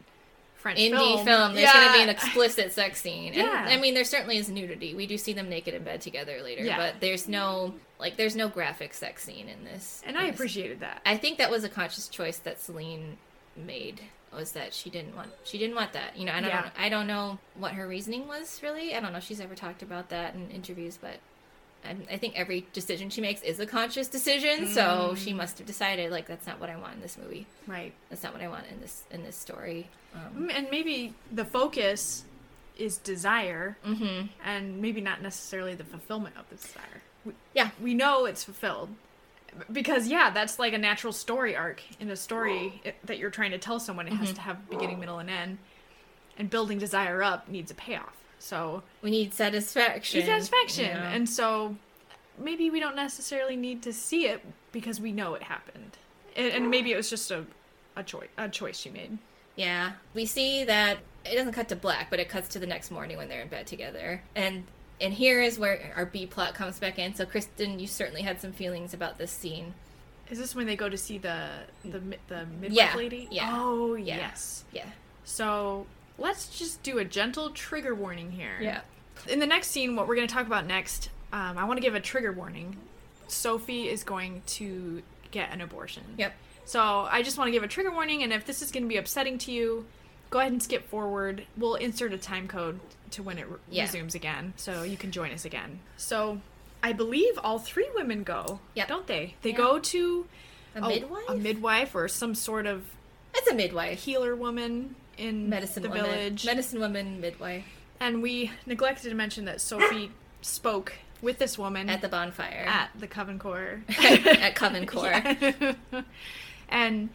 French 0.55 0.77
Indie 0.77 0.91
film, 1.15 1.25
film, 1.25 1.55
there's 1.55 1.71
going 1.73 1.87
to 1.87 1.93
be 1.93 2.03
an 2.03 2.09
explicit 2.09 2.71
sex 2.71 3.01
scene. 3.01 3.33
Yeah. 3.33 3.63
And, 3.63 3.69
I 3.69 3.77
mean, 3.77 3.95
there 3.95 4.03
certainly 4.03 4.37
is 4.37 4.47
nudity. 4.47 4.93
We 4.93 5.07
do 5.07 5.17
see 5.17 5.33
them 5.33 5.49
naked 5.49 5.73
in 5.73 5.83
bed 5.83 6.01
together 6.01 6.39
later, 6.43 6.63
Yeah. 6.63 6.77
but 6.77 6.99
there's 7.01 7.27
no 7.27 7.73
like, 7.99 8.15
there's 8.17 8.35
no 8.35 8.47
graphic 8.47 8.93
sex 8.95 9.23
scene 9.23 9.47
in 9.47 9.63
this. 9.63 10.01
And 10.05 10.15
in 10.15 10.21
I 10.21 10.25
this. 10.27 10.35
appreciated 10.35 10.79
that. 10.79 11.01
I 11.05 11.17
think 11.17 11.37
that 11.37 11.51
was 11.51 11.63
a 11.63 11.69
conscious 11.69 12.07
choice 12.07 12.37
that 12.39 12.59
Celine 12.59 13.17
made 13.55 14.01
was 14.33 14.53
that 14.53 14.73
she 14.73 14.89
didn't 14.89 15.15
want 15.15 15.29
she 15.43 15.57
didn't 15.57 15.75
want 15.75 15.93
that. 15.93 16.17
You 16.17 16.25
know, 16.25 16.33
I 16.33 16.41
don't 16.41 16.65
I 16.79 16.89
don't 16.89 17.07
know 17.07 17.37
what 17.55 17.73
her 17.73 17.87
reasoning 17.87 18.27
was 18.27 18.59
really. 18.63 18.95
I 18.95 18.99
don't 18.99 19.11
know 19.11 19.17
if 19.19 19.23
she's 19.25 19.41
ever 19.41 19.55
talked 19.55 19.81
about 19.83 20.09
that 20.09 20.35
in 20.35 20.49
interviews, 20.51 20.97
but 21.01 21.17
I, 21.83 21.95
I 22.13 22.17
think 22.17 22.35
every 22.37 22.65
decision 22.73 23.09
she 23.09 23.21
makes 23.21 23.41
is 23.41 23.59
a 23.59 23.65
conscious 23.65 24.07
decision. 24.07 24.67
So 24.67 24.81
Mm. 25.13 25.17
she 25.17 25.33
must 25.33 25.57
have 25.57 25.67
decided 25.67 26.11
like 26.11 26.27
that's 26.27 26.45
not 26.47 26.59
what 26.59 26.69
I 26.69 26.75
want 26.77 26.93
in 26.95 27.01
this 27.01 27.17
movie. 27.17 27.45
Right. 27.67 27.91
That's 28.09 28.23
not 28.23 28.33
what 28.33 28.41
I 28.41 28.47
want 28.47 28.65
in 28.71 28.79
this 28.81 29.03
in 29.11 29.23
this 29.23 29.35
story. 29.35 29.89
Um, 30.15 30.47
Mm, 30.47 30.51
And 30.55 30.67
maybe 30.71 31.13
the 31.31 31.45
focus 31.45 32.23
is 32.77 32.97
desire, 32.97 33.77
mhm. 33.85 34.29
and 34.43 34.81
maybe 34.81 35.01
not 35.01 35.21
necessarily 35.21 35.75
the 35.75 35.83
fulfillment 35.83 36.35
of 36.37 36.49
the 36.49 36.55
desire. 36.55 37.01
We, 37.25 37.33
Yeah. 37.53 37.71
we 37.81 37.93
know 37.93 38.25
it's 38.25 38.43
fulfilled 38.43 38.89
because 39.71 40.07
yeah, 40.07 40.29
that's 40.29 40.59
like 40.59 40.73
a 40.73 40.77
natural 40.77 41.13
story 41.13 41.55
arc 41.55 41.81
in 41.99 42.09
a 42.09 42.15
story 42.15 42.81
that 43.05 43.17
you're 43.17 43.29
trying 43.29 43.51
to 43.51 43.57
tell 43.57 43.79
someone. 43.79 44.07
It 44.07 44.13
has 44.13 44.31
Mhm. 44.31 44.35
to 44.35 44.41
have 44.41 44.69
beginning, 44.69 44.99
middle, 44.99 45.19
and 45.19 45.29
end, 45.29 45.57
and 46.37 46.49
building 46.49 46.77
desire 46.79 47.21
up 47.21 47.47
needs 47.49 47.71
a 47.71 47.75
payoff. 47.75 48.15
So 48.39 48.83
We 49.01 49.11
need 49.11 49.33
satisfaction. 49.33 50.25
satisfaction, 50.25 50.85
you 50.85 50.93
know? 50.93 50.99
and 50.99 51.29
so 51.29 51.75
maybe 52.37 52.69
we 52.69 52.79
don't 52.79 52.95
necessarily 52.95 53.55
need 53.55 53.83
to 53.83 53.93
see 53.93 54.25
it 54.27 54.43
because 54.71 54.99
we 54.99 55.11
know 55.11 55.35
it 55.35 55.43
happened, 55.43 55.97
and, 56.35 56.51
and 56.53 56.69
maybe 56.71 56.91
it 56.91 56.95
was 56.97 57.09
just 57.09 57.29
a 57.31 57.45
a 57.95 58.03
choice 58.03 58.29
a 58.37 58.47
choice 58.49 58.79
she 58.79 58.89
made. 58.89 59.17
Yeah, 59.57 59.91
we 60.13 60.25
see 60.25 60.63
that 60.63 60.99
it 61.25 61.35
doesn't 61.35 61.53
cut 61.53 61.67
to 61.69 61.75
black, 61.75 62.09
but 62.09 62.19
it 62.21 62.29
cuts 62.29 62.47
to 62.49 62.59
the 62.59 62.65
next 62.65 62.89
morning 62.89 63.17
when 63.17 63.27
they're 63.27 63.41
in 63.41 63.49
bed 63.49 63.67
together. 63.67 64.23
And 64.33 64.65
and 65.01 65.13
here 65.13 65.41
is 65.41 65.57
where 65.59 65.91
our 65.95 66.05
B 66.05 66.25
plot 66.25 66.53
comes 66.53 66.79
back 66.79 66.99
in. 66.99 67.15
So 67.15 67.25
Kristen, 67.25 67.79
you 67.79 67.87
certainly 67.87 68.21
had 68.21 68.39
some 68.39 68.51
feelings 68.53 68.93
about 68.93 69.17
this 69.17 69.31
scene. 69.31 69.73
Is 70.29 70.37
this 70.37 70.55
when 70.55 70.65
they 70.67 70.75
go 70.77 70.87
to 70.87 70.97
see 70.97 71.17
the 71.17 71.47
the 71.83 71.99
the 72.27 72.45
midwife 72.45 72.71
Yeah, 72.71 72.95
lady? 72.95 73.27
yeah, 73.31 73.49
Oh 73.51 73.95
yeah, 73.95 74.17
yes. 74.17 74.63
Yeah. 74.71 74.85
So 75.25 75.85
let's 76.17 76.57
just 76.57 76.81
do 76.83 76.99
a 76.99 77.05
gentle 77.05 77.49
trigger 77.49 77.93
warning 77.95 78.31
here. 78.31 78.57
Yeah. 78.61 78.81
In 79.27 79.39
the 79.39 79.45
next 79.47 79.67
scene, 79.71 79.95
what 79.95 80.07
we're 80.07 80.15
going 80.15 80.27
to 80.27 80.33
talk 80.33 80.47
about 80.47 80.65
next, 80.65 81.09
um, 81.33 81.57
I 81.57 81.65
want 81.65 81.77
to 81.77 81.81
give 81.81 81.95
a 81.95 81.99
trigger 81.99 82.31
warning. 82.31 82.77
Sophie 83.27 83.87
is 83.89 84.03
going 84.03 84.41
to 84.45 85.03
get 85.31 85.51
an 85.53 85.61
abortion. 85.61 86.03
Yep. 86.17 86.33
So 86.65 87.07
I 87.09 87.21
just 87.21 87.37
want 87.37 87.47
to 87.47 87.51
give 87.51 87.63
a 87.63 87.67
trigger 87.67 87.91
warning, 87.91 88.23
and 88.23 88.31
if 88.33 88.45
this 88.45 88.61
is 88.61 88.71
going 88.71 88.83
to 88.83 88.89
be 88.89 88.97
upsetting 88.97 89.37
to 89.39 89.51
you, 89.51 89.85
go 90.31 90.39
ahead 90.39 90.51
and 90.51 90.63
skip 90.63 90.89
forward. 90.89 91.45
We'll 91.55 91.75
insert 91.75 92.11
a 92.13 92.17
time 92.17 92.47
code 92.47 92.79
to 93.11 93.21
when 93.21 93.37
it 93.37 93.47
re- 93.47 93.57
Yeah. 93.69 93.83
resumes 93.83 94.15
again, 94.15 94.53
so 94.57 94.81
you 94.83 94.97
can 94.97 95.11
join 95.11 95.31
us 95.31 95.45
again. 95.45 95.79
So 95.97 96.41
I 96.81 96.93
believe 96.93 97.37
all 97.43 97.59
three 97.59 97.89
women 97.93 98.23
go. 98.23 98.59
Yep. 98.73 98.87
Don't 98.87 99.05
they? 99.07 99.35
They 99.43 99.51
Yeah. 99.51 99.57
go 99.57 99.79
to 99.79 100.25
A 100.75 100.81
midwife? 100.81 101.23
a 101.29 101.35
midwife, 101.35 101.93
or 101.93 102.07
some 102.07 102.33
sort 102.33 102.65
of 102.65 102.85
It's 103.35 103.47
a 103.49 103.53
midwife. 103.53 104.03
healer 104.03 104.35
woman 104.35 104.95
in 105.17 105.47
Medicine 105.49 105.83
the 105.83 105.89
woman. 105.89 106.05
village. 106.05 106.45
Medicine 106.45 106.79
woman 106.79 107.21
midwife. 107.21 107.65
And 107.99 108.23
we 108.23 108.51
neglected 108.65 109.09
to 109.09 109.15
mention 109.15 109.45
that 109.45 109.61
Sophie 109.61 110.11
spoke 110.41 110.93
with 111.21 111.37
this 111.37 111.55
woman 111.57 111.87
At 111.89 112.01
the 112.01 112.07
bonfire. 112.09 112.65
at 112.67 112.89
the 112.99 113.05
Coven 113.05 113.37
Core. 113.37 113.83
At 113.99 114.55
Coven 114.55 114.85
Core. 114.87 115.11
Yeah. 115.11 115.73
and 116.69 117.09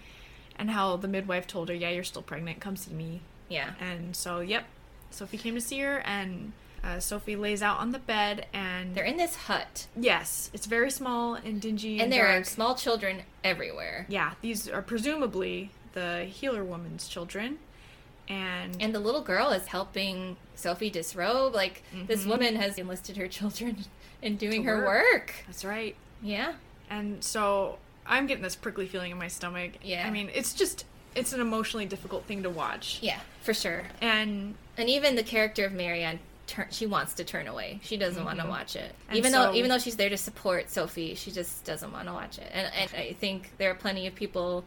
and 0.59 0.71
how 0.71 0.97
the 0.97 1.09
midwife 1.09 1.47
told 1.47 1.69
her, 1.69 1.75
"Yeah, 1.75 1.91
you're 1.91 2.05
still 2.05 2.23
pregnant. 2.23 2.61
Come 2.61 2.77
see 2.77 2.93
me." 2.93 3.21
Yeah. 3.49 3.73
And 3.81 4.17
so, 4.17 4.41
yep, 4.41 4.65
Sophie 5.11 5.39
came 5.39 5.55
to 5.55 5.61
see 5.61 5.79
her, 5.81 5.99
and 5.99 6.53
uh, 6.83 6.99
Sophie 7.01 7.37
lays 7.37 7.63
out 7.63 7.79
on 7.79 7.93
the 7.93 7.99
bed, 7.99 8.47
and 8.53 8.95
They're 8.95 9.05
in 9.05 9.17
this 9.17 9.35
hut. 9.37 9.87
yes, 9.97 10.51
it's 10.53 10.67
very 10.67 10.91
small 10.91 11.35
and 11.35 11.61
dingy, 11.61 11.95
and, 11.95 12.03
And 12.03 12.13
there 12.13 12.27
are 12.27 12.43
small 12.45 12.75
children 12.75 13.23
everywhere. 13.45 14.07
Yeah, 14.09 14.33
these 14.41 14.69
are 14.69 14.83
presumably 14.83 15.71
the 15.93 16.25
healer 16.25 16.63
woman's 16.65 17.09
children, 17.09 17.59
and 18.29 18.77
And 18.81 18.95
the 18.95 18.99
little 19.01 19.23
girl 19.23 19.51
is 19.51 19.67
helping 19.69 20.37
Sophie 20.57 20.91
disrobe. 20.91 21.55
Like, 21.55 21.83
this 22.07 22.25
Mhm. 22.25 22.27
woman 22.29 22.57
has 22.57 22.79
enlisted 22.79 23.17
her 23.17 23.29
children 23.39 23.85
in 24.23 24.37
doing 24.37 24.63
To 24.63 24.69
her 24.69 24.77
work. 24.85 24.87
work. 25.13 25.35
that's 25.47 25.65
right. 25.65 25.95
Yeah. 26.23 26.55
And 26.91 27.23
so 27.23 27.79
I'm 28.09 28.27
getting 28.27 28.43
this 28.43 28.57
prickly 28.57 28.87
feeling 28.87 29.11
in 29.13 29.19
my 29.19 29.29
stomach. 29.29 29.73
Yeah. 29.83 30.07
I 30.07 30.11
mean, 30.11 30.31
it's 30.35 30.55
just 30.55 30.85
it's 31.15 31.33
an 31.33 31.41
emotionally 31.41 31.87
difficult 31.87 32.25
thing 32.25 32.43
to 32.43 32.51
watch. 32.51 32.99
Yeah, 33.03 33.19
for 33.43 33.55
sure. 33.55 33.85
And 34.01 34.55
And 34.77 34.89
even 34.89 35.17
the 35.17 35.23
character 35.23 35.65
of 35.65 35.73
Marianne, 35.73 36.19
turn, 36.47 36.67
she 36.71 36.87
wants 36.87 37.15
to 37.15 37.25
turn 37.25 37.47
away. 37.49 37.81
She 37.83 37.97
doesn't 37.97 38.25
want 38.25 38.39
to 38.41 38.47
watch 38.47 38.77
it. 38.77 38.95
And 39.09 39.17
even 39.19 39.33
so- 39.33 39.45
though 39.45 39.55
even 39.55 39.71
though 39.71 39.79
she's 39.79 39.97
there 39.97 40.11
to 40.11 40.17
support 40.19 40.71
Sophie, 40.71 41.15
she 41.15 41.31
just 41.31 41.65
doesn't 41.65 41.93
want 41.93 42.07
to 42.09 42.13
watch 42.13 42.39
it. 42.39 42.51
And, 42.53 42.71
and 42.75 42.91
I 42.97 43.13
think 43.15 43.51
there 43.59 43.71
are 43.71 43.75
plenty 43.75 44.07
of 44.07 44.15
people 44.15 44.65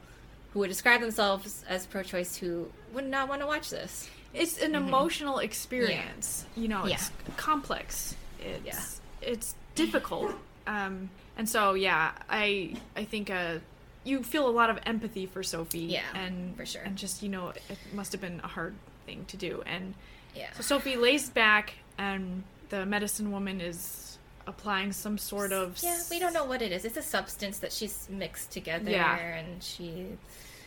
who 0.53 0.59
would 0.59 0.69
describe 0.69 0.99
themselves 1.01 1.63
as 1.69 1.85
pro-choice 1.85 2.35
who 2.35 2.67
would 2.93 3.05
not 3.05 3.29
want 3.29 3.41
to 3.41 3.45
watch 3.47 3.69
this. 3.69 4.09
it's 4.33 4.59
an 4.61 4.73
emotional 4.75 5.37
experience. 5.39 6.45
You 6.57 6.67
know, 6.67 6.85
Yeah. 6.85 6.95
it's 6.95 7.11
complex. 7.37 8.15
It's 8.43 8.99
it's 9.21 9.53
difficult. 9.75 10.33
Um 10.65 11.09
and 11.39 11.47
so 11.49 11.73
yeah, 11.73 12.11
I 12.29 12.75
I 12.95 13.03
think 13.05 13.29
uh 13.31 13.59
you 14.03 14.23
feel 14.23 14.47
a 14.47 14.55
lot 14.61 14.69
of 14.69 14.77
empathy 14.85 15.25
for 15.25 15.41
Sophie. 15.43 15.79
Yeah, 15.97 16.01
and 16.15 16.55
for 16.57 16.65
sure. 16.65 16.81
And 16.83 16.95
just, 16.97 17.21
you 17.23 17.29
know, 17.29 17.49
it 17.49 17.77
must 17.93 18.11
have 18.13 18.21
been 18.21 18.39
a 18.43 18.47
hard 18.47 18.73
thing 19.05 19.25
to 19.27 19.37
do. 19.37 19.61
And 19.65 19.93
Yeah. 20.35 20.51
so 20.53 20.61
Sophie 20.61 20.95
lays 20.95 21.29
back 21.29 21.73
and 21.97 22.43
the 22.69 22.85
medicine 22.85 23.31
woman 23.31 23.59
is 23.61 24.17
applying 24.47 24.91
some 24.93 25.17
sort 25.17 25.51
of 25.51 25.77
Yeah, 25.83 25.99
we 26.09 26.17
don't 26.17 26.33
know 26.33 26.45
what 26.45 26.61
it 26.61 26.71
is. 26.71 26.85
It's 26.85 26.97
a 26.97 27.01
substance 27.17 27.59
that 27.59 27.71
she's 27.73 28.07
mixed 28.09 28.51
together, 28.51 28.89
Yeah. 28.91 29.17
and 29.17 29.61
she 29.61 30.17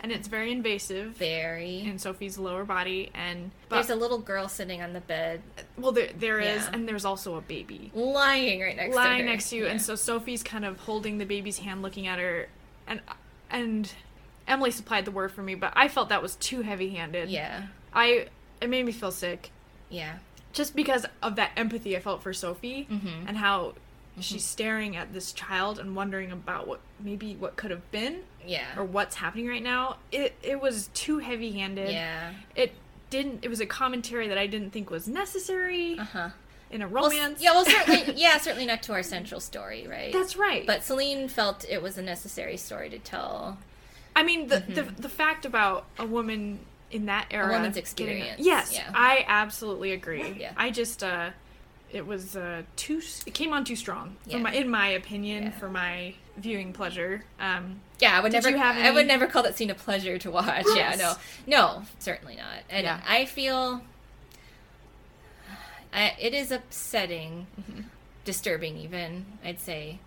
and 0.03 0.11
it's 0.13 0.27
very 0.29 0.51
invasive 0.53 1.13
very. 1.17 1.81
in 1.81 1.99
Sophie's 1.99 2.37
lower 2.39 2.65
body 2.65 3.11
and 3.15 3.51
but 3.69 3.77
There's 3.77 3.91
a 3.91 3.97
little 3.97 4.19
girl 4.19 4.49
sitting 4.49 4.83
on 4.83 4.93
the 4.93 5.01
bed, 5.01 5.43
well 5.79 5.93
there 5.93 6.11
there 6.19 6.41
is 6.41 6.63
Yeah. 6.65 6.71
and 6.73 6.89
there's 6.89 7.05
also 7.05 7.37
a 7.37 7.41
baby 7.41 7.91
lying 7.95 8.61
right 8.61 8.77
next 8.77 8.91
to 8.95 8.97
lying 8.97 9.21
her. 9.21 9.27
next 9.27 9.51
to 9.51 9.57
you 9.57 9.65
Yeah. 9.65 9.71
and 9.73 9.83
so 9.83 9.95
Sophie's 9.95 10.43
kind 10.43 10.65
of 10.65 10.79
holding 10.81 11.19
the 11.19 11.27
baby's 11.27 11.59
hand 11.59 11.83
looking 11.83 12.07
at 12.07 12.19
her 12.19 12.49
and 12.87 13.01
and 13.51 13.93
Emily 14.49 14.71
supplied 14.73 15.05
the 15.05 15.11
word 15.13 15.31
for 15.33 15.43
me 15.43 15.55
but 15.55 15.73
I 15.77 15.89
felt 15.89 16.09
that 16.09 16.21
was 16.23 16.35
too 16.37 16.63
heavy-handed. 16.63 17.29
yeah, 17.31 17.67
I 17.95 18.27
it 18.61 18.69
made 18.69 18.85
me 18.85 18.93
feel 18.93 19.13
sick 19.13 19.51
yeah, 19.89 20.17
just 20.53 20.75
because 20.75 21.07
of 21.23 21.37
that 21.37 21.51
empathy 21.57 21.97
I 21.97 22.01
felt 22.01 22.23
for 22.23 22.33
Sophie 22.33 22.87
Mhm. 22.91 23.29
and 23.29 23.37
how 23.37 23.75
she's 24.21 24.45
staring 24.45 24.95
at 24.97 25.13
this 25.15 25.33
child 25.33 25.79
and 25.79 25.95
wondering 25.97 26.31
about 26.33 26.67
what 26.67 26.81
maybe 27.01 27.35
what 27.35 27.57
could 27.57 27.71
have 27.71 27.91
been 27.91 28.21
yeah, 28.47 28.67
or 28.77 28.85
what's 28.85 29.17
happening 29.17 29.47
right 29.49 29.63
now. 29.63 29.97
It 30.11 30.35
it 30.43 30.61
was 30.61 30.89
too 30.95 31.19
heavy-handed. 31.19 31.91
yeah. 31.91 32.33
it 32.57 32.73
didn't 33.11 33.45
it 33.45 33.49
was 33.49 33.61
a 33.61 33.67
commentary 33.67 34.27
that 34.29 34.39
i 34.39 34.47
didn't 34.47 34.71
think 34.71 34.89
was 34.89 35.07
necessary 35.07 35.99
Uh 35.99 36.05
huh. 36.05 36.29
in 36.71 36.81
a 36.81 36.89
Well, 36.89 37.05
romance 37.11 37.43
yeah, 37.43 37.51
well, 37.53 37.67
certainly, 37.67 38.15
yeah, 38.17 38.39
certainly 38.39 38.65
not 38.67 38.83
to 38.85 38.93
our 38.95 39.03
central 39.03 39.39
story, 39.39 39.87
right? 39.87 40.11
that's 40.13 40.35
right 40.37 40.67
But 40.67 40.83
Celine 40.83 41.29
felt 41.29 41.67
it 41.69 41.83
was 41.83 41.99
a 41.99 42.03
necessary 42.03 42.57
story 42.57 42.89
to 42.89 42.99
tell. 42.99 43.59
i 44.17 44.23
mean 44.23 44.49
the, 44.49 44.61
the 44.61 44.83
the 45.01 45.09
fact 45.11 45.45
about 45.45 45.85
a 45.99 46.07
woman 46.07 46.61
in 46.91 47.05
that 47.07 47.27
era 47.31 47.53
woman's 47.53 47.77
getting 47.95 48.23
a- 48.23 48.37
yes 48.39 48.73
yeah. 48.75 48.91
i 48.95 49.25
absolutely 49.29 49.93
agree 49.93 50.37
Yeah. 50.41 50.53
i 50.57 50.71
just 50.71 51.03
uh 51.05 51.31
it 51.93 52.07
was 52.07 52.37
uh 52.37 52.63
too 52.77 53.01
it 53.27 53.35
came 53.35 53.53
on 53.53 53.65
too 53.65 53.77
strong 53.77 54.17
Yeah. 54.27 54.39
my 54.39 54.53
in 54.53 54.69
my 54.69 54.89
opinion 54.89 55.45
Yeah. 55.45 55.51
for 55.51 55.69
my 55.69 56.15
viewing 56.37 56.73
pleasure 56.73 57.25
um 57.39 57.81
Yeah, 58.01 58.17
I 58.17 58.21
would 58.21 58.33
never. 58.33 58.57
have 58.57 58.77
I 58.77 58.91
would 58.91 59.07
never 59.07 59.27
call 59.27 59.43
that 59.43 59.57
scene 59.57 59.71
a 59.71 59.75
pleasure 59.75 60.19
to 60.19 60.31
watch. 60.31 60.65
Yeah, 60.75 60.95
no, 60.97 61.15
no, 61.47 61.83
certainly 61.99 62.37
not. 62.37 62.63
And 62.71 62.85
Yeah. 62.85 63.01
I 63.07 63.27
feel, 63.27 63.83
I, 65.93 66.15
it 66.19 66.33
is 66.35 66.51
upsetting, 66.51 67.47
disturbing, 68.25 68.77
even 68.79 69.27
I'd 69.45 69.61
say, 69.61 69.99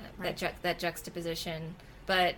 uh, 0.00 0.04
Mm-hmm. 0.04 0.22
Right. 0.22 0.36
that 0.36 0.52
ju- 0.52 0.56
that 0.62 0.78
juxtaposition. 0.78 1.74
But 2.06 2.36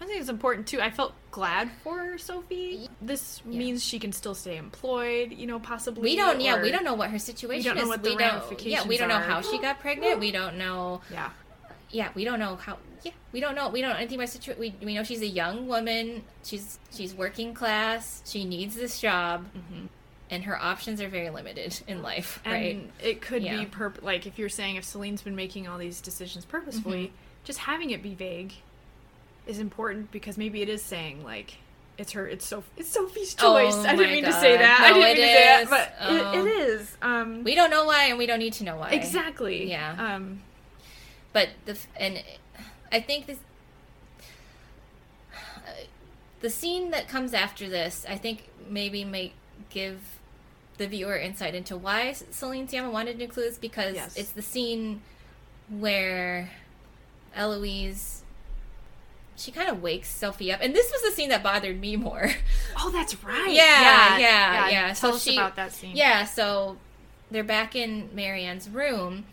I 0.00 0.06
think 0.06 0.20
it's 0.20 0.28
important 0.30 0.66
too. 0.68 0.80
I 0.80 0.90
felt 0.90 1.12
glad 1.30 1.70
for 1.82 2.16
Sophie. 2.18 2.88
This 3.02 3.42
Yeah. 3.48 3.58
means 3.58 3.84
she 3.84 3.98
can 3.98 4.12
still 4.12 4.34
stay 4.34 4.56
employed, 4.56 5.32
you 5.32 5.46
know, 5.46 5.58
possibly. 5.58 6.02
we 6.02 6.16
don't. 6.16 6.40
Yeah, 6.40 6.62
we 6.62 6.70
don't 6.70 6.84
know 6.84 6.94
what 6.94 7.10
her 7.10 7.18
situation 7.18 7.74
know 7.76 7.82
is. 7.82 7.88
what 7.88 8.02
the 8.02 8.10
we 8.10 8.16
don't. 8.16 8.20
Yeah, 8.26 8.34
ramifications 8.34 8.86
we 8.86 8.96
don't 8.96 9.08
know 9.08 9.16
are. 9.16 9.22
how 9.22 9.40
she 9.42 9.58
got 9.58 9.80
pregnant. 9.80 10.20
We 10.20 10.30
don't 10.30 10.56
know. 10.56 11.00
Yeah. 11.12 11.30
yeah, 11.90 12.10
we 12.14 12.24
don't 12.24 12.38
know 12.38 12.56
how. 12.56 12.78
Yeah, 13.02 13.12
we 13.32 13.40
don't 13.40 13.54
know. 13.54 13.68
We 13.68 13.80
don't 13.80 13.90
know 13.90 13.96
anything 13.96 14.18
about 14.18 14.28
situation. 14.28 14.60
We, 14.60 14.74
we 14.84 14.94
know 14.94 15.02
she's 15.04 15.22
a 15.22 15.26
young 15.26 15.66
woman. 15.68 16.22
She's 16.44 16.78
she's 16.94 17.14
working 17.14 17.52
class. 17.54 18.22
She 18.24 18.44
needs 18.44 18.74
this 18.76 19.00
job, 19.00 19.46
and 20.30 20.44
her 20.44 20.56
options 20.60 21.00
are 21.00 21.08
very 21.08 21.30
limited 21.30 21.80
in 21.88 22.02
life. 22.02 22.40
Mm-hmm. 22.44 22.54
And 22.54 22.82
right? 22.82 22.90
it 23.02 23.20
could 23.20 23.42
Yeah. 23.42 23.58
be 23.58 23.66
perp 23.66 24.02
like 24.02 24.26
if 24.26 24.38
you're 24.38 24.48
saying 24.48 24.76
if 24.76 24.84
Celine's 24.84 25.22
been 25.22 25.36
making 25.36 25.66
all 25.68 25.78
these 25.78 26.00
decisions 26.00 26.44
purposefully, 26.44 27.06
Mm-hmm. 27.06 27.44
just 27.44 27.58
having 27.60 27.90
it 27.90 28.02
be 28.02 28.14
vague 28.14 28.52
is 29.48 29.58
important 29.58 30.10
because 30.12 30.36
maybe 30.38 30.62
it 30.62 30.68
is 30.68 30.82
saying 30.82 31.24
like 31.24 31.54
it's 31.96 32.12
her 32.12 32.26
it's 32.28 32.46
so 32.46 32.62
it's 32.76 32.90
Sophie's 32.90 33.34
Oh 33.40 33.54
choice. 33.54 33.74
I 33.84 33.96
didn't 33.96 34.12
mean 34.12 34.24
to 34.24 34.32
say 34.32 34.52
God. 34.56 34.60
that. 34.62 34.80
I 34.82 34.88
didn't 34.92 35.02
mean 35.02 35.16
to 35.16 35.22
say 35.22 35.44
that, 35.44 35.70
but 35.70 35.94
Oh. 36.00 36.32
it, 36.32 36.46
it 36.46 36.46
is. 36.68 36.96
Um 37.02 37.42
We 37.44 37.54
don't 37.54 37.70
know 37.70 37.84
why, 37.86 38.04
and 38.04 38.18
we 38.18 38.26
don't 38.26 38.38
need 38.38 38.52
to 38.54 38.64
know 38.64 38.76
why. 38.76 38.90
exactly. 38.90 39.68
Yeah. 39.68 39.96
Um 40.14 40.42
But 41.32 41.48
the 41.64 41.76
and 41.96 42.22
I 42.92 43.00
think 43.00 43.26
this. 43.26 43.38
the 46.40 46.50
scene 46.50 46.90
that 46.90 47.08
comes 47.08 47.34
after 47.34 47.68
this, 47.68 48.06
I 48.08 48.16
think 48.16 48.48
maybe 48.68 49.04
may 49.04 49.32
give 49.70 50.00
the 50.76 50.86
viewer 50.86 51.16
insight 51.16 51.54
into 51.54 51.76
why 51.76 52.12
Celine 52.12 52.68
Sciamma 52.68 52.92
wanted 52.92 53.18
to 53.18 53.24
include 53.24 53.48
this 53.48 53.58
because 53.58 53.94
Yes. 53.96 54.16
it's 54.16 54.30
the 54.30 54.42
scene 54.42 55.02
where 55.68 56.50
Eloise 57.34 58.22
she 59.38 59.50
kind 59.52 59.68
of 59.68 59.80
wakes 59.82 60.08
Sophie 60.08 60.52
up, 60.52 60.60
and 60.62 60.74
this 60.74 60.90
was 60.90 61.02
the 61.02 61.10
scene 61.12 61.28
that 61.30 61.42
bothered 61.42 61.80
me 61.80 61.96
more. 61.96 62.30
Oh, 62.80 62.90
that's 62.90 63.22
right. 63.24 63.50
Yeah, 63.50 64.18
yeah, 64.18 64.68
yeah. 64.68 64.86
Tell 64.94 65.10
so 65.10 65.16
us 65.16 65.22
she, 65.22 65.36
about 65.36 65.56
that 65.56 65.72
scene. 65.72 65.96
Yeah, 65.96 66.24
so 66.24 66.76
they're 67.28 67.42
back 67.42 67.74
in 67.74 68.08
Marianne's 68.14 68.68
room, 68.68 69.24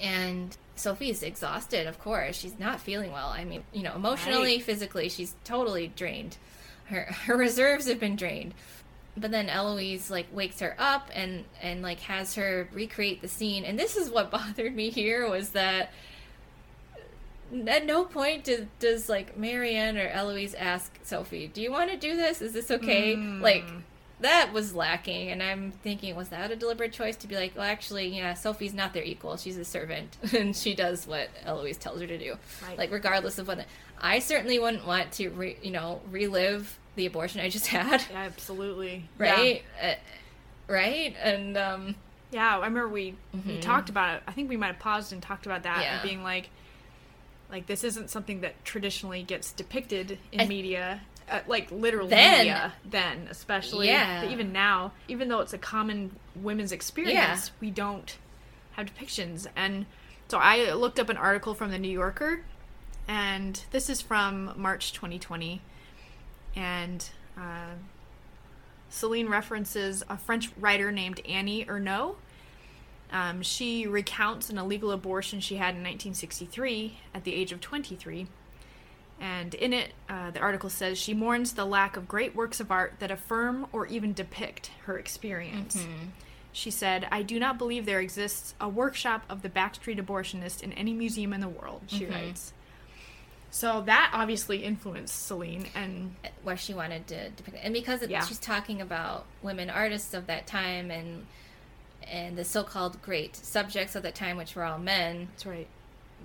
and 0.00 0.54
Sophie's 0.76 1.22
exhausted. 1.22 1.86
Of 1.86 1.98
course, 1.98 2.36
she's 2.36 2.58
not 2.58 2.80
feeling 2.80 3.10
well. 3.10 3.28
I 3.28 3.44
mean, 3.44 3.64
you 3.72 3.82
know, 3.82 3.94
emotionally, 3.94 4.56
Right. 4.56 4.62
physically, 4.62 5.08
she's 5.08 5.34
totally 5.44 5.88
drained. 5.88 6.36
Her 6.86 7.04
her 7.24 7.36
reserves 7.36 7.88
have 7.88 7.98
been 8.00 8.16
drained. 8.16 8.54
But 9.16 9.30
then 9.30 9.48
Eloise 9.48 10.10
like 10.10 10.26
wakes 10.32 10.60
her 10.60 10.76
up 10.78 11.10
and 11.14 11.44
and 11.62 11.82
like 11.82 12.00
has 12.00 12.34
her 12.36 12.68
recreate 12.72 13.20
the 13.22 13.28
scene. 13.28 13.64
And 13.64 13.78
this 13.78 13.96
is 13.96 14.10
what 14.10 14.30
bothered 14.38 14.74
me 14.76 14.90
here 14.90 15.28
was 15.28 15.50
that 15.50 15.90
at 17.66 17.86
no 17.86 18.04
point 18.04 18.44
did, 18.44 18.68
does 18.78 19.08
like 19.08 19.36
Marianne 19.36 19.96
or 19.96 20.08
Eloise 20.08 20.54
ask 20.54 20.98
Sophie, 21.02 21.48
"Do 21.48 21.60
you 21.62 21.70
want 21.70 21.90
to 21.90 21.96
do 21.96 22.16
this? 22.16 22.42
Is 22.42 22.52
this 22.52 22.70
okay?" 22.70 23.16
Like 23.16 23.64
that 24.20 24.52
was 24.52 24.74
lacking, 24.74 25.30
and 25.30 25.40
I'm 25.42 25.70
thinking, 25.70 26.16
was 26.16 26.30
that 26.30 26.50
a 26.50 26.56
deliberate 26.56 26.92
choice 26.92 27.14
to 27.18 27.28
be 27.28 27.36
like, 27.36 27.54
well, 27.54 27.64
actually, 27.64 28.08
yeah, 28.08 28.34
Sophie's 28.34 28.74
not 28.74 28.92
their 28.92 29.04
equal. 29.04 29.36
She's 29.36 29.56
a 29.56 29.64
servant, 29.64 30.16
and 30.36 30.56
she 30.56 30.74
does 30.74 31.06
what 31.06 31.28
Eloise 31.44 31.76
tells 31.76 32.00
her 32.00 32.06
to 32.08 32.18
do. 32.18 32.36
Right. 32.66 32.76
Like 32.78 32.90
regardless 32.90 33.38
of 33.38 33.46
what. 33.48 33.64
I 34.00 34.20
certainly 34.20 34.58
wouldn't 34.60 34.86
want 34.86 35.10
to, 35.14 35.28
re, 35.30 35.56
you 35.60 35.72
know, 35.72 36.00
relive 36.10 36.78
the 36.94 37.06
abortion 37.06 37.40
I 37.40 37.48
just 37.48 37.66
had. 37.68 38.04
Yeah, 38.10 38.18
absolutely. 38.24 39.08
Right. 39.18 39.62
Uh, 39.82 39.94
right. 40.68 41.16
And 41.22 41.56
um, 41.56 41.94
Yeah, 42.30 42.54
I 42.54 42.56
remember 42.58 42.88
we 42.88 43.14
we 43.32 43.40
Mhm. 43.40 43.60
talked 43.60 43.88
about 43.88 44.16
it. 44.16 44.22
I 44.26 44.32
think 44.32 44.48
we 44.50 44.56
might 44.56 44.68
have 44.68 44.78
paused 44.78 45.12
and 45.12 45.22
talked 45.22 45.46
about 45.46 45.62
that, 45.64 45.80
Yeah. 45.82 45.94
and 45.94 46.02
being 46.02 46.22
like, 46.22 46.50
like 47.50 47.66
this 47.66 47.84
isn't 47.84 48.10
something 48.10 48.40
that 48.42 48.62
traditionally 48.64 49.22
gets 49.22 49.52
depicted 49.52 50.18
in 50.32 50.40
I- 50.42 50.46
media, 50.46 51.00
uh, 51.30 51.40
like 51.46 51.70
literal 51.70 52.08
Then. 52.08 52.38
media. 52.38 52.72
Then, 52.84 53.26
especially, 53.30 53.86
Yeah. 53.88 54.22
But 54.22 54.30
even 54.32 54.52
now, 54.52 54.92
even 55.08 55.28
though 55.28 55.40
it's 55.40 55.52
a 55.52 55.58
common 55.58 56.16
women's 56.36 56.72
experience, 56.72 57.50
we 57.60 57.70
don't 57.70 58.16
have 58.72 58.86
depictions. 58.86 59.46
And 59.56 59.86
so 60.28 60.38
I 60.38 60.72
looked 60.72 60.98
up 61.00 61.08
an 61.08 61.16
article 61.16 61.54
from 61.54 61.70
the 61.70 61.78
New 61.78 61.90
Yorker, 61.90 62.42
and 63.06 63.62
this 63.70 63.88
is 63.90 64.00
from 64.00 64.52
March 64.56 64.92
2020, 64.92 65.60
and. 66.56 67.08
Uh, 67.36 67.74
Celine 68.90 69.28
references 69.28 70.02
a 70.08 70.16
French 70.16 70.50
writer 70.58 70.90
named 70.90 71.20
Annie 71.26 71.64
Ernaux. 71.66 72.16
Um, 73.10 73.42
she 73.42 73.86
recounts 73.86 74.50
an 74.50 74.58
illegal 74.58 74.90
abortion 74.90 75.40
she 75.40 75.56
had 75.56 75.70
in 75.74 75.82
1963 75.82 76.98
at 77.14 77.24
the 77.24 77.34
age 77.34 77.52
of 77.52 77.60
23. 77.60 78.26
And 79.20 79.54
in 79.54 79.72
it, 79.72 79.92
uh, 80.08 80.30
the 80.30 80.40
article 80.40 80.70
says 80.70 80.98
she 80.98 81.14
mourns 81.14 81.54
the 81.54 81.64
lack 81.64 81.96
of 81.96 82.06
great 82.06 82.36
works 82.36 82.60
of 82.60 82.70
art 82.70 82.94
that 83.00 83.10
affirm 83.10 83.66
or 83.72 83.86
even 83.86 84.12
depict 84.12 84.70
her 84.84 84.98
experience. 84.98 85.84
She 86.52 86.70
said, 86.70 87.08
I 87.10 87.22
do 87.22 87.38
not 87.40 87.58
believe 87.58 87.84
there 87.84 88.00
exists 88.00 88.54
a 88.60 88.68
workshop 88.68 89.24
of 89.28 89.42
the 89.42 89.48
backstreet 89.48 89.98
abortionist 89.98 90.62
in 90.62 90.72
any 90.72 90.92
museum 90.92 91.32
in 91.32 91.40
the 91.40 91.48
world, 91.48 91.82
she 91.88 92.04
Mhm. 92.04 92.10
writes. 92.12 92.52
So 93.50 93.80
that 93.82 94.10
obviously 94.12 94.62
influenced 94.64 95.26
Celine, 95.26 95.66
and 95.74 96.14
where 96.42 96.56
she 96.56 96.74
wanted 96.74 97.06
to 97.08 97.30
depict 97.30 97.56
it. 97.56 97.60
and 97.64 97.72
because 97.74 98.02
it, 98.02 98.10
Yeah. 98.10 98.24
she's 98.24 98.38
talking 98.38 98.80
about 98.80 99.24
women 99.42 99.70
artists 99.70 100.14
of 100.14 100.26
that 100.26 100.46
time 100.46 100.90
and 100.90 101.26
and 102.10 102.36
the 102.36 102.44
so-called 102.44 103.00
great 103.02 103.36
subjects 103.36 103.94
of 103.94 104.02
that 104.02 104.14
time 104.14 104.36
which 104.36 104.54
were 104.54 104.64
all 104.64 104.78
men 104.78 105.28
that's 105.32 105.46
right 105.46 105.66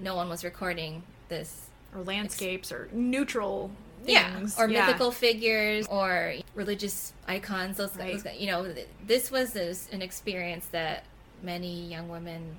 no 0.01 0.15
one 0.15 0.29
was 0.29 0.43
recording 0.43 1.03
this 1.29 1.67
or 1.95 2.01
landscapes 2.03 2.71
or 2.71 2.89
neutral 2.91 3.69
yeah 4.05 4.33
things. 4.35 4.57
or 4.59 4.67
Yeah. 4.69 4.85
mythical 4.85 5.11
figures 5.11 5.85
or 5.89 6.33
religious 6.55 7.13
icons 7.27 7.77
those, 7.77 7.95
Right. 7.95 8.21
those 8.23 8.35
you 8.39 8.47
know 8.47 8.73
this 9.05 9.31
was 9.31 9.53
this, 9.53 9.87
an 9.91 10.01
experience 10.01 10.65
that 10.67 11.03
many 11.41 11.85
young 11.87 12.09
women 12.09 12.55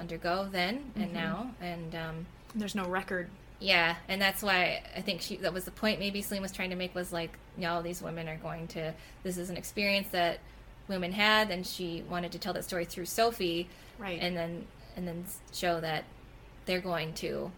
undergo 0.00 0.48
then 0.50 0.92
and 0.96 1.10
Mhm. 1.10 1.12
now 1.12 1.50
and 1.60 1.94
um 1.94 2.26
There's 2.54 2.74
no 2.74 2.84
record. 2.86 3.28
yeah, 3.60 3.96
and 4.08 4.20
that's 4.22 4.42
why 4.42 4.82
I 4.94 5.00
think 5.00 5.20
she 5.22 5.36
that 5.38 5.52
was 5.52 5.64
the 5.64 5.70
point 5.70 5.98
maybe 5.98 6.22
Celine 6.22 6.42
was 6.42 6.52
trying 6.52 6.70
to 6.70 6.76
make 6.76 6.94
was 6.94 7.12
like, 7.12 7.32
you 7.58 7.62
no, 7.66 7.82
these 7.82 8.00
women 8.02 8.28
are 8.28 8.36
going 8.36 8.66
to 8.68 8.92
this 9.22 9.36
is 9.38 9.50
an 9.50 9.56
experience 9.56 10.08
that 10.12 10.38
women 10.88 11.12
had 11.12 11.50
and 11.50 11.66
she 11.66 12.04
wanted 12.08 12.32
to 12.32 12.38
tell 12.38 12.52
that 12.52 12.64
story 12.64 12.84
through 12.84 13.06
Sophie. 13.06 13.68
Right. 13.98 14.18
And 14.20 14.36
then 14.36 14.66
and 14.96 15.06
then 15.06 15.24
show 15.52 15.80
that 15.80 16.04
they're 16.66 16.80
going 16.80 17.12
to 17.14 17.50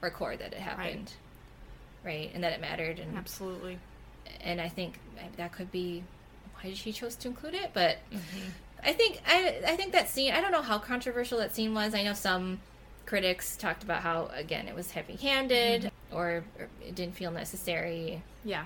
record 0.00 0.38
that 0.40 0.52
it 0.52 0.58
happened. 0.58 1.12
Right. 2.04 2.30
And 2.34 2.44
that 2.44 2.52
it 2.52 2.60
mattered 2.60 2.98
and 2.98 3.16
Absolutely. 3.16 3.78
and 4.40 4.60
I 4.60 4.68
think 4.68 4.98
that 5.36 5.52
could 5.52 5.70
be 5.72 6.04
why 6.60 6.74
she 6.74 6.92
chose 6.92 7.16
to 7.16 7.28
include 7.28 7.54
it, 7.54 7.70
but 7.74 7.98
Mm-hmm. 8.12 8.48
I 8.86 8.92
think 8.92 9.20
I 9.26 9.62
I 9.66 9.76
think 9.76 9.92
that 9.92 10.10
scene. 10.10 10.32
I 10.34 10.42
don't 10.42 10.52
know 10.52 10.60
how 10.60 10.78
controversial 10.78 11.38
that 11.38 11.54
scene 11.54 11.72
was. 11.72 11.94
I 11.94 12.02
know 12.02 12.12
some 12.12 12.60
critics 13.06 13.56
talked 13.56 13.82
about 13.82 14.02
how 14.02 14.28
again 14.34 14.68
it 14.68 14.74
was 14.74 14.90
heavy-handed 14.90 15.90
or, 16.12 16.44
or 16.58 16.68
it 16.86 16.94
didn't 16.94 17.14
feel 17.14 17.30
necessary. 17.30 18.22
Yeah. 18.44 18.64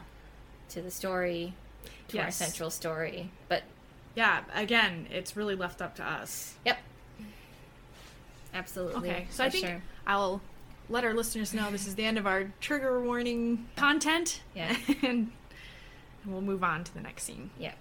To 0.71 0.83
the 0.83 0.91
story, 0.91 1.55
to 2.09 2.19
our 2.19 2.33
central 2.33 2.69
story, 2.71 3.31
but 3.49 3.63
Yeah, 4.19 4.41
again, 4.53 5.07
it's 5.13 5.37
really 5.37 5.55
left 5.55 5.81
up 5.81 5.95
to 5.95 6.05
us. 6.05 6.57
Yep. 6.67 6.77
Absolutely. 8.53 9.11
Okay, 9.11 9.27
so 9.31 9.45
I 9.45 9.49
think 9.51 9.65
sure. 9.65 9.81
I'll 10.09 10.41
let 10.89 11.05
our 11.05 11.15
listeners 11.15 11.55
know 11.55 11.71
this 11.71 11.87
is 11.87 11.95
the 11.95 12.05
end 12.05 12.19
of 12.19 12.27
our 12.27 12.51
trigger 12.61 13.01
warning 13.01 13.69
content. 13.77 14.41
Yeah. 14.57 14.75
and 15.05 15.31
we'll 16.27 16.41
move 16.41 16.65
on 16.65 16.83
to 16.83 16.93
the 16.95 17.01
next 17.01 17.23
scene. 17.23 17.51
Yeah. 17.61 17.75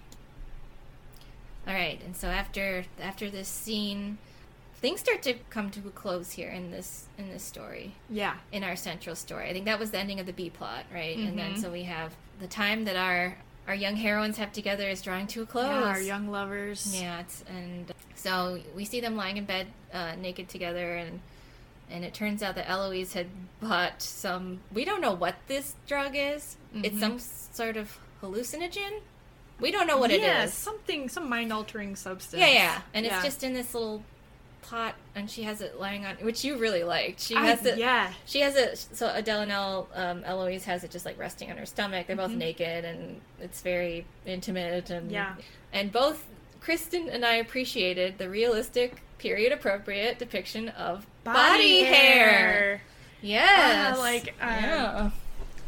All 1.66 1.74
right, 1.74 2.00
and 2.04 2.16
so 2.16 2.28
after 2.28 2.84
after 3.02 3.28
this 3.30 3.48
scene, 3.48 4.18
things 4.76 5.00
start 5.00 5.22
to 5.24 5.34
come 5.50 5.70
to 5.72 5.80
a 5.88 5.90
close 5.90 6.30
here 6.30 6.50
in 6.50 6.70
this 6.70 7.06
in 7.18 7.30
this 7.30 7.42
story. 7.42 7.96
Yeah. 8.08 8.36
In 8.52 8.62
our 8.62 8.76
central 8.76 9.16
story, 9.16 9.50
I 9.50 9.52
think 9.54 9.64
that 9.64 9.80
was 9.80 9.90
the 9.90 9.98
ending 9.98 10.20
of 10.20 10.26
the 10.26 10.32
B 10.32 10.50
plot, 10.50 10.84
right? 10.94 11.18
And 11.18 11.36
then 11.36 11.54
Mhm. 11.54 11.60
so 11.62 11.72
we 11.72 11.82
have 11.82 12.14
the 12.38 12.46
time 12.46 12.84
that 12.84 12.94
our 12.94 13.38
our 13.68 13.74
young 13.74 13.94
heroines 13.96 14.38
have 14.38 14.50
together 14.52 14.88
is 14.88 15.02
drawing 15.02 15.26
to 15.28 15.42
a 15.42 15.46
close. 15.46 15.66
Yeah, 15.66 15.82
our 15.84 16.00
young 16.00 16.28
lovers. 16.30 16.98
Yeah, 17.00 17.20
it's, 17.20 17.44
and 17.48 17.92
so 18.14 18.58
we 18.74 18.84
see 18.86 19.00
them 19.00 19.14
lying 19.14 19.36
in 19.36 19.44
bed 19.44 19.66
uh, 19.92 20.14
naked 20.18 20.48
together, 20.48 20.96
and 20.96 21.20
and 21.90 22.04
it 22.04 22.14
turns 22.14 22.42
out 22.42 22.54
that 22.56 22.68
Eloise 22.68 23.12
had 23.12 23.26
bought 23.60 24.02
some. 24.02 24.60
We 24.72 24.84
don't 24.84 25.00
know 25.02 25.12
what 25.12 25.36
this 25.46 25.74
drug 25.86 26.12
is. 26.14 26.56
It's 26.74 26.96
Mhm. 26.96 27.00
some 27.00 27.18
sort 27.18 27.76
of 27.76 27.98
hallucinogen. 28.22 29.00
We 29.60 29.70
don't 29.70 29.86
know 29.86 29.98
what 29.98 30.10
it 30.10 30.20
Yeah, 30.20 30.44
is. 30.44 30.54
something, 30.54 31.08
some 31.08 31.28
mind 31.28 31.52
altering 31.52 31.94
substance. 31.96 32.40
Yeah, 32.40 32.48
yeah, 32.48 32.80
and 32.94 33.04
Yeah. 33.04 33.16
it's 33.16 33.24
just 33.24 33.42
in 33.42 33.52
this 33.54 33.74
little 33.74 34.02
pot, 34.68 34.94
and 35.14 35.30
she 35.30 35.42
has 35.44 35.60
it 35.60 35.78
lying 35.80 36.04
on, 36.04 36.16
which 36.16 36.44
you 36.44 36.56
really 36.58 36.84
liked. 36.84 37.20
She 37.20 37.34
I- 37.34 37.46
has 37.46 37.64
it. 37.64 37.78
yeah. 37.78 38.12
she 38.26 38.40
has 38.40 38.56
it. 38.56 38.78
So 38.92 39.10
Adele 39.14 39.46
Haenel, 39.46 39.86
um, 39.94 40.24
Eloise 40.24 40.64
has 40.64 40.84
it 40.84 40.90
just 40.90 41.04
like 41.06 41.18
resting 41.18 41.50
on 41.50 41.56
her 41.56 41.66
stomach. 41.66 42.06
They're 42.06 42.16
both 42.16 42.30
Mhm. 42.32 42.36
naked, 42.38 42.84
and 42.84 43.20
it's 43.40 43.60
very 43.62 44.04
intimate. 44.26 44.90
And 44.90 45.10
Yeah. 45.10 45.34
and 45.72 45.90
both 45.92 46.26
Kristen 46.60 47.08
and 47.08 47.24
I 47.24 47.34
appreciated 47.34 48.18
the 48.18 48.28
realistic, 48.28 49.02
period 49.18 49.52
appropriate 49.52 50.18
depiction 50.18 50.68
of 50.70 51.06
body, 51.24 51.82
hair. 51.84 52.82
Yes, 53.20 53.96
Uh, 53.96 54.00
like, 54.00 54.28
uh, 54.40 54.46
yeah. 54.46 55.10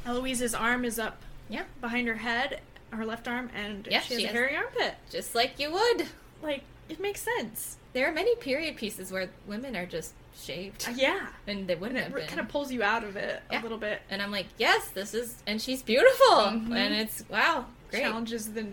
Eloise's 0.07 0.55
arm 0.55 0.85
is 0.85 0.99
up 0.99 1.21
Yeah. 1.49 1.65
behind 1.81 2.07
her 2.09 2.15
head, 2.15 2.61
her 2.93 3.05
left 3.05 3.27
arm, 3.29 3.51
and 3.55 3.87
Yeah, 3.91 4.01
she 4.01 4.15
has 4.15 4.23
she 4.23 4.29
a 4.29 4.33
hairy 4.33 4.57
armpit. 4.57 4.95
just 5.11 5.35
like 5.35 5.59
you 5.59 5.71
would. 5.73 6.07
Like, 6.43 6.63
it 6.91 7.01
makes 7.01 7.23
sense. 7.23 7.77
There 7.93 8.09
are 8.09 8.13
many 8.13 8.35
period 8.37 8.77
pieces 8.77 9.11
where 9.13 9.29
women 9.47 9.77
are 9.77 9.87
just 9.87 10.13
shaved. 10.37 10.87
Uh, 10.89 10.93
yeah. 10.97 11.27
and 11.47 11.67
they 11.67 11.75
wouldn't 11.75 11.99
And 11.99 12.13
have 12.15 12.23
it 12.23 12.29
kind 12.29 12.41
of 12.41 12.49
pulls 12.49 12.71
you 12.73 12.83
out 12.83 13.05
of 13.05 13.17
it 13.17 13.43
Yeah. 13.51 13.61
a 13.61 13.63
little 13.63 13.79
bit. 13.79 14.01
And 14.11 14.23
I'm 14.23 14.31
like, 14.31 14.47
yes, 14.59 14.89
this 14.89 15.13
is, 15.15 15.43
and 15.47 15.61
she's 15.61 15.83
beautiful, 15.83 16.37
Mhm. 16.37 16.75
and 16.77 16.95
it's 16.95 17.25
wow, 17.29 17.67
great. 17.91 18.03
Challenges 18.03 18.53
the 18.53 18.67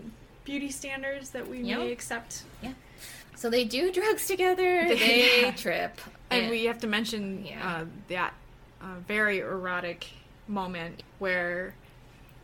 beauty 0.44 0.70
standards 0.70 1.30
that 1.30 1.46
we 1.48 1.58
Yep. 1.60 1.78
may 1.78 1.92
accept. 1.92 2.42
Yeah. 2.62 2.72
So 3.36 3.50
they 3.50 3.64
do 3.64 3.92
drugs 3.92 4.26
together. 4.26 4.84
They 4.88 5.42
Yeah. 5.42 5.50
trip, 5.64 6.00
And 6.30 6.50
we 6.50 6.64
have 6.64 6.78
to 6.80 6.86
mention 6.86 7.44
Yeah. 7.46 7.76
uh, 7.80 7.84
that 8.08 8.34
uh, 8.80 8.96
very 9.06 9.38
erotic 9.40 10.06
moment 10.46 11.02
where 11.18 11.74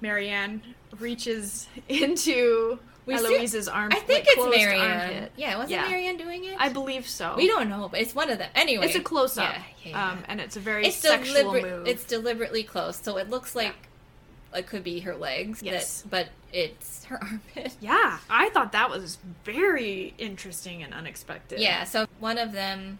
Marianne 0.00 0.62
reaches 0.98 1.68
into 1.88 2.78
We 3.06 3.14
Eloise's 3.14 3.68
arm. 3.68 3.90
I 3.92 3.96
think 4.00 4.26
like, 4.26 4.36
it's 4.38 4.56
Marianne. 4.56 5.28
Yeah, 5.36 5.58
wasn't 5.58 5.88
Marianne 5.88 6.16
doing 6.16 6.44
it? 6.44 6.56
I 6.58 6.70
believe 6.70 7.06
so. 7.08 7.34
We 7.36 7.46
don't 7.46 7.68
know, 7.68 7.88
but 7.90 8.00
it's 8.00 8.14
one 8.14 8.30
of 8.30 8.38
them. 8.38 8.48
Anyway, 8.54 8.86
It's 8.86 8.96
a 8.96 9.00
close 9.00 9.36
up, 9.36 9.52
Yeah, 9.82 9.90
yeah, 9.90 10.10
um, 10.12 10.24
and 10.26 10.40
it's 10.40 10.56
a 10.56 10.60
very 10.60 10.86
it's 10.86 10.96
sexual 10.96 11.34
deliberate. 11.34 11.64
move. 11.78 11.86
It's 11.88 12.04
deliberately 12.04 12.62
close, 12.62 12.96
so 12.96 13.18
it 13.18 13.28
looks 13.28 13.54
like 13.54 13.74
it 14.54 14.66
could 14.66 14.84
be 14.84 15.00
her 15.00 15.14
legs. 15.16 15.60
that- 15.60 15.66
Yes. 15.66 16.04
but 16.08 16.28
it's 16.52 17.04
her 17.06 17.18
armpit. 17.22 17.74
Yeah, 17.80 18.18
I 18.30 18.48
thought 18.50 18.72
that 18.72 18.88
was 18.88 19.18
very 19.44 20.14
interesting 20.16 20.82
and 20.82 20.94
unexpected. 20.94 21.60
Yeah, 21.60 21.84
so 21.84 22.06
one 22.20 22.38
of 22.38 22.52
them, 22.52 22.98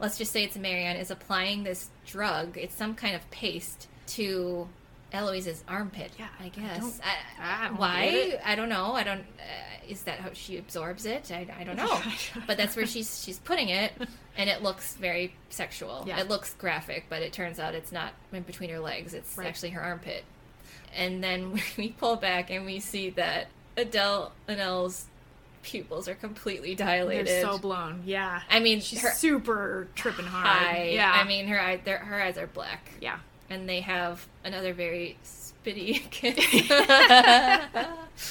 let's 0.00 0.18
just 0.18 0.32
say 0.32 0.44
it's 0.44 0.56
Marianne, 0.56 0.96
is 0.96 1.10
applying 1.10 1.62
this 1.64 1.88
drug. 2.06 2.58
It's 2.58 2.74
some 2.74 2.94
kind 2.94 3.14
of 3.14 3.30
paste 3.30 3.88
to 4.08 4.68
Eloise's 5.14 5.62
armpit. 5.68 6.10
Yeah, 6.18 6.26
I 6.40 6.44
I 6.44 6.48
guess. 6.48 7.00
I- 7.02 7.62
I 7.64 7.68
don't 7.68 7.78
why? 7.78 8.40
I 8.44 8.54
don't 8.54 8.68
know. 8.68 8.92
I 8.92 9.02
don't. 9.04 9.20
Uh, 9.20 9.86
is 9.88 10.02
that 10.04 10.18
how 10.18 10.30
she 10.32 10.56
absorbs 10.58 11.06
it? 11.06 11.30
I, 11.30 11.46
I 11.58 11.64
don't 11.64 11.76
know. 11.76 12.00
but 12.46 12.56
that's 12.56 12.74
where 12.76 12.86
she's 12.86 13.22
she's 13.22 13.38
putting 13.38 13.68
it, 13.68 13.92
and 14.36 14.48
it 14.50 14.62
looks 14.62 14.94
very 14.96 15.34
sexual. 15.50 16.04
Yeah. 16.06 16.20
It 16.20 16.28
looks 16.28 16.54
graphic, 16.54 17.06
but 17.08 17.22
it 17.22 17.32
turns 17.32 17.58
out 17.58 17.74
it's 17.74 17.92
not 17.92 18.12
in 18.32 18.42
between 18.42 18.70
her 18.70 18.78
legs. 18.80 19.14
It's 19.14 19.36
Right. 19.38 19.46
actually 19.46 19.70
her 19.70 19.80
armpit. 19.82 20.24
And 20.96 21.22
then 21.24 21.60
we 21.78 21.88
pull 21.90 22.16
back 22.16 22.50
and 22.50 22.64
we 22.66 22.80
see 22.80 23.10
that 23.10 23.48
Adele 23.76 24.32
Haenel's 24.48 25.06
pupils 25.62 26.08
are 26.08 26.14
completely 26.14 26.74
dilated. 26.74 27.26
They're 27.26 27.40
so 27.42 27.58
blown. 27.58 28.02
Yeah. 28.04 28.42
I 28.50 28.60
mean, 28.60 28.80
She's 28.80 29.00
her 29.02 29.10
super 29.12 29.88
tripping 29.94 30.26
hard. 30.26 30.46
eye. 30.46 30.90
Yeah. 30.94 31.10
I 31.10 31.24
mean, 31.26 31.46
her 31.48 31.58
eye, 31.60 31.78
her 31.78 32.22
eyes 32.22 32.36
are 32.38 32.46
black, 32.46 32.90
yeah. 33.00 33.18
And 33.54 33.68
they 33.68 33.80
have 33.80 34.26
another 34.44 34.74
very 34.74 35.16
spitty 35.24 36.02
kiss. 36.10 36.36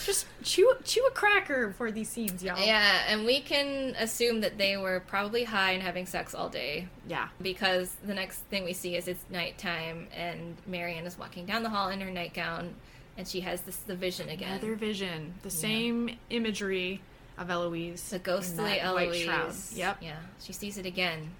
Just 0.06 0.26
chew 0.44 0.74
chew 0.86 1.06
a 1.08 1.12
cracker 1.12 1.74
for 1.78 1.92
these 1.92 2.08
scenes, 2.10 2.42
y'all. 2.44 2.58
yeah, 2.60 3.04
and 3.08 3.26
we 3.26 3.42
can 3.42 3.96
assume 4.00 4.40
that 4.42 4.58
they 4.58 4.78
were 4.78 5.02
probably 5.02 5.44
high 5.44 5.72
and 5.72 5.84
having 5.84 6.06
sex 6.06 6.34
all 6.34 6.48
day 6.50 6.88
Yeah. 7.08 7.28
because 7.42 7.94
the 8.06 8.14
next 8.14 8.38
thing 8.50 8.64
we 8.64 8.74
see 8.74 8.96
is 8.96 9.08
it's 9.08 9.24
nighttime, 9.30 10.08
and 10.16 10.56
Marianne 10.68 11.06
is 11.06 11.18
walking 11.18 11.46
down 11.46 11.64
the 11.64 11.70
hall 11.70 11.90
in 11.90 12.00
her 12.02 12.10
nightgown, 12.12 12.76
and 13.18 13.28
she 13.28 13.42
has 13.42 13.62
this 13.62 13.76
the 13.78 13.96
vision 13.96 14.30
again. 14.30 14.52
Another 14.54 14.76
vision. 14.76 15.34
The 15.44 15.50
same 15.50 16.18
imagery 16.30 17.02
of 17.38 17.50
Eloise. 17.50 18.10
the 18.10 18.20
ghostly 18.20 18.80
Eloise. 18.80 19.74
Yep. 19.76 19.98
Yeah, 20.02 20.16
she 20.42 20.54
sees 20.54 20.78
it 20.78 20.86
again. 20.86 21.32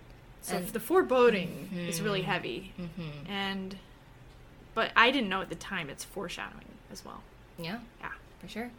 So 0.44 0.58
And- 0.58 0.68
the 0.70 0.80
foreboding 0.80 1.70
is 1.88 2.00
really 2.02 2.22
Mhm. 2.22 2.26
heavy. 2.26 2.74
Mhm. 2.80 3.28
And 3.30 3.78
but 4.76 4.92
I 4.96 5.10
didn't 5.12 5.30
know 5.30 5.42
at 5.42 5.50
the 5.50 5.56
time 5.56 5.90
it's 5.90 6.04
foreshadowing 6.04 6.66
as 6.92 7.04
well. 7.06 7.22
Yeah. 7.58 7.80
Yeah. 8.02 8.12
For 8.42 8.48
sure. 8.48 8.72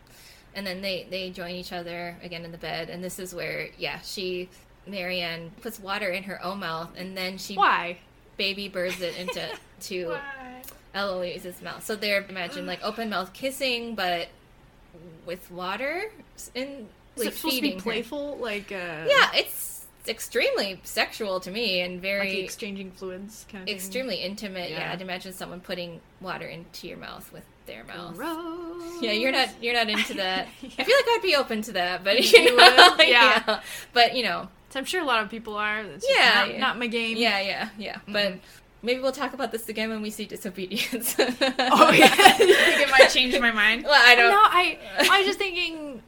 And 0.54 0.66
then 0.66 0.82
they 0.82 1.06
they 1.10 1.30
join 1.30 1.50
each 1.54 1.72
other 1.72 2.16
again 2.22 2.44
in 2.44 2.52
the 2.52 2.58
bed, 2.58 2.88
and 2.90 3.02
this 3.02 3.18
is 3.18 3.34
where 3.34 3.70
yeah 3.78 4.00
she 4.02 4.48
Marianne 4.86 5.50
puts 5.62 5.80
water 5.80 6.10
in 6.10 6.24
her 6.24 6.40
own 6.44 6.60
mouth, 6.60 6.90
and 6.96 7.16
then 7.16 7.38
she 7.38 7.54
Why? 7.56 7.96
baby 8.36 8.68
birds 8.68 9.00
it 9.00 9.16
into 9.16 9.48
to 9.88 10.18
Eloise's 10.94 11.60
mouth. 11.62 11.84
So 11.84 11.96
they're 11.96 12.22
imagine 12.28 12.66
like 12.66 12.82
open 12.82 13.08
mouth 13.10 13.32
kissing, 13.32 13.94
but 13.94 14.28
with 15.26 15.50
water 15.50 16.12
in 16.54 16.88
Is 17.16 17.24
like 17.24 17.28
it 17.28 17.34
supposed 17.34 17.40
to 17.40 17.46
be 17.46 17.50
feeding 17.68 17.78
her. 17.78 17.82
playful? 17.82 18.36
Like 18.38 18.70
uh 18.70 19.06
Yeah, 19.08 19.32
it's 19.34 19.73
extremely 20.08 20.80
sexual 20.84 21.40
to 21.40 21.50
me 21.50 21.80
and 21.80 21.94
like 21.94 22.02
very 22.02 22.40
exchanging 22.40 22.90
fluids 22.90 23.46
kind 23.50 23.62
of 23.62 23.68
thing. 23.68 23.76
extremely 23.76 24.16
intimate. 24.16 24.70
Yeah. 24.70 24.80
Yeah. 24.80 24.92
I'd 24.92 25.02
imagine 25.02 25.32
someone 25.32 25.60
putting 25.60 26.00
water 26.20 26.46
into 26.46 26.86
your 26.88 26.98
mouth 26.98 27.32
with 27.32 27.44
their 27.66 27.84
mouth. 27.84 28.16
Gross. 28.16 29.02
Yeah, 29.02 29.12
you're 29.12 29.32
not 29.32 29.48
you're 29.62 29.74
not 29.74 29.88
into 29.88 30.14
that. 30.24 30.46
I 30.62 30.84
feel 30.84 30.96
like 30.96 31.06
I'd 31.08 31.20
be 31.22 31.34
open 31.36 31.62
to 31.62 31.72
that, 31.72 32.04
but 32.04 32.20
You 32.20 32.40
you 32.40 32.56
know, 32.56 32.94
would? 32.98 33.08
Yeah. 33.08 33.60
But 33.92 34.14
you 34.16 34.24
know, 34.24 34.48
So 34.70 34.78
I'm 34.78 34.84
sure 34.84 35.00
a 35.00 35.06
lot 35.06 35.22
of 35.22 35.30
people 35.30 35.56
are. 35.56 35.80
It's 35.80 36.06
yeah, 36.08 36.34
not, 36.34 36.50
yeah. 36.52 36.58
not 36.58 36.78
my 36.78 36.86
game. 36.86 37.16
Yeah, 37.16 37.40
yeah, 37.40 37.68
yeah. 37.78 37.98
But 38.06 38.34
maybe 38.82 39.00
we'll 39.00 39.12
talk 39.12 39.32
about 39.32 39.52
this 39.52 39.68
again 39.70 39.88
when 39.88 40.02
we 40.02 40.10
see 40.10 40.26
disobedience. 40.26 41.16
Oh 41.76 41.90
yeah, 41.90 42.38
you 42.38 42.54
think 42.54 42.80
it 42.80 42.90
might 42.90 43.08
change 43.08 43.38
my 43.40 43.50
mind? 43.50 43.84
Well, 43.84 43.94
I 43.94 44.14
don't- 44.14 44.30
No, 44.30 44.38
I 44.38 44.78
I 45.10 45.18
was 45.18 45.26
just 45.26 45.38
thinking, 45.38 46.02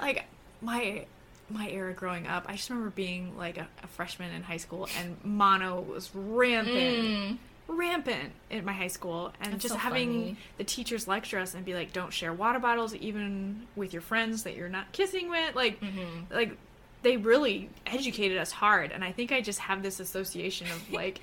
like 0.00 0.24
my 0.62 1.04
my 1.52 1.68
era 1.70 1.92
growing 1.92 2.26
up. 2.26 2.44
I 2.48 2.52
just 2.56 2.68
remember 2.70 2.90
being 2.90 3.36
like 3.36 3.58
a, 3.58 3.66
a 3.82 3.86
freshman 3.86 4.32
in 4.34 4.42
high 4.42 4.56
school, 4.58 4.88
and 4.98 5.16
mono 5.24 5.80
was 5.80 6.10
rampant, 6.14 6.76
Mm. 6.76 7.38
rampant 7.68 8.32
in 8.50 8.64
my 8.64 8.72
high 8.72 8.88
school, 8.88 9.32
and 9.40 9.52
That's 9.52 9.62
just 9.62 9.74
so 9.74 9.78
having 9.78 10.10
funny. 10.12 10.36
the 10.58 10.64
teachers 10.64 11.06
lecture 11.08 11.38
us 11.38 11.54
and 11.54 11.64
be 11.64 11.74
like, 11.74 11.92
"Don't 11.92 12.12
share 12.12 12.32
water 12.32 12.58
bottles, 12.58 12.94
even 12.94 13.66
with 13.76 13.92
your 13.92 14.02
friends 14.02 14.42
that 14.44 14.56
you're 14.56 14.68
not 14.68 14.90
kissing 14.92 15.28
with." 15.30 15.54
Like, 15.54 15.80
Mm-hmm. 15.80 16.32
like 16.34 16.56
they 17.02 17.16
really 17.16 17.68
educated 17.86 18.38
us 18.38 18.52
hard, 18.52 18.92
and 18.92 19.02
I 19.04 19.12
think 19.12 19.32
I 19.32 19.40
just 19.40 19.58
have 19.60 19.82
this 19.82 20.00
association 20.00 20.66
of 20.68 20.92
like. 21.00 21.20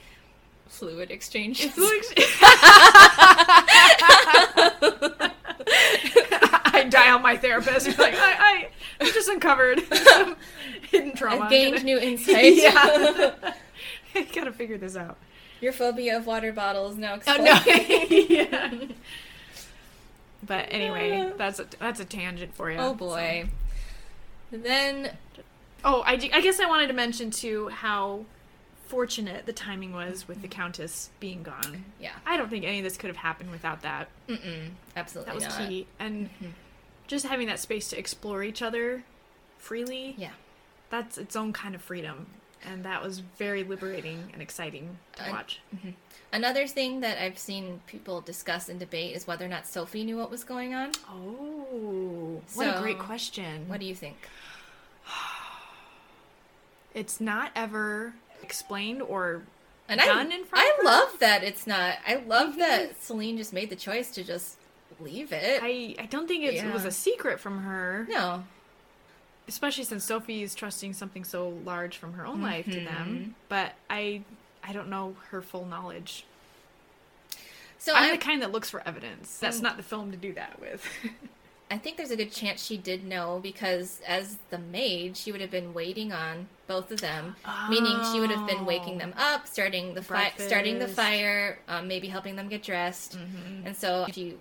Fluid 0.68 1.10
exchange. 1.10 1.68
I 5.68 6.88
dial 6.90 7.20
my 7.20 7.38
therapist. 7.38 7.88
Like, 7.98 8.14
I, 8.16 8.69
I, 9.00 9.06
I 9.06 9.12
just 9.12 9.30
uncovered 9.30 9.80
hidden 10.90 11.16
trauma. 11.16 11.46
I've 11.46 11.50
gained 11.50 11.84
new 11.84 11.98
insight. 12.00 12.56
yeah, 12.56 12.74
I 14.16 14.22
gotta 14.34 14.52
figure 14.52 14.78
this 14.78 14.96
out. 14.96 15.18
Your 15.62 15.74
phobia 15.74 16.18
of 16.18 16.26
water 16.26 16.54
bottles 16.54 16.96
now 16.96 17.20
Oh 17.28 17.38
no! 17.38 17.60
yeah. 18.10 18.74
But 20.42 20.68
anyway, 20.72 21.32
ah. 21.32 21.36
that's 21.38 21.60
a 21.60 21.68
that's 21.80 22.00
a 22.00 22.06
tangent 22.06 22.56
for 22.56 22.72
you. 22.72 22.78
Oh 22.78 22.94
boy. 22.94 23.50
Then 24.52 25.12
Oh, 25.84 26.04
I 26.06 26.16
guess 26.18 26.60
I 26.60 26.66
wanted 26.66 26.88
to 26.88 26.94
mention 26.94 27.32
too 27.32 27.70
how 27.70 28.26
fortunate 28.88 29.46
the 29.46 29.54
timing 29.54 29.94
was 29.94 30.28
with 30.28 30.42
the 30.42 30.48
Countess 30.48 31.10
being 31.20 31.44
gone. 31.44 31.86
Yeah. 32.02 32.12
I 32.26 32.38
don't 32.38 32.50
think 32.50 32.66
any 32.66 32.80
of 32.80 32.84
this 32.84 32.98
could 32.98 33.08
have 33.10 33.18
happened 33.18 33.52
without 33.52 33.84
that. 33.84 34.10
Mm-mm, 34.28 34.72
absolutely 34.96 35.30
That 35.32 35.36
was 35.36 35.60
not. 35.60 35.70
key. 35.70 35.88
And 36.00 36.26
mm-hmm. 36.26 36.48
Just 37.10 37.26
having 37.26 37.48
that 37.48 37.60
space 37.60 37.90
to 37.90 37.98
explore 38.00 38.44
each 38.44 38.62
other 38.62 39.04
freely. 39.58 40.16
Yeah. 40.18 40.32
That's 40.90 41.18
its 41.18 41.36
own 41.36 41.52
kind 41.54 41.76
of 41.76 41.82
freedom. 41.82 42.28
And 42.66 42.84
that 42.86 43.02
was 43.04 43.20
very 43.20 43.64
liberating 43.64 44.30
and 44.34 44.42
exciting 44.42 44.98
to 45.18 45.28
I- 45.28 45.32
watch. 45.32 45.60
mhm. 45.76 45.94
Another 46.32 46.68
thing 46.68 47.00
that 47.00 47.18
I've 47.18 47.40
seen 47.40 47.82
people 47.88 48.22
discuss 48.22 48.70
and 48.70 48.80
debate 48.80 49.16
is 49.16 49.26
whether 49.26 49.44
or 49.46 49.48
not 49.48 49.66
Sophie 49.66 50.04
knew 50.04 50.18
what 50.18 50.30
was 50.30 50.44
going 50.44 50.76
on. 50.76 50.92
Oh, 51.10 52.42
what 52.54 52.78
a 52.78 52.80
great 52.80 53.00
question. 53.00 53.68
What 53.68 53.80
do 53.80 53.86
you 53.88 53.96
think? 53.96 54.18
It's 56.94 57.22
not 57.22 57.52
ever 57.56 58.14
explained 58.42 59.02
or 59.02 59.44
And 59.88 60.00
done 60.00 60.32
I, 60.32 60.36
in 60.36 60.44
front 60.46 60.66
I 60.80 60.84
love 60.84 61.20
that 61.20 61.44
it's 61.44 61.68
not. 61.68 61.98
I 62.08 62.16
love 62.16 62.58
that 62.58 63.02
Celine 63.02 63.38
just 63.38 63.54
made 63.54 63.70
the 63.70 63.76
choice 63.76 64.10
to 64.12 64.24
just 64.24 64.58
leave 65.00 65.32
it. 65.32 65.62
I, 65.64 65.96
I 66.00 66.06
don't 66.06 66.28
think 66.28 66.44
it's, 66.44 66.62
it 66.62 66.74
was 66.74 66.86
a 66.86 66.92
secret 66.92 67.40
from 67.40 67.64
her. 67.64 68.06
no. 68.10 68.44
especially 69.48 69.84
since 69.84 70.04
Sophie 70.06 70.44
is 70.44 70.54
trusting 70.54 70.94
something 70.94 71.24
so 71.24 71.50
large 71.66 71.98
from 71.98 72.14
her 72.14 72.26
own 72.26 72.40
life 72.42 72.66
to 72.66 72.72
Mhm. 72.82 72.86
them. 72.86 73.36
But 73.50 73.74
I 73.90 74.22
I 74.64 74.74
don't 74.74 74.90
know 74.90 75.16
her 75.32 75.42
full 75.42 75.66
knowledge. 75.66 76.24
So 77.80 77.94
I'm 77.96 78.10
I, 78.10 78.12
the 78.12 78.18
kind 78.18 78.42
that 78.42 78.52
looks 78.52 78.70
for 78.70 78.86
evidence. 78.88 79.38
That's 79.40 79.60
Mm. 79.60 79.64
not 79.64 79.78
the 79.78 79.84
film 79.84 80.12
to 80.12 80.18
do 80.18 80.34
that 80.34 80.60
with. 80.60 80.86
I 81.72 81.78
think 81.78 81.98
there's 81.98 82.10
a 82.12 82.16
good 82.16 82.32
chance 82.32 82.64
she 82.66 82.78
did 82.78 83.06
know 83.06 83.40
because 83.42 84.02
as 84.08 84.38
the 84.50 84.58
maid, 84.58 85.16
she 85.16 85.32
would 85.32 85.40
have 85.40 85.52
been 85.52 85.74
waiting 85.74 86.12
on 86.12 86.48
both 86.68 86.92
of 86.92 87.00
them, 87.00 87.36
meaning 87.70 88.00
she 88.12 88.20
would 88.20 88.32
have 88.32 88.48
been 88.48 88.66
waking 88.66 88.98
them 88.98 89.14
up, 89.18 89.48
starting 89.48 89.94
the 89.94 90.02
fire, 90.02 90.32
starting 90.40 90.80
the 90.80 90.88
fire, 90.88 91.60
um, 91.68 91.88
maybe 91.88 92.08
helping 92.08 92.36
them 92.36 92.50
get 92.50 92.64
dressed. 92.64 93.18
Mm-hmm. 93.18 93.68
And 93.68 93.78
so 93.78 94.08
she 94.12 94.38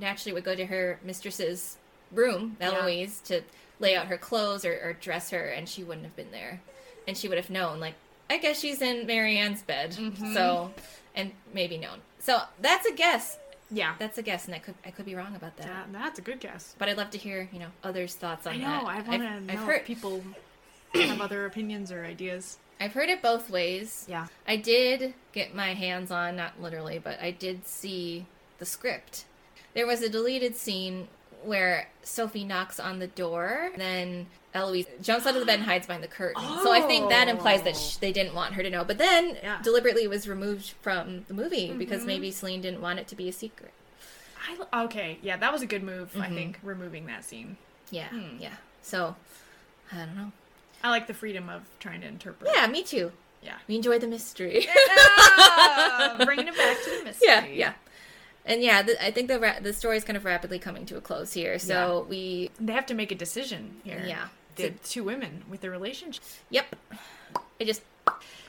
naturally 0.00 0.32
would 0.32 0.44
go 0.44 0.54
to 0.54 0.66
her 0.66 0.98
mistress's 1.04 1.76
room, 2.12 2.56
Yeah. 2.60 2.72
Eloise, 2.72 3.20
to 3.24 3.42
lay 3.80 3.96
out 3.96 4.06
her 4.06 4.16
clothes 4.18 4.64
or, 4.64 4.72
or 4.82 4.92
dress 4.94 5.30
her, 5.30 5.48
and 5.48 5.68
she 5.68 5.82
wouldn't 5.82 6.04
have 6.06 6.16
been 6.16 6.30
there, 6.30 6.60
and 7.08 7.16
she 7.16 7.28
would 7.28 7.38
have 7.38 7.50
known, 7.50 7.80
like, 7.80 7.94
I 8.30 8.38
guess 8.38 8.60
she's 8.60 8.80
in 8.80 9.06
Marianne's 9.06 9.62
bed, 9.62 9.92
Mhm. 9.92 10.32
so, 10.34 10.72
and 11.14 11.32
maybe 11.52 11.76
known. 11.78 12.00
So 12.20 12.42
that's 12.60 12.86
a 12.86 12.92
guess. 12.92 13.38
yeah, 13.70 13.94
That's 13.98 14.18
a 14.18 14.22
guess, 14.22 14.46
and 14.46 14.54
I 14.54 14.58
could 14.60 14.74
I 14.84 14.90
could 14.90 15.04
be 15.06 15.14
wrong 15.14 15.34
about 15.34 15.56
that. 15.56 15.66
that, 15.66 15.92
that's 15.92 16.18
a 16.18 16.22
good 16.22 16.38
guess. 16.40 16.74
But 16.78 16.88
I'd 16.88 16.96
love 16.96 17.10
to 17.10 17.18
hear, 17.18 17.48
you 17.52 17.58
know, 17.58 17.70
others' 17.82 18.14
thoughts 18.14 18.46
on 18.46 18.54
I 18.54 18.56
know. 18.58 18.64
that. 18.66 18.84
I 18.84 18.94
want 19.00 19.06
to 19.06 19.12
I've, 19.28 19.42
know 19.42 19.52
I've 19.52 19.58
heard 19.60 19.84
people 19.84 20.22
have 20.94 21.20
other 21.20 21.44
opinions 21.46 21.90
or 21.90 22.04
ideas. 22.04 22.58
I've 22.80 22.92
heard 22.92 23.08
it 23.08 23.20
both 23.22 23.50
ways. 23.50 24.04
Yeah. 24.08 24.26
I 24.46 24.56
did 24.56 25.14
get 25.32 25.54
my 25.54 25.74
hands 25.74 26.10
on, 26.10 26.36
not 26.36 26.60
literally, 26.60 26.98
but 26.98 27.20
I 27.20 27.30
did 27.30 27.66
see 27.66 28.26
the 28.58 28.66
script. 28.66 29.24
There 29.74 29.86
was 29.86 30.02
a 30.02 30.08
deleted 30.08 30.56
scene 30.56 31.08
where 31.42 31.88
Sophie 32.02 32.44
knocks 32.44 32.80
on 32.80 32.98
the 33.00 33.06
door, 33.08 33.70
then 33.76 34.26
Eloise 34.54 34.86
jumps 35.02 35.26
out 35.26 35.34
of 35.34 35.40
the 35.40 35.46
bed 35.46 35.56
and 35.58 35.64
hides 35.64 35.86
behind 35.86 36.02
the 36.02 36.08
curtain. 36.08 36.40
So 36.62 36.72
I 36.72 36.80
think 36.80 37.10
that 37.10 37.28
implies 37.28 37.62
that 37.62 37.76
sh- 37.76 37.96
they 37.96 38.12
didn't 38.12 38.34
want 38.34 38.54
her 38.54 38.62
to 38.62 38.70
know. 38.70 38.84
But 38.84 38.98
then 38.98 39.36
Yeah. 39.42 39.60
deliberately 39.62 40.04
it 40.04 40.10
was 40.10 40.26
removed 40.28 40.70
from 40.80 41.24
the 41.28 41.34
movie 41.34 41.72
because 41.72 42.02
Mhm. 42.02 42.06
maybe 42.06 42.30
Celine 42.30 42.60
didn't 42.62 42.80
want 42.80 42.98
it 43.00 43.08
to 43.08 43.16
be 43.16 43.28
a 43.28 43.32
secret. 43.32 43.72
I, 44.72 44.84
okay, 44.84 45.18
yeah, 45.22 45.36
that 45.38 45.52
was 45.52 45.60
a 45.62 45.66
good 45.66 45.82
move. 45.82 46.12
I 46.16 46.28
Mhm. 46.28 46.34
think 46.34 46.58
removing 46.62 47.06
that 47.06 47.24
scene. 47.24 47.56
Yeah, 47.90 48.08
Hmm. 48.08 48.36
yeah. 48.38 48.54
So 48.82 49.16
I 49.92 49.96
don't 49.96 50.16
know. 50.16 50.32
I 50.82 50.90
like 50.90 51.06
the 51.08 51.14
freedom 51.14 51.48
of 51.50 51.62
trying 51.80 52.00
to 52.02 52.06
interpret. 52.06 52.50
Yeah, 52.54 52.66
me 52.68 52.82
too. 52.82 53.12
Yeah. 53.42 53.56
We 53.68 53.74
enjoy 53.76 53.98
the 53.98 54.06
mystery. 54.06 54.66
Yeah, 54.66 56.16
bringing 56.24 56.48
it 56.48 56.56
back 56.56 56.82
to 56.84 56.90
the 56.98 57.04
mystery. 57.04 57.28
Yeah, 57.28 57.44
yeah. 57.46 57.72
And 58.46 58.62
yeah, 58.62 58.82
the, 58.82 59.02
I 59.04 59.10
think 59.10 59.28
the 59.28 59.40
ra- 59.40 59.60
the 59.60 59.72
story 59.72 59.96
is 59.96 60.04
kind 60.04 60.16
of 60.16 60.24
rapidly 60.24 60.58
coming 60.58 60.84
to 60.86 60.96
a 60.96 61.00
close 61.00 61.32
here. 61.32 61.58
So 61.58 62.06
we 62.08 62.50
They 62.60 62.72
have 62.72 62.86
to 62.86 62.94
make 62.94 63.10
a 63.10 63.14
decision 63.14 63.76
here. 63.84 64.02
Yeah. 64.06 64.28
The 64.56 64.70
two 64.70 65.02
women 65.02 65.44
with 65.48 65.62
their 65.62 65.70
relationship. 65.70 66.22
Yep. 66.50 66.76
I 67.60 67.64
just 67.64 67.82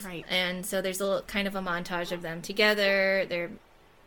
Right. 0.04 0.26
and 0.30 0.66
so 0.66 0.82
there's 0.82 1.00
a 1.00 1.06
little, 1.06 1.22
kind 1.22 1.48
of 1.48 1.56
a 1.56 1.62
montage 1.62 2.12
of 2.12 2.22
them 2.22 2.42
together. 2.42 3.26
They're 3.28 3.50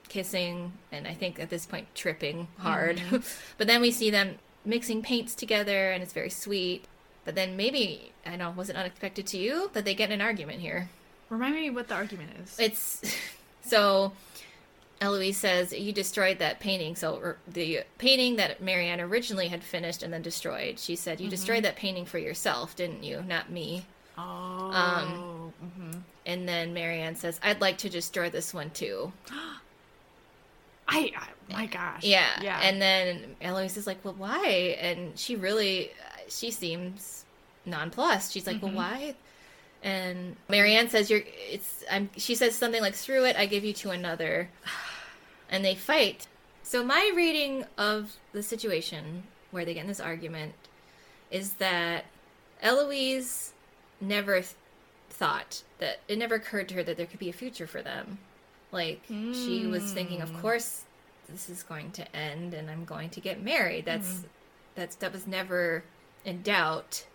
kissing 0.08 0.72
and 0.92 1.06
I 1.06 1.14
think 1.14 1.40
at 1.40 1.50
this 1.50 1.66
point 1.66 1.86
tripping 1.94 2.48
hard. 2.58 2.98
Mm-hmm. 2.98 3.16
but 3.58 3.66
then 3.66 3.80
we 3.80 3.90
see 3.90 4.10
them 4.10 4.36
mixing 4.64 5.02
paints 5.02 5.34
together 5.34 5.90
and 5.90 6.02
it's 6.02 6.12
very 6.12 6.30
sweet. 6.30 6.84
But 7.24 7.34
then 7.34 7.56
maybe 7.56 8.12
I 8.26 8.30
don't 8.30 8.38
know, 8.38 8.50
was 8.50 8.68
it 8.68 8.76
unexpected 8.76 9.26
to 9.28 9.38
you 9.38 9.70
that 9.72 9.84
they 9.86 9.94
get 9.94 10.10
in 10.10 10.20
an 10.20 10.26
argument 10.26 10.60
here? 10.60 10.90
Remind 11.30 11.54
me 11.54 11.70
what 11.70 11.88
the 11.88 11.94
argument 11.94 12.30
is. 12.42 12.56
It's 12.58 13.02
so 13.64 14.12
Eloise 15.00 15.36
says 15.36 15.72
you 15.72 15.92
destroyed 15.92 16.38
that 16.40 16.58
painting. 16.60 16.96
So 16.96 17.34
the 17.46 17.84
painting 17.98 18.36
that 18.36 18.60
Marianne 18.62 19.00
originally 19.00 19.48
had 19.48 19.62
finished 19.62 20.02
and 20.02 20.12
then 20.12 20.22
destroyed. 20.22 20.78
She 20.78 20.96
said 20.96 21.20
you 21.20 21.28
destroyed 21.30 21.64
that 21.64 21.76
painting 21.76 22.04
for 22.04 22.18
yourself, 22.18 22.74
didn't 22.74 23.04
you? 23.04 23.22
Not 23.22 23.50
me. 23.50 23.84
oh. 24.16 24.22
Um, 24.72 25.52
mhm. 25.64 26.00
And 26.26 26.48
then 26.48 26.74
Marianne 26.74 27.14
says, 27.16 27.38
"I'd 27.42 27.60
like 27.60 27.78
to 27.78 27.88
destroy 27.88 28.28
this 28.28 28.52
one 28.52 28.70
too." 28.70 29.12
I, 30.90 31.12
I 31.16 31.28
my 31.52 31.66
gosh. 31.66 32.02
Yeah. 32.02 32.40
Yeah. 32.42 32.58
And 32.62 32.80
then 32.80 33.36
Eloise 33.40 33.76
is 33.76 33.86
like, 33.86 34.04
"Well, 34.04 34.14
why?" 34.16 34.76
And 34.80 35.18
she 35.18 35.36
really, 35.36 35.90
she 36.28 36.50
seems 36.50 37.24
nonplussed. 37.66 38.32
She's 38.32 38.46
like, 38.46 38.62
"Well, 38.62 38.72
why?" 38.72 39.14
And 39.82 40.36
Marianne 40.48 40.88
says, 40.88 41.10
"You're." 41.10 41.22
It's. 41.24 41.84
I'm. 41.90 42.10
She 42.16 42.34
says 42.34 42.54
something 42.56 42.82
like, 42.82 42.94
"Through 42.94 43.26
it. 43.26 43.36
I 43.36 43.46
give 43.46 43.64
you 43.64 43.72
to 43.74 43.90
another." 43.90 44.48
And 45.50 45.64
they 45.64 45.74
fight. 45.74 46.26
So 46.62 46.84
my 46.84 47.10
reading 47.16 47.64
of 47.78 48.16
the 48.32 48.42
situation 48.42 49.22
where 49.50 49.64
they 49.64 49.72
get 49.72 49.80
in 49.80 49.86
this 49.86 49.98
argument 49.98 50.52
is 51.30 51.54
that 51.54 52.04
Eloise 52.60 53.54
never 53.98 54.40
th- 54.40 54.54
thought 55.08 55.62
that 55.78 56.00
it 56.06 56.18
never 56.18 56.34
occurred 56.34 56.68
to 56.68 56.74
her 56.74 56.82
that 56.82 56.96
there 56.96 57.06
could 57.06 57.18
be 57.18 57.30
a 57.30 57.32
future 57.32 57.66
for 57.66 57.80
them. 57.80 58.18
Like 58.70 59.00
she 59.06 59.66
was 59.66 59.92
thinking, 59.92 60.20
of 60.20 60.28
hmm. 60.28 60.40
course, 60.40 60.84
this 61.28 61.48
is 61.48 61.62
going 61.62 61.90
to 61.92 62.16
end, 62.16 62.52
and 62.54 62.70
I'm 62.70 62.84
going 62.84 63.10
to 63.10 63.20
get 63.20 63.42
married. 63.42 63.86
That's 63.86 64.18
hmm. 64.18 64.26
that's 64.74 64.96
that 64.96 65.12
was 65.12 65.26
never 65.26 65.84
in 66.24 66.42
doubt. 66.42 67.06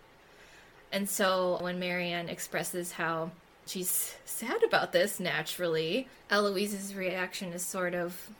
And 0.94 1.10
so 1.10 1.58
when 1.60 1.80
Marianne 1.80 2.28
expresses 2.28 2.92
how 2.92 3.32
she's 3.66 4.14
sad 4.24 4.62
about 4.62 4.92
this, 4.92 5.18
naturally, 5.18 6.06
Eloise's 6.30 6.94
reaction 6.94 7.52
is 7.52 7.66
sort 7.66 7.94
of 7.94 8.30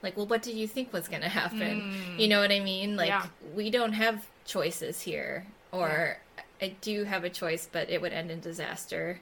like, 0.00 0.16
well, 0.16 0.26
what 0.26 0.40
did 0.40 0.54
you 0.54 0.68
think 0.68 0.92
was 0.92 1.08
going 1.08 1.22
to 1.22 1.28
happen? 1.28 1.92
Mm. 2.16 2.20
You 2.20 2.28
know 2.28 2.40
what 2.40 2.52
I 2.52 2.60
mean? 2.60 2.96
Like, 2.96 3.08
Yeah. 3.08 3.26
we 3.56 3.70
don't 3.70 3.94
have 3.94 4.24
choices 4.44 5.00
here. 5.00 5.46
Or 5.72 6.18
I 6.62 6.76
do 6.80 7.02
have 7.02 7.24
a 7.24 7.30
choice, 7.30 7.68
but 7.70 7.90
it 7.90 8.00
would 8.00 8.12
end 8.12 8.30
in 8.30 8.38
disaster. 8.38 9.18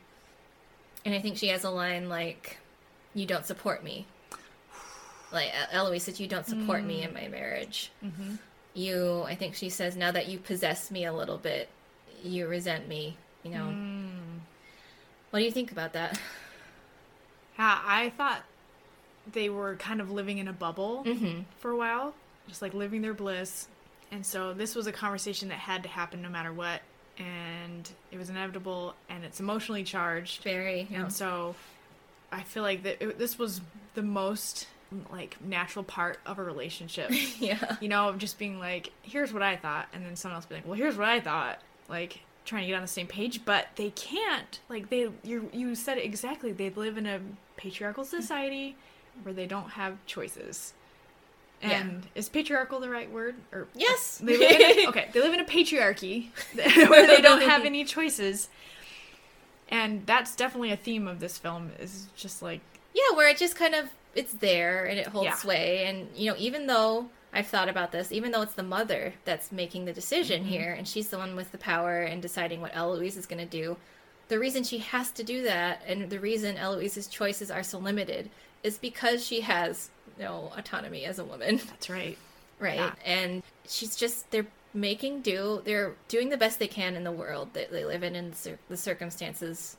And 1.06 1.14
I 1.14 1.20
think 1.20 1.38
she 1.38 1.48
has 1.48 1.64
a 1.64 1.70
line 1.70 2.10
like, 2.10 2.58
you 3.14 3.24
don't 3.24 3.46
support 3.46 3.82
me. 3.82 4.06
Like, 5.32 5.52
Eloise 5.72 6.02
says, 6.02 6.20
you 6.20 6.28
don't 6.28 6.46
support 6.46 6.84
me 6.84 7.02
in 7.02 7.10
mm. 7.10 7.14
my 7.14 7.28
marriage. 7.28 7.90
Mm-hmm. 8.04 8.34
You, 8.74 9.22
I 9.22 9.34
think 9.36 9.54
she 9.54 9.70
says, 9.70 9.96
now 9.96 10.12
that 10.12 10.28
you 10.28 10.38
possess 10.38 10.90
me 10.90 11.06
a 11.06 11.14
little 11.14 11.38
bit, 11.38 11.70
you 12.26 12.46
resent 12.46 12.88
me, 12.88 13.16
you 13.42 13.50
know. 13.50 13.72
What 15.30 15.40
do 15.40 15.44
you 15.44 15.50
think 15.50 15.72
about 15.72 15.92
that? 15.94 16.18
Yeah, 17.58 17.78
I 17.84 18.10
thought 18.16 18.42
they 19.32 19.48
were 19.48 19.76
kind 19.76 20.00
of 20.00 20.10
living 20.10 20.38
in 20.38 20.48
a 20.48 20.52
bubble 20.52 21.02
Mm-hmm. 21.06 21.40
for 21.58 21.70
a 21.70 21.76
while, 21.76 22.14
just 22.48 22.62
like 22.62 22.74
living 22.74 23.02
their 23.02 23.14
bliss. 23.14 23.68
And 24.12 24.24
so 24.24 24.52
this 24.52 24.74
was 24.74 24.86
a 24.86 24.92
conversation 24.92 25.48
that 25.48 25.58
had 25.58 25.82
to 25.82 25.88
happen 25.88 26.22
no 26.22 26.28
matter 26.28 26.52
what, 26.52 26.80
and 27.18 27.88
it 28.12 28.18
was 28.18 28.30
inevitable, 28.30 28.94
and 29.08 29.24
it's 29.24 29.40
emotionally 29.40 29.82
charged. 29.84 30.42
Very, 30.42 30.86
yeah. 30.90 31.02
And 31.02 31.12
so 31.12 31.54
I 32.30 32.42
feel 32.42 32.62
like 32.62 32.82
that 32.84 33.02
it, 33.02 33.18
this 33.18 33.38
was 33.38 33.60
the 33.94 34.02
most 34.02 34.68
like 35.10 35.36
natural 35.42 35.82
part 35.82 36.20
of 36.24 36.38
a 36.38 36.42
relationship. 36.44 37.10
yeah. 37.40 37.76
you 37.80 37.88
know, 37.88 38.12
just 38.16 38.38
being 38.38 38.60
like, 38.60 38.92
here's 39.02 39.32
what 39.32 39.42
I 39.42 39.56
thought, 39.56 39.88
and 39.92 40.04
then 40.06 40.14
someone 40.14 40.36
else 40.36 40.46
being 40.46 40.60
like, 40.60 40.68
well, 40.68 40.78
here's 40.78 40.96
what 40.96 41.08
I 41.08 41.18
thought. 41.18 41.58
Like 41.88 42.20
trying 42.44 42.62
to 42.62 42.68
get 42.68 42.74
on 42.76 42.82
the 42.82 42.88
same 42.88 43.06
page, 43.06 43.44
but 43.44 43.68
they 43.76 43.90
can't. 43.90 44.60
Like 44.68 44.88
they, 44.90 45.08
you, 45.24 45.50
you 45.52 45.74
said 45.74 45.98
it 45.98 46.04
exactly. 46.04 46.52
They 46.52 46.70
live 46.70 46.96
in 46.96 47.06
a 47.06 47.20
patriarchal 47.56 48.04
society 48.04 48.76
where 49.22 49.34
they 49.34 49.46
don't 49.46 49.70
have 49.70 49.96
choices. 50.06 50.72
Yeah. 51.62 51.80
And 51.80 52.06
is 52.14 52.28
patriarchal 52.28 52.80
the 52.80 52.90
right 52.90 53.10
word? 53.10 53.34
Or 53.52 53.62
oh, 53.62 53.66
Yes. 53.74 54.18
they 54.22 54.36
live 54.36 54.60
in 54.60 54.86
a, 54.86 54.88
okay. 54.90 55.08
They 55.12 55.20
live 55.20 55.32
in 55.34 55.40
a 55.40 55.44
patriarchy 55.44 56.28
where 56.88 57.06
they 57.06 57.20
don't 57.22 57.40
have 57.42 57.64
any 57.64 57.84
choices. 57.84 58.48
And 59.68 60.06
that's 60.06 60.36
definitely 60.36 60.70
a 60.70 60.76
theme 60.76 61.08
of 61.08 61.18
this 61.20 61.38
film. 61.38 61.70
Is 61.80 62.06
just 62.16 62.42
like 62.42 62.60
Yeah, 62.94 63.16
where 63.16 63.28
it 63.28 63.38
just 63.38 63.56
kind 63.56 63.74
of 63.74 63.86
it's 64.14 64.32
there 64.34 64.84
and 64.84 64.98
it 64.98 65.08
holds 65.08 65.26
Yeah. 65.26 65.34
sway 65.34 65.84
and 65.86 66.08
you 66.14 66.30
know, 66.30 66.36
even 66.38 66.66
though 66.66 67.08
I've 67.36 67.46
thought 67.46 67.68
about 67.68 67.92
this, 67.92 68.10
even 68.12 68.32
though 68.32 68.42
it's 68.42 68.54
the 68.54 68.62
mother 68.62 69.12
that's 69.24 69.52
making 69.52 69.84
the 69.84 69.92
decision 69.92 70.42
Mm-hmm. 70.42 70.50
here 70.50 70.72
and 70.72 70.88
she's 70.88 71.08
the 71.08 71.18
one 71.18 71.36
with 71.36 71.52
the 71.52 71.58
power 71.58 72.00
and 72.02 72.20
deciding 72.22 72.60
what 72.60 72.74
Eloise 72.74 73.16
is 73.16 73.26
going 73.26 73.46
to 73.46 73.58
do, 73.62 73.76
the 74.28 74.38
reason 74.38 74.64
she 74.64 74.78
has 74.78 75.10
to 75.12 75.22
do 75.22 75.42
that 75.42 75.82
and 75.86 76.10
the 76.10 76.18
reason 76.18 76.56
Eloise's 76.56 77.06
choices 77.06 77.50
are 77.50 77.62
so 77.62 77.78
limited 77.78 78.30
is 78.62 78.78
because 78.78 79.24
she 79.24 79.42
has 79.42 79.90
no 80.18 80.50
autonomy 80.56 81.04
as 81.04 81.18
a 81.18 81.24
woman. 81.24 81.58
that's 81.66 81.90
right. 81.90 82.16
right 82.58 82.76
Yeah. 82.76 82.94
and 83.04 83.42
she's 83.68 83.94
just 83.96 84.30
they're 84.30 84.46
making 84.74 85.20
do 85.22 85.62
they're 85.64 85.94
doing 86.08 86.28
the 86.30 86.36
best 86.36 86.58
they 86.58 86.66
can 86.68 86.96
in 86.96 87.04
the 87.04 87.12
world 87.12 87.48
that 87.54 87.70
they 87.70 87.84
live 87.84 88.02
in 88.02 88.14
and 88.16 88.34
the 88.68 88.76
circumstances 88.76 89.76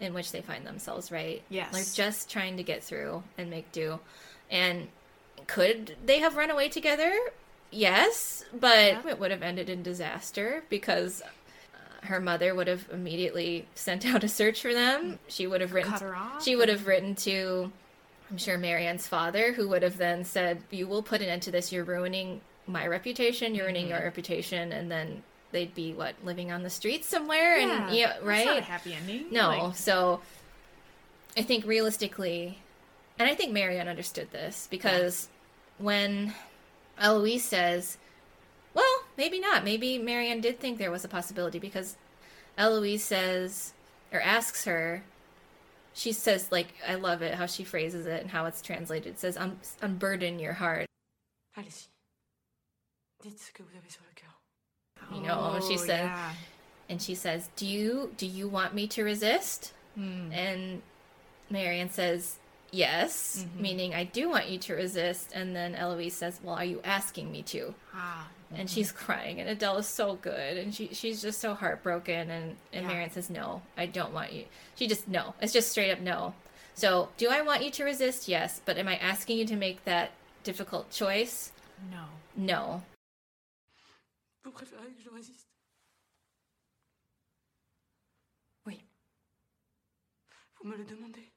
in 0.00 0.14
which 0.14 0.32
they 0.32 0.40
find 0.40 0.66
themselves 0.66 1.10
right 1.12 1.42
Yes. 1.50 1.70
they're 1.72 2.06
just 2.06 2.30
trying 2.30 2.56
to 2.56 2.62
get 2.62 2.82
through 2.82 3.22
and 3.36 3.50
make 3.50 3.70
do 3.72 3.98
and 4.50 4.88
could 5.52 5.96
they 6.04 6.18
have 6.18 6.36
run 6.36 6.50
away 6.50 6.68
together 6.68 7.12
yes 7.70 8.44
but 8.52 9.06
it 9.06 9.18
would 9.18 9.30
have 9.30 9.42
ended 9.42 9.68
in 9.68 9.82
disaster 9.82 10.64
because 10.68 11.22
uh, 11.22 12.06
her 12.06 12.20
mother 12.20 12.54
would 12.54 12.66
have 12.66 12.88
immediately 12.92 13.66
sent 13.74 14.06
out 14.06 14.24
a 14.24 14.28
search 14.28 14.60
for 14.60 14.74
them 14.74 15.18
she 15.28 15.46
would 15.46 15.60
have 15.60 15.72
written 15.72 15.92
Cut 15.92 16.00
her 16.00 16.16
off 16.16 16.42
she 16.42 16.56
would 16.56 16.68
have 16.68 16.86
written 16.86 17.14
to 17.16 17.70
I'm 18.32 18.38
sure 18.38 18.56
Marianne's 18.56 19.06
father, 19.06 19.52
who 19.52 19.68
would 19.68 19.82
have 19.82 19.98
then 19.98 20.24
said, 20.24 20.62
"You 20.70 20.86
will 20.86 21.02
put 21.02 21.20
an 21.20 21.28
end 21.28 21.42
to 21.42 21.50
this. 21.50 21.70
You're 21.70 21.84
ruining 21.84 22.40
my 22.66 22.86
reputation. 22.86 23.54
You're 23.54 23.66
ruining 23.66 23.88
your 23.88 23.98
reputation." 23.98 24.72
And 24.72 24.90
then 24.90 25.22
they'd 25.50 25.74
be 25.74 25.92
what 25.92 26.14
living 26.24 26.50
on 26.50 26.62
the 26.62 26.70
streets 26.70 27.06
somewhere, 27.06 27.58
and 27.58 27.94
yeah, 27.94 28.16
right. 28.22 28.46
not 28.46 28.56
a 28.56 28.62
happy 28.62 28.94
ending. 28.94 29.26
no, 29.30 29.48
Like, 29.48 29.76
so 29.76 30.22
I 31.36 31.42
think 31.42 31.66
realistically, 31.66 32.58
and 33.18 33.28
I 33.28 33.34
think 33.34 33.52
Marianne 33.52 33.86
understood 33.86 34.30
this 34.32 34.66
because 34.70 35.28
when 35.82 36.34
Eloise 36.98 37.44
says, 37.44 37.98
"Well, 38.74 39.04
maybe 39.16 39.40
not. 39.40 39.64
Maybe 39.64 39.98
Marianne 39.98 40.40
did 40.40 40.60
think 40.60 40.78
there 40.78 40.90
was 40.90 41.04
a 41.04 41.08
possibility," 41.08 41.58
because 41.58 41.96
Eloise 42.56 43.04
says 43.04 43.72
or 44.12 44.20
asks 44.20 44.64
her 44.64 45.02
she 45.94 46.12
says 46.12 46.50
like 46.50 46.74
I 46.86 46.94
love 46.94 47.22
it 47.22 47.34
how 47.34 47.46
she 47.46 47.64
phrases 47.64 48.06
it 48.06 48.22
and 48.22 48.30
how 48.30 48.46
it's 48.46 48.62
translated. 48.62 49.14
It 49.14 49.20
says 49.20 49.36
Un- 49.36 49.58
unburden 49.80 50.38
your 50.38 50.54
heart. 50.54 50.86
Allez-y. 51.56 51.88
Dites 53.22 53.42
ce 53.46 53.52
que 53.52 53.64
vous 53.64 53.76
avez 53.76 53.90
sur 53.90 54.02
le 54.02 54.14
cœur. 54.14 55.14
You 55.14 55.22
know, 55.22 55.60
she 55.68 55.76
says, 55.76 55.88
yeah. 55.88 56.32
and 56.88 57.02
she 57.02 57.14
says, 57.14 57.50
"Do 57.56 57.66
you 57.66 58.12
do 58.16 58.26
you 58.26 58.48
want 58.48 58.74
me 58.74 58.86
to 58.88 59.04
resist?" 59.04 59.72
Hmm. 59.94 60.32
And 60.32 60.82
Marianne 61.50 61.90
says, 61.90 62.38
"Yes," 62.72 63.44
Mm-hmm. 63.44 63.62
meaning 63.62 63.94
I 63.94 64.04
do 64.04 64.28
want 64.28 64.48
you 64.48 64.58
to 64.58 64.74
resist. 64.74 65.30
And 65.34 65.54
then 65.54 65.74
Eloise 65.74 66.14
says, 66.14 66.40
"Well, 66.42 66.56
are 66.56 66.64
you 66.64 66.80
asking 66.82 67.30
me 67.30 67.42
to?" 67.44 67.74
Ah, 67.94 68.28
And 68.54 68.68
she's 68.68 68.90
crying, 69.04 69.40
and 69.40 69.48
Adele 69.48 69.78
is 69.78 69.86
so 69.86 70.16
good, 70.16 70.56
and 70.58 70.74
she 70.74 70.88
she's 70.92 71.22
just 71.22 71.40
so 71.40 71.54
heartbroken. 71.54 72.30
And 72.30 72.56
and 72.72 72.82
Yeah. 72.84 72.88
Marianne 72.88 73.10
says, 73.12 73.30
"No, 73.30 73.62
I 73.76 73.86
don't 73.86 74.12
want 74.12 74.32
you." 74.32 74.46
She 74.74 74.86
just 74.88 75.06
no. 75.08 75.34
It's 75.40 75.52
just 75.52 75.70
straight 75.70 75.92
up 75.92 76.00
no. 76.00 76.34
So, 76.74 77.10
do 77.18 77.28
I 77.28 77.42
want 77.42 77.62
you 77.64 77.70
to 77.70 77.84
resist? 77.84 78.28
Yes, 78.28 78.60
but 78.64 78.78
am 78.78 78.88
I 78.88 78.96
asking 78.96 79.36
you 79.38 79.44
to 79.46 79.56
make 79.56 79.84
that 79.84 80.10
difficult 80.42 80.90
choice? 80.90 81.52
no. 81.90 82.04
No. 82.36 82.82
Vous 84.44 84.50
préférez 84.52 84.94
que 84.96 85.02
je 85.04 85.10
résiste 85.10 85.46
Oui. 88.66 88.82
Vous 90.60 90.68
me 90.70 90.76
le 90.76 90.84
demandez 90.84 91.31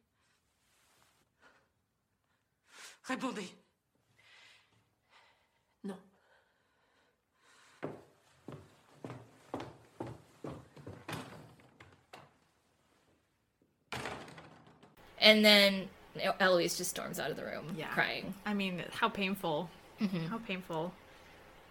Répondez. 3.07 3.51
Non. 5.83 5.97
And 15.19 15.43
then 15.43 15.87
Eloise 16.39 16.77
just 16.77 16.89
storms 16.91 17.19
out 17.19 17.31
of 17.31 17.37
the 17.37 17.43
room 17.45 17.75
Yeah. 17.77 17.87
crying. 17.93 18.33
I 18.45 18.53
mean, 18.53 18.83
how 18.91 19.09
painful. 19.09 19.69
How 20.29 20.37
painful. 20.39 20.93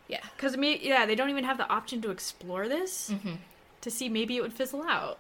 Yeah. 0.08 0.20
Because, 0.36 0.56
me, 0.56 0.78
yeah, 0.82 1.06
they 1.06 1.14
don't 1.14 1.30
even 1.30 1.44
have 1.44 1.58
the 1.58 1.68
option 1.68 2.00
to 2.02 2.10
explore 2.10 2.68
this 2.68 3.10
Mhm. 3.10 3.38
to 3.82 3.90
see 3.90 4.08
maybe 4.08 4.36
it 4.36 4.40
would 4.42 4.52
fizzle 4.54 4.82
out. 4.84 5.18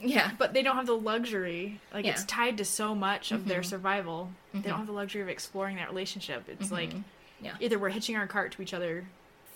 Yeah. 0.00 0.32
But 0.38 0.52
they 0.52 0.62
don't 0.62 0.76
have 0.76 0.86
the 0.86 0.96
luxury. 0.96 1.80
Like, 1.92 2.04
it's 2.04 2.24
tied 2.24 2.58
to 2.58 2.64
so 2.64 2.94
much 2.94 3.30
of 3.32 3.46
their 3.46 3.60
Mhm. 3.60 3.64
survival. 3.66 4.32
They 4.52 4.58
Mhm. 4.60 4.62
don't 4.64 4.78
have 4.78 4.86
the 4.86 4.92
luxury 4.92 5.22
of 5.22 5.28
exploring 5.28 5.76
that 5.76 5.88
relationship. 5.88 6.48
It's 6.48 6.70
like 6.72 6.90
Mhm. 6.90 7.04
Yeah. 7.40 7.56
either 7.60 7.78
we're 7.78 7.90
hitching 7.90 8.16
our 8.16 8.26
cart 8.26 8.52
to 8.52 8.62
each 8.62 8.74
other 8.74 9.06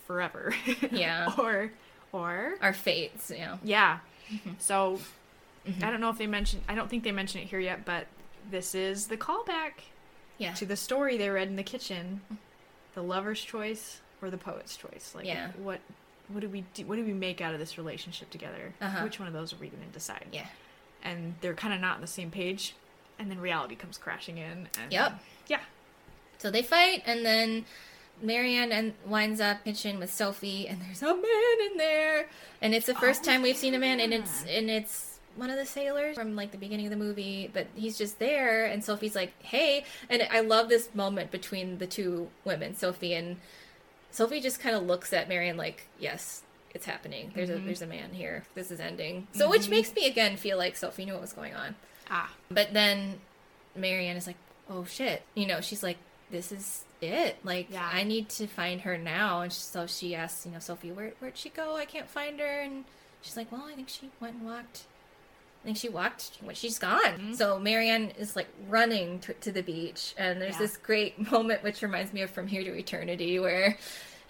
forever. 0.07 0.53
Yeah. 0.91 1.33
or, 1.37 1.71
or. 2.11 2.55
Our 2.61 2.73
fates, 2.73 3.29
you 3.31 3.39
know. 3.39 3.59
Yeah. 3.63 3.99
Mm-hmm. 4.31 4.51
So, 4.59 4.99
I 5.67 5.91
don't 5.91 5.99
know 6.01 6.09
if 6.09 6.17
they 6.17 6.25
mentioned 6.27 6.63
I 6.67 6.73
don't 6.75 6.89
think 6.89 7.03
they 7.03 7.11
mention 7.11 7.41
it 7.41 7.47
here 7.47 7.59
yet, 7.59 7.85
but 7.85 8.07
this 8.49 8.73
is 8.73 9.07
the 9.07 9.17
callback. 9.17 9.73
Yeah. 10.37 10.53
To 10.53 10.65
the 10.65 10.77
story 10.77 11.17
they 11.17 11.29
read 11.29 11.47
in 11.49 11.57
the 11.57 11.63
kitchen, 11.63 12.21
the 12.95 13.03
lover's 13.03 13.43
choice 13.43 13.99
or 14.21 14.29
the 14.29 14.37
poet's 14.37 14.77
choice. 14.77 15.11
Like, 15.13 15.25
Yeah. 15.25 15.51
what, 15.57 15.79
what 16.31 16.41
do 16.41 16.49
we 16.49 16.63
do? 16.73 16.85
What 16.85 16.95
do 16.95 17.05
we 17.05 17.13
make 17.13 17.41
out 17.41 17.53
of 17.53 17.59
this 17.59 17.77
relationship 17.77 18.29
together? 18.29 18.73
Uh-huh. 18.81 19.03
Which 19.03 19.19
one 19.19 19.27
of 19.27 19.33
those 19.33 19.53
are 19.53 19.57
we 19.57 19.67
going 19.67 19.83
to 19.83 19.93
decide? 19.93 20.27
Yeah. 20.31 20.45
And 21.03 21.35
they're 21.41 21.53
kind 21.53 21.73
of 21.73 21.79
not 21.81 21.95
on 21.95 22.01
the 22.01 22.07
same 22.07 22.29
page, 22.29 22.75
and 23.17 23.29
then 23.31 23.39
reality 23.39 23.75
comes 23.75 23.97
crashing 23.97 24.37
in. 24.37 24.67
And, 24.81 24.91
Yep. 24.91 25.19
Yeah. 25.47 25.59
So 26.37 26.51
they 26.51 26.61
fight, 26.61 27.03
and 27.05 27.25
then 27.25 27.65
Marianne 28.21 28.71
and 28.71 28.93
winds 29.05 29.41
up 29.41 29.63
kitchen 29.63 29.99
with 29.99 30.13
Sophie, 30.13 30.67
and 30.67 30.81
there's 30.81 31.01
a 31.01 31.13
man 31.13 31.71
in 31.71 31.77
there, 31.77 32.27
and 32.61 32.73
it's 32.73 32.85
the 32.85 32.95
first 32.95 33.23
time 33.23 33.41
we've 33.41 33.57
seen 33.57 33.73
a 33.73 33.79
man, 33.79 33.99
and 33.99 34.13
it's 34.13 34.45
and 34.45 34.69
it's 34.69 35.19
one 35.35 35.49
of 35.49 35.57
the 35.57 35.65
sailors 35.65 36.15
from 36.15 36.35
like 36.35 36.51
the 36.51 36.57
beginning 36.57 36.85
of 36.85 36.91
the 36.91 36.97
movie, 36.97 37.49
but 37.53 37.67
he's 37.75 37.97
just 37.97 38.19
there, 38.19 38.65
and 38.65 38.83
Sophie's 38.83 39.15
like, 39.15 39.31
"Hey," 39.41 39.85
and 40.09 40.27
I 40.31 40.41
love 40.41 40.69
this 40.69 40.93
moment 40.93 41.31
between 41.31 41.77
the 41.77 41.87
two 41.87 42.29
women, 42.43 42.75
Sophie 42.75 43.13
and 43.13 43.37
Sophie, 44.11 44.41
just 44.41 44.59
kind 44.59 44.75
of 44.75 44.83
looks 44.83 45.13
at 45.13 45.27
Marianne 45.29 45.57
like, 45.57 45.87
"Yes." 45.99 46.43
It's 46.73 46.85
happening. 46.85 47.31
There's 47.33 47.49
a 47.49 47.53
Mhm. 47.55 47.65
there's 47.65 47.81
a 47.81 47.87
man 47.87 48.13
here. 48.13 48.45
This 48.53 48.69
is 48.69 48.79
ending. 48.79 49.27
So, 49.31 49.49
which 49.49 49.63
Mhm. 49.63 49.69
makes 49.69 49.93
me 49.95 50.05
again 50.07 50.37
feel 50.37 50.57
like 50.57 50.75
Sophie 50.75 51.03
knew 51.05 51.13
what 51.13 51.21
was 51.21 51.33
going 51.33 51.55
on. 51.55 51.75
Ah. 52.11 52.31
But 52.51 52.73
then 52.73 53.21
Marianne 53.75 54.17
is 54.17 54.27
like, 54.27 54.35
oh 54.69 54.85
shit. 54.85 55.23
You 55.33 55.47
know, 55.47 55.61
she's 55.61 55.81
like, 55.81 55.97
this 56.29 56.51
is 56.51 56.85
it. 57.01 57.37
Like, 57.43 57.71
Yeah. 57.71 57.89
I 57.91 58.03
need 58.03 58.29
to 58.29 58.45
find 58.45 58.81
her 58.81 58.99
now. 58.99 59.41
And 59.41 59.51
so 59.51 59.87
she 59.87 60.13
asks, 60.15 60.45
you 60.45 60.51
know, 60.51 60.59
Sophie, 60.59 60.91
Where, 60.91 61.13
where'd 61.19 61.37
she 61.37 61.49
go? 61.49 61.75
I 61.75 61.85
can't 61.85 62.07
find 62.09 62.39
her. 62.39 62.61
And 62.61 62.85
she's 63.23 63.35
like, 63.35 63.51
well, 63.51 63.63
I 63.67 63.73
think 63.73 63.89
she 63.89 64.11
went 64.19 64.35
and 64.35 64.45
walked. 64.45 64.83
I 65.61 65.65
think 65.65 65.77
she 65.77 65.89
walked 65.89 66.37
when 66.41 66.55
she's 66.55 66.79
gone. 66.79 67.01
Mm-hmm. 67.01 67.33
So 67.33 67.59
Marianne 67.59 68.11
is 68.17 68.35
like 68.35 68.47
running 68.69 69.19
to, 69.19 69.33
to 69.33 69.51
the 69.51 69.61
beach. 69.61 70.13
And 70.17 70.41
there's 70.41 70.53
Yeah. 70.55 70.59
this 70.59 70.77
great 70.77 71.31
moment, 71.31 71.63
which 71.63 71.81
reminds 71.81 72.13
me 72.13 72.21
of 72.21 72.29
From 72.29 72.47
Here 72.47 72.63
to 72.63 72.73
Eternity, 72.73 73.39
where 73.39 73.77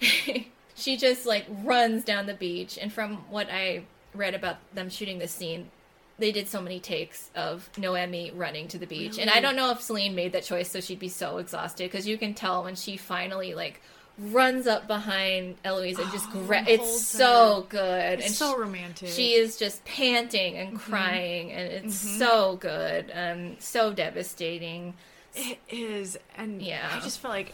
she 0.74 0.96
just 0.96 1.26
like 1.26 1.46
runs 1.62 2.04
down 2.04 2.26
the 2.26 2.34
beach. 2.34 2.78
And 2.80 2.92
from 2.92 3.18
what 3.30 3.48
I 3.50 3.84
read 4.14 4.34
about 4.34 4.56
them 4.74 4.90
shooting 4.90 5.18
this 5.18 5.32
scene, 5.32 5.70
they 6.18 6.32
did 6.32 6.48
so 6.48 6.60
many 6.60 6.80
takes 6.80 7.30
of 7.34 7.70
Noémie 7.76 8.32
running 8.36 8.68
to 8.68 8.78
the 8.78 8.86
beach. 8.86 9.18
And 9.18 9.30
I 9.30 9.40
don't 9.40 9.56
know 9.56 9.70
if 9.70 9.80
Celine 9.80 10.14
made 10.14 10.32
that 10.32 10.42
choice 10.42 10.70
so 10.70 10.80
she'd 10.80 10.98
be 10.98 11.08
so 11.08 11.38
exhausted 11.38 11.84
because 11.90 12.06
you 12.06 12.18
can 12.18 12.34
tell 12.34 12.64
when 12.64 12.74
she 12.74 12.96
finally 12.98 13.54
like 13.54 13.80
runs 14.20 14.66
up 14.66 14.86
behind 14.86 15.56
Eloise 15.64 15.98
and 15.98 16.10
just 16.12 16.28
gra- 16.30 16.64
it's 16.68 17.00
so 17.06 17.62
her. 17.62 17.68
good 17.68 18.18
It's 18.18 18.26
and 18.26 18.34
so 18.34 18.52
she- 18.54 18.60
romantic. 18.60 19.08
She 19.08 19.32
is 19.34 19.56
just 19.56 19.84
panting 19.84 20.56
and 20.58 20.76
Mhm. 20.76 20.80
crying 20.80 21.52
and 21.52 21.72
it's 21.72 22.04
Mhm. 22.04 22.18
so 22.18 22.56
good. 22.56 23.10
Um 23.14 23.56
so 23.60 23.92
devastating. 23.92 24.94
It 25.34 25.58
is, 25.68 26.18
and 26.36 26.60
Yeah. 26.60 26.90
I 26.92 27.00
just 27.00 27.20
felt 27.20 27.32
like, 27.32 27.52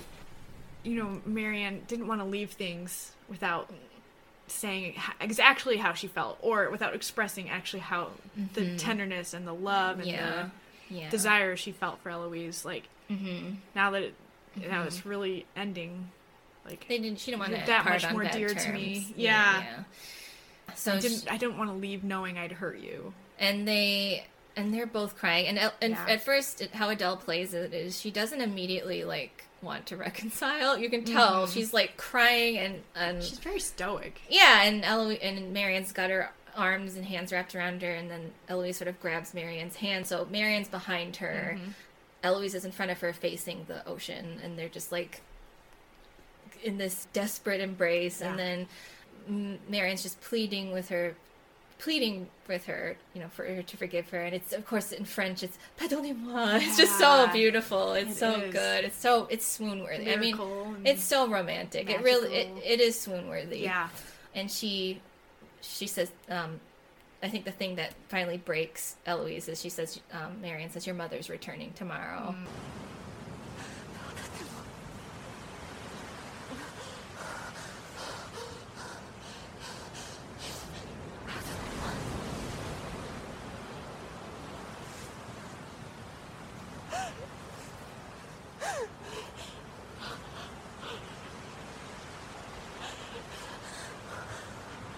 you 0.82 0.94
know, 0.96 1.20
Marianne 1.26 1.82
didn't 1.86 2.06
want 2.06 2.20
to 2.20 2.24
leave 2.26 2.52
things 2.52 3.12
without 3.28 3.70
saying 4.48 4.94
exactly 5.20 5.76
how 5.76 5.92
she 5.92 6.06
felt, 6.06 6.38
or 6.40 6.70
without 6.70 6.94
expressing 6.94 7.50
actually 7.50 7.80
how 7.80 8.10
the 8.54 8.62
Mhm. 8.62 8.78
tenderness 8.78 9.34
and 9.34 9.46
the 9.46 9.52
love 9.52 9.98
and 9.98 10.08
Yeah. 10.08 10.48
the 10.88 10.94
Yeah. 10.94 11.10
desire 11.10 11.56
she 11.56 11.70
felt 11.72 12.00
for 12.02 12.10
Eloise. 12.10 12.64
Like 12.64 12.84
Mhm. 13.10 13.56
now 13.74 13.90
that 13.90 14.02
it, 14.04 14.14
now 14.56 14.82
Mhm. 14.82 14.86
it's 14.86 15.04
really 15.04 15.46
ending. 15.54 16.10
Like 16.66 16.86
They 16.88 16.98
didn't 16.98 17.18
she 17.20 17.30
didn't 17.30 17.40
want 17.40 17.52
to 17.54 17.66
that 17.66 17.84
much 17.84 18.10
more 18.12 18.24
bad 18.24 18.32
dear 18.32 18.48
to 18.48 18.72
me. 18.72 19.12
Yeah, 19.16 19.58
Yeah. 19.60 19.64
yeah. 20.68 20.74
So 20.74 20.92
I 20.94 21.00
didn't. 21.00 21.30
I 21.30 21.36
didn't 21.36 21.58
want 21.58 21.70
to 21.70 21.76
leave 21.76 22.04
knowing 22.04 22.36
I'd 22.38 22.52
hurt 22.52 22.78
you. 22.78 23.12
and 23.38 23.66
they 23.68 24.26
and 24.56 24.72
they're 24.72 24.86
both 24.86 25.16
crying 25.18 25.46
and 25.46 25.58
and 25.82 25.92
Yeah. 25.92 26.06
at 26.08 26.22
first 26.22 26.62
it, 26.62 26.74
how 26.74 26.88
Adele 26.88 27.18
plays 27.18 27.52
it 27.52 27.74
is 27.74 28.00
she 28.00 28.10
doesn't 28.10 28.40
immediately 28.40 29.04
like 29.04 29.44
want 29.60 29.84
to 29.86 29.96
reconcile 30.08 30.78
you 30.78 30.88
can 30.88 31.04
tell 31.04 31.46
Mhm. 31.46 31.52
she's 31.52 31.74
like 31.74 31.96
crying 31.98 32.56
and 32.56 32.82
and 32.94 33.22
She's 33.22 33.38
very 33.38 33.60
stoic. 33.60 34.20
yeah 34.30 34.62
and 34.62 34.82
Eloise 34.84 35.18
and 35.20 35.52
Marianne's 35.52 35.92
got 35.92 36.08
her 36.08 36.32
arms 36.56 36.94
and 36.96 37.04
hands 37.04 37.30
wrapped 37.32 37.54
around 37.54 37.82
her 37.82 37.90
and 37.90 38.10
then 38.10 38.32
Eloise 38.48 38.78
sort 38.78 38.88
of 38.88 38.98
grabs 39.00 39.34
Marianne's 39.34 39.76
hand 39.76 40.06
so 40.06 40.26
Marianne's 40.30 40.68
behind 40.68 41.16
her 41.16 41.58
Mhm. 41.60 41.72
Eloise 42.22 42.54
is 42.54 42.64
in 42.64 42.72
front 42.72 42.90
of 42.90 43.00
her 43.00 43.12
facing 43.12 43.66
the 43.68 43.86
ocean 43.86 44.40
and 44.42 44.58
they're 44.58 44.70
just 44.70 44.90
like 44.90 45.20
in 46.62 46.78
this 46.78 47.06
desperate 47.12 47.60
embrace 47.60 48.20
and 48.22 48.38
then 48.38 48.66
Marianne's 49.68 50.02
just 50.02 50.20
pleading 50.20 50.72
with 50.72 50.88
her 50.90 51.14
pleading 51.78 52.26
with 52.48 52.64
her 52.64 52.96
you 53.12 53.20
know 53.20 53.28
for 53.28 53.44
her 53.44 53.62
to 53.62 53.76
forgive 53.76 54.08
her. 54.10 54.20
And 54.22 54.34
it's 54.34 54.52
of 54.52 54.64
course 54.66 54.92
in 54.92 55.04
French 55.04 55.42
it's 55.42 55.58
pardonnez-moi 55.78 56.56
it's 56.62 56.76
just 56.78 56.98
so 56.98 57.28
beautiful. 57.32 57.92
It's 57.94 58.12
It 58.12 58.16
so 58.16 58.40
is. 58.40 58.52
good. 58.52 58.84
It's 58.84 58.96
so 58.98 59.26
it's 59.30 59.46
swoon 59.46 59.82
worthy 59.82 60.12
I 60.12 60.16
mean 60.16 60.38
it's 60.84 61.02
so 61.02 61.28
romantic. 61.28 61.90
It 61.90 62.02
really 62.02 62.34
it, 62.34 62.48
it 62.64 62.80
is 62.80 62.98
swoon 62.98 63.28
worthy 63.28 63.58
Yeah. 63.60 63.88
and 64.34 64.50
she 64.50 65.00
she 65.60 65.86
says 65.86 66.10
um 66.30 66.60
I 67.22 67.28
think 67.28 67.44
the 67.44 67.50
thing 67.52 67.76
that 67.76 67.94
finally 68.08 68.36
breaks 68.38 68.96
Eloise 69.06 69.48
is 69.48 69.60
she 69.60 69.70
says 69.70 69.98
um, 70.12 70.40
Marianne 70.42 70.70
says 70.70 70.86
your 70.86 70.94
mother's 70.94 71.28
returning 71.28 71.72
tomorrow. 71.72 72.34
Mm. 72.38 72.46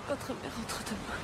Votre 0.09 0.33
mère 0.43 0.53
entre 0.59 0.83
demain. 0.85 1.19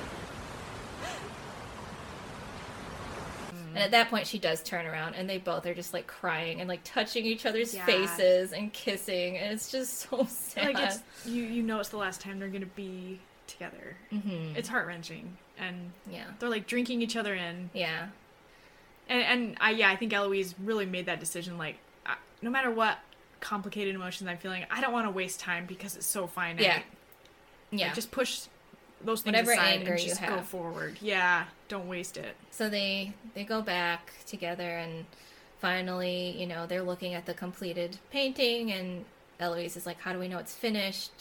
And 3.73 3.83
at 3.83 3.84
that 3.95 4.09
point, 4.09 4.27
she 4.27 4.37
does 4.39 4.61
turn 4.63 4.85
around, 4.85 5.15
and 5.15 5.29
they 5.29 5.37
both 5.37 5.65
are 5.65 5.73
just 5.73 5.93
like 5.93 6.07
crying 6.07 6.59
and 6.59 6.69
like 6.69 6.81
touching 6.83 7.25
each 7.25 7.45
other's 7.45 7.73
Yeah. 7.73 7.85
faces 7.85 8.53
and 8.53 8.71
kissing, 8.71 9.37
and 9.37 9.53
it's 9.53 9.71
just 9.71 9.99
so 10.09 10.25
sad. 10.29 10.73
like 10.75 10.79
it's 10.79 10.99
you 11.25 11.43
you 11.43 11.63
know 11.63 11.79
it's 11.79 11.89
the 11.89 11.97
last 11.97 12.21
time 12.21 12.39
they're 12.39 12.49
gonna 12.49 12.65
be 12.65 13.19
together. 13.47 13.95
Mhm. 14.11 14.55
It's 14.55 14.69
heart 14.69 14.87
wrenching, 14.87 15.37
and 15.57 15.91
Yeah. 16.11 16.25
they're 16.39 16.49
like 16.49 16.67
drinking 16.67 17.01
each 17.01 17.15
other 17.15 17.33
in. 17.35 17.69
Yeah. 17.73 18.07
And 19.09 19.21
and 19.23 19.57
I 19.59 19.71
yeah 19.71 19.89
I 19.89 19.95
think 19.95 20.13
Eloise 20.13 20.55
really 20.59 20.85
made 20.85 21.05
that 21.07 21.19
decision. 21.19 21.57
Like 21.57 21.77
I, 22.05 22.15
no 22.41 22.49
matter 22.49 22.71
what 22.71 22.97
complicated 23.39 23.93
emotions 23.95 24.27
I'm 24.27 24.37
feeling, 24.37 24.65
I 24.71 24.81
don't 24.81 24.93
want 24.93 25.05
to 25.05 25.11
waste 25.11 25.39
time 25.39 25.65
because 25.67 25.95
it's 25.95 26.07
so 26.07 26.25
finite. 26.27 26.61
Yeah. 26.61 26.73
Like, 26.75 26.85
Yeah. 27.71 27.93
just 27.93 28.09
push 28.11 28.41
those 29.03 29.21
things 29.21 29.33
Whatever 29.33 29.53
aside 29.53 29.79
anger 29.79 29.93
and 29.93 30.01
you 30.01 30.09
just 30.09 30.25
go 30.25 30.41
forward. 30.41 30.97
Yeah, 31.01 31.45
don't 31.67 31.87
waste 31.87 32.17
it. 32.17 32.35
So 32.51 32.69
they 32.69 33.13
they 33.33 33.43
go 33.43 33.61
back 33.61 34.11
together, 34.25 34.77
and 34.77 35.05
finally, 35.59 36.35
you 36.39 36.47
know, 36.47 36.65
they're 36.65 36.83
looking 36.83 37.13
at 37.13 37.25
the 37.25 37.33
completed 37.33 37.97
painting, 38.11 38.71
and 38.71 39.05
Eloise 39.39 39.75
is 39.77 39.85
like, 39.85 39.99
"How 40.01 40.13
do 40.13 40.19
we 40.19 40.27
know 40.27 40.37
it's 40.37 40.55
finished?" 40.55 41.11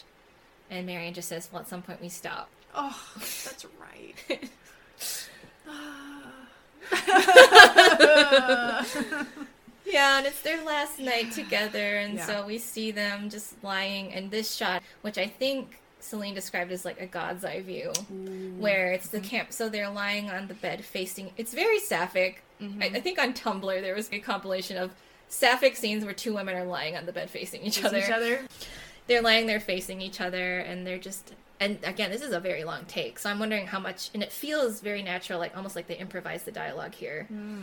And 0.71 0.87
Marianne 0.87 1.15
just 1.15 1.29
says, 1.29 1.49
"Well, 1.53 1.63
at 1.63 1.69
some 1.69 1.83
point 1.83 2.01
we 2.01 2.09
stop." 2.09 2.49
Oh, 2.75 2.99
that's 3.19 3.67
right. 3.81 4.49
Yeah, 9.87 10.17
and 10.19 10.27
it's 10.27 10.41
their 10.41 10.65
last 10.65 10.99
night 10.99 11.33
together, 11.33 11.99
and 11.99 12.15
Yeah. 12.15 12.27
so 12.27 12.47
we 12.47 12.57
see 12.59 12.91
them 12.91 13.29
just 13.29 13.63
lying 13.63 14.11
in 14.13 14.31
this 14.31 14.55
shot, 14.55 14.83
which 15.03 15.19
I 15.19 15.27
think 15.27 15.79
Celine 16.05 16.35
described 16.35 16.71
as 16.71 16.85
like 16.85 17.01
a 17.01 17.07
god's 17.07 17.45
eye 17.45 17.63
view, 17.63 17.93
where 18.59 18.93
it's 18.93 19.07
Mm-hmm. 19.09 19.17
the 19.17 19.23
camp. 19.29 19.53
So 19.53 19.69
they're 19.69 19.91
lying 19.91 20.31
on 20.31 20.49
the 20.49 20.55
bed 20.55 20.85
facing. 20.85 21.31
It's 21.37 21.55
very 21.55 21.79
sapphic. 21.81 22.43
Mm-hmm. 22.61 22.83
I, 22.83 22.87
I 22.87 23.01
think 23.01 23.19
on 23.19 23.33
Tumblr 23.33 23.81
there 23.81 23.95
was 23.95 24.09
a 24.13 24.19
compilation 24.19 24.77
of 24.77 24.93
sapphic 25.29 25.77
scenes 25.77 26.05
where 26.05 26.15
two 26.15 26.35
women 26.35 26.55
are 26.57 26.65
lying 26.65 26.97
on 26.97 27.07
the 27.07 27.13
bed 27.13 27.31
facing 27.31 27.63
each 27.63 27.77
Face 27.79 27.87
other. 27.87 27.99
each 27.99 28.11
other. 28.11 28.41
They're 29.07 29.23
lying 29.23 29.47
there 29.47 29.61
facing 29.61 30.01
each 30.01 30.21
other, 30.21 30.59
and 30.59 30.87
they're 30.87 30.99
just. 30.99 31.35
And 31.61 31.79
again, 31.85 32.11
this 32.11 32.21
is 32.23 32.33
a 32.33 32.41
very 32.41 32.65
long 32.65 32.85
take, 32.87 33.19
so 33.19 33.31
I'm 33.31 33.39
wondering 33.39 33.67
how 33.67 33.79
much. 33.79 34.11
And 34.13 34.23
it 34.23 34.33
feels 34.33 34.81
very 34.81 35.03
natural, 35.03 35.39
like 35.39 35.57
almost 35.57 35.77
like 35.77 35.87
they 35.87 35.97
improvised 35.97 36.45
the 36.45 36.53
dialogue 36.53 36.95
here. 36.95 37.25
Hmm. 37.29 37.63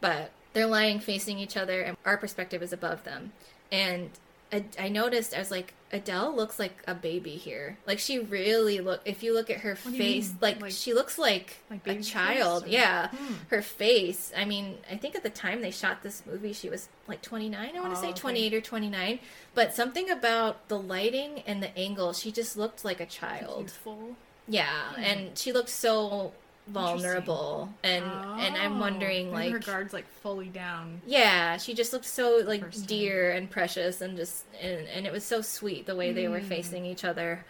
But 0.00 0.30
they're 0.52 0.66
lying 0.66 1.00
facing 1.00 1.38
each 1.38 1.56
other, 1.56 1.80
and 1.80 1.96
our 2.04 2.16
perspective 2.16 2.62
is 2.62 2.72
above 2.72 3.04
them. 3.04 3.32
And 3.72 4.10
I, 4.52 4.64
I 4.78 4.88
noticed, 4.88 5.34
I 5.34 5.38
was 5.38 5.50
like, 5.50 5.74
Adele 5.92 6.34
looks 6.36 6.58
like 6.58 6.82
a 6.86 6.94
baby 6.94 7.32
here. 7.32 7.76
Like 7.86 7.98
she 7.98 8.18
really 8.18 8.80
look. 8.80 9.00
If 9.04 9.22
you 9.22 9.34
look 9.34 9.50
at 9.50 9.58
her 9.60 9.74
face, 9.74 10.32
like, 10.40 10.60
Like- 10.60 10.72
she 10.72 10.94
looks 10.94 11.18
like, 11.18 11.56
like 11.68 11.86
a 11.86 12.00
child. 12.02 12.64
or- 12.64 12.68
Yeah, 12.68 13.08
Hmm. 13.08 13.34
her 13.48 13.60
face. 13.62 14.32
I 14.36 14.44
mean, 14.44 14.78
I 14.90 14.96
think 14.96 15.16
at 15.16 15.22
the 15.22 15.30
time 15.30 15.62
they 15.62 15.70
shot 15.72 16.02
this 16.02 16.22
movie, 16.26 16.52
she 16.52 16.68
was 16.68 16.88
like 17.08 17.22
29. 17.22 17.76
I 17.76 17.80
want 17.80 17.92
to 17.94 17.98
Oh, 17.98 18.02
say 18.02 18.10
okay. 18.10 18.20
28 18.20 18.54
or 18.54 18.60
29. 18.60 19.18
But 19.54 19.74
something 19.74 20.08
about 20.10 20.68
the 20.68 20.78
lighting 20.78 21.42
and 21.46 21.62
the 21.62 21.76
angle, 21.76 22.12
she 22.12 22.30
just 22.30 22.56
looked 22.56 22.84
like 22.84 23.00
a 23.00 23.06
child. 23.06 23.62
Youthful. 23.62 24.16
Yeah, 24.48 24.92
Hmm. 24.94 25.00
and 25.02 25.38
she 25.38 25.52
looked 25.52 25.68
so 25.70 26.32
vulnerable, 26.72 27.68
and 27.82 28.04
and 28.04 28.56
I'm 28.56 28.76
Oh, 28.76 28.80
wondering 28.80 29.32
like 29.32 29.52
her 29.52 29.58
guards 29.58 29.92
like 29.92 30.06
fully 30.22 30.48
down. 30.48 31.00
yeah, 31.06 31.56
she 31.56 31.74
just 31.74 31.92
looked 31.92 32.04
so 32.06 32.42
like 32.44 32.64
dear 32.86 33.30
and 33.32 33.50
precious, 33.50 34.00
and 34.00 34.16
just 34.16 34.44
and, 34.60 34.86
and 34.88 35.06
it 35.06 35.12
was 35.12 35.24
so 35.24 35.40
sweet 35.42 35.86
the 35.86 35.96
way 35.96 36.12
they 36.12 36.28
were 36.28 36.40
Mm. 36.40 36.48
facing 36.48 36.86
each 36.86 37.04
other, 37.04 37.44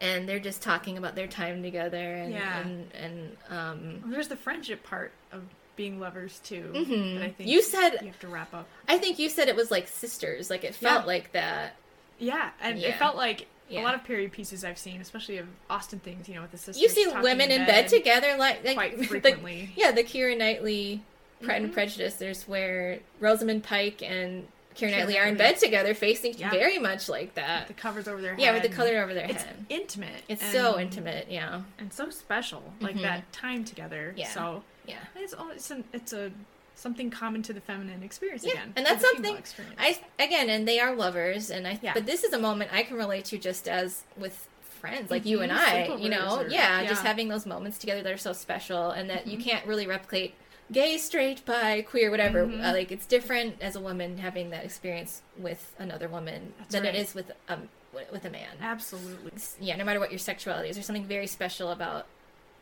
and 0.00 0.28
they're 0.28 0.38
just 0.40 0.62
talking 0.62 0.98
about 0.98 1.14
their 1.14 1.26
time 1.28 1.62
together, 1.62 2.14
and 2.14 2.32
Yeah. 2.32 2.58
and 2.60 2.90
and 2.94 3.36
um, 3.50 4.00
Well, 4.02 4.10
there's 4.12 4.28
the 4.28 4.36
friendship 4.36 4.82
part 4.84 5.12
of 5.32 5.42
being 5.76 5.98
lovers 6.00 6.38
too. 6.44 6.70
Mhm. 6.74 7.14
That 7.18 7.24
I 7.24 7.30
think 7.30 7.48
You 7.48 7.62
said- 7.62 7.98
you 8.02 8.08
have 8.08 8.20
to 8.20 8.28
wrap 8.28 8.52
up. 8.52 8.66
I 8.88 8.98
think 8.98 9.18
you 9.18 9.28
said 9.30 9.48
it 9.48 9.56
was 9.56 9.70
like 9.70 9.88
sisters, 9.88 10.50
like 10.50 10.64
it 10.64 10.74
felt 10.74 11.02
Yeah. 11.02 11.06
like 11.06 11.32
that. 11.32 11.76
Yeah, 12.18 12.50
and 12.60 12.78
Yeah. 12.78 12.88
it 12.88 12.96
felt 12.96 13.16
like 13.16 13.46
Yeah. 13.72 13.82
a 13.82 13.84
lot 13.84 13.94
of 13.94 14.04
period 14.04 14.32
pieces 14.32 14.64
I've 14.64 14.78
seen, 14.78 15.00
especially 15.00 15.38
of 15.38 15.46
Austen 15.70 15.98
things, 15.98 16.28
you 16.28 16.34
know, 16.34 16.42
with 16.42 16.50
the 16.52 16.58
sisters. 16.58 16.80
You 16.82 16.88
see 16.88 17.04
talking 17.04 17.22
women 17.22 17.50
in 17.50 17.66
bed 17.66 17.88
together, 17.88 18.36
like, 18.36 18.64
like 18.64 18.74
quite 18.74 18.98
the- 18.98 19.04
frequently. 19.06 19.72
yeah, 19.76 19.90
the 19.92 20.04
Keira 20.04 20.36
Knightley 20.36 21.02
Pride 21.42 21.60
Mhm. 21.62 21.64
and 21.66 21.72
Prejudice. 21.72 22.14
There's 22.14 22.46
where 22.46 23.00
Rosamund 23.20 23.64
Pike 23.64 24.02
and 24.02 24.46
Kira 24.76 24.88
Keira 24.88 24.90
Knightley 24.98 25.18
are 25.18 25.26
in 25.26 25.36
bed 25.36 25.58
together, 25.58 25.92
facing 25.94 26.34
Yeah. 26.38 26.50
very 26.50 26.78
much 26.78 27.08
like 27.08 27.34
that. 27.34 27.68
the 27.68 27.74
covers 27.74 28.08
over 28.08 28.22
their 28.22 28.32
head. 28.34 28.40
Yeah, 28.40 28.52
with 28.54 28.62
the 28.62 28.68
color 28.70 29.02
over 29.02 29.12
their 29.12 29.26
it's 29.26 29.42
head. 29.42 29.66
intimate. 29.68 30.22
It's 30.28 30.42
and- 30.42 30.52
so 30.52 30.78
intimate, 30.80 31.26
yeah. 31.30 31.62
and 31.78 31.92
so 31.92 32.08
special. 32.10 32.72
Like 32.80 32.96
Mhm. 32.96 33.02
that 33.02 33.30
time 33.32 33.64
together. 33.64 34.14
Yeah. 34.16 34.28
So 34.28 34.62
Yeah. 34.86 34.96
it's 35.16 35.34
all 35.34 35.50
it's 35.50 35.70
an, 35.70 35.84
it's 35.92 36.12
a 36.12 36.30
something 36.74 37.10
common 37.10 37.42
to 37.42 37.52
the 37.52 37.60
feminine 37.60 38.02
experience 38.02 38.44
Yeah, 38.44 38.52
again. 38.52 38.72
and 38.76 38.86
that's 38.86 39.02
something. 39.02 39.36
I 39.78 39.98
again, 40.18 40.50
and 40.50 40.66
they 40.66 40.80
are 40.80 40.94
lovers, 40.94 41.50
and 41.50 41.66
I. 41.66 41.78
Yeah. 41.82 41.94
But 41.94 42.06
this 42.06 42.24
is 42.24 42.32
a 42.32 42.38
moment 42.38 42.70
I 42.72 42.82
can 42.82 42.96
relate 42.96 43.24
to 43.26 43.38
just 43.38 43.68
as 43.68 44.04
with 44.16 44.48
friends, 44.60 45.10
like 45.10 45.24
you 45.26 45.40
and 45.42 45.52
I. 45.52 45.94
You 45.96 46.08
know, 46.08 46.40
or- 46.40 46.48
yeah, 46.48 46.84
just 46.86 47.02
having 47.04 47.28
those 47.28 47.46
moments 47.46 47.78
together 47.78 48.02
that 48.02 48.12
are 48.12 48.16
so 48.18 48.32
special, 48.32 48.90
and 48.90 49.08
that 49.10 49.26
you 49.26 49.38
Mhm. 49.38 49.44
can't 49.44 49.66
really 49.66 49.86
replicate. 49.86 50.34
Gay, 50.70 50.96
straight, 50.96 51.44
bi, 51.44 51.82
queer, 51.82 52.10
whatever. 52.10 52.46
Mhm. 52.46 52.64
Uh, 52.66 52.72
like 52.72 52.90
it's 52.90 53.04
different 53.06 53.56
as 53.60 53.76
a 53.76 53.80
woman 53.80 54.18
having 54.18 54.50
that 54.50 54.64
experience 54.64 55.20
with 55.36 55.74
another 55.78 56.08
woman 56.08 56.54
That's 56.58 56.72
than 56.72 56.84
right. 56.84 56.94
it 56.94 56.98
is 56.98 57.14
with 57.14 57.30
um 57.48 57.68
with 58.10 58.24
a 58.24 58.30
man. 58.30 58.56
Absolutely. 58.60 59.30
Yeah, 59.60 59.76
no 59.76 59.84
matter 59.84 60.00
what 60.00 60.10
your 60.10 60.18
sexuality 60.18 60.70
is, 60.70 60.76
there's 60.76 60.86
something 60.86 61.04
very 61.04 61.26
special 61.26 61.70
about 61.70 62.06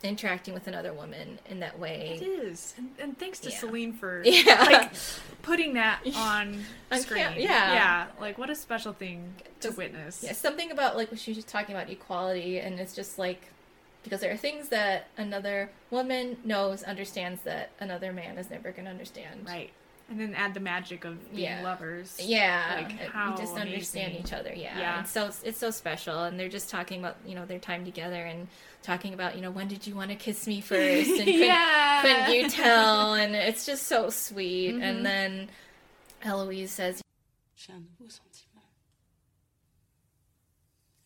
interacting 0.02 0.54
with 0.54 0.66
another 0.66 0.92
woman 0.92 1.38
in 1.48 1.60
that 1.60 1.78
way. 1.78 2.18
It 2.20 2.24
is, 2.24 2.74
and, 2.78 2.90
and 2.98 3.18
thanks 3.18 3.38
to 3.40 3.50
Yeah. 3.50 3.58
Celine 3.58 3.92
for 3.92 4.22
Yeah. 4.24 4.62
like 4.64 4.92
putting 5.42 5.74
that 5.74 6.00
on 6.16 6.64
On 6.90 6.98
screen. 7.00 7.22
cam- 7.24 7.38
yeah. 7.38 7.72
yeah, 7.74 8.06
like 8.20 8.38
what 8.38 8.48
a 8.50 8.54
special 8.54 8.92
thing 8.92 9.34
to 9.60 9.68
Just- 9.68 9.78
witness. 9.78 10.22
Yeah, 10.24 10.32
something 10.32 10.70
about 10.70 10.96
like 10.96 11.10
she 11.16 11.30
was 11.30 11.36
just 11.36 11.48
talking 11.48 11.74
about 11.74 11.90
equality, 11.90 12.58
and 12.58 12.80
it's 12.80 12.94
just 12.94 13.18
like 13.18 13.42
because 14.02 14.20
there 14.20 14.32
are 14.32 14.36
things 14.36 14.70
that 14.70 15.08
another 15.18 15.70
woman 15.90 16.38
knows, 16.44 16.82
understands 16.82 17.42
that 17.42 17.70
another 17.80 18.12
man 18.14 18.38
is 18.38 18.48
never 18.50 18.72
going 18.72 18.86
to 18.86 18.90
understand. 18.90 19.44
right. 19.46 19.70
And 20.10 20.18
then 20.20 20.34
add 20.34 20.54
the 20.54 20.60
magic 20.60 21.04
of 21.04 21.30
being 21.30 21.42
Yeah. 21.44 21.62
lovers. 21.62 22.16
Yeah, 22.20 22.74
like 22.82 23.00
uh, 23.08 23.10
how 23.12 23.30
you 23.30 23.36
just 23.38 23.56
understand 23.56 24.16
each 24.16 24.32
other. 24.32 24.52
Yeah, 24.52 24.76
Yeah. 24.76 25.00
It's 25.02 25.12
so 25.12 25.30
it's 25.44 25.58
so 25.58 25.70
special, 25.70 26.24
and 26.24 26.38
they're 26.38 26.48
just 26.48 26.68
talking 26.68 26.98
about 26.98 27.16
you 27.24 27.36
know 27.36 27.46
their 27.46 27.60
time 27.60 27.84
together 27.84 28.16
and 28.26 28.48
talking 28.82 29.14
about 29.14 29.36
you 29.36 29.40
know 29.40 29.52
when 29.52 29.68
did 29.68 29.86
you 29.86 29.94
want 29.94 30.10
to 30.10 30.16
kiss 30.16 30.48
me 30.48 30.60
first, 30.72 31.10
and 31.10 31.18
couldn't, 31.26 31.38
Yeah. 31.38 32.02
couldn't 32.02 32.34
you 32.34 32.48
tell? 32.50 33.14
And 33.14 33.36
it's 33.36 33.64
just 33.64 33.84
so 33.86 34.10
sweet. 34.10 34.74
Mhm. 34.74 34.82
And 34.82 35.06
then 35.06 35.48
Eloise 36.24 36.72
says, 36.72 37.00
J'ai 37.56 37.72
un 37.72 37.86
nouveau 38.00 38.08
sentiment. 38.10 38.64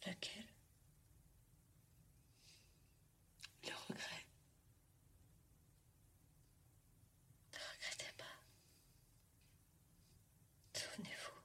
Lequel 0.07 0.45
Le 3.65 3.73
regret. 3.89 4.25
Ne 7.53 7.59
regrettez 7.59 8.13
pas. 8.19 8.25
Souvenez-vous. 10.75 11.41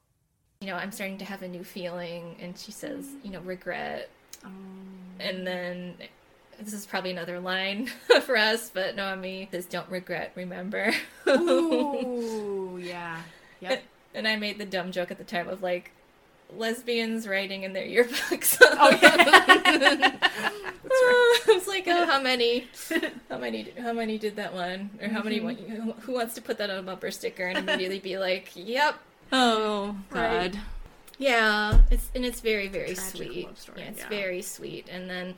You 0.61 0.67
know, 0.67 0.75
I'm 0.75 0.91
starting 0.91 1.17
to 1.19 1.25
have 1.25 1.41
a 1.41 1.47
new 1.47 1.63
feeling, 1.63 2.35
and 2.41 2.57
she 2.57 2.73
says, 2.73 3.05
you 3.23 3.31
know, 3.31 3.39
regret. 3.41 4.09
Um, 4.43 4.87
And 5.21 5.47
then 5.47 5.93
this 6.61 6.73
is 6.73 6.85
probably 6.85 7.11
another 7.11 7.39
line 7.39 7.87
for 8.23 8.35
us, 8.35 8.69
but 8.69 8.95
Naomi 8.95 9.47
says, 9.51 9.65
"Don't 9.65 9.89
regret, 9.89 10.31
remember." 10.35 10.93
Ooh, 11.27 12.77
yeah. 12.81 13.21
Yep. 13.61 13.83
And 14.15 14.25
I 14.25 14.37
made 14.37 14.57
the 14.57 14.65
dumb 14.65 14.93
joke 14.93 15.11
at 15.11 15.17
the 15.17 15.25
time 15.25 15.49
of 15.49 15.61
like 15.61 15.91
lesbians 16.55 17.27
writing 17.27 17.63
in 17.63 17.73
their 17.73 17.85
yearbooks. 17.85 18.57
Oh, 18.61 18.89
yeah. 19.01 20.15
it's 21.47 21.67
like, 21.67 21.83
oh, 21.87 22.05
how 22.05 22.21
many, 22.21 22.67
how 23.29 23.37
many, 23.37 23.71
how 23.77 23.91
many 23.91 24.17
did 24.17 24.37
that 24.37 24.53
one, 24.53 24.89
or 25.01 25.09
how 25.09 25.21
many? 25.21 25.41
Mhm. 25.41 25.67
Who 25.83 25.91
who 25.91 26.13
wants 26.13 26.35
to 26.35 26.41
put 26.41 26.57
that 26.59 26.69
on 26.69 26.77
a 26.77 26.81
bumper 26.81 27.11
sticker 27.11 27.45
and 27.47 27.57
immediately 27.57 27.99
be 27.99 28.17
like, 28.17 28.51
"Yep." 28.55 28.95
Oh 29.31 29.95
Right. 30.11 30.51
God. 30.53 30.59
Yeah, 31.17 31.81
it's 31.91 32.09
and 32.15 32.23
it's 32.25 32.39
very 32.39 32.67
very 32.67 32.93
Tragic 32.95 33.15
sweet. 33.27 33.45
love 33.47 33.59
story, 33.59 33.81
yeah, 33.81 33.89
it's 33.89 33.99
yeah. 33.99 34.09
very 34.09 34.41
sweet. 34.41 34.87
And 34.89 35.09
then 35.09 35.35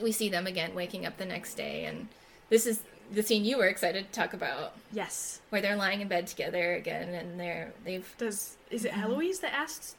we 0.00 0.12
see 0.12 0.28
them 0.28 0.46
again 0.46 0.74
waking 0.74 1.04
up 1.04 1.16
the 1.18 1.26
next 1.26 1.54
day, 1.54 1.84
and 1.84 2.08
this 2.48 2.66
is 2.66 2.82
the 3.12 3.22
scene 3.22 3.44
you 3.44 3.58
were 3.58 3.66
excited 3.66 4.06
to 4.06 4.12
talk 4.18 4.32
about, 4.32 4.74
Yes. 4.92 5.40
where 5.50 5.60
they're 5.60 5.74
lying 5.76 6.00
in 6.00 6.06
bed 6.08 6.28
together 6.28 6.74
again, 6.74 7.08
and 7.14 7.38
they're 7.40 7.72
they've 7.84 8.14
Does 8.18 8.56
is 8.70 8.84
it 8.84 8.92
Mhm. 8.92 9.02
Eloise 9.02 9.40
that 9.40 9.52
asks 9.52 9.96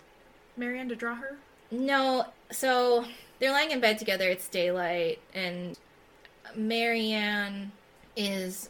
Marianne 0.56 0.88
to 0.90 0.96
draw 0.96 1.16
her? 1.16 1.38
no, 1.70 2.28
so 2.52 3.06
they're 3.40 3.52
lying 3.52 3.72
in 3.72 3.80
bed 3.82 3.98
together. 4.00 4.30
It's 4.30 4.48
daylight, 4.48 5.20
and 5.34 5.78
Marianne 6.56 7.72
is 8.16 8.70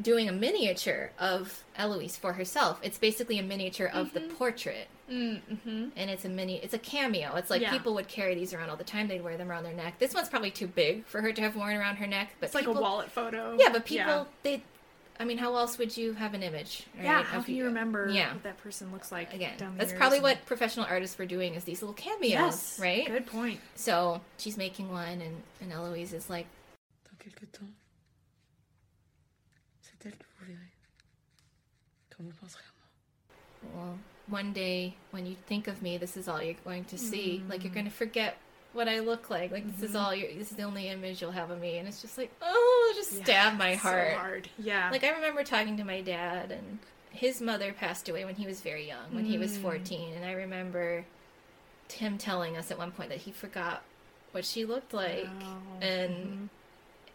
doing 0.00 0.28
a 0.28 0.32
miniature 0.32 1.10
of 1.18 1.64
Eloise 1.76 2.16
for 2.16 2.34
herself. 2.34 2.78
It's 2.82 2.98
basically 2.98 3.38
a 3.38 3.42
miniature 3.42 3.88
of 3.88 4.12
the 4.12 4.20
portrait. 4.20 4.88
Mm-hmm. 5.10 5.86
and 5.96 6.10
it's 6.10 6.26
a 6.26 6.28
mini 6.28 6.56
it's 6.56 6.74
a 6.74 6.78
cameo 6.78 7.34
it's 7.36 7.48
like 7.48 7.62
Yeah. 7.62 7.70
people 7.70 7.94
would 7.94 8.08
carry 8.08 8.34
these 8.34 8.52
around 8.52 8.68
all 8.68 8.76
the 8.76 8.84
time 8.84 9.08
they'd 9.08 9.24
wear 9.24 9.38
them 9.38 9.50
around 9.50 9.62
their 9.64 9.72
neck 9.72 9.98
this 9.98 10.12
one's 10.12 10.28
probably 10.28 10.50
too 10.50 10.66
big 10.66 11.06
for 11.06 11.22
her 11.22 11.32
to 11.32 11.40
have 11.40 11.56
worn 11.56 11.74
around 11.74 11.96
her 11.96 12.06
neck 12.06 12.32
but 12.40 12.46
It's 12.48 12.54
like 12.54 12.66
a 12.66 12.72
wallet 12.72 13.10
photo. 13.10 13.56
yeah 13.58 13.70
but 13.72 13.86
people 13.86 14.04
Yeah. 14.06 14.24
they 14.42 14.62
i 15.18 15.24
mean 15.24 15.38
how 15.38 15.56
else 15.56 15.78
would 15.78 15.96
you 15.96 16.12
have 16.12 16.34
an 16.34 16.42
image 16.42 16.82
right, 16.94 17.04
Yeah, 17.04 17.22
how 17.22 17.40
can 17.40 17.54
you 17.54 17.64
remember 17.64 18.10
yeah 18.10 18.34
what 18.34 18.42
that 18.42 18.58
person 18.58 18.92
looks 18.92 19.10
like 19.10 19.32
again 19.32 19.56
down 19.56 19.78
that's 19.78 19.94
probably 19.94 20.18
and- 20.18 20.24
what 20.24 20.44
professional 20.44 20.84
artists 20.84 21.16
were 21.18 21.24
doing 21.24 21.54
is 21.54 21.64
these 21.64 21.80
little 21.80 21.94
cameos 21.94 22.30
Yes, 22.30 22.78
right 22.78 23.06
Good 23.06 23.24
point. 23.28 23.60
so 23.76 24.20
she's 24.36 24.58
making 24.58 24.90
one 24.92 25.22
and, 25.22 25.40
and 25.62 25.72
eloise 25.72 26.12
is 26.12 26.28
like 26.28 26.44
Dans 27.06 27.16
quelque 27.18 27.46
temps, 27.50 27.70
c'est 29.80 30.04
elle 30.04 30.12
que 30.18 30.26
vous 30.38 30.46
verrez. 30.52 30.68
Quand 32.18 32.24
vous 32.26 32.32
penserez 32.40 32.62
à 32.62 33.74
moi. 33.74 33.74
well 33.76 33.98
one 34.28 34.52
day 34.52 34.94
when 35.10 35.24
you 35.24 35.36
think 35.46 35.68
of 35.68 35.80
me 35.82 35.96
this 35.96 36.16
is 36.16 36.28
all 36.28 36.42
you're 36.42 36.54
going 36.64 36.84
to 36.84 36.98
see 36.98 37.42
like 37.48 37.60
Mm. 37.60 37.64
you're 37.64 37.72
going 37.74 37.86
to 37.86 37.90
forget 37.92 38.36
what 38.74 38.86
I 38.88 38.98
look 39.00 39.30
like. 39.30 39.50
Like 39.50 39.66
this 39.66 39.88
is 39.90 39.96
Mhm. 39.96 40.00
all 40.02 40.14
your 40.14 40.28
this 40.34 40.50
is 40.50 40.56
the 40.56 40.62
only 40.64 40.88
image 40.88 41.22
you'll 41.22 41.30
have 41.32 41.50
of 41.50 41.58
me, 41.58 41.78
and 41.78 41.88
it's 41.88 42.02
just 42.02 42.18
like 42.18 42.30
oh, 42.42 42.92
just 42.94 43.12
Yeah, 43.14 43.24
stab 43.24 43.58
my 43.58 43.74
heart. 43.76 44.12
so 44.12 44.18
hard. 44.18 44.48
Yeah. 44.58 44.90
Like 44.90 45.04
I 45.04 45.10
remember 45.10 45.42
talking 45.42 45.76
to 45.78 45.84
my 45.84 46.02
dad, 46.02 46.50
and 46.52 46.78
his 47.10 47.40
mother 47.40 47.72
passed 47.72 48.08
away 48.10 48.24
when 48.26 48.34
he 48.34 48.46
was 48.46 48.60
very 48.60 48.86
young, 48.86 49.14
when 49.14 49.24
he 49.24 49.38
was 49.38 49.56
Mm. 49.56 49.62
14, 49.62 50.12
and 50.14 50.24
I 50.24 50.32
remember 50.32 51.06
him 51.90 52.18
telling 52.18 52.56
us 52.58 52.70
at 52.70 52.76
one 52.78 52.92
point 52.92 53.08
that 53.08 53.18
he 53.20 53.32
forgot 53.32 53.82
what 54.32 54.44
she 54.44 54.66
looked 54.66 54.92
like, 54.92 55.24
Wow. 55.24 55.62
and 55.80 56.14
Mhm. 56.14 56.48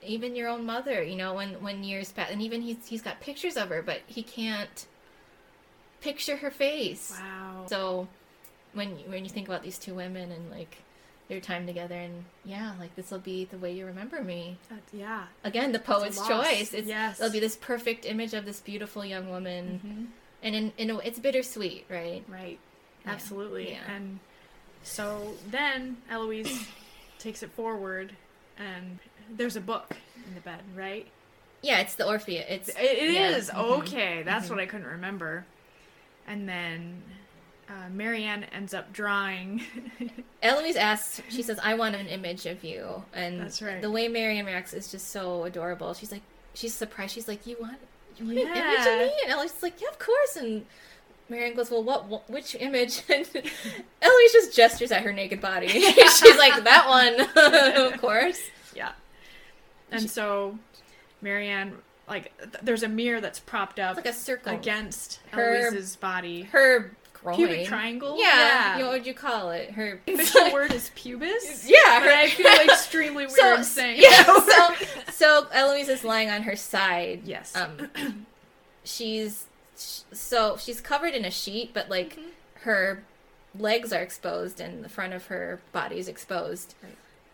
even 0.02 0.36
your 0.36 0.50
own 0.50 0.66
mother, 0.66 1.04
you 1.04 1.16
know, 1.16 1.36
when 1.36 1.62
when 1.62 1.84
years 1.84 2.12
pass, 2.12 2.32
and 2.32 2.42
even 2.42 2.64
he's 2.64 2.88
he's 2.88 3.04
got 3.04 3.22
pictures 3.22 3.56
of 3.58 3.70
her, 3.70 3.84
but 3.84 4.02
he 4.08 4.24
can't 4.24 4.88
picture 6.04 6.38
her 6.38 6.52
face. 6.52 7.18
Wow. 7.20 7.66
So 7.68 8.08
when 8.74 8.98
you, 9.00 9.06
when 9.08 9.24
you 9.24 9.30
think 9.30 9.48
about 9.48 9.64
these 9.64 9.78
two 9.80 9.94
women 9.96 10.32
and 10.32 10.52
like 10.52 10.78
their 11.30 11.40
time 11.40 11.66
together, 11.66 11.96
and 11.96 12.26
yeah, 12.44 12.74
like 12.80 12.96
this 12.96 13.10
will 13.10 13.20
be 13.20 13.46
the 13.46 13.58
way 13.58 13.72
you 13.74 13.86
remember 13.86 14.22
me. 14.24 14.58
That- 14.70 14.80
yeah. 14.92 15.24
Again, 15.44 15.72
the 15.72 15.80
poet's 15.80 16.26
choice. 16.28 16.74
It's, 16.74 16.88
Yes. 16.88 17.20
It'll 17.20 17.32
be 17.32 17.40
this 17.40 17.56
perfect 17.56 18.06
image 18.06 18.34
of 18.34 18.46
this 18.46 18.60
beautiful 18.60 19.06
young 19.06 19.30
woman, 19.30 19.80
Mhm. 19.84 20.08
and 20.46 20.56
in, 20.56 20.74
in 20.78 20.90
a, 20.90 20.98
it's 21.00 21.20
bittersweet, 21.20 21.86
right? 21.90 22.24
Right. 22.28 22.60
Yeah. 23.06 23.12
Absolutely. 23.12 23.72
Yeah. 23.72 23.90
And 23.96 24.20
so 24.84 25.34
then 25.50 25.98
Eloise 26.10 26.68
takes 27.20 27.42
it 27.44 27.52
forward, 27.52 28.14
and 28.58 29.00
there's 29.30 29.56
a 29.56 29.62
book 29.62 29.96
in 30.28 30.36
the 30.36 30.42
bed, 30.42 30.60
right? 30.76 31.08
Yeah, 31.62 31.80
it's 31.80 31.96
the 31.96 32.06
Orpheus. 32.06 32.46
It's 32.50 32.70
It, 32.70 32.76
it 32.82 33.14
yeah. 33.14 33.30
is. 33.30 33.50
Mhm. 33.50 33.80
Okay, 33.84 34.24
that's 34.24 34.50
what 34.50 34.60
I 34.60 34.66
couldn't 34.66 34.88
remember. 34.88 35.46
And 36.28 36.48
then 36.48 37.02
uh, 37.70 37.90
Marianne 37.92 38.46
ends 38.46 38.74
up 38.74 38.92
drawing. 38.94 39.62
Eloise 40.42 40.76
asks, 40.76 41.22
she 41.30 41.42
says, 41.42 41.60
I 41.64 41.74
want 41.76 41.96
an 41.96 42.08
image 42.08 42.46
of 42.46 42.64
you. 42.64 43.04
And 43.14 43.40
That's 43.42 43.62
right. 43.62 43.82
the 43.82 43.92
way 43.92 44.08
Marianne 44.08 44.46
reacts 44.46 44.74
is 44.74 44.90
just 44.92 45.10
so 45.10 45.44
adorable. 45.46 45.94
She's 45.94 46.12
like, 46.12 46.22
she's 46.54 46.74
surprised. 46.74 47.14
She's 47.14 47.28
like, 47.28 47.46
you 47.48 47.58
want, 47.60 47.78
you 48.18 48.26
want 48.26 48.38
an 48.40 48.48
image 48.48 48.80
of 48.88 49.00
me? 49.00 49.14
And 49.24 49.32
Eloise 49.32 49.54
is 49.56 49.64
like, 49.64 49.82
yeah, 49.82 49.90
of 49.90 50.00
course. 50.00 50.36
And 50.36 50.66
Marianne 51.30 51.56
goes, 51.56 51.72
well, 51.72 51.84
what, 51.84 52.06
what 52.08 52.30
which 52.30 52.56
image? 52.56 53.02
And 53.10 53.26
Eloise 54.02 54.32
just 54.34 54.56
gestures 54.56 54.92
at 54.92 55.02
her 55.04 55.14
naked 55.14 55.42
body. 55.42 55.68
she's 55.70 56.38
like, 56.38 56.64
that 56.64 56.88
one, 56.88 57.94
of 57.94 58.00
course. 58.02 58.40
yeah. 58.76 58.92
And 59.92 60.10
so 60.10 60.58
Marianne, 61.22 61.76
like, 62.08 62.36
th- 62.38 62.64
there's 62.64 62.84
a 62.84 62.88
mirror 62.88 63.22
that's 63.22 63.40
propped 63.40 63.80
up 63.80 63.98
It's 63.98 64.06
like 64.06 64.14
a 64.14 64.18
circle. 64.18 64.54
against 64.54 65.20
Her- 65.32 65.56
Eloise's 65.68 65.96
body. 65.96 66.44
Her 66.44 66.92
groin. 67.14 67.36
Pubic 67.38 67.68
triangle? 67.68 68.18
Yeah. 68.20 68.78
Yeah. 68.78 68.84
What 68.84 68.92
would 68.94 69.06
you 69.08 69.14
call 69.14 69.52
it? 69.52 69.72
Her 69.72 70.02
official 70.08 70.52
word 70.54 70.74
is 70.74 70.92
pubis. 70.96 71.66
Yeah, 71.68 72.00
but 72.02 72.10
I 72.10 72.30
feel 72.30 72.48
extremely 72.70 73.26
weird 73.28 73.36
so, 73.38 73.62
saying. 73.62 74.02
Yeah, 74.02 74.24
so 74.24 74.76
so 75.12 75.48
Eloise 75.54 75.88
is 75.90 76.04
lying 76.04 76.30
on 76.30 76.42
her 76.44 76.56
side. 76.58 77.22
Yes. 77.24 77.56
Um, 77.56 78.26
she's 78.84 79.46
so 79.76 80.58
she's 80.58 80.82
covered 80.82 81.14
in 81.14 81.26
a 81.26 81.32
sheet, 81.32 81.72
but 81.74 81.90
like 81.90 82.18
Mm-hmm. 82.18 82.30
her 82.70 83.04
legs 83.58 83.94
are 83.94 84.02
exposed 84.02 84.60
and 84.60 84.84
the 84.84 84.90
front 84.90 85.14
of 85.14 85.28
her 85.28 85.60
body 85.72 85.98
is 86.00 86.08
exposed. 86.08 86.76
Right. 86.84 86.92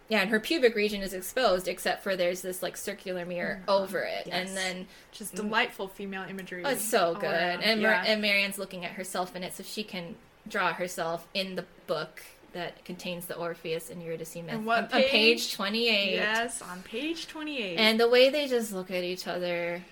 Yeah, 0.10 0.22
and 0.22 0.30
her 0.31 0.40
pubic 0.40 0.76
region 0.76 1.02
is 1.02 1.14
exposed, 1.14 1.68
except 1.68 2.02
for 2.03 2.15
there's 2.15 2.41
this 2.41 2.61
like 2.64 2.76
circular 2.76 3.26
mirror 3.26 3.61
over 3.68 3.99
it, 3.99 4.22
Mm-hmm. 4.26 4.30
Yes. 4.30 4.48
and 4.49 4.57
then 4.57 4.88
just 5.11 5.36
delightful 5.36 5.88
female 5.88 6.26
imagery. 6.27 6.64
Oh, 6.65 6.69
it's 6.69 6.84
so 6.84 7.14
good. 7.14 7.26
around. 7.30 7.61
And, 7.61 7.81
Mar- 7.81 8.03
and 8.06 8.22
Marianne's 8.22 8.57
looking 8.57 8.84
at 8.86 8.91
herself 8.94 9.36
in 9.36 9.44
it 9.44 9.53
so 9.56 9.64
she 9.64 9.84
can 9.84 10.15
draw 10.48 10.73
herself 10.73 11.27
in 11.36 11.56
the 11.56 11.65
book 11.86 12.23
that 12.53 12.84
contains 12.84 13.27
the 13.27 13.36
Orpheus 13.36 13.91
and 13.91 14.02
Eurydice 14.02 14.36
myth. 14.36 14.45
And 14.49 14.65
what 14.65 14.80
on, 14.80 14.84
on 14.86 14.90
page? 14.90 15.11
page 15.11 15.53
28. 15.53 16.14
Yes, 16.15 16.61
on 16.64 16.81
page 16.81 17.27
28. 17.27 17.77
And 17.77 17.99
the 17.99 18.10
way 18.10 18.30
they 18.31 18.48
just 18.48 18.73
look 18.73 18.90
at 18.90 19.03
each 19.03 19.27
other, 19.27 19.84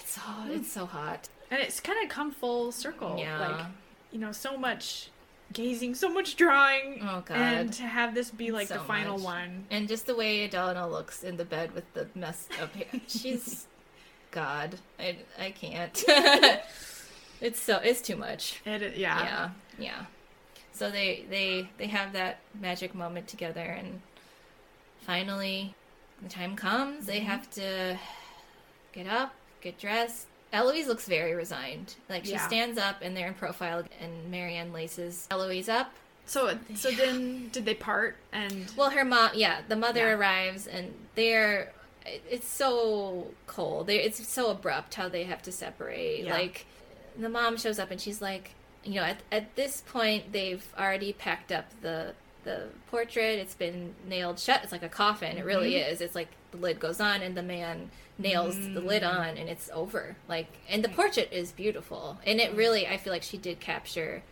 it's 0.00 0.14
so, 0.14 0.22
it's 0.48 0.72
so 0.72 0.86
hot. 0.86 1.28
And 1.52 1.60
it's 1.60 1.78
kind 1.78 2.02
of 2.02 2.08
come 2.10 2.32
full 2.32 2.72
circle. 2.72 3.14
Yeah. 3.16 3.38
Like, 3.38 3.66
you 4.10 4.18
know, 4.18 4.32
so 4.32 4.56
much 4.56 5.10
gazing, 5.52 5.94
so 5.94 6.08
much 6.08 6.36
drawing. 6.36 7.00
Oh, 7.02 7.22
God. 7.24 7.36
And 7.36 7.72
to 7.74 7.82
have 7.82 8.14
this 8.14 8.30
be 8.30 8.50
like 8.52 8.68
the 8.68 8.78
final 8.78 9.16
much. 9.16 9.24
one. 9.24 9.64
And 9.70 9.88
just 9.88 10.06
the 10.06 10.14
way 10.14 10.44
Adele 10.44 10.74
Haenel 10.74 10.90
looks 10.90 11.22
in 11.22 11.36
the 11.36 11.44
bed 11.44 11.74
with 11.74 11.92
the 11.94 12.08
messed 12.14 12.50
up 12.60 12.74
hair. 12.74 12.86
She's 13.08 13.66
God. 14.30 14.76
I, 14.98 15.16
I 15.38 15.50
can't. 15.50 16.04
it's 17.40 17.60
so 17.60 17.78
it's 17.78 18.00
too 18.00 18.16
much. 18.16 18.60
It, 18.64 18.96
yeah. 18.96 19.22
yeah 19.22 19.50
yeah 19.80 20.04
so 20.72 20.90
they 20.90 21.24
they 21.30 21.68
they 21.78 21.86
have 21.86 22.12
that 22.12 22.38
magic 22.60 22.94
moment 22.94 23.26
together 23.26 23.60
and 23.60 24.00
finally 25.00 25.74
the 26.22 26.28
time 26.28 26.54
comes 26.54 27.06
they 27.06 27.18
mm-hmm. 27.18 27.26
have 27.26 27.50
to 27.50 27.98
get 28.92 29.06
up 29.06 29.34
get 29.60 29.78
dressed 29.78 30.26
eloise 30.52 30.86
looks 30.86 31.06
very 31.06 31.34
resigned 31.34 31.94
like 32.08 32.24
she 32.24 32.32
Yeah. 32.32 32.46
stands 32.46 32.78
up 32.78 32.96
and 33.02 33.16
they're 33.16 33.28
in 33.28 33.34
profile 33.34 33.84
and 34.00 34.30
marianne 34.30 34.72
laces 34.72 35.26
eloise 35.30 35.68
up 35.68 35.92
So, 36.26 36.58
so 36.76 36.90
then 36.92 37.48
did 37.50 37.64
they 37.64 37.74
part? 37.74 38.16
And 38.32 38.70
well 38.76 38.90
her 38.90 39.04
mom 39.04 39.30
yeah 39.34 39.60
the 39.68 39.76
mother 39.76 40.06
Yeah. 40.08 40.14
arrives 40.16 40.66
and 40.66 40.92
they're 41.14 41.72
it's 42.06 42.48
so 42.48 43.28
cold 43.46 43.86
they, 43.86 44.00
it's 44.02 44.26
so 44.26 44.50
abrupt 44.50 44.94
how 44.94 45.08
they 45.08 45.24
have 45.24 45.42
to 45.42 45.52
separate 45.52 46.24
Yeah. 46.24 46.32
like 46.34 46.66
the 47.18 47.28
mom 47.28 47.56
shows 47.56 47.78
up 47.78 47.90
and 47.90 48.00
she's 48.00 48.20
like 48.22 48.52
you 48.84 48.94
know 48.94 49.02
at, 49.02 49.18
at 49.30 49.54
this 49.56 49.82
point 49.82 50.32
they've 50.32 50.66
already 50.78 51.12
packed 51.12 51.52
up 51.52 51.66
the 51.82 52.14
the 52.44 52.68
portrait 52.90 53.38
it's 53.38 53.54
been 53.54 53.94
nailed 54.08 54.38
shut 54.38 54.62
it's 54.62 54.72
like 54.72 54.82
a 54.82 54.88
coffin 54.88 55.36
it 55.36 55.44
really 55.44 55.72
Mhm. 55.72 55.92
is 55.92 56.00
it's 56.00 56.14
like 56.14 56.28
the 56.50 56.56
lid 56.56 56.78
goes 56.80 57.00
on 57.00 57.22
and 57.22 57.36
the 57.36 57.42
man 57.42 57.90
nails 58.18 58.56
the 58.56 58.80
lid 58.80 59.02
Mm. 59.02 59.14
on 59.18 59.36
and 59.38 59.48
it's 59.48 59.70
over 59.72 60.16
like 60.28 60.46
and 60.68 60.84
the 60.84 60.88
portrait 60.90 61.32
is 61.32 61.52
beautiful 61.52 62.18
and 62.26 62.38
it 62.40 62.54
really 62.54 62.86
i 62.86 62.96
feel 62.98 63.12
like 63.12 63.22
she 63.22 63.38
did 63.38 63.60
capture 63.60 64.22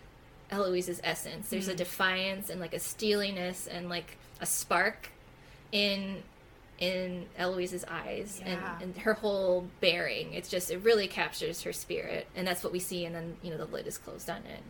Eloise's 0.51 0.99
essence. 1.05 1.51
There's 1.51 1.69
a 1.69 1.75
Mm. 1.75 1.77
defiance 1.77 2.49
and 2.49 2.59
like 2.59 2.73
a 2.73 2.79
steeliness 2.81 3.67
and 3.67 3.89
like 3.91 4.17
a 4.41 4.47
spark 4.47 5.11
in 5.73 6.23
in 6.79 7.27
Eloise's 7.37 7.85
eyes 7.85 8.41
Yeah. 8.45 8.77
and, 8.81 8.83
and 8.95 8.99
her 9.03 9.15
whole 9.15 9.67
bearing. 9.81 10.33
It's 10.33 10.49
just 10.49 10.71
it 10.71 10.79
really 10.79 11.07
captures 11.09 11.63
her 11.65 11.73
spirit, 11.73 12.29
and 12.37 12.47
that's 12.47 12.63
what 12.65 12.73
we 12.73 12.79
see. 12.79 13.05
And 13.05 13.15
then 13.15 13.37
you 13.43 13.51
know 13.51 13.59
the 13.59 13.67
lid 13.67 13.87
is 13.87 13.99
closed 13.99 14.31
on 14.31 14.39
it, 14.47 14.63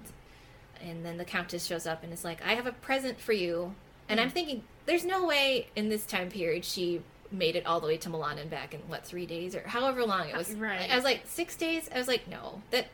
and 0.83 1.05
then 1.05 1.17
the 1.19 1.25
Countess 1.25 1.65
shows 1.67 1.87
up 1.87 2.03
and 2.03 2.13
is 2.13 2.25
like, 2.25 2.45
"I 2.45 2.55
have 2.55 2.67
a 2.67 2.73
present 2.73 3.21
for 3.21 3.33
you." 3.33 3.75
And 4.09 4.19
Mm. 4.19 4.23
I'm 4.25 4.31
thinking, 4.31 4.65
there's 4.87 5.05
no 5.05 5.27
way 5.27 5.69
in 5.77 5.91
this 5.91 6.07
time 6.07 6.31
period 6.31 6.65
she 6.65 7.03
made 7.31 7.57
it 7.57 7.67
all 7.67 7.81
the 7.81 7.87
way 7.87 7.97
to 7.99 8.09
Milan 8.09 8.39
and 8.39 8.51
back 8.51 8.73
in 8.75 8.81
what 8.89 9.05
three 9.05 9.27
days 9.27 9.55
or 9.55 9.61
however 9.67 10.05
long 10.05 10.29
it 10.29 10.37
was. 10.37 10.51
Right. 10.55 10.91
I 10.91 10.95
was 10.95 11.05
like 11.05 11.23
six 11.27 11.57
days. 11.57 11.89
I 11.95 11.99
was 11.99 12.09
like, 12.09 12.27
no, 12.29 12.63
that 12.71 12.87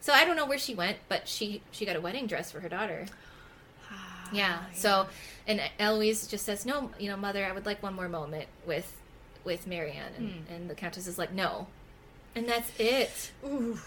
so 0.00 0.12
I 0.12 0.24
don't 0.24 0.36
know 0.36 0.46
where 0.46 0.58
she 0.58 0.74
went, 0.74 0.98
but 1.08 1.26
she 1.26 1.62
she 1.70 1.84
got 1.86 1.96
a 1.96 2.00
wedding 2.00 2.26
dress 2.26 2.52
for 2.52 2.60
her 2.60 2.68
daughter. 2.68 3.06
yeah. 4.32 4.58
So, 4.74 5.06
and 5.46 5.60
Eloise 5.78 6.26
just 6.26 6.44
says, 6.44 6.66
"No, 6.66 6.90
you 6.98 7.08
know, 7.08 7.16
mother, 7.16 7.44
I 7.44 7.52
would 7.52 7.66
like 7.66 7.82
one 7.82 7.94
more 7.94 8.08
moment 8.08 8.46
with 8.66 8.92
with 9.44 9.66
Marianne." 9.66 10.12
And, 10.16 10.30
Hmm. 10.32 10.52
and 10.52 10.70
the 10.70 10.74
countess 10.74 11.06
is 11.06 11.18
like, 11.18 11.32
"No," 11.32 11.66
and 12.34 12.48
that's 12.48 12.70
it. 12.78 13.30
Ooh, 13.44 13.78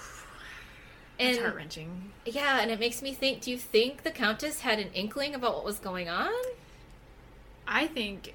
And 1.19 1.37
heart 1.37 1.55
wrenching. 1.55 2.11
yeah, 2.25 2.59
and 2.61 2.71
it 2.71 2.79
makes 2.79 3.01
me 3.01 3.13
think: 3.13 3.41
Do 3.41 3.51
you 3.51 3.57
think 3.57 4.03
the 4.03 4.11
countess 4.11 4.61
had 4.61 4.79
an 4.79 4.89
inkling 4.93 5.35
about 5.35 5.53
what 5.55 5.65
was 5.65 5.79
going 5.79 6.09
on? 6.09 6.31
I 7.67 7.87
think, 7.87 8.33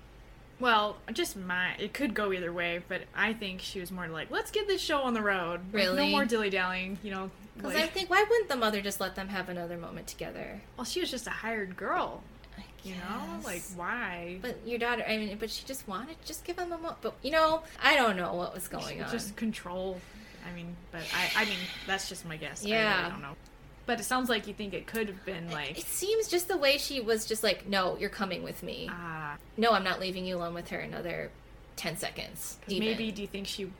well, 0.60 0.96
just 1.12 1.36
my, 1.36 1.74
it 1.78 1.92
could 1.94 2.14
go 2.14 2.32
either 2.32 2.52
way, 2.52 2.80
but 2.88 3.02
I 3.14 3.32
think 3.32 3.60
she 3.60 3.80
was 3.80 3.90
more 3.90 4.06
like, 4.08 4.30
let's 4.30 4.50
get 4.50 4.66
this 4.66 4.80
show 4.80 4.98
on 5.02 5.14
the 5.14 5.22
road. 5.22 5.60
Like, 5.72 5.82
Really? 5.82 5.96
no 5.96 6.06
more 6.10 6.24
dilly 6.24 6.50
dallying, 6.50 6.98
you 7.02 7.10
know. 7.10 7.30
Because 7.56 7.74
Like, 7.74 7.84
I 7.84 7.86
think, 7.86 8.10
why 8.10 8.24
wouldn't 8.28 8.48
the 8.48 8.56
mother 8.56 8.80
just 8.80 9.00
let 9.00 9.14
them 9.14 9.28
have 9.28 9.48
another 9.48 9.76
moment 9.76 10.06
together? 10.06 10.60
well, 10.76 10.84
she 10.84 11.00
was 11.00 11.10
just 11.10 11.26
a 11.26 11.30
hired 11.30 11.76
girl, 11.76 12.22
you 12.82 12.94
know? 12.94 13.40
Like, 13.44 13.62
why? 13.76 14.38
But 14.42 14.58
your 14.66 14.78
daughter, 14.78 15.04
I 15.08 15.16
mean, 15.16 15.36
but 15.38 15.50
she 15.50 15.64
just 15.64 15.86
wanted, 15.88 16.16
just 16.24 16.44
give 16.44 16.56
them 16.56 16.72
a 16.72 16.76
moment. 16.76 16.96
But 17.00 17.14
you 17.22 17.30
know, 17.30 17.62
I 17.82 17.96
don't 17.96 18.16
know 18.16 18.34
what 18.34 18.54
was 18.54 18.68
going 18.68 19.02
on. 19.02 19.10
Just 19.10 19.36
control. 19.36 20.00
I 20.46 20.54
mean, 20.54 20.76
but 20.92 21.00
I, 21.14 21.42
I 21.42 21.44
mean, 21.46 21.56
that's 21.86 22.08
just 22.08 22.26
my 22.26 22.36
guess. 22.36 22.62
Yeah, 22.64 22.92
I 22.94 22.98
really 22.98 23.10
don't 23.12 23.22
know. 23.22 23.36
But 23.86 24.00
it 24.00 24.04
sounds 24.04 24.28
like 24.28 24.46
you 24.46 24.52
think 24.54 24.74
it 24.74 24.86
could 24.86 25.08
have 25.08 25.24
been 25.24 25.50
like. 25.50 25.70
It 25.72 25.76
like, 25.78 25.86
seems 25.86 26.28
just 26.28 26.48
the 26.48 26.56
way 26.58 26.76
she 26.78 27.00
was 27.00 27.24
just 27.26 27.42
like, 27.42 27.66
no, 27.68 27.96
you're 27.98 28.10
coming 28.10 28.42
with 28.42 28.62
me. 28.62 28.88
ah, 28.90 29.23
No, 29.56 29.72
I'm 29.72 29.84
not 29.84 30.00
leaving 30.00 30.24
you 30.24 30.36
alone 30.36 30.54
with 30.54 30.68
her 30.68 30.78
another 30.78 31.30
10 31.76 31.96
seconds. 31.96 32.58
even. 32.68 32.86
maybe 32.86 33.10
do 33.10 33.22
you 33.22 33.28
think 33.28 33.46
she 33.46 33.70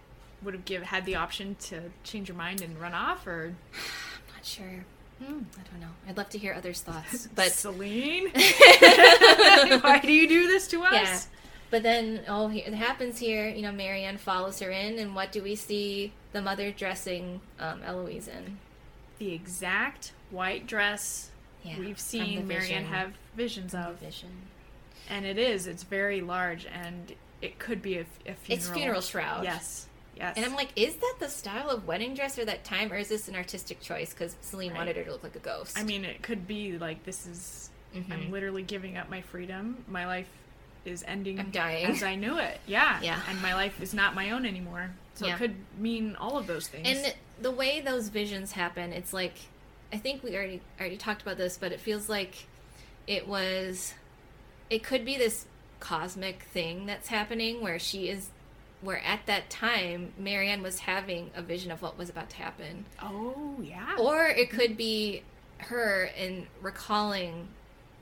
would 0.43 0.55
have 0.55 0.65
give 0.65 0.83
had 0.83 1.05
the 1.07 1.17
option 1.17 1.57
to 1.59 1.81
change 2.03 2.29
her 2.29 2.35
mind 2.35 2.61
and 2.61 2.81
run 2.81 2.95
off, 2.95 3.27
or 3.27 3.55
I'm 3.75 4.35
not 4.35 4.45
sure. 4.45 4.85
Hmm, 5.23 5.43
I 5.57 5.63
don't 5.71 5.81
know. 5.81 5.95
I'd 6.09 6.17
love 6.17 6.29
to 6.31 6.39
hear 6.39 6.55
others' 6.55 6.81
thoughts. 6.83 7.29
But 7.35 7.53
Celine, 7.53 8.29
why 8.31 10.01
do 10.03 10.13
you 10.13 10.29
do 10.29 10.47
this 10.47 10.69
to 10.69 10.83
us? 10.83 10.93
yeah. 10.93 11.21
But 11.71 11.83
then, 11.83 12.21
oh, 12.29 12.51
it 12.51 12.73
happens 12.75 13.19
here. 13.19 13.49
You 13.49 13.63
know, 13.63 13.73
Marianne 13.73 14.19
follows 14.19 14.61
her 14.61 14.71
in, 14.71 14.99
and 14.99 15.15
what 15.15 15.33
do 15.33 15.43
we 15.43 15.57
see 15.57 16.13
the 16.33 16.41
mother 16.41 16.71
dressing 16.71 17.41
um, 17.59 17.83
Eloise 17.83 18.29
in? 18.29 18.59
The 19.19 19.33
exact 19.33 20.13
white 20.31 20.67
dress 20.67 21.31
Yeah, 21.65 21.79
we've 21.79 21.99
seen 21.99 22.47
Marianne 22.47 22.85
have 22.85 23.15
visions 23.35 23.75
of, 23.75 23.97
vision. 23.99 24.31
And 25.09 25.25
it 25.27 25.39
is. 25.39 25.67
It's 25.67 25.83
very 25.83 26.21
large, 26.21 26.67
and 26.67 27.13
it 27.43 27.59
could 27.59 27.83
be 27.83 27.99
a, 27.99 28.01
a 28.27 28.35
funeral. 28.35 28.37
It's 28.49 28.69
funeral 28.69 29.01
shroud. 29.01 29.45
Yes, 29.45 29.87
yes. 30.17 30.35
And 30.37 30.45
I'm 30.45 30.55
like, 30.55 30.71
is 30.77 30.95
that 30.97 31.15
the 31.21 31.29
style 31.29 31.71
of 31.71 31.87
wedding 31.87 32.15
dress 32.15 32.39
or 32.39 32.45
that 32.45 32.65
time, 32.65 32.93
or 32.93 32.97
is 32.97 33.09
this 33.09 33.29
an 33.29 33.35
artistic 33.37 33.81
choice? 33.81 34.13
Because 34.15 34.37
Celine 34.41 34.71
Right. 34.71 34.79
wanted 34.79 34.97
her 34.97 35.05
to 35.05 35.13
look 35.13 35.23
like 35.23 35.37
a 35.37 35.41
ghost. 35.41 35.79
I 35.79 35.83
mean, 35.83 36.05
it 36.05 36.23
could 36.23 36.47
be 36.47 36.79
like 36.79 37.05
this 37.05 37.27
is. 37.27 37.71
Mhm. 37.95 38.11
I'm 38.13 38.31
literally 38.33 38.63
giving 38.63 38.97
up 38.97 39.09
my 39.09 39.21
freedom. 39.21 39.85
My 39.89 40.07
life 40.07 40.29
is 40.85 41.05
ending. 41.07 41.39
I'm 41.39 41.51
dying. 41.51 41.87
as 41.87 42.03
I 42.03 42.15
knew 42.17 42.39
it. 42.39 42.61
Yeah, 42.67 43.01
Yeah. 43.03 43.21
And 43.29 43.41
my 43.41 43.55
life 43.55 43.81
is 43.81 43.95
not 43.95 44.15
my 44.15 44.33
own 44.33 44.45
anymore. 44.45 44.91
So 45.15 45.27
Yeah. 45.27 45.35
it 45.35 45.39
could 45.39 45.55
mean 45.79 46.17
all 46.17 46.37
of 46.37 46.47
those 46.49 46.67
things. 46.69 46.87
and 46.89 47.15
the 47.41 47.51
way 47.53 47.81
those 47.81 48.09
visions 48.09 48.53
happen, 48.53 48.93
it's 48.93 49.13
like, 49.13 49.35
I 49.93 49.97
think 49.99 50.23
we 50.25 50.35
already 50.37 50.61
already 50.81 50.97
talked 50.97 51.23
about 51.23 51.37
this, 51.39 51.57
but 51.57 51.71
it 51.73 51.81
feels 51.81 52.09
like 52.09 52.35
it 53.07 53.29
was, 53.29 53.95
it 54.71 54.83
could 54.83 55.05
be 55.05 55.17
this 55.17 55.47
cosmic 55.81 56.43
thing 56.45 56.87
that's 56.87 57.09
happening 57.09 57.61
where 57.61 57.79
she 57.79 58.09
is, 58.09 58.31
where 58.81 59.03
at 59.05 59.27
that 59.27 59.51
time 59.51 60.13
Marianne 60.19 60.63
was 60.63 60.81
having 60.81 61.31
a 61.35 61.43
vision 61.43 61.71
of 61.71 61.83
what 61.83 61.97
was 61.99 62.09
about 62.09 62.31
to 62.31 62.37
happen, 62.37 62.85
oh 63.03 63.57
yeah. 63.63 63.97
or 63.99 64.27
it 64.27 64.51
could 64.51 64.77
be 64.77 65.23
her 65.59 66.05
in 66.17 66.47
recalling 66.61 67.49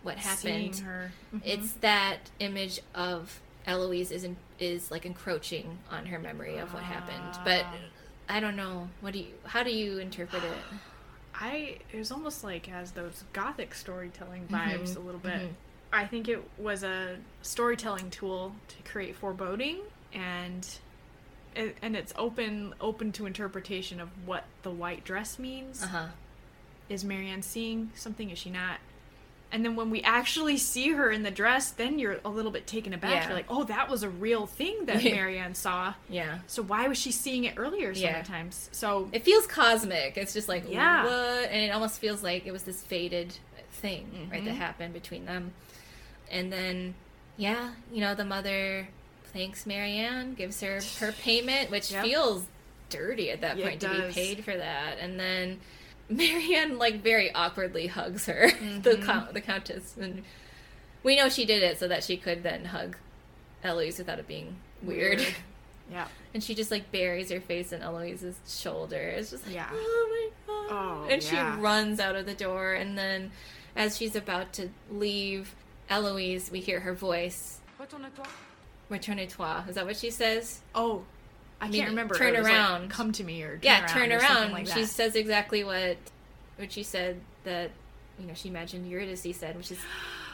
what 0.02 0.16
happened. 0.16 0.74
Seeing 0.74 0.84
her. 0.86 1.12
It's 1.44 1.72
that 1.74 2.18
image 2.40 2.80
of 2.94 3.40
Eloise 3.66 4.10
is 4.10 4.24
in, 4.24 4.36
is 4.59 4.90
like 4.90 5.06
encroaching 5.06 5.78
on 5.90 6.06
her 6.06 6.18
memory 6.18 6.59
of 6.59 6.72
what 6.74 6.82
happened. 6.82 7.39
But 7.44 7.64
I 8.28 8.40
don't 8.40 8.56
know. 8.56 8.89
What 9.01 9.12
do 9.12 9.20
you? 9.20 9.26
How 9.44 9.62
do 9.62 9.70
you 9.70 9.98
interpret 9.98 10.43
it? 10.43 10.51
I 11.34 11.78
it 11.93 11.97
was 11.98 12.10
almost 12.12 12.43
like 12.44 12.66
has 12.66 12.93
those 12.93 13.24
gothic 13.32 13.74
storytelling 13.74 14.47
vibes 14.48 14.90
Mhm, 14.90 14.97
a 14.97 15.01
little 15.01 15.20
bit. 15.20 15.40
mhm. 15.40 15.48
I 15.93 16.06
think 16.06 16.28
it 16.28 16.43
was 16.59 16.82
a 16.82 17.16
storytelling 17.43 18.10
tool 18.10 18.55
to 18.69 18.90
create 18.90 19.14
foreboding 19.16 19.78
and 20.12 20.66
and 21.55 21.94
it's 21.97 22.14
open 22.16 22.74
open 22.81 23.12
to 23.12 23.27
interpretation 23.27 24.01
of 24.01 24.09
what 24.27 24.44
the 24.62 24.70
white 24.70 25.05
dress 25.05 25.39
means. 25.39 25.82
Uh 25.82 25.86
huh. 25.89 26.06
Is 26.89 27.05
Marianne 27.05 27.43
seeing 27.43 27.90
something? 27.94 28.31
Is 28.31 28.39
she 28.39 28.51
not? 28.51 28.78
And 29.52 29.62
then 29.62 29.77
when 29.77 29.90
we 29.90 30.01
actually 30.01 30.56
see 30.56 30.93
her 30.93 31.10
in 31.10 31.24
the 31.24 31.31
dress, 31.31 31.73
then 31.73 31.98
you're 31.98 32.19
a 32.24 32.31
little 32.31 32.51
bit 32.51 32.66
taken 32.66 32.94
aback. 32.94 33.10
Yeah. 33.10 33.27
You're 33.27 33.36
like, 33.36 33.51
oh, 33.51 33.64
that 33.64 33.90
was 33.90 34.02
a 34.02 34.09
real 34.09 34.47
thing 34.47 34.86
that 34.86 35.05
Marianne 35.05 35.55
saw. 35.55 35.93
Yeah. 36.09 36.39
So 36.47 36.62
why 36.62 36.89
was 36.89 36.97
she 36.97 37.12
seeing 37.12 37.44
it 37.44 37.55
earlier 37.59 37.94
so 37.94 38.01
Yeah. 38.01 38.24
So 38.73 39.10
It 39.12 39.24
feels 39.24 39.47
cosmic. 39.47 40.16
It's 40.16 40.32
just 40.32 40.48
like 40.48 40.64
Yeah. 40.70 41.05
what, 41.05 41.51
and 41.51 41.62
it 41.64 41.69
almost 41.70 41.98
feels 42.01 42.23
like 42.23 42.47
it 42.47 42.51
was 42.52 42.62
this 42.62 42.82
fated 42.82 43.35
thing, 43.73 44.28
right, 44.32 44.43
that 44.43 44.55
Mhm. 44.55 44.56
happened 44.56 44.94
between 44.94 45.27
them. 45.27 45.52
And 46.32 46.52
then, 46.52 46.94
yeah, 47.36 47.70
you 47.92 48.00
know, 48.00 48.14
the 48.16 48.24
mother 48.24 48.88
thanks 49.32 49.64
Marianne, 49.66 50.34
gives 50.34 50.60
her 50.60 50.80
her 50.98 51.12
payment, 51.22 51.70
which 51.70 51.90
Yep. 51.92 52.04
feels 52.04 52.46
dirty 52.90 53.30
at 53.30 53.40
that 53.42 53.56
Yeah, 53.56 53.68
point 53.68 53.80
to 53.82 53.88
be 53.90 54.12
paid 54.12 54.44
for 54.44 54.56
that. 54.56 54.98
And 54.98 55.18
then 55.20 55.60
Marianne 56.09 56.78
like 56.78 57.02
very 57.02 57.32
awkwardly 57.32 57.86
hugs 57.86 58.26
her, 58.26 58.50
the 58.82 58.96
Mhm. 58.96 59.04
count, 59.06 59.32
the 59.34 59.40
countess, 59.40 59.94
and 59.98 60.22
we 61.02 61.16
know 61.16 61.28
she 61.28 61.44
did 61.44 61.62
it 61.62 61.78
so 61.78 61.86
that 61.88 62.04
she 62.04 62.16
could 62.16 62.42
then 62.42 62.66
hug 62.66 62.96
Eloise 63.64 63.98
without 63.98 64.18
it 64.18 64.26
being 64.28 64.56
weird. 64.82 65.18
Weird. 65.18 65.34
Yeah. 65.90 66.09
And 66.34 66.42
she 66.42 66.54
just 66.54 66.70
like 66.70 66.90
buries 66.92 67.30
her 67.30 67.40
face 67.40 67.72
in 67.72 67.82
Eloise's 67.82 68.36
shoulder. 68.48 68.96
It's 69.00 69.30
just 69.30 69.46
like, 69.46 69.54
Yeah. 69.54 69.68
oh 69.72 70.30
my 70.46 70.68
god. 70.68 70.68
Oh, 70.70 71.09
and 71.10 71.22
yeah. 71.22 71.54
she 71.56 71.60
runs 71.60 72.00
out 72.00 72.16
of 72.16 72.24
the 72.26 72.34
door. 72.34 72.72
And 72.74 72.96
then 72.96 73.30
as 73.76 73.96
she's 73.96 74.14
about 74.16 74.52
to 74.54 74.68
leave 74.90 75.54
Eloise, 75.88 76.50
we 76.50 76.60
hear 76.60 76.80
her 76.80 76.94
voice. 76.94 77.59
Retourne-toi. 78.88 79.64
Is 79.68 79.74
that 79.74 79.86
what 79.86 79.96
she 79.96 80.10
says? 80.10 80.60
Oh, 80.74 81.02
I, 81.60 81.68
mean, 81.68 81.80
can't 81.80 81.90
remember. 81.90 82.14
Turn 82.14 82.34
was 82.34 82.42
like, 82.42 82.52
around. 82.52 82.90
Come 82.90 83.12
to 83.12 83.24
me 83.24 83.42
or 83.42 83.52
turn 83.52 83.60
yeah, 83.62 83.80
around 83.82 83.88
turn 83.88 84.12
around. 84.12 84.52
like 84.52 84.66
she 84.66 84.84
says 84.84 85.14
exactly 85.14 85.62
what 85.64 85.96
what 86.56 86.72
she 86.72 86.82
said 86.82 87.20
that 87.44 87.70
you 88.18 88.26
know 88.26 88.34
she 88.34 88.48
imagined 88.48 88.90
Eurydice 88.90 89.36
said, 89.36 89.56
which 89.56 89.70
is 89.70 89.78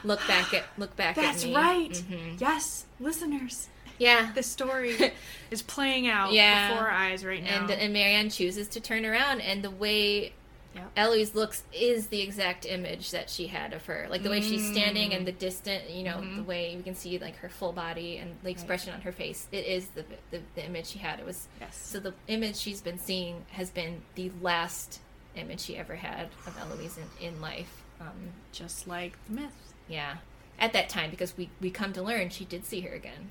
look 0.05 0.27
back 0.27 0.55
at 0.55 0.65
look 0.79 0.97
back 0.97 1.17
That's 1.17 1.43
at 1.45 1.49
me. 1.51 1.55
right. 1.55 1.91
Mhm. 1.93 2.41
Yes, 2.41 2.87
listeners. 2.99 3.69
Yeah. 3.99 4.31
The 4.35 4.43
story 4.43 5.13
is 5.51 5.61
playing 5.63 6.09
out 6.09 6.33
Yeah. 6.33 6.71
before 6.71 6.87
our 6.87 6.93
eyes 6.93 7.25
right 7.25 7.43
now. 7.43 7.63
And 7.63 7.71
and 7.71 7.93
Marianne 7.93 8.31
chooses 8.31 8.69
to 8.69 8.81
turn 8.81 9.05
around, 9.05 9.41
and 9.41 9.63
the 9.63 9.71
way 9.71 10.33
Yep. 10.75 10.91
Eloise 10.97 11.35
looks 11.35 11.65
is 11.73 12.09
the 12.09 12.21
exact 12.21 12.65
image 12.67 13.11
that 13.11 13.31
she 13.31 13.47
had 13.49 13.73
of 13.73 13.85
her. 13.87 14.07
Like 14.11 14.23
the 14.23 14.31
way 14.31 14.41
she's 14.41 14.71
standing 14.71 15.13
and 15.15 15.27
the 15.27 15.33
distant, 15.33 15.89
you 15.91 16.05
know, 16.05 16.21
the 16.21 16.43
Mhm. 16.43 16.47
way 16.47 16.75
we 16.77 16.83
can 16.83 16.95
see 16.95 17.19
like 17.19 17.37
her 17.37 17.49
full 17.49 17.73
body 17.73 18.19
and 18.19 18.37
the 18.43 18.51
expression 18.51 18.93
on 18.93 19.01
her 19.01 19.11
face. 19.13 19.49
It 19.51 19.65
is 19.67 19.89
the, 19.89 20.05
the 20.31 20.41
the 20.55 20.65
image 20.65 20.87
she 20.87 20.99
had. 20.99 21.19
It 21.19 21.27
was 21.27 21.49
Yes. 21.61 21.77
So 21.77 21.99
the 22.01 22.15
image 22.29 22.57
she's 22.57 22.81
been 22.83 22.99
seeing 22.99 23.45
has 23.51 23.71
been 23.71 24.03
the 24.15 24.31
last 24.43 25.01
image 25.37 25.61
she 25.61 25.77
ever 25.77 25.95
had 25.97 26.29
of 26.47 26.57
Eloise 26.59 26.99
in, 27.21 27.27
in 27.29 27.41
life. 27.41 27.83
Um, 28.01 28.33
Just 28.53 28.87
like 28.87 29.13
the 29.27 29.33
myth. 29.33 29.75
yeah. 29.89 30.19
At 30.61 30.73
that 30.73 30.89
time, 30.89 31.11
because 31.11 31.37
we, 31.37 31.51
we 31.61 31.71
come 31.71 31.93
to 31.93 32.03
learn 32.03 32.31
she 32.31 32.45
did 32.45 32.65
see 32.65 32.81
her 32.81 32.93
again. 32.93 33.31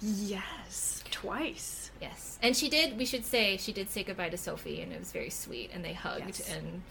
Yes, 0.00 1.04
twice. 1.10 1.90
Yes, 2.00 2.38
and 2.42 2.56
she 2.56 2.68
did. 2.68 2.98
We 2.98 3.04
should 3.06 3.24
say 3.24 3.56
she 3.56 3.72
did 3.72 3.88
say 3.90 4.02
goodbye 4.02 4.28
to 4.30 4.36
Sophie, 4.36 4.80
and 4.82 4.92
it 4.92 4.98
was 4.98 5.12
very 5.12 5.30
sweet. 5.30 5.70
And 5.72 5.84
they 5.84 5.92
hugged, 5.94 6.26
Yes. 6.26 6.52
and 6.52 6.82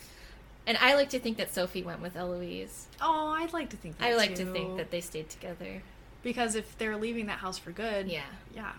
and 0.66 0.78
I 0.80 0.96
like 0.96 1.10
to 1.10 1.20
think 1.20 1.38
that 1.38 1.54
Sophie 1.54 1.84
went 1.84 2.02
with 2.02 2.16
Eloise. 2.16 2.88
Oh, 3.02 3.36
I'd 3.38 3.54
like 3.54 3.70
to 3.72 3.78
think 3.78 3.98
that 4.00 4.06
I 4.08 4.16
like 4.16 4.34
to 4.36 4.46
think 4.46 4.78
that 4.78 4.90
they 4.92 5.02
stayed 5.02 5.30
together. 5.30 5.84
because 6.24 6.56
if 6.56 6.76
they're 6.78 6.98
leaving 6.98 7.28
that 7.28 7.40
house 7.40 7.58
for 7.60 7.72
good, 7.72 8.08
Yeah, 8.08 8.22
yeah. 8.56 8.72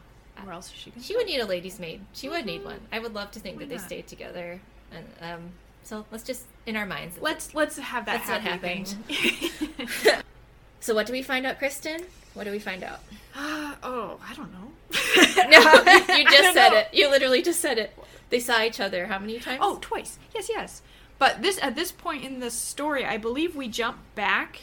Where 0.43 0.53
else 0.53 0.67
is 0.69 0.75
she 0.75 0.91
going? 0.91 1.03
she 1.03 1.15
would 1.17 1.27
need 1.27 1.39
a 1.41 1.47
lady's 1.47 1.79
maid. 1.79 2.01
She 2.13 2.29
would 2.29 2.45
need 2.45 2.65
one. 2.65 2.81
I 2.93 2.99
would 2.99 3.15
love 3.15 3.31
to 3.33 3.41
think 3.41 3.57
Why 3.57 3.61
that 3.65 3.69
they 3.69 3.77
not? 3.77 3.85
stayed 3.87 4.07
together, 4.07 4.61
and 4.91 5.07
um. 5.21 5.51
So 5.85 6.05
let's 6.11 6.25
just 6.25 6.47
in 6.67 6.75
our 6.75 6.87
minds. 6.87 7.19
Let's 7.21 7.55
let's 7.55 7.79
have 7.79 8.07
that 8.07 8.25
That's 8.27 8.31
what 8.31 8.41
happy 8.41 8.85
happened. 8.85 10.23
So 10.81 10.95
what 10.95 11.07
do 11.07 11.13
we 11.13 11.23
find 11.23 11.47
out, 11.47 11.59
Kristen? 11.59 12.01
What 12.35 12.45
do 12.45 12.51
we 12.51 12.59
find 12.59 12.85
out? 12.85 13.01
oh, 13.37 14.19
I 14.29 14.35
don't 14.35 14.53
know. 14.53 14.73
No, 15.49 16.17
you, 16.17 16.25
just 16.31 16.55
said 16.55 16.71
know. 16.71 16.79
it. 16.79 16.89
You 16.93 17.11
literally 17.11 17.43
just 17.43 17.61
said 17.61 17.79
it. 17.79 17.97
They 18.31 18.41
saw 18.41 18.63
each 18.63 18.81
other 18.81 19.07
how 19.07 19.19
many 19.19 19.39
times? 19.39 19.59
Oh, 19.63 19.79
twice. 19.81 20.19
Yes, 20.35 20.49
yes. 20.49 20.83
But 21.19 21.43
this 21.43 21.59
at 21.63 21.75
this 21.77 21.93
point 21.93 22.25
in 22.25 22.41
the 22.41 22.51
story, 22.51 23.05
I 23.05 23.17
believe 23.17 23.55
we 23.57 23.69
jump 23.69 23.99
back 24.15 24.63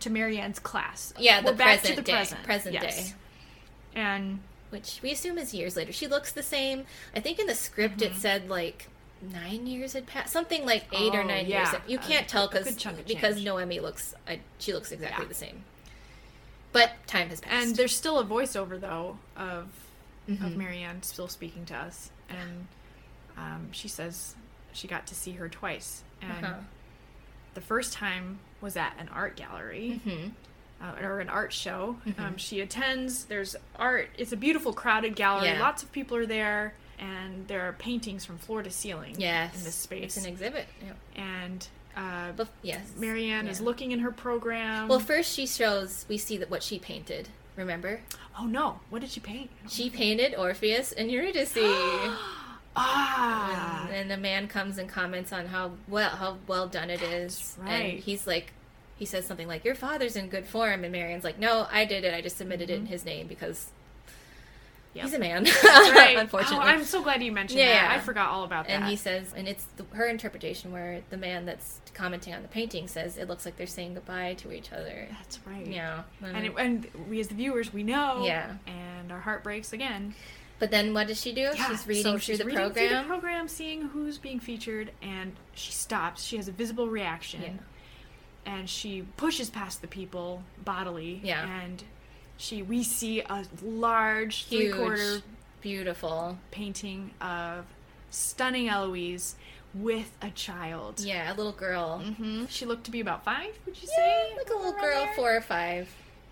to 0.00 0.10
Marianne's 0.10 0.58
class. 0.58 1.12
yeah, 1.18 1.40
the 1.40 1.50
We're 1.52 1.56
back 1.56 1.80
present 1.80 1.96
to 1.96 2.02
the 2.02 2.06
day. 2.06 2.12
present. 2.12 2.42
Present 2.44 2.74
Yes. 2.74 3.08
day. 3.10 3.14
And 3.94 4.40
which 4.70 5.00
we 5.02 5.12
assume 5.12 5.38
is 5.38 5.54
years 5.54 5.76
later. 5.76 5.92
She 5.92 6.06
looks 6.06 6.32
the 6.32 6.42
same. 6.42 6.84
I 7.14 7.20
think 7.20 7.38
in 7.38 7.46
the 7.46 7.54
script 7.54 7.98
Mm-hmm. 7.98 8.14
it 8.14 8.20
said 8.20 8.48
like 8.48 8.88
nine 9.32 9.66
years 9.66 9.92
had 9.92 10.06
passed, 10.06 10.32
something 10.32 10.64
like 10.64 10.84
eight 10.92 11.14
or 11.14 11.24
nine 11.24 11.46
yeah. 11.46 11.70
years. 11.70 11.82
You 11.86 11.98
can't 11.98 12.28
tell 12.28 12.48
because 12.48 12.66
because. 13.06 13.40
Noémie 13.42 13.80
looks 13.82 14.14
I, 14.28 14.40
she 14.58 14.72
looks 14.72 14.92
exactly 14.92 15.24
Yeah. 15.24 15.28
the 15.28 15.34
same. 15.34 15.64
But 16.72 16.92
time 17.06 17.28
has 17.28 17.40
passed. 17.40 17.66
and 17.66 17.76
there's 17.76 17.94
still 17.94 18.18
a 18.18 18.24
voiceover 18.24 18.80
though 18.80 19.18
of 19.36 19.68
of 20.26 20.34
Mhm. 20.36 20.56
Marianne 20.56 21.02
still 21.02 21.28
speaking 21.28 21.66
to 21.66 21.74
us, 21.76 22.10
and 22.30 22.66
um, 23.36 23.68
she 23.72 23.88
says 23.88 24.34
she 24.72 24.88
got 24.88 25.06
to 25.08 25.14
see 25.14 25.32
her 25.32 25.48
twice, 25.48 26.02
and 26.22 26.44
Uh-huh. 26.46 26.54
the 27.54 27.60
first 27.60 27.92
time 27.92 28.38
was 28.60 28.76
at 28.76 28.94
an 28.98 29.08
art 29.10 29.36
gallery. 29.36 30.00
Mhm. 30.04 30.32
Uh, 30.82 31.00
or 31.00 31.20
an 31.20 31.28
art 31.30 31.52
show. 31.52 31.98
Mhm. 32.04 32.18
Um, 32.18 32.36
she 32.36 32.60
attends. 32.60 33.26
There's 33.26 33.54
art. 33.76 34.10
It's 34.18 34.32
a 34.32 34.36
beautiful, 34.36 34.72
crowded 34.72 35.14
gallery. 35.14 35.46
Yeah. 35.48 35.60
Lots 35.60 35.82
of 35.82 35.92
people 35.92 36.16
are 36.16 36.26
there, 36.26 36.74
and 36.98 37.46
there 37.48 37.62
are 37.68 37.72
paintings 37.72 38.24
from 38.24 38.38
floor 38.38 38.62
to 38.62 38.70
ceiling. 38.70 39.16
yes, 39.18 39.56
in 39.56 39.64
this 39.64 39.74
space. 39.74 40.16
it's 40.16 40.26
an 40.26 40.32
exhibit. 40.32 40.66
Yeah. 40.84 41.22
and 41.22 41.68
uh, 41.96 42.32
Bef- 42.32 42.48
yes, 42.62 42.80
Marianne 42.98 43.46
is 43.48 43.60
looking 43.60 43.92
in 43.92 44.00
her 44.00 44.10
program. 44.10 44.88
Well, 44.88 44.98
first 45.00 45.32
she 45.34 45.46
shows 45.46 46.04
we 46.08 46.18
see 46.18 46.36
that 46.38 46.50
what 46.50 46.62
she 46.62 46.78
painted. 46.78 47.28
Remember, 47.56 48.00
oh 48.38 48.46
no, 48.46 48.80
what 48.90 49.00
did 49.00 49.10
she 49.10 49.20
paint? 49.20 49.48
she 49.68 49.88
painted 49.90 50.34
Orpheus 50.34 50.90
and 50.92 51.10
Eurydice. 51.10 51.56
Ah, 52.76 53.84
and, 53.86 53.94
and 53.94 54.10
the 54.10 54.16
man 54.16 54.48
comes 54.48 54.78
and 54.78 54.88
comments 54.88 55.32
on 55.32 55.46
how 55.46 55.70
well 55.86 56.10
how 56.10 56.38
well 56.48 56.66
done 56.66 56.90
it 56.90 57.02
is. 57.02 57.56
right. 57.60 57.70
And 57.70 57.98
he's 58.00 58.26
like, 58.26 58.52
he 58.96 59.04
says 59.04 59.26
something 59.26 59.46
like, 59.46 59.64
"Your 59.64 59.76
father's 59.76 60.16
in 60.16 60.28
good 60.28 60.44
form," 60.46 60.82
and 60.82 60.90
Marianne's 60.92 61.22
like, 61.22 61.38
"No, 61.38 61.68
I 61.70 61.84
did 61.84 62.02
it. 62.04 62.12
I 62.12 62.20
just 62.20 62.36
submitted 62.36 62.70
it 62.70 62.74
in 62.74 62.86
his 62.86 63.04
name 63.04 63.28
because 63.28 63.68
Yep. 64.94 65.04
he's 65.04 65.14
a 65.14 65.18
man." 65.18 65.44
right. 65.64 66.16
Unfortunately, 66.18 66.58
Oh, 66.64 66.68
I'm 66.68 66.84
so 66.84 67.02
glad 67.02 67.22
you 67.22 67.32
mentioned 67.32 67.58
Yeah, 67.60 67.66
that. 67.82 67.90
yeah. 67.92 67.96
I 67.96 68.00
forgot 68.00 68.30
all 68.30 68.44
about 68.44 68.66
and 68.66 68.82
that. 68.82 68.82
And 68.82 68.90
he 68.90 68.96
says, 68.96 69.32
and 69.36 69.46
it's 69.48 69.66
the, 69.76 69.84
her 69.96 70.06
interpretation 70.06 70.72
where 70.72 71.02
the 71.10 71.16
man 71.16 71.44
that's 71.46 71.80
commenting 71.94 72.32
on 72.34 72.42
the 72.42 72.48
painting 72.48 72.88
says 72.88 73.16
it 73.18 73.28
looks 73.28 73.44
like 73.44 73.56
they're 73.56 73.66
saying 73.66 73.94
goodbye 73.94 74.34
to 74.38 74.52
each 74.52 74.72
other. 74.72 75.06
That's 75.20 75.38
right. 75.46 75.66
Yeah, 75.66 76.02
And, 76.22 76.46
it, 76.46 76.52
and 76.58 76.86
we 77.08 77.20
as 77.20 77.28
the 77.28 77.34
viewers, 77.34 77.72
we 77.72 77.82
know. 77.82 78.24
Yeah. 78.24 78.52
And 78.66 79.12
our 79.12 79.20
heart 79.20 79.42
breaks 79.44 79.72
again. 79.72 80.14
but 80.58 80.70
then 80.70 80.94
what 80.94 81.06
does 81.08 81.20
she 81.20 81.32
do? 81.32 81.42
Yeah, 81.42 81.68
she's 81.68 81.86
reading 81.86 82.02
so 82.04 82.10
through 82.12 82.18
she's 82.20 82.38
the 82.38 82.44
reading 82.44 82.60
program. 82.60 82.88
Through 82.88 82.96
the 82.98 83.04
program, 83.04 83.48
seeing 83.48 83.82
who's 83.82 84.18
being 84.18 84.38
featured, 84.40 84.92
and 85.02 85.34
she 85.54 85.72
stops. 85.72 86.22
She 86.24 86.36
has 86.36 86.48
a 86.48 86.52
visible 86.52 86.88
reaction. 86.88 87.42
Yeah. 87.42 88.52
And 88.54 88.68
she 88.68 89.02
pushes 89.16 89.48
past 89.50 89.80
the 89.80 89.88
people 89.88 90.42
bodily. 90.64 91.20
Yeah. 91.24 91.48
And 91.62 91.82
she 92.36 92.62
we 92.62 92.82
see 92.82 93.20
a 93.20 93.44
large 93.62 94.46
three 94.46 94.70
quarter 94.72 95.20
beautiful. 95.60 96.38
painting 96.50 97.10
of 97.20 97.64
stunning 98.10 98.68
Eloise 98.68 99.36
with 99.74 100.10
a 100.22 100.30
child. 100.30 101.00
Yeah, 101.00 101.32
a 101.32 101.34
little 101.34 101.52
girl. 101.52 101.98
hmm 102.00 102.44
She 102.48 102.64
looked 102.64 102.84
to 102.84 102.90
be 102.90 103.00
about 103.00 103.24
five, 103.24 103.58
would 103.66 103.80
you 103.82 103.88
Yeah, 103.90 103.96
say? 103.96 104.36
like 104.36 104.50
a 104.50 104.54
little 104.56 104.72
girl, 104.72 105.04
there? 105.04 105.14
four 105.16 105.36
or 105.36 105.40
five. 105.40 105.88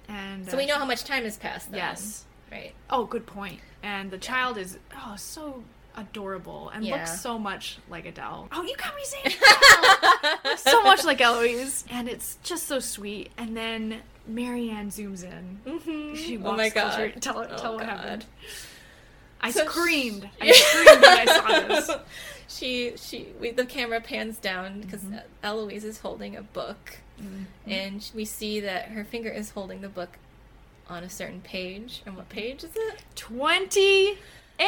And 0.09 0.47
So 0.49 0.55
uh, 0.55 0.59
we 0.59 0.67
know 0.67 0.79
how 0.79 0.85
much 0.85 1.05
time 1.05 1.25
has 1.25 1.37
passed. 1.37 1.71
Then. 1.71 1.79
Yes. 1.79 2.25
Right. 2.51 2.73
Oh, 2.91 3.05
good 3.05 3.27
point. 3.27 3.61
And 3.83 4.11
the 4.11 4.19
child 4.19 4.59
is 4.59 4.79
oh 4.95 5.15
so 5.17 5.65
adorable 5.97 6.71
and 6.71 6.85
Yeah. 6.85 6.97
looks 6.97 7.21
so 7.21 7.39
much 7.39 7.79
like 7.91 8.07
Adele. 8.07 8.49
Oh, 8.53 8.63
you 8.63 8.77
got 8.77 8.95
me 8.95 9.03
saying 9.05 9.37
so 10.57 10.83
much 10.83 11.05
like 11.05 11.21
Eloise, 11.21 11.85
and 11.91 12.09
it's 12.09 12.39
just 12.43 12.67
so 12.67 12.79
sweet. 12.79 13.31
And 13.37 13.57
then 13.57 14.03
Marianne 14.27 14.91
zooms 14.91 15.23
in. 15.25 15.61
Mm-hmm. 15.67 16.15
She 16.15 16.37
oh 16.39 16.41
my 16.41 16.57
walks 16.65 16.75
god. 16.75 17.13
Tell, 17.21 17.39
Oh 17.39 17.45
tell 17.57 17.73
what 17.75 17.81
God. 17.87 17.89
happened. 17.89 18.25
I 19.41 19.51
So 19.51 19.65
screamed. 19.67 20.29
I 20.41 20.53
screamed 20.53 21.03
when 21.03 21.19
I 21.19 21.25
saw 21.27 21.61
this. 21.69 21.91
She 22.49 22.93
she 22.97 23.27
we, 23.41 23.51
the 23.51 23.67
camera 23.67 24.01
pans 24.01 24.39
down 24.39 24.81
because 24.83 25.03
Mm-hmm. 25.03 25.19
Eloise 25.43 25.83
is 25.85 25.99
holding 25.99 26.37
a 26.37 26.43
book, 26.43 26.99
and 27.67 28.09
we 28.15 28.25
see 28.25 28.61
that 28.61 28.87
her 28.91 29.05
finger 29.05 29.31
is 29.31 29.51
holding 29.51 29.81
the 29.81 29.89
book 29.89 30.11
on 30.89 31.03
a 31.03 31.11
certain 31.11 31.41
page. 31.41 32.03
And 32.07 32.15
what 32.17 32.29
page 32.29 32.63
is 32.65 32.71
it? 32.77 33.03
28! 33.17 34.19
I 34.59 34.63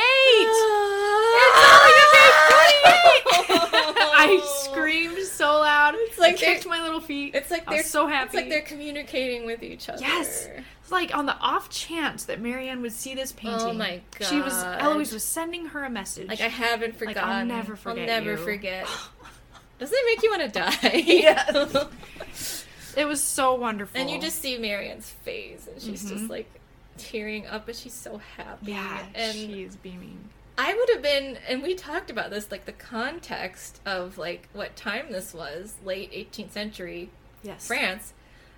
I 3.97 4.41
screamed 4.65 5.19
so 5.27 5.47
loud. 5.61 5.95
It's 5.97 6.19
like 6.19 6.35
like 6.41 6.43
I 6.43 6.55
kicked 6.55 6.67
my 6.67 6.83
little 6.83 7.01
feet. 7.01 7.35
It's 7.35 7.51
like 7.51 7.65
I 7.69 7.75
they're 7.75 7.83
so 7.83 8.07
happy. 8.07 8.27
It's 8.27 8.35
like 8.35 8.49
they're 8.49 8.63
communicating 8.63 9.47
with 9.47 9.63
each 9.63 9.89
other. 9.89 10.01
Yes. 10.01 10.49
It's 10.83 10.93
like 10.93 11.17
on 11.17 11.27
the 11.27 11.37
off 11.39 11.71
chance 11.71 12.25
that 12.27 12.41
Marianne 12.41 12.83
would 12.83 12.93
see 12.93 13.15
this 13.15 13.33
painting. 13.33 13.61
Oh 13.69 13.73
my 13.73 14.01
god. 14.19 14.29
She 14.29 14.41
was. 14.41 14.53
Eloise 14.63 15.13
was 15.13 15.25
sending 15.25 15.67
her 15.67 15.85
a 15.85 15.91
message. 15.91 16.29
Like 16.29 16.41
I 16.41 16.49
haven't 16.49 17.01
Like, 17.01 17.09
forgotten. 17.11 17.31
I'll 17.31 17.45
never 17.47 17.77
forget 17.77 18.09
I'll 18.11 18.21
never 18.25 18.33
you. 18.33 18.37
forget. 18.37 18.87
Doesn't 19.79 19.97
it 19.99 20.07
make 20.07 20.23
you 20.23 20.31
want 20.31 20.43
to 20.43 20.49
die? 20.61 21.03
Yes. 21.07 22.65
it 22.97 23.07
was 23.07 23.23
so 23.23 23.55
wonderful. 23.55 24.01
and 24.01 24.09
you 24.09 24.21
just 24.21 24.41
see 24.41 24.57
Marianne's 24.59 25.11
face, 25.11 25.67
and 25.67 25.83
she's 25.83 26.09
just 26.09 26.25
Mhm. 26.25 26.31
like 26.31 26.61
tearing 26.97 27.47
up, 27.49 27.67
but 27.67 27.75
she's 27.75 27.93
so 27.93 28.21
happy. 28.37 28.73
Yeah, 28.73 29.05
and 29.15 29.33
she 29.35 29.63
is 29.65 29.75
beaming. 29.77 30.17
I 30.57 30.73
would 30.75 30.89
have 30.91 31.03
been, 31.03 31.39
and 31.49 31.63
we 31.63 31.75
talked 31.75 32.11
about 32.11 32.31
this, 32.31 32.51
like 32.51 32.65
the 32.65 32.73
context 32.73 33.81
of 33.85 34.19
like 34.19 34.49
what 34.53 34.77
time 34.77 35.11
this 35.11 35.35
was, 35.35 35.75
late 35.85 36.13
18th 36.13 36.53
century 36.53 37.11
Yes. 37.43 37.67
France. 37.67 38.13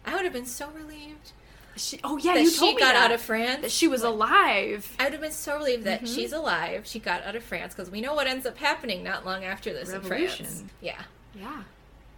I 0.05 0.15
would 0.15 0.25
have 0.25 0.33
been 0.33 0.47
so 0.47 0.69
relieved 0.71 1.33
She, 1.77 1.99
oh 2.05 2.17
yeah, 2.19 2.35
that 2.35 2.43
you 2.43 2.51
she 2.51 2.59
told 2.59 2.75
me 2.77 2.81
got 2.81 2.93
that. 2.93 3.05
out 3.07 3.13
of 3.13 3.21
France. 3.21 3.63
That 3.63 3.71
she 3.73 3.89
was 3.89 4.03
alive. 4.03 4.95
I 4.99 5.05
would 5.05 5.13
have 5.13 5.21
been 5.23 5.33
so 5.33 5.57
relieved 5.59 5.85
that 5.85 6.03
Mhm. 6.03 6.15
she's 6.15 6.33
alive. 6.33 6.87
She 6.87 6.99
got 6.99 7.23
out 7.25 7.35
of 7.35 7.43
France 7.43 7.75
because 7.75 7.91
we 7.91 8.01
know 8.01 8.15
what 8.15 8.27
ends 8.27 8.47
up 8.47 8.59
happening 8.59 9.03
not 9.03 9.25
long 9.27 9.45
after 9.45 9.73
this 9.73 9.91
in 9.91 10.01
France. 10.03 10.11
Revolution. 10.39 10.71
Yeah, 10.81 11.03
Yeah. 11.35 11.65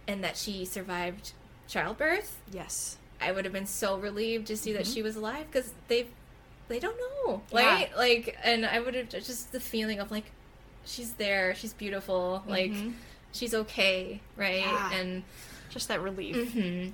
and 0.07 0.23
that 0.23 0.37
she 0.37 0.63
survived 0.65 1.31
childbirth. 1.67 2.37
Yes. 2.51 2.97
I 3.21 3.31
would 3.33 3.43
have 3.45 3.53
been 3.53 3.65
so 3.65 3.97
relieved 3.97 4.47
to 4.47 4.55
see 4.57 4.71
that 4.73 4.85
Mhm. 4.85 4.93
she 4.93 5.01
was 5.01 5.15
alive 5.17 5.47
because 5.51 5.73
they 5.89 6.07
they 6.69 6.79
don't 6.79 6.97
know, 6.97 7.41
Yeah. 7.51 7.65
right? 7.65 7.97
Like, 7.97 8.37
and 8.43 8.65
I 8.65 8.79
would 8.79 8.95
have 8.95 9.09
just 9.09 9.51
the 9.51 9.59
feeling 9.59 9.99
of 9.99 10.09
like 10.11 10.25
she's 10.85 11.13
there, 11.13 11.53
she's 11.55 11.73
beautiful, 11.73 12.43
like 12.47 12.71
Mhm. 12.71 12.93
she's 13.33 13.53
okay, 13.53 14.21
right? 14.37 14.59
Yeah. 14.61 14.93
And 14.93 15.23
Just 15.69 15.87
that 15.89 16.01
relief. 16.01 16.35
mhm. 16.55 16.93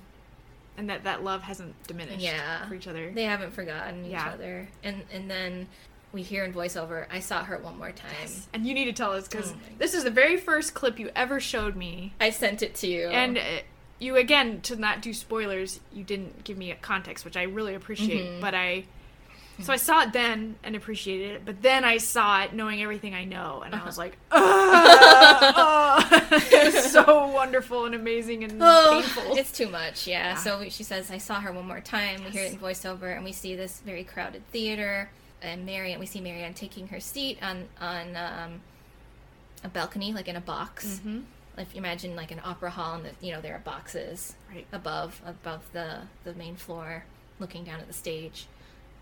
And 0.76 0.90
that 0.90 1.04
that 1.04 1.24
love 1.24 1.42
hasn't 1.44 1.74
diminished 1.86 2.20
yeah, 2.20 2.66
for 2.68 2.74
each 2.74 2.86
other. 2.88 3.10
They 3.10 3.24
haven't 3.24 3.52
forgotten 3.52 4.04
each 4.04 4.14
other, 4.14 4.68
and 4.82 5.04
and 5.10 5.30
then 5.30 5.68
we 6.12 6.20
hear 6.22 6.44
in 6.44 6.52
voiceover, 6.52 7.06
"I 7.10 7.20
saw 7.20 7.42
her 7.44 7.56
one 7.56 7.78
more 7.78 7.92
time." 7.92 8.10
And 8.52 8.66
you 8.66 8.74
need 8.74 8.84
to 8.84 8.92
tell 8.92 9.12
us 9.12 9.26
because 9.28 9.52
Oh 9.52 9.56
this 9.78 9.94
is 9.94 10.04
the 10.04 10.10
very 10.10 10.36
first 10.36 10.74
clip 10.74 10.98
you 10.98 11.10
ever 11.16 11.40
showed 11.40 11.76
me. 11.76 12.12
I 12.20 12.28
sent 12.28 12.60
it 12.60 12.74
to 12.76 12.86
you, 12.86 13.08
And 13.08 13.38
uh, 13.38 13.42
you 13.98 14.16
again 14.16 14.60
to 14.62 14.76
not 14.76 15.00
do 15.00 15.14
spoilers, 15.14 15.80
you 15.94 16.04
didn't 16.04 16.44
give 16.44 16.58
me 16.58 16.70
a 16.70 16.74
context, 16.76 17.24
which 17.24 17.38
I 17.38 17.44
really 17.44 17.74
appreciate. 17.74 18.26
Mhm. 18.26 18.40
But 18.42 18.54
I, 18.54 18.84
so 19.62 19.72
I 19.72 19.76
saw 19.76 20.02
it 20.02 20.12
then 20.12 20.56
and 20.62 20.76
appreciated 20.76 21.36
it. 21.36 21.44
But 21.44 21.62
then 21.62 21.84
I 21.84 21.98
saw 21.98 22.42
it 22.42 22.52
knowing 22.52 22.82
everything 22.82 23.14
I 23.14 23.24
know, 23.24 23.62
and 23.64 23.74
I 23.74 23.84
was 23.84 23.96
like, 23.98 24.16
"Ah, 24.30 25.54
ah." 25.56 26.18
it 26.52 26.74
was 26.74 26.92
so 26.92 27.28
wonderful 27.28 27.84
and 27.86 27.94
amazing 27.94 28.44
and 28.44 28.58
Oh, 28.60 29.00
painful. 29.02 29.36
It's 29.36 29.52
too 29.52 29.68
much, 29.68 30.06
yeah. 30.06 30.36
So 30.36 30.68
she 30.68 30.82
says, 30.82 31.10
I 31.10 31.18
saw 31.18 31.40
her 31.40 31.52
one 31.52 31.66
more 31.66 31.80
time. 31.80 32.22
We 32.24 32.30
hear 32.30 32.44
it 32.44 32.52
in 32.52 32.58
voiceover, 32.58 33.14
and 33.14 33.24
we 33.24 33.32
see 33.32 33.54
this 33.56 33.80
very 33.80 34.04
crowded 34.04 34.42
theater. 34.50 35.10
And 35.42 35.64
Marianne, 35.66 36.00
we 36.00 36.06
see 36.06 36.20
Marianne 36.20 36.54
taking 36.54 36.88
her 36.88 37.00
seat 37.00 37.38
on 37.42 37.64
on 37.80 38.16
um, 38.16 38.60
a 39.64 39.68
balcony, 39.68 40.12
like 40.12 40.28
in 40.28 40.36
a 40.36 40.40
box. 40.40 41.00
Mhm. 41.04 41.22
If 41.58 41.74
you 41.74 41.78
imagine 41.78 42.14
like 42.16 42.30
an 42.30 42.40
opera 42.44 42.70
hall, 42.70 42.94
and 42.96 43.04
the, 43.06 43.10
you 43.20 43.32
know 43.32 43.40
there 43.40 43.54
are 43.54 43.60
boxes 43.60 44.34
Right. 44.52 44.66
above 44.72 45.20
above 45.24 45.62
the 45.72 46.02
the 46.24 46.34
main 46.34 46.56
floor, 46.56 47.04
looking 47.38 47.64
down 47.64 47.80
at 47.80 47.86
the 47.86 47.92
stage. 47.94 48.46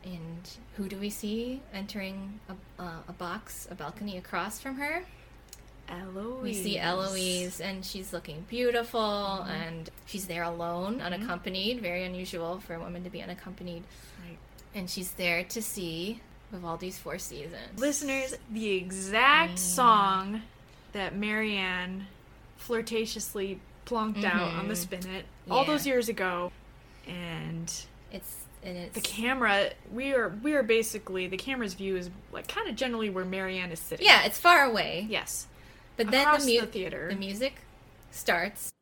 And 0.05 0.51
who 0.76 0.89
do 0.89 0.98
we 0.98 1.09
see 1.10 1.62
entering 1.72 2.39
a, 2.48 2.82
uh, 2.82 2.98
a 3.09 3.12
box, 3.12 3.66
a 3.70 3.74
balcony 3.74 4.18
across 4.18 4.60
from 4.60 4.76
her? 4.76 5.05
Eloise. 5.89 6.43
We 6.43 6.55
see 6.55 6.78
Eloise, 6.78 7.60
and 7.60 7.85
she's 7.85 8.12
looking 8.12 8.44
beautiful, 8.48 9.43
and 9.43 9.89
she's 10.06 10.26
there 10.26 10.43
alone, 10.43 11.01
unaccompanied. 11.01 11.81
Very 11.81 12.05
unusual 12.05 12.59
for 12.60 12.74
a 12.74 12.81
woman 12.81 13.05
to 13.05 13.10
be 13.10 13.22
unaccompanied. 13.22 13.82
Right. 14.26 14.39
And 14.74 14.89
she's 14.89 15.12
there 15.12 15.44
to 15.44 15.60
see 15.62 16.20
Vivaldi's 16.52 16.98
Four 16.98 17.18
Seasons. 17.18 17.78
Listeners, 17.78 18.35
the 18.51 18.70
exact 18.72 19.59
song 19.59 20.43
that 20.93 21.14
Marianne 21.16 22.06
flirtatiously 22.59 23.59
plonked 23.86 24.24
out 24.24 24.55
on 24.55 24.68
the 24.68 24.74
Mhm. 24.74 24.78
spinet 24.78 25.24
all 25.51 25.62
Yeah. 25.62 25.66
those 25.70 25.86
years 25.86 26.09
ago, 26.09 26.51
and 27.06 27.70
It's 28.10 28.44
and 28.65 28.77
it's 28.77 28.95
the 28.95 29.01
camera 29.01 29.70
we 29.93 30.12
are 30.12 30.31
we 30.43 30.55
are 30.55 30.62
basically 30.62 31.27
the 31.27 31.36
camera's 31.36 31.74
view 31.74 31.97
is 31.97 32.11
like 32.32 32.49
kind 32.49 32.69
of 32.69 32.77
generally 32.77 33.11
where 33.11 33.24
Marianne 33.24 33.70
is 33.70 33.81
sitting. 33.81 34.07
yeah, 34.07 34.24
it's 34.24 34.39
far 34.39 34.65
away. 34.65 35.07
Yes. 35.09 35.47
But 35.97 36.11
then 36.11 36.27
the, 36.41 36.45
mu- 36.47 36.61
the 36.61 36.66
theater. 36.66 37.09
the 37.11 37.16
music 37.16 37.55
starts. 38.11 38.73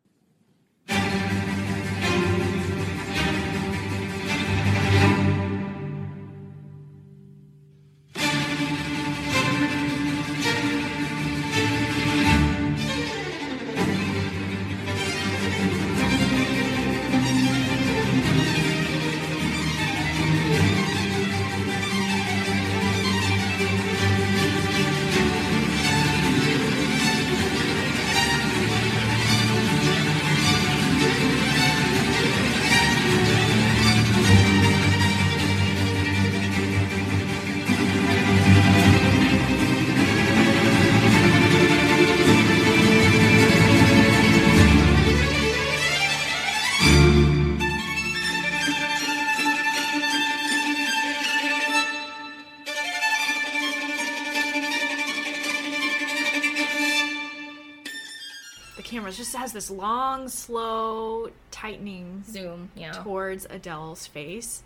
Camera 58.92 59.10
just 59.12 59.34
has 59.34 59.52
this 59.52 59.70
long, 59.70 60.28
slow 60.28 61.30
tightening 61.50 62.22
Zoom, 62.28 62.70
yeah. 62.76 62.92
towards 62.92 63.46
Adele's 63.50 64.06
face, 64.06 64.62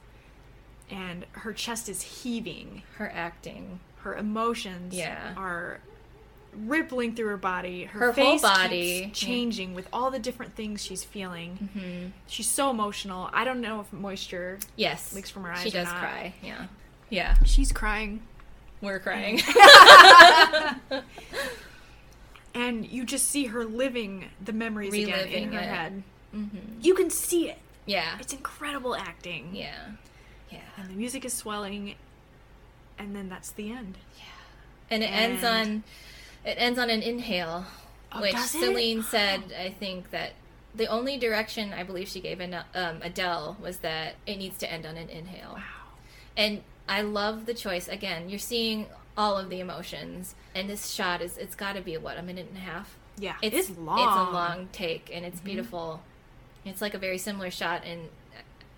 and 0.91 1.25
her 1.33 1.53
chest 1.53 1.89
is 1.89 2.03
heaving. 2.03 2.83
Her 2.97 3.11
acting. 3.15 3.81
Her 4.03 4.17
emotions 4.17 4.95
Yeah. 4.95 5.35
are 5.37 5.81
rippling 6.55 7.15
through 7.15 7.27
her 7.29 7.37
body. 7.37 7.85
Her, 7.85 7.99
Her 7.99 8.13
whole 8.13 8.39
body. 8.39 9.11
changing 9.15 9.75
with 9.75 9.89
all 9.93 10.11
the 10.11 10.19
different 10.19 10.55
things 10.57 10.83
she's 10.85 11.05
feeling. 11.05 11.69
hmm 11.75 12.07
She's 12.27 12.49
so 12.49 12.71
emotional. 12.71 13.29
I 13.33 13.45
don't 13.45 13.61
know 13.61 13.81
if 13.81 13.93
moisture 13.93 14.59
Yes. 14.77 15.15
leaks 15.15 15.29
from 15.31 15.45
her 15.45 15.53
eyes. 15.53 15.63
She 15.63 15.71
does 15.71 15.89
cry, 15.89 16.35
yeah. 16.43 16.67
Yeah. 17.11 17.35
She's 17.45 17.73
crying. 17.73 18.23
We're 18.81 18.99
crying. 19.01 19.41
and 22.57 22.87
you 22.87 23.05
just 23.05 23.29
see 23.29 23.47
her 23.47 23.65
living 23.65 24.27
the 24.43 24.53
memories 24.53 24.93
again 24.93 25.29
in 25.29 25.53
her 25.53 25.61
it. 25.61 25.65
head. 25.65 26.03
hmm 26.33 26.47
You 26.81 26.95
can 26.95 27.11
see 27.11 27.51
it. 27.51 27.59
Yeah. 27.85 28.17
It's 28.19 28.33
incredible 28.33 28.97
acting. 28.97 29.51
Yeah. 29.53 29.75
Yeah. 30.51 30.61
And 30.77 30.89
the 30.89 30.95
music 30.95 31.25
is 31.25 31.33
swelling, 31.33 31.95
and 32.99 33.15
then 33.15 33.29
that's 33.29 33.51
the 33.51 33.71
end. 33.71 33.99
Yeah. 34.17 34.25
And 34.91 35.03
it 35.03 35.11
ends 35.13 35.45
on 35.45 35.85
it 36.45 36.57
ends 36.59 36.79
on 36.79 36.91
an 36.91 37.03
inhale, 37.03 37.67
Oh, 38.13 38.21
which? 38.21 38.37
Celine 38.37 39.03
said. 39.15 39.43
I 39.59 39.71
think 39.71 40.11
that 40.11 40.33
the 40.75 40.87
only 40.87 41.19
direction 41.19 41.73
I 41.73 41.83
believe 41.83 42.09
she 42.09 42.21
gave 42.21 42.41
um, 42.41 43.01
Adele 43.03 43.57
was 43.61 43.79
that 43.79 44.15
it 44.27 44.37
needs 44.37 44.57
to 44.59 44.71
end 44.71 44.87
on 44.87 44.97
an 44.97 45.09
inhale. 45.09 45.55
Wow. 45.55 45.63
And 46.37 46.63
I 46.89 47.03
love 47.03 47.47
the 47.47 47.55
choice. 47.55 47.89
Again, 47.89 48.29
you're 48.29 48.39
seeing 48.39 48.87
all 49.17 49.39
of 49.39 49.49
the 49.51 49.61
emotions, 49.61 50.35
and 50.55 50.69
this 50.69 50.91
shot 50.91 51.23
is 51.23 51.37
it's 51.39 51.55
got 51.55 51.75
to 51.75 51.81
be 51.81 51.97
what 51.97 52.19
a 52.19 52.23
minute 52.23 52.47
and 52.49 52.57
a 52.59 52.61
half. 52.61 52.97
Yeah, 53.19 53.37
It's 53.43 53.71
it's 53.71 53.79
long. 53.79 53.99
It's 53.99 54.17
a 54.29 54.33
long 54.33 54.69
take, 54.73 55.11
and 55.13 55.25
Mm-hmm. 55.25 55.33
it's 55.33 55.41
beautiful. 55.41 56.03
It's 56.65 56.81
like 56.83 56.95
a 56.95 56.99
very 56.99 57.19
similar 57.19 57.51
shot, 57.51 57.83
and 57.85 58.09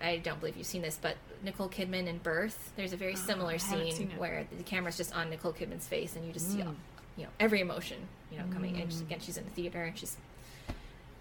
I 0.01 0.17
don't 0.17 0.39
believe 0.39 0.55
you've 0.55 0.65
seen 0.67 0.81
this, 0.81 0.97
but 1.01 1.17
Nicole 1.43 1.67
Kidman 1.69 2.07
in 2.07 2.19
Birth. 2.19 2.71
There's 2.75 2.93
a 2.93 2.97
very 2.97 3.15
similar 3.15 3.51
Oh, 3.53 3.55
I 3.55 3.57
scene 3.57 4.11
where 4.17 4.45
the 4.57 4.63
camera's 4.63 4.95
just 4.97 5.13
on 5.15 5.29
Nicole 5.29 5.51
Kidman's 5.53 5.87
face, 5.87 6.15
and 6.15 6.25
you 6.25 6.31
just 6.31 6.51
see, 6.51 6.59
Mm. 6.59 6.67
all, 6.67 6.75
you 7.17 7.23
know, 7.23 7.29
every 7.39 7.59
emotion, 7.61 7.97
you 8.31 8.37
know, 8.37 8.45
coming. 8.53 8.79
And 8.79 8.89
she's, 8.91 9.01
again, 9.01 9.19
she's 9.19 9.37
in 9.37 9.43
the 9.45 9.49
theater, 9.51 9.83
and 9.83 9.97
she's 9.97 10.15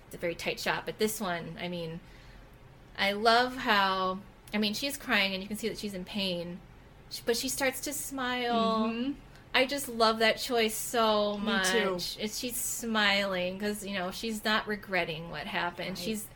it's 0.07 0.15
a 0.15 0.19
very 0.19 0.35
tight 0.37 0.59
shot. 0.61 0.85
But 0.87 0.99
this 0.99 1.21
one, 1.21 1.57
I 1.61 1.69
mean, 1.69 2.01
I 2.99 3.13
love 3.13 3.57
how 3.57 4.19
I 4.55 4.59
mean, 4.59 4.73
she's 4.75 4.97
crying 4.97 5.35
and 5.35 5.43
you 5.43 5.49
can 5.49 5.59
see 5.59 5.69
that 5.69 5.77
she's 5.79 5.93
in 5.93 6.05
pain, 6.05 6.59
but 7.25 7.37
she 7.37 7.49
starts 7.49 7.81
to 7.81 7.93
smile. 7.93 8.89
Mhm. 8.89 9.15
I 9.55 9.65
just 9.67 9.89
love 9.89 10.19
that 10.19 10.39
choice 10.39 10.75
so 10.77 11.39
Me 11.39 11.45
much. 11.47 11.71
too. 11.71 11.99
It's 12.21 12.39
she's 12.39 12.57
smiling 12.57 13.59
because 13.59 13.85
you 13.87 13.95
know 13.95 14.11
she's 14.11 14.45
not 14.45 14.67
regretting 14.69 15.31
what 15.31 15.47
happened. 15.47 15.91
Right. 15.91 15.99
She's 15.99 16.27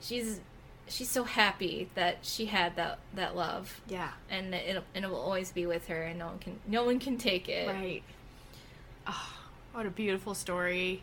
she's 0.00 0.40
she's 0.88 1.08
so 1.10 1.24
happy 1.24 1.88
that 1.94 2.18
she 2.22 2.46
had 2.46 2.76
that 2.76 2.98
that 3.14 3.36
love. 3.36 3.80
Yeah. 3.88 4.10
and 4.28 4.54
it 4.54 4.82
and 4.94 5.04
it 5.04 5.08
will 5.08 5.20
always 5.20 5.52
be 5.52 5.64
with 5.66 5.86
her, 5.88 6.02
and 6.02 6.18
no 6.18 6.26
one 6.26 6.38
can 6.38 6.58
no 6.66 6.84
one 6.84 6.98
can 6.98 7.18
take 7.18 7.48
it. 7.48 7.68
Right. 7.68 8.02
Oh, 9.06 9.32
what 9.72 9.86
a 9.86 9.90
beautiful 9.90 10.34
story. 10.34 11.02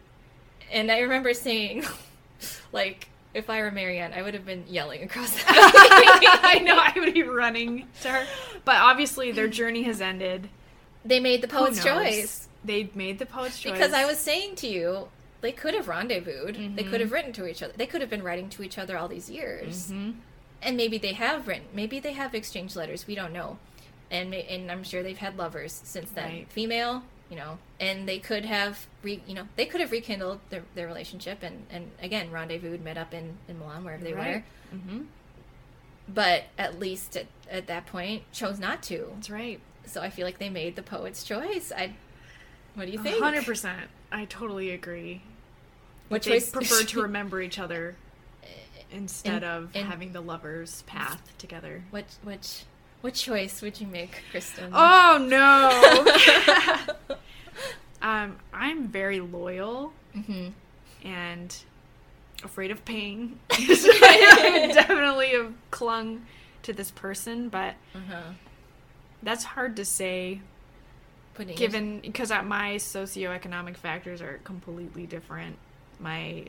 And 0.71 0.91
I 0.91 0.99
remember 0.99 1.33
saying, 1.33 1.85
like, 2.73 3.07
if 3.34 3.49
I 3.49 3.61
were 3.61 3.72
Marianne, 3.72 4.14
I 4.14 4.22
would 4.22 4.34
have 4.34 4.45
been 4.45 4.64
yelling 4.68 5.03
across 5.03 5.31
the 5.34 5.43
I 5.47 6.60
know 6.64 6.77
I 6.77 6.93
would 6.99 7.14
be 7.14 7.23
running 7.43 7.88
to 8.01 8.10
her, 8.10 8.26
but 8.65 8.76
obviously 8.76 9.31
their 9.31 9.47
journey 9.47 9.84
has 9.84 10.01
ended. 10.01 10.49
They 11.05 11.19
made 11.19 11.41
the 11.41 11.47
poet's 11.47 11.84
choice. 11.84 12.47
They 12.64 12.89
made 12.95 13.19
the 13.19 13.26
poet's 13.26 13.60
choice 13.60 13.73
Because 13.73 13.91
I 13.93 14.05
was 14.05 14.18
saying 14.19 14.55
to 14.57 14.68
you, 14.68 15.10
they 15.41 15.51
could 15.51 15.73
have 15.73 15.88
rendezvoused. 15.89 16.55
They 16.55 16.84
Mhm. 16.84 16.89
could 16.89 17.01
have 17.01 17.11
written 17.11 17.34
to 17.34 17.45
each 17.47 17.61
other. 17.61 17.73
They 17.76 17.85
could 17.85 17.99
have 17.99 18.10
been 18.10 18.23
writing 18.23 18.47
to 18.51 18.64
each 18.64 18.77
other 18.77 18.97
all 18.97 19.10
these 19.10 19.30
years. 19.30 19.91
Mhm. 19.91 20.15
And 20.61 20.77
maybe 20.77 20.97
they 20.97 21.11
have 21.11 21.45
written. 21.47 21.65
Maybe 21.73 21.99
they 21.99 22.14
have 22.14 22.34
exchanged 22.34 22.77
letters. 22.77 23.05
We 23.05 23.15
don't 23.15 23.34
know. 23.34 23.57
And 24.10 24.34
and 24.34 24.72
I'm 24.72 24.84
sure 24.84 25.03
they've 25.03 25.18
had 25.18 25.38
lovers 25.38 25.81
since 25.84 26.10
then. 26.11 26.23
Right. 26.31 26.47
Female, 26.49 27.03
you 27.34 27.39
know, 27.39 27.57
and 27.80 28.07
they 28.07 28.19
could 28.19 28.45
have 28.45 28.85
re, 29.01 29.19
you 29.26 29.34
know, 29.34 29.47
they 29.55 29.65
could 29.65 29.81
have 29.81 29.91
rekindled 29.91 30.39
their, 30.51 30.61
their 30.76 30.85
relationship 30.85 31.41
and 31.41 31.65
and 31.72 31.89
again 31.99 32.30
rendezvoused, 32.30 32.84
met 32.84 32.95
up 32.95 33.11
in 33.11 33.38
in 33.47 33.57
Milan 33.57 33.84
wherever 33.84 34.03
they 34.03 34.14
Right. 34.14 34.43
were. 34.72 34.77
Mm-hmm. 34.77 35.01
But 36.07 36.43
at 36.60 36.80
least 36.80 37.18
at, 37.18 37.26
at 37.49 37.65
that 37.68 37.88
point, 37.88 38.31
chose 38.31 38.60
not 38.60 38.84
to. 38.84 39.07
That's 39.15 39.30
right. 39.31 39.60
So 39.85 39.99
I 40.01 40.11
feel 40.11 40.26
like 40.26 40.38
they 40.38 40.49
made 40.51 40.76
the 40.76 40.84
poet's 40.84 41.23
choice. 41.23 41.72
I. 41.76 41.93
What 42.76 42.85
do 42.85 42.91
you 42.91 42.99
think? 42.99 43.19
Hundred 43.22 43.45
percent. 43.45 43.89
I 44.11 44.26
totally 44.26 44.69
agree. 44.69 45.23
Which 46.10 46.26
they 46.26 46.34
choice- 46.34 46.51
prefer 46.51 46.84
to 46.93 47.01
remember 47.01 47.41
each 47.41 47.57
other 47.57 47.95
instead 48.91 49.41
In- 49.41 49.49
of 49.49 49.76
in- 49.76 49.85
having 49.88 50.14
the 50.14 50.22
lovers' 50.22 50.84
path 50.84 51.19
together. 51.39 51.84
Which 51.89 52.05
which 52.23 52.64
what 53.03 53.13
choice 53.13 53.61
would 53.61 53.80
you 53.81 53.88
make, 53.88 54.23
Kristen? 54.31 54.71
Oh 54.73 55.17
no. 57.07 57.15
um, 58.01 58.38
I'm 58.53 58.88
very 58.88 59.19
loyal 59.19 59.91
hmm 60.13 60.49
and 61.03 61.55
afraid 62.43 62.71
of 62.71 62.85
pain. 62.85 63.39
So 63.51 63.89
I 63.91 64.65
would 64.67 64.73
definitely 64.73 65.27
have 65.31 65.53
clung 65.69 66.25
to 66.63 66.71
this 66.73 66.91
person, 66.91 67.49
but 67.49 67.75
Uh-huh. 67.93 68.21
that's 69.21 69.43
hard 69.43 69.75
to 69.77 69.84
say 69.85 70.39
Putting 71.34 71.55
given 71.57 71.99
because 71.99 72.30
my 72.30 72.75
socioeconomic 72.75 73.75
factors 73.75 74.21
are 74.21 74.39
completely 74.45 75.05
different. 75.05 75.57
My 75.99 76.45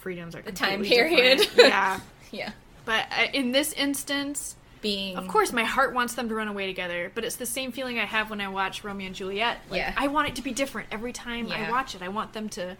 freedoms 0.00 0.34
are 0.34 0.42
The 0.42 0.52
time 0.52 0.82
period. 0.82 1.40
yeah. 1.56 2.00
yeah, 2.30 2.52
But 2.84 3.06
uh, 3.10 3.26
in 3.32 3.52
this 3.52 3.72
instance, 3.72 4.56
being 4.84 5.16
of 5.16 5.26
course, 5.26 5.52
my 5.52 5.64
heart 5.64 5.92
wants 5.94 6.14
them 6.14 6.28
to 6.28 6.34
run 6.34 6.46
away 6.46 6.66
together. 6.66 7.10
But 7.14 7.24
it's 7.24 7.36
the 7.36 7.46
same 7.46 7.72
feeling 7.72 7.98
I 7.98 8.04
have 8.04 8.30
when 8.30 8.40
I 8.40 8.48
watch 8.48 8.84
Romeo 8.84 9.06
and 9.08 9.16
Juliet. 9.16 9.58
Like, 9.68 9.78
Yeah. 9.78 9.94
I 9.96 10.06
want 10.08 10.28
it 10.28 10.36
to 10.36 10.42
be 10.42 10.52
different 10.52 10.88
every 10.92 11.12
time 11.12 11.46
Yeah. 11.48 11.66
I 11.66 11.70
watch 11.70 11.94
it. 11.96 12.02
I 12.02 12.08
want 12.08 12.34
them 12.34 12.48
to 12.50 12.76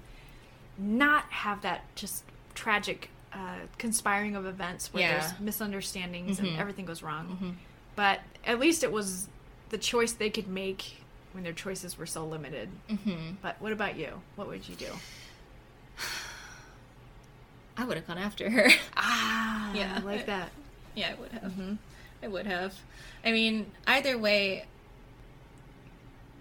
not 0.79 1.25
have 1.31 1.63
that 1.63 1.83
just 1.97 2.23
tragic 2.55 3.11
uh, 3.33 3.57
conspiring 3.79 4.37
of 4.37 4.47
events 4.47 4.93
where 4.95 5.03
Yeah. 5.03 5.19
there's 5.19 5.41
misunderstandings 5.41 6.39
Mhm. 6.39 6.51
and 6.51 6.57
everything 6.61 6.85
goes 6.85 7.03
wrong. 7.03 7.37
Mhm. 7.43 7.55
But 7.97 8.21
at 8.47 8.61
least 8.61 8.85
it 8.85 8.93
was 8.93 9.27
the 9.71 9.79
choice 9.79 10.13
they 10.13 10.31
could 10.31 10.47
make 10.47 10.99
when 11.33 11.43
their 11.43 11.53
choices 11.53 11.99
were 11.99 12.07
so 12.07 12.25
limited. 12.25 12.69
Mhm. 12.89 13.37
But 13.43 13.57
what 13.61 13.73
about 13.73 13.97
you? 13.97 14.21
What 14.37 14.47
would 14.47 14.69
you 14.69 14.77
do? 14.77 14.87
I 17.77 17.85
would 17.85 17.97
have 17.97 18.07
gone 18.07 18.19
after 18.19 18.51
her. 18.51 18.69
Ah, 18.97 19.73
Yeah. 19.75 19.95
I 19.97 20.01
like 20.01 20.27
that. 20.27 20.51
Yeah, 20.95 21.11
I 21.11 21.15
would 21.21 21.33
have. 21.33 21.53
I 22.25 22.29
would 22.29 22.47
have. 22.47 22.75
I 23.25 23.31
mean, 23.33 23.67
either 23.87 24.17
way, 24.17 24.65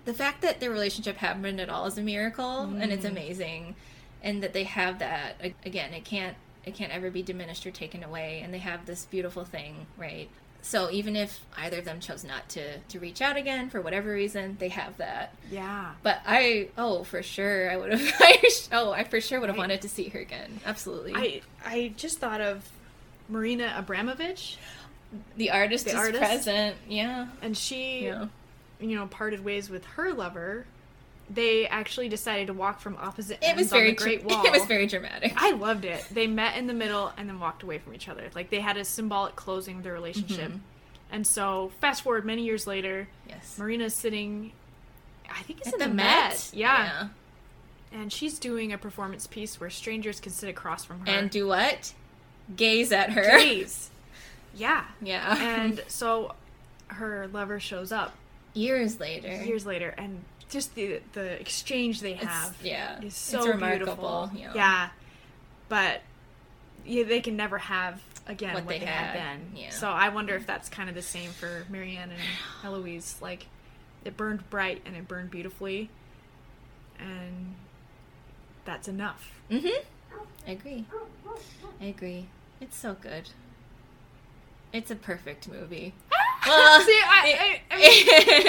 the 0.06 0.14
fact 0.14 0.42
that 0.42 0.60
their 0.60 0.72
relationship 0.72 1.18
happened 1.18 1.60
at 1.60 1.70
all 1.70 1.86
is 1.86 1.98
a 1.98 2.02
miracle, 2.02 2.62
and 2.62 2.92
it's 2.92 3.06
Mm. 3.06 3.10
amazing, 3.12 3.76
and 4.24 4.42
that 4.42 4.54
they 4.54 4.64
have 4.64 5.00
that 5.00 5.36
again. 5.66 5.94
It 5.94 6.06
can't 6.06 6.36
it 6.66 6.76
can't 6.76 6.94
ever 6.94 7.12
be 7.12 7.22
diminished 7.22 7.66
or 7.68 7.72
taken 7.72 8.04
away, 8.04 8.40
and 8.42 8.54
they 8.54 8.60
have 8.60 8.86
this 8.86 9.04
beautiful 9.06 9.44
thing, 9.44 9.86
right? 9.98 10.30
So 10.62 10.90
even 10.90 11.18
if 11.18 11.42
either 11.58 11.80
of 11.80 11.86
them 11.86 12.00
chose 12.00 12.24
not 12.24 12.48
to 12.50 12.80
to 12.80 13.00
reach 13.00 13.22
out 13.22 13.36
again 13.36 13.70
for 13.70 13.82
whatever 13.82 14.14
reason, 14.14 14.56
they 14.60 14.70
have 14.70 14.96
that. 14.98 15.36
Yeah. 15.52 15.92
But 16.04 16.22
I, 16.26 16.70
oh, 16.78 17.04
for 17.04 17.22
sure, 17.22 17.70
I 17.70 17.76
would 17.76 17.92
have. 17.92 18.14
I, 18.22 18.50
oh, 18.72 18.92
I 18.92 19.04
for 19.04 19.20
sure 19.20 19.42
would 19.42 19.50
have 19.50 19.58
Right. 19.58 19.64
wanted 19.64 19.82
to 19.82 19.90
see 19.90 20.08
her 20.10 20.20
again. 20.20 20.62
Absolutely. 20.66 21.14
I 21.16 21.42
I 21.66 21.94
just 21.98 22.20
thought 22.20 22.40
of 22.40 22.70
Marina 23.30 23.84
Abramović, 23.86 24.56
the 25.38 25.52
artist 25.52 25.86
The 25.86 25.92
is 25.92 25.98
artist? 25.98 26.20
present. 26.24 26.78
Yeah. 26.88 27.28
and 27.42 27.58
she, 27.58 28.06
Yeah. 28.06 28.28
you 28.80 28.96
know, 28.96 29.08
parted 29.08 29.44
ways 29.44 29.70
with 29.70 29.86
her 29.86 30.14
lover. 30.14 30.66
They 31.30 31.66
actually 31.68 32.10
decided 32.10 32.48
to 32.48 32.54
walk 32.54 32.82
from 32.82 32.98
opposite 32.98 33.38
It 33.42 33.46
ends 33.46 33.60
was 33.64 33.74
on 33.74 33.80
very 33.80 33.92
the 33.92 33.96
Great 33.98 34.24
Wall. 34.26 34.46
It 34.46 34.52
was 34.52 34.66
very 34.66 34.88
dramatic. 34.88 35.34
I 35.38 35.52
loved 35.52 35.86
it. 35.86 36.06
They 36.12 36.28
met 36.28 36.58
in 36.58 36.68
the 36.68 36.74
middle 36.74 37.14
and 37.18 37.30
then 37.30 37.40
walked 37.40 37.64
away 37.64 37.78
from 37.80 37.94
each 37.96 38.10
other. 38.10 38.30
Like 38.36 38.50
they 38.50 38.60
had 38.60 38.76
a 38.78 38.84
symbolic 38.86 39.36
closing 39.36 39.78
of 39.78 39.84
their 39.84 39.94
relationship. 39.94 40.52
Mhm. 40.52 40.60
And 41.12 41.26
so, 41.28 41.72
fast 41.80 42.02
forward 42.02 42.26
many 42.26 42.44
years 42.44 42.66
later, 42.68 43.08
Yes. 43.30 43.56
Marina's 43.58 43.94
sitting, 43.94 44.52
I 45.30 45.42
think 45.44 45.60
it's 45.60 45.68
At 45.70 45.76
in 45.76 45.80
the 45.80 45.86
the, 45.88 45.94
Met. 45.94 46.30
Met. 46.32 46.50
Yeah. 46.54 47.08
And 47.92 48.12
she's 48.12 48.38
doing 48.40 48.74
a 48.74 48.78
performance 48.78 49.26
piece 49.28 49.60
where 49.60 49.70
strangers 49.70 50.20
can 50.20 50.32
sit 50.32 50.50
across 50.50 50.84
from 50.84 51.00
her 51.02 51.06
And 51.12 51.30
do 51.30 51.48
what? 51.48 51.94
Gaze 52.56 52.92
at 52.92 53.12
her. 53.12 53.38
gaze. 53.38 53.92
Yeah. 54.56 54.84
Yeah. 55.02 55.36
And 55.42 55.84
so 55.88 56.34
her 56.88 57.28
lover 57.28 57.60
shows 57.60 57.92
up 57.92 58.14
years 58.54 59.00
later. 59.00 59.44
years 59.44 59.66
later 59.66 59.94
and 59.98 60.24
just 60.50 60.76
the 60.76 61.02
the 61.14 61.40
exchange 61.40 62.02
they 62.02 62.14
It's- 62.14 62.28
have 62.30 62.56
yeah, 62.64 63.00
is 63.00 63.06
it's 63.06 63.18
so 63.18 63.48
remarkable, 63.48 64.30
beautiful. 64.32 64.56
yeah. 64.56 64.90
But 65.70 66.02
yeah, 66.86 67.04
they 67.04 67.22
can 67.22 67.36
never 67.36 67.58
have 67.58 68.02
again 68.28 68.54
What 68.54 68.66
what, 68.66 68.70
they 68.74 68.80
they, 68.80 68.86
had, 68.86 69.06
had, 69.08 69.16
then. 69.16 69.52
yeah. 69.56 69.70
So 69.72 69.90
I 69.90 70.10
wonder 70.10 70.36
if 70.36 70.46
that's 70.46 70.70
kind 70.70 70.90
of 70.90 70.96
the 70.96 71.02
same 71.02 71.32
for 71.32 71.66
Marianne 71.70 72.12
and 72.12 72.20
Eloise. 72.64 73.18
Like 73.22 73.48
it 74.06 74.16
burned 74.16 74.48
bright 74.52 74.82
and 74.86 74.96
it 74.96 75.08
burned 75.08 75.32
beautifully 75.32 75.90
and 77.00 77.56
that's 78.66 78.88
enough. 78.88 79.32
Mm-hmm. 79.50 79.84
I 80.48 80.52
agree. 80.52 80.86
I 81.82 81.86
agree. 81.86 82.28
It's 82.62 82.78
so 82.78 82.94
good. 83.02 83.30
It's 84.74 84.90
a 84.92 84.96
perfect 84.96 85.48
movie. 85.48 85.94
Well, 86.46 86.82
See, 86.86 86.92
I, 87.06 87.62
I, 87.70 87.76
I, 87.76 87.78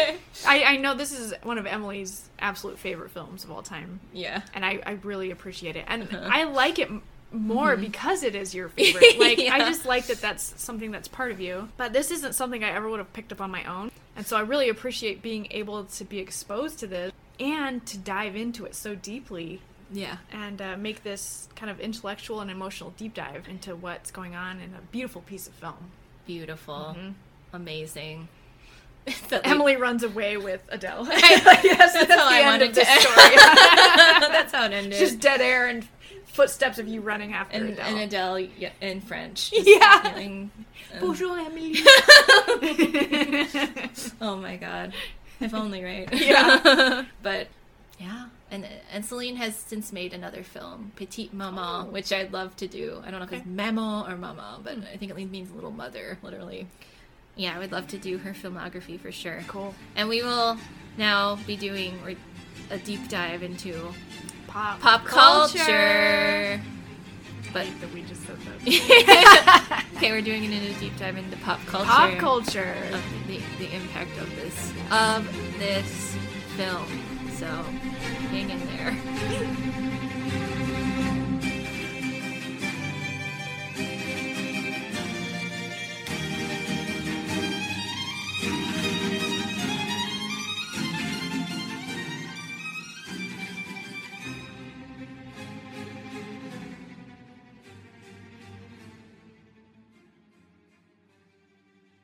mean, 0.08 0.18
I, 0.46 0.64
I 0.74 0.76
know 0.78 0.94
this 0.94 1.12
is 1.12 1.34
one 1.42 1.58
of 1.58 1.66
Emily's 1.66 2.28
absolute 2.38 2.78
favorite 2.78 3.10
films 3.10 3.44
of 3.44 3.50
all 3.50 3.62
time. 3.62 4.00
Yeah. 4.12 4.40
And 4.54 4.64
I, 4.64 4.80
I 4.86 4.92
really 5.02 5.30
appreciate 5.30 5.76
it. 5.76 5.84
And 5.86 6.02
Uh-huh. 6.04 6.26
I 6.30 6.44
like 6.44 6.78
it 6.78 6.90
more 7.30 7.76
Mhm. 7.76 7.80
because 7.82 8.22
it 8.22 8.34
is 8.34 8.54
your 8.54 8.68
favorite. 8.76 9.18
Like, 9.18 9.38
I 9.38 9.58
just 9.60 9.84
like 9.86 10.06
that 10.06 10.20
that's 10.20 10.54
something 10.60 10.90
that's 10.90 11.08
part 11.08 11.30
of 11.30 11.40
you. 11.40 11.68
But 11.76 11.92
this 11.92 12.10
isn't 12.10 12.34
something 12.34 12.64
I 12.64 12.70
ever 12.70 12.88
would 12.88 12.98
have 13.00 13.12
picked 13.12 13.30
up 13.32 13.40
on 13.40 13.50
my 13.50 13.64
own. 13.64 13.90
And 14.16 14.26
so 14.26 14.36
I 14.36 14.40
really 14.40 14.68
appreciate 14.70 15.20
being 15.22 15.48
able 15.50 15.84
to 15.84 16.04
be 16.04 16.18
exposed 16.20 16.78
to 16.78 16.86
this 16.86 17.12
and 17.38 17.84
to 17.86 17.98
dive 17.98 18.34
into 18.36 18.64
it 18.64 18.74
so 18.76 18.94
deeply 18.94 19.60
Yeah. 19.92 20.18
and 20.32 20.62
uh, 20.62 20.76
make 20.76 21.02
this 21.02 21.48
kind 21.56 21.68
of 21.70 21.80
intellectual 21.80 22.40
and 22.40 22.50
emotional 22.50 22.90
deep 22.96 23.12
dive 23.14 23.48
into 23.48 23.74
what's 23.76 24.10
going 24.12 24.34
on 24.36 24.60
in 24.60 24.72
a 24.74 24.80
beautiful 24.92 25.20
piece 25.22 25.46
of 25.48 25.52
film. 25.54 25.90
Beautiful. 26.26 26.96
Mhm. 26.98 27.14
Amazing. 27.52 28.28
Emily 29.44 29.76
runs 29.76 30.02
away 30.02 30.36
with 30.38 30.62
Adele. 30.70 31.06
I- 31.10 31.60
yes, 31.64 31.92
that's 31.92 32.06
that's, 32.06 32.14
how 32.14 32.28
the 32.28 32.34
I 32.34 32.38
end 32.38 32.46
wanted 32.46 32.68
of 32.70 32.74
to 32.76 32.90
end. 32.90 33.00
story. 33.00 33.36
That's 34.32 34.52
how 34.52 34.64
it 34.64 34.72
ended. 34.72 34.98
Just 34.98 35.20
dead 35.20 35.40
air 35.42 35.68
and 35.68 35.86
footsteps 36.26 36.78
of 36.78 36.88
you 36.88 37.00
running 37.02 37.32
after 37.34 37.56
and, 37.56 37.68
Adele. 37.70 37.86
and 37.86 37.98
Adele 38.00 38.34
y- 38.34 38.72
in 38.80 39.00
French. 39.02 39.52
Yeah. 39.52 40.08
yelling, 40.08 40.50
uh, 40.96 41.00
Bonjour, 41.00 41.38
Emily. 41.38 41.74
oh 44.20 44.36
my 44.36 44.56
god. 44.56 44.94
If 45.40 45.52
only, 45.54 45.84
right? 45.84 46.08
Yeah. 46.12 47.04
but 47.22 47.48
yeah. 48.00 48.26
And 48.54 48.68
and 48.92 49.04
Celine 49.04 49.34
has 49.34 49.56
since 49.56 49.92
made 49.92 50.14
another 50.14 50.44
film, 50.44 50.92
Petite 50.94 51.34
Maman, 51.34 51.88
oh. 51.88 51.90
which 51.90 52.12
I'd 52.12 52.32
love 52.32 52.54
to 52.56 52.68
do. 52.68 53.02
I 53.04 53.10
don't 53.10 53.18
know 53.18 53.26
if 53.26 53.32
it's. 53.32 53.46
Maman 53.46 54.12
or 54.12 54.16
Mama, 54.16 54.60
but 54.62 54.78
I 54.92 54.96
think 54.96 55.10
it 55.10 55.30
means 55.30 55.50
little 55.50 55.72
mother, 55.72 56.18
literally. 56.22 56.68
Yeah, 57.34 57.56
I 57.56 57.58
would 57.58 57.72
love 57.72 57.88
to 57.88 57.98
do 57.98 58.18
her 58.18 58.30
filmography 58.30 59.00
for 59.00 59.10
sure. 59.10 59.40
Cool. 59.48 59.74
And 59.96 60.08
we 60.08 60.22
will 60.22 60.56
now 60.96 61.34
be 61.48 61.56
doing 61.56 61.98
a 62.70 62.78
deep 62.78 63.08
dive 63.08 63.42
into 63.42 63.92
Pop, 64.46 64.78
pop 64.78 65.04
culture. 65.04 66.60
But 67.52 67.66
hate 67.66 67.80
that 67.80 67.92
we 67.92 68.02
just 68.02 68.22
said 68.22 68.36
that. 68.38 69.84
okay, 69.96 70.12
we're 70.12 70.22
doing 70.22 70.44
it 70.44 70.52
in 70.52 70.62
a 70.62 70.78
deep 70.78 70.96
dive 70.96 71.16
into 71.16 71.36
pop 71.38 71.58
culture. 71.66 71.88
Pop 71.88 72.18
culture. 72.18 72.76
Of 72.92 73.02
the, 73.26 73.40
the 73.58 73.74
impact 73.74 74.16
of 74.18 74.30
this 74.36 74.72
of 74.92 75.58
this 75.58 76.16
film. 76.56 76.86
So 77.32 77.64
hang 78.34 78.50
in 78.50 78.66
there. 78.66 79.80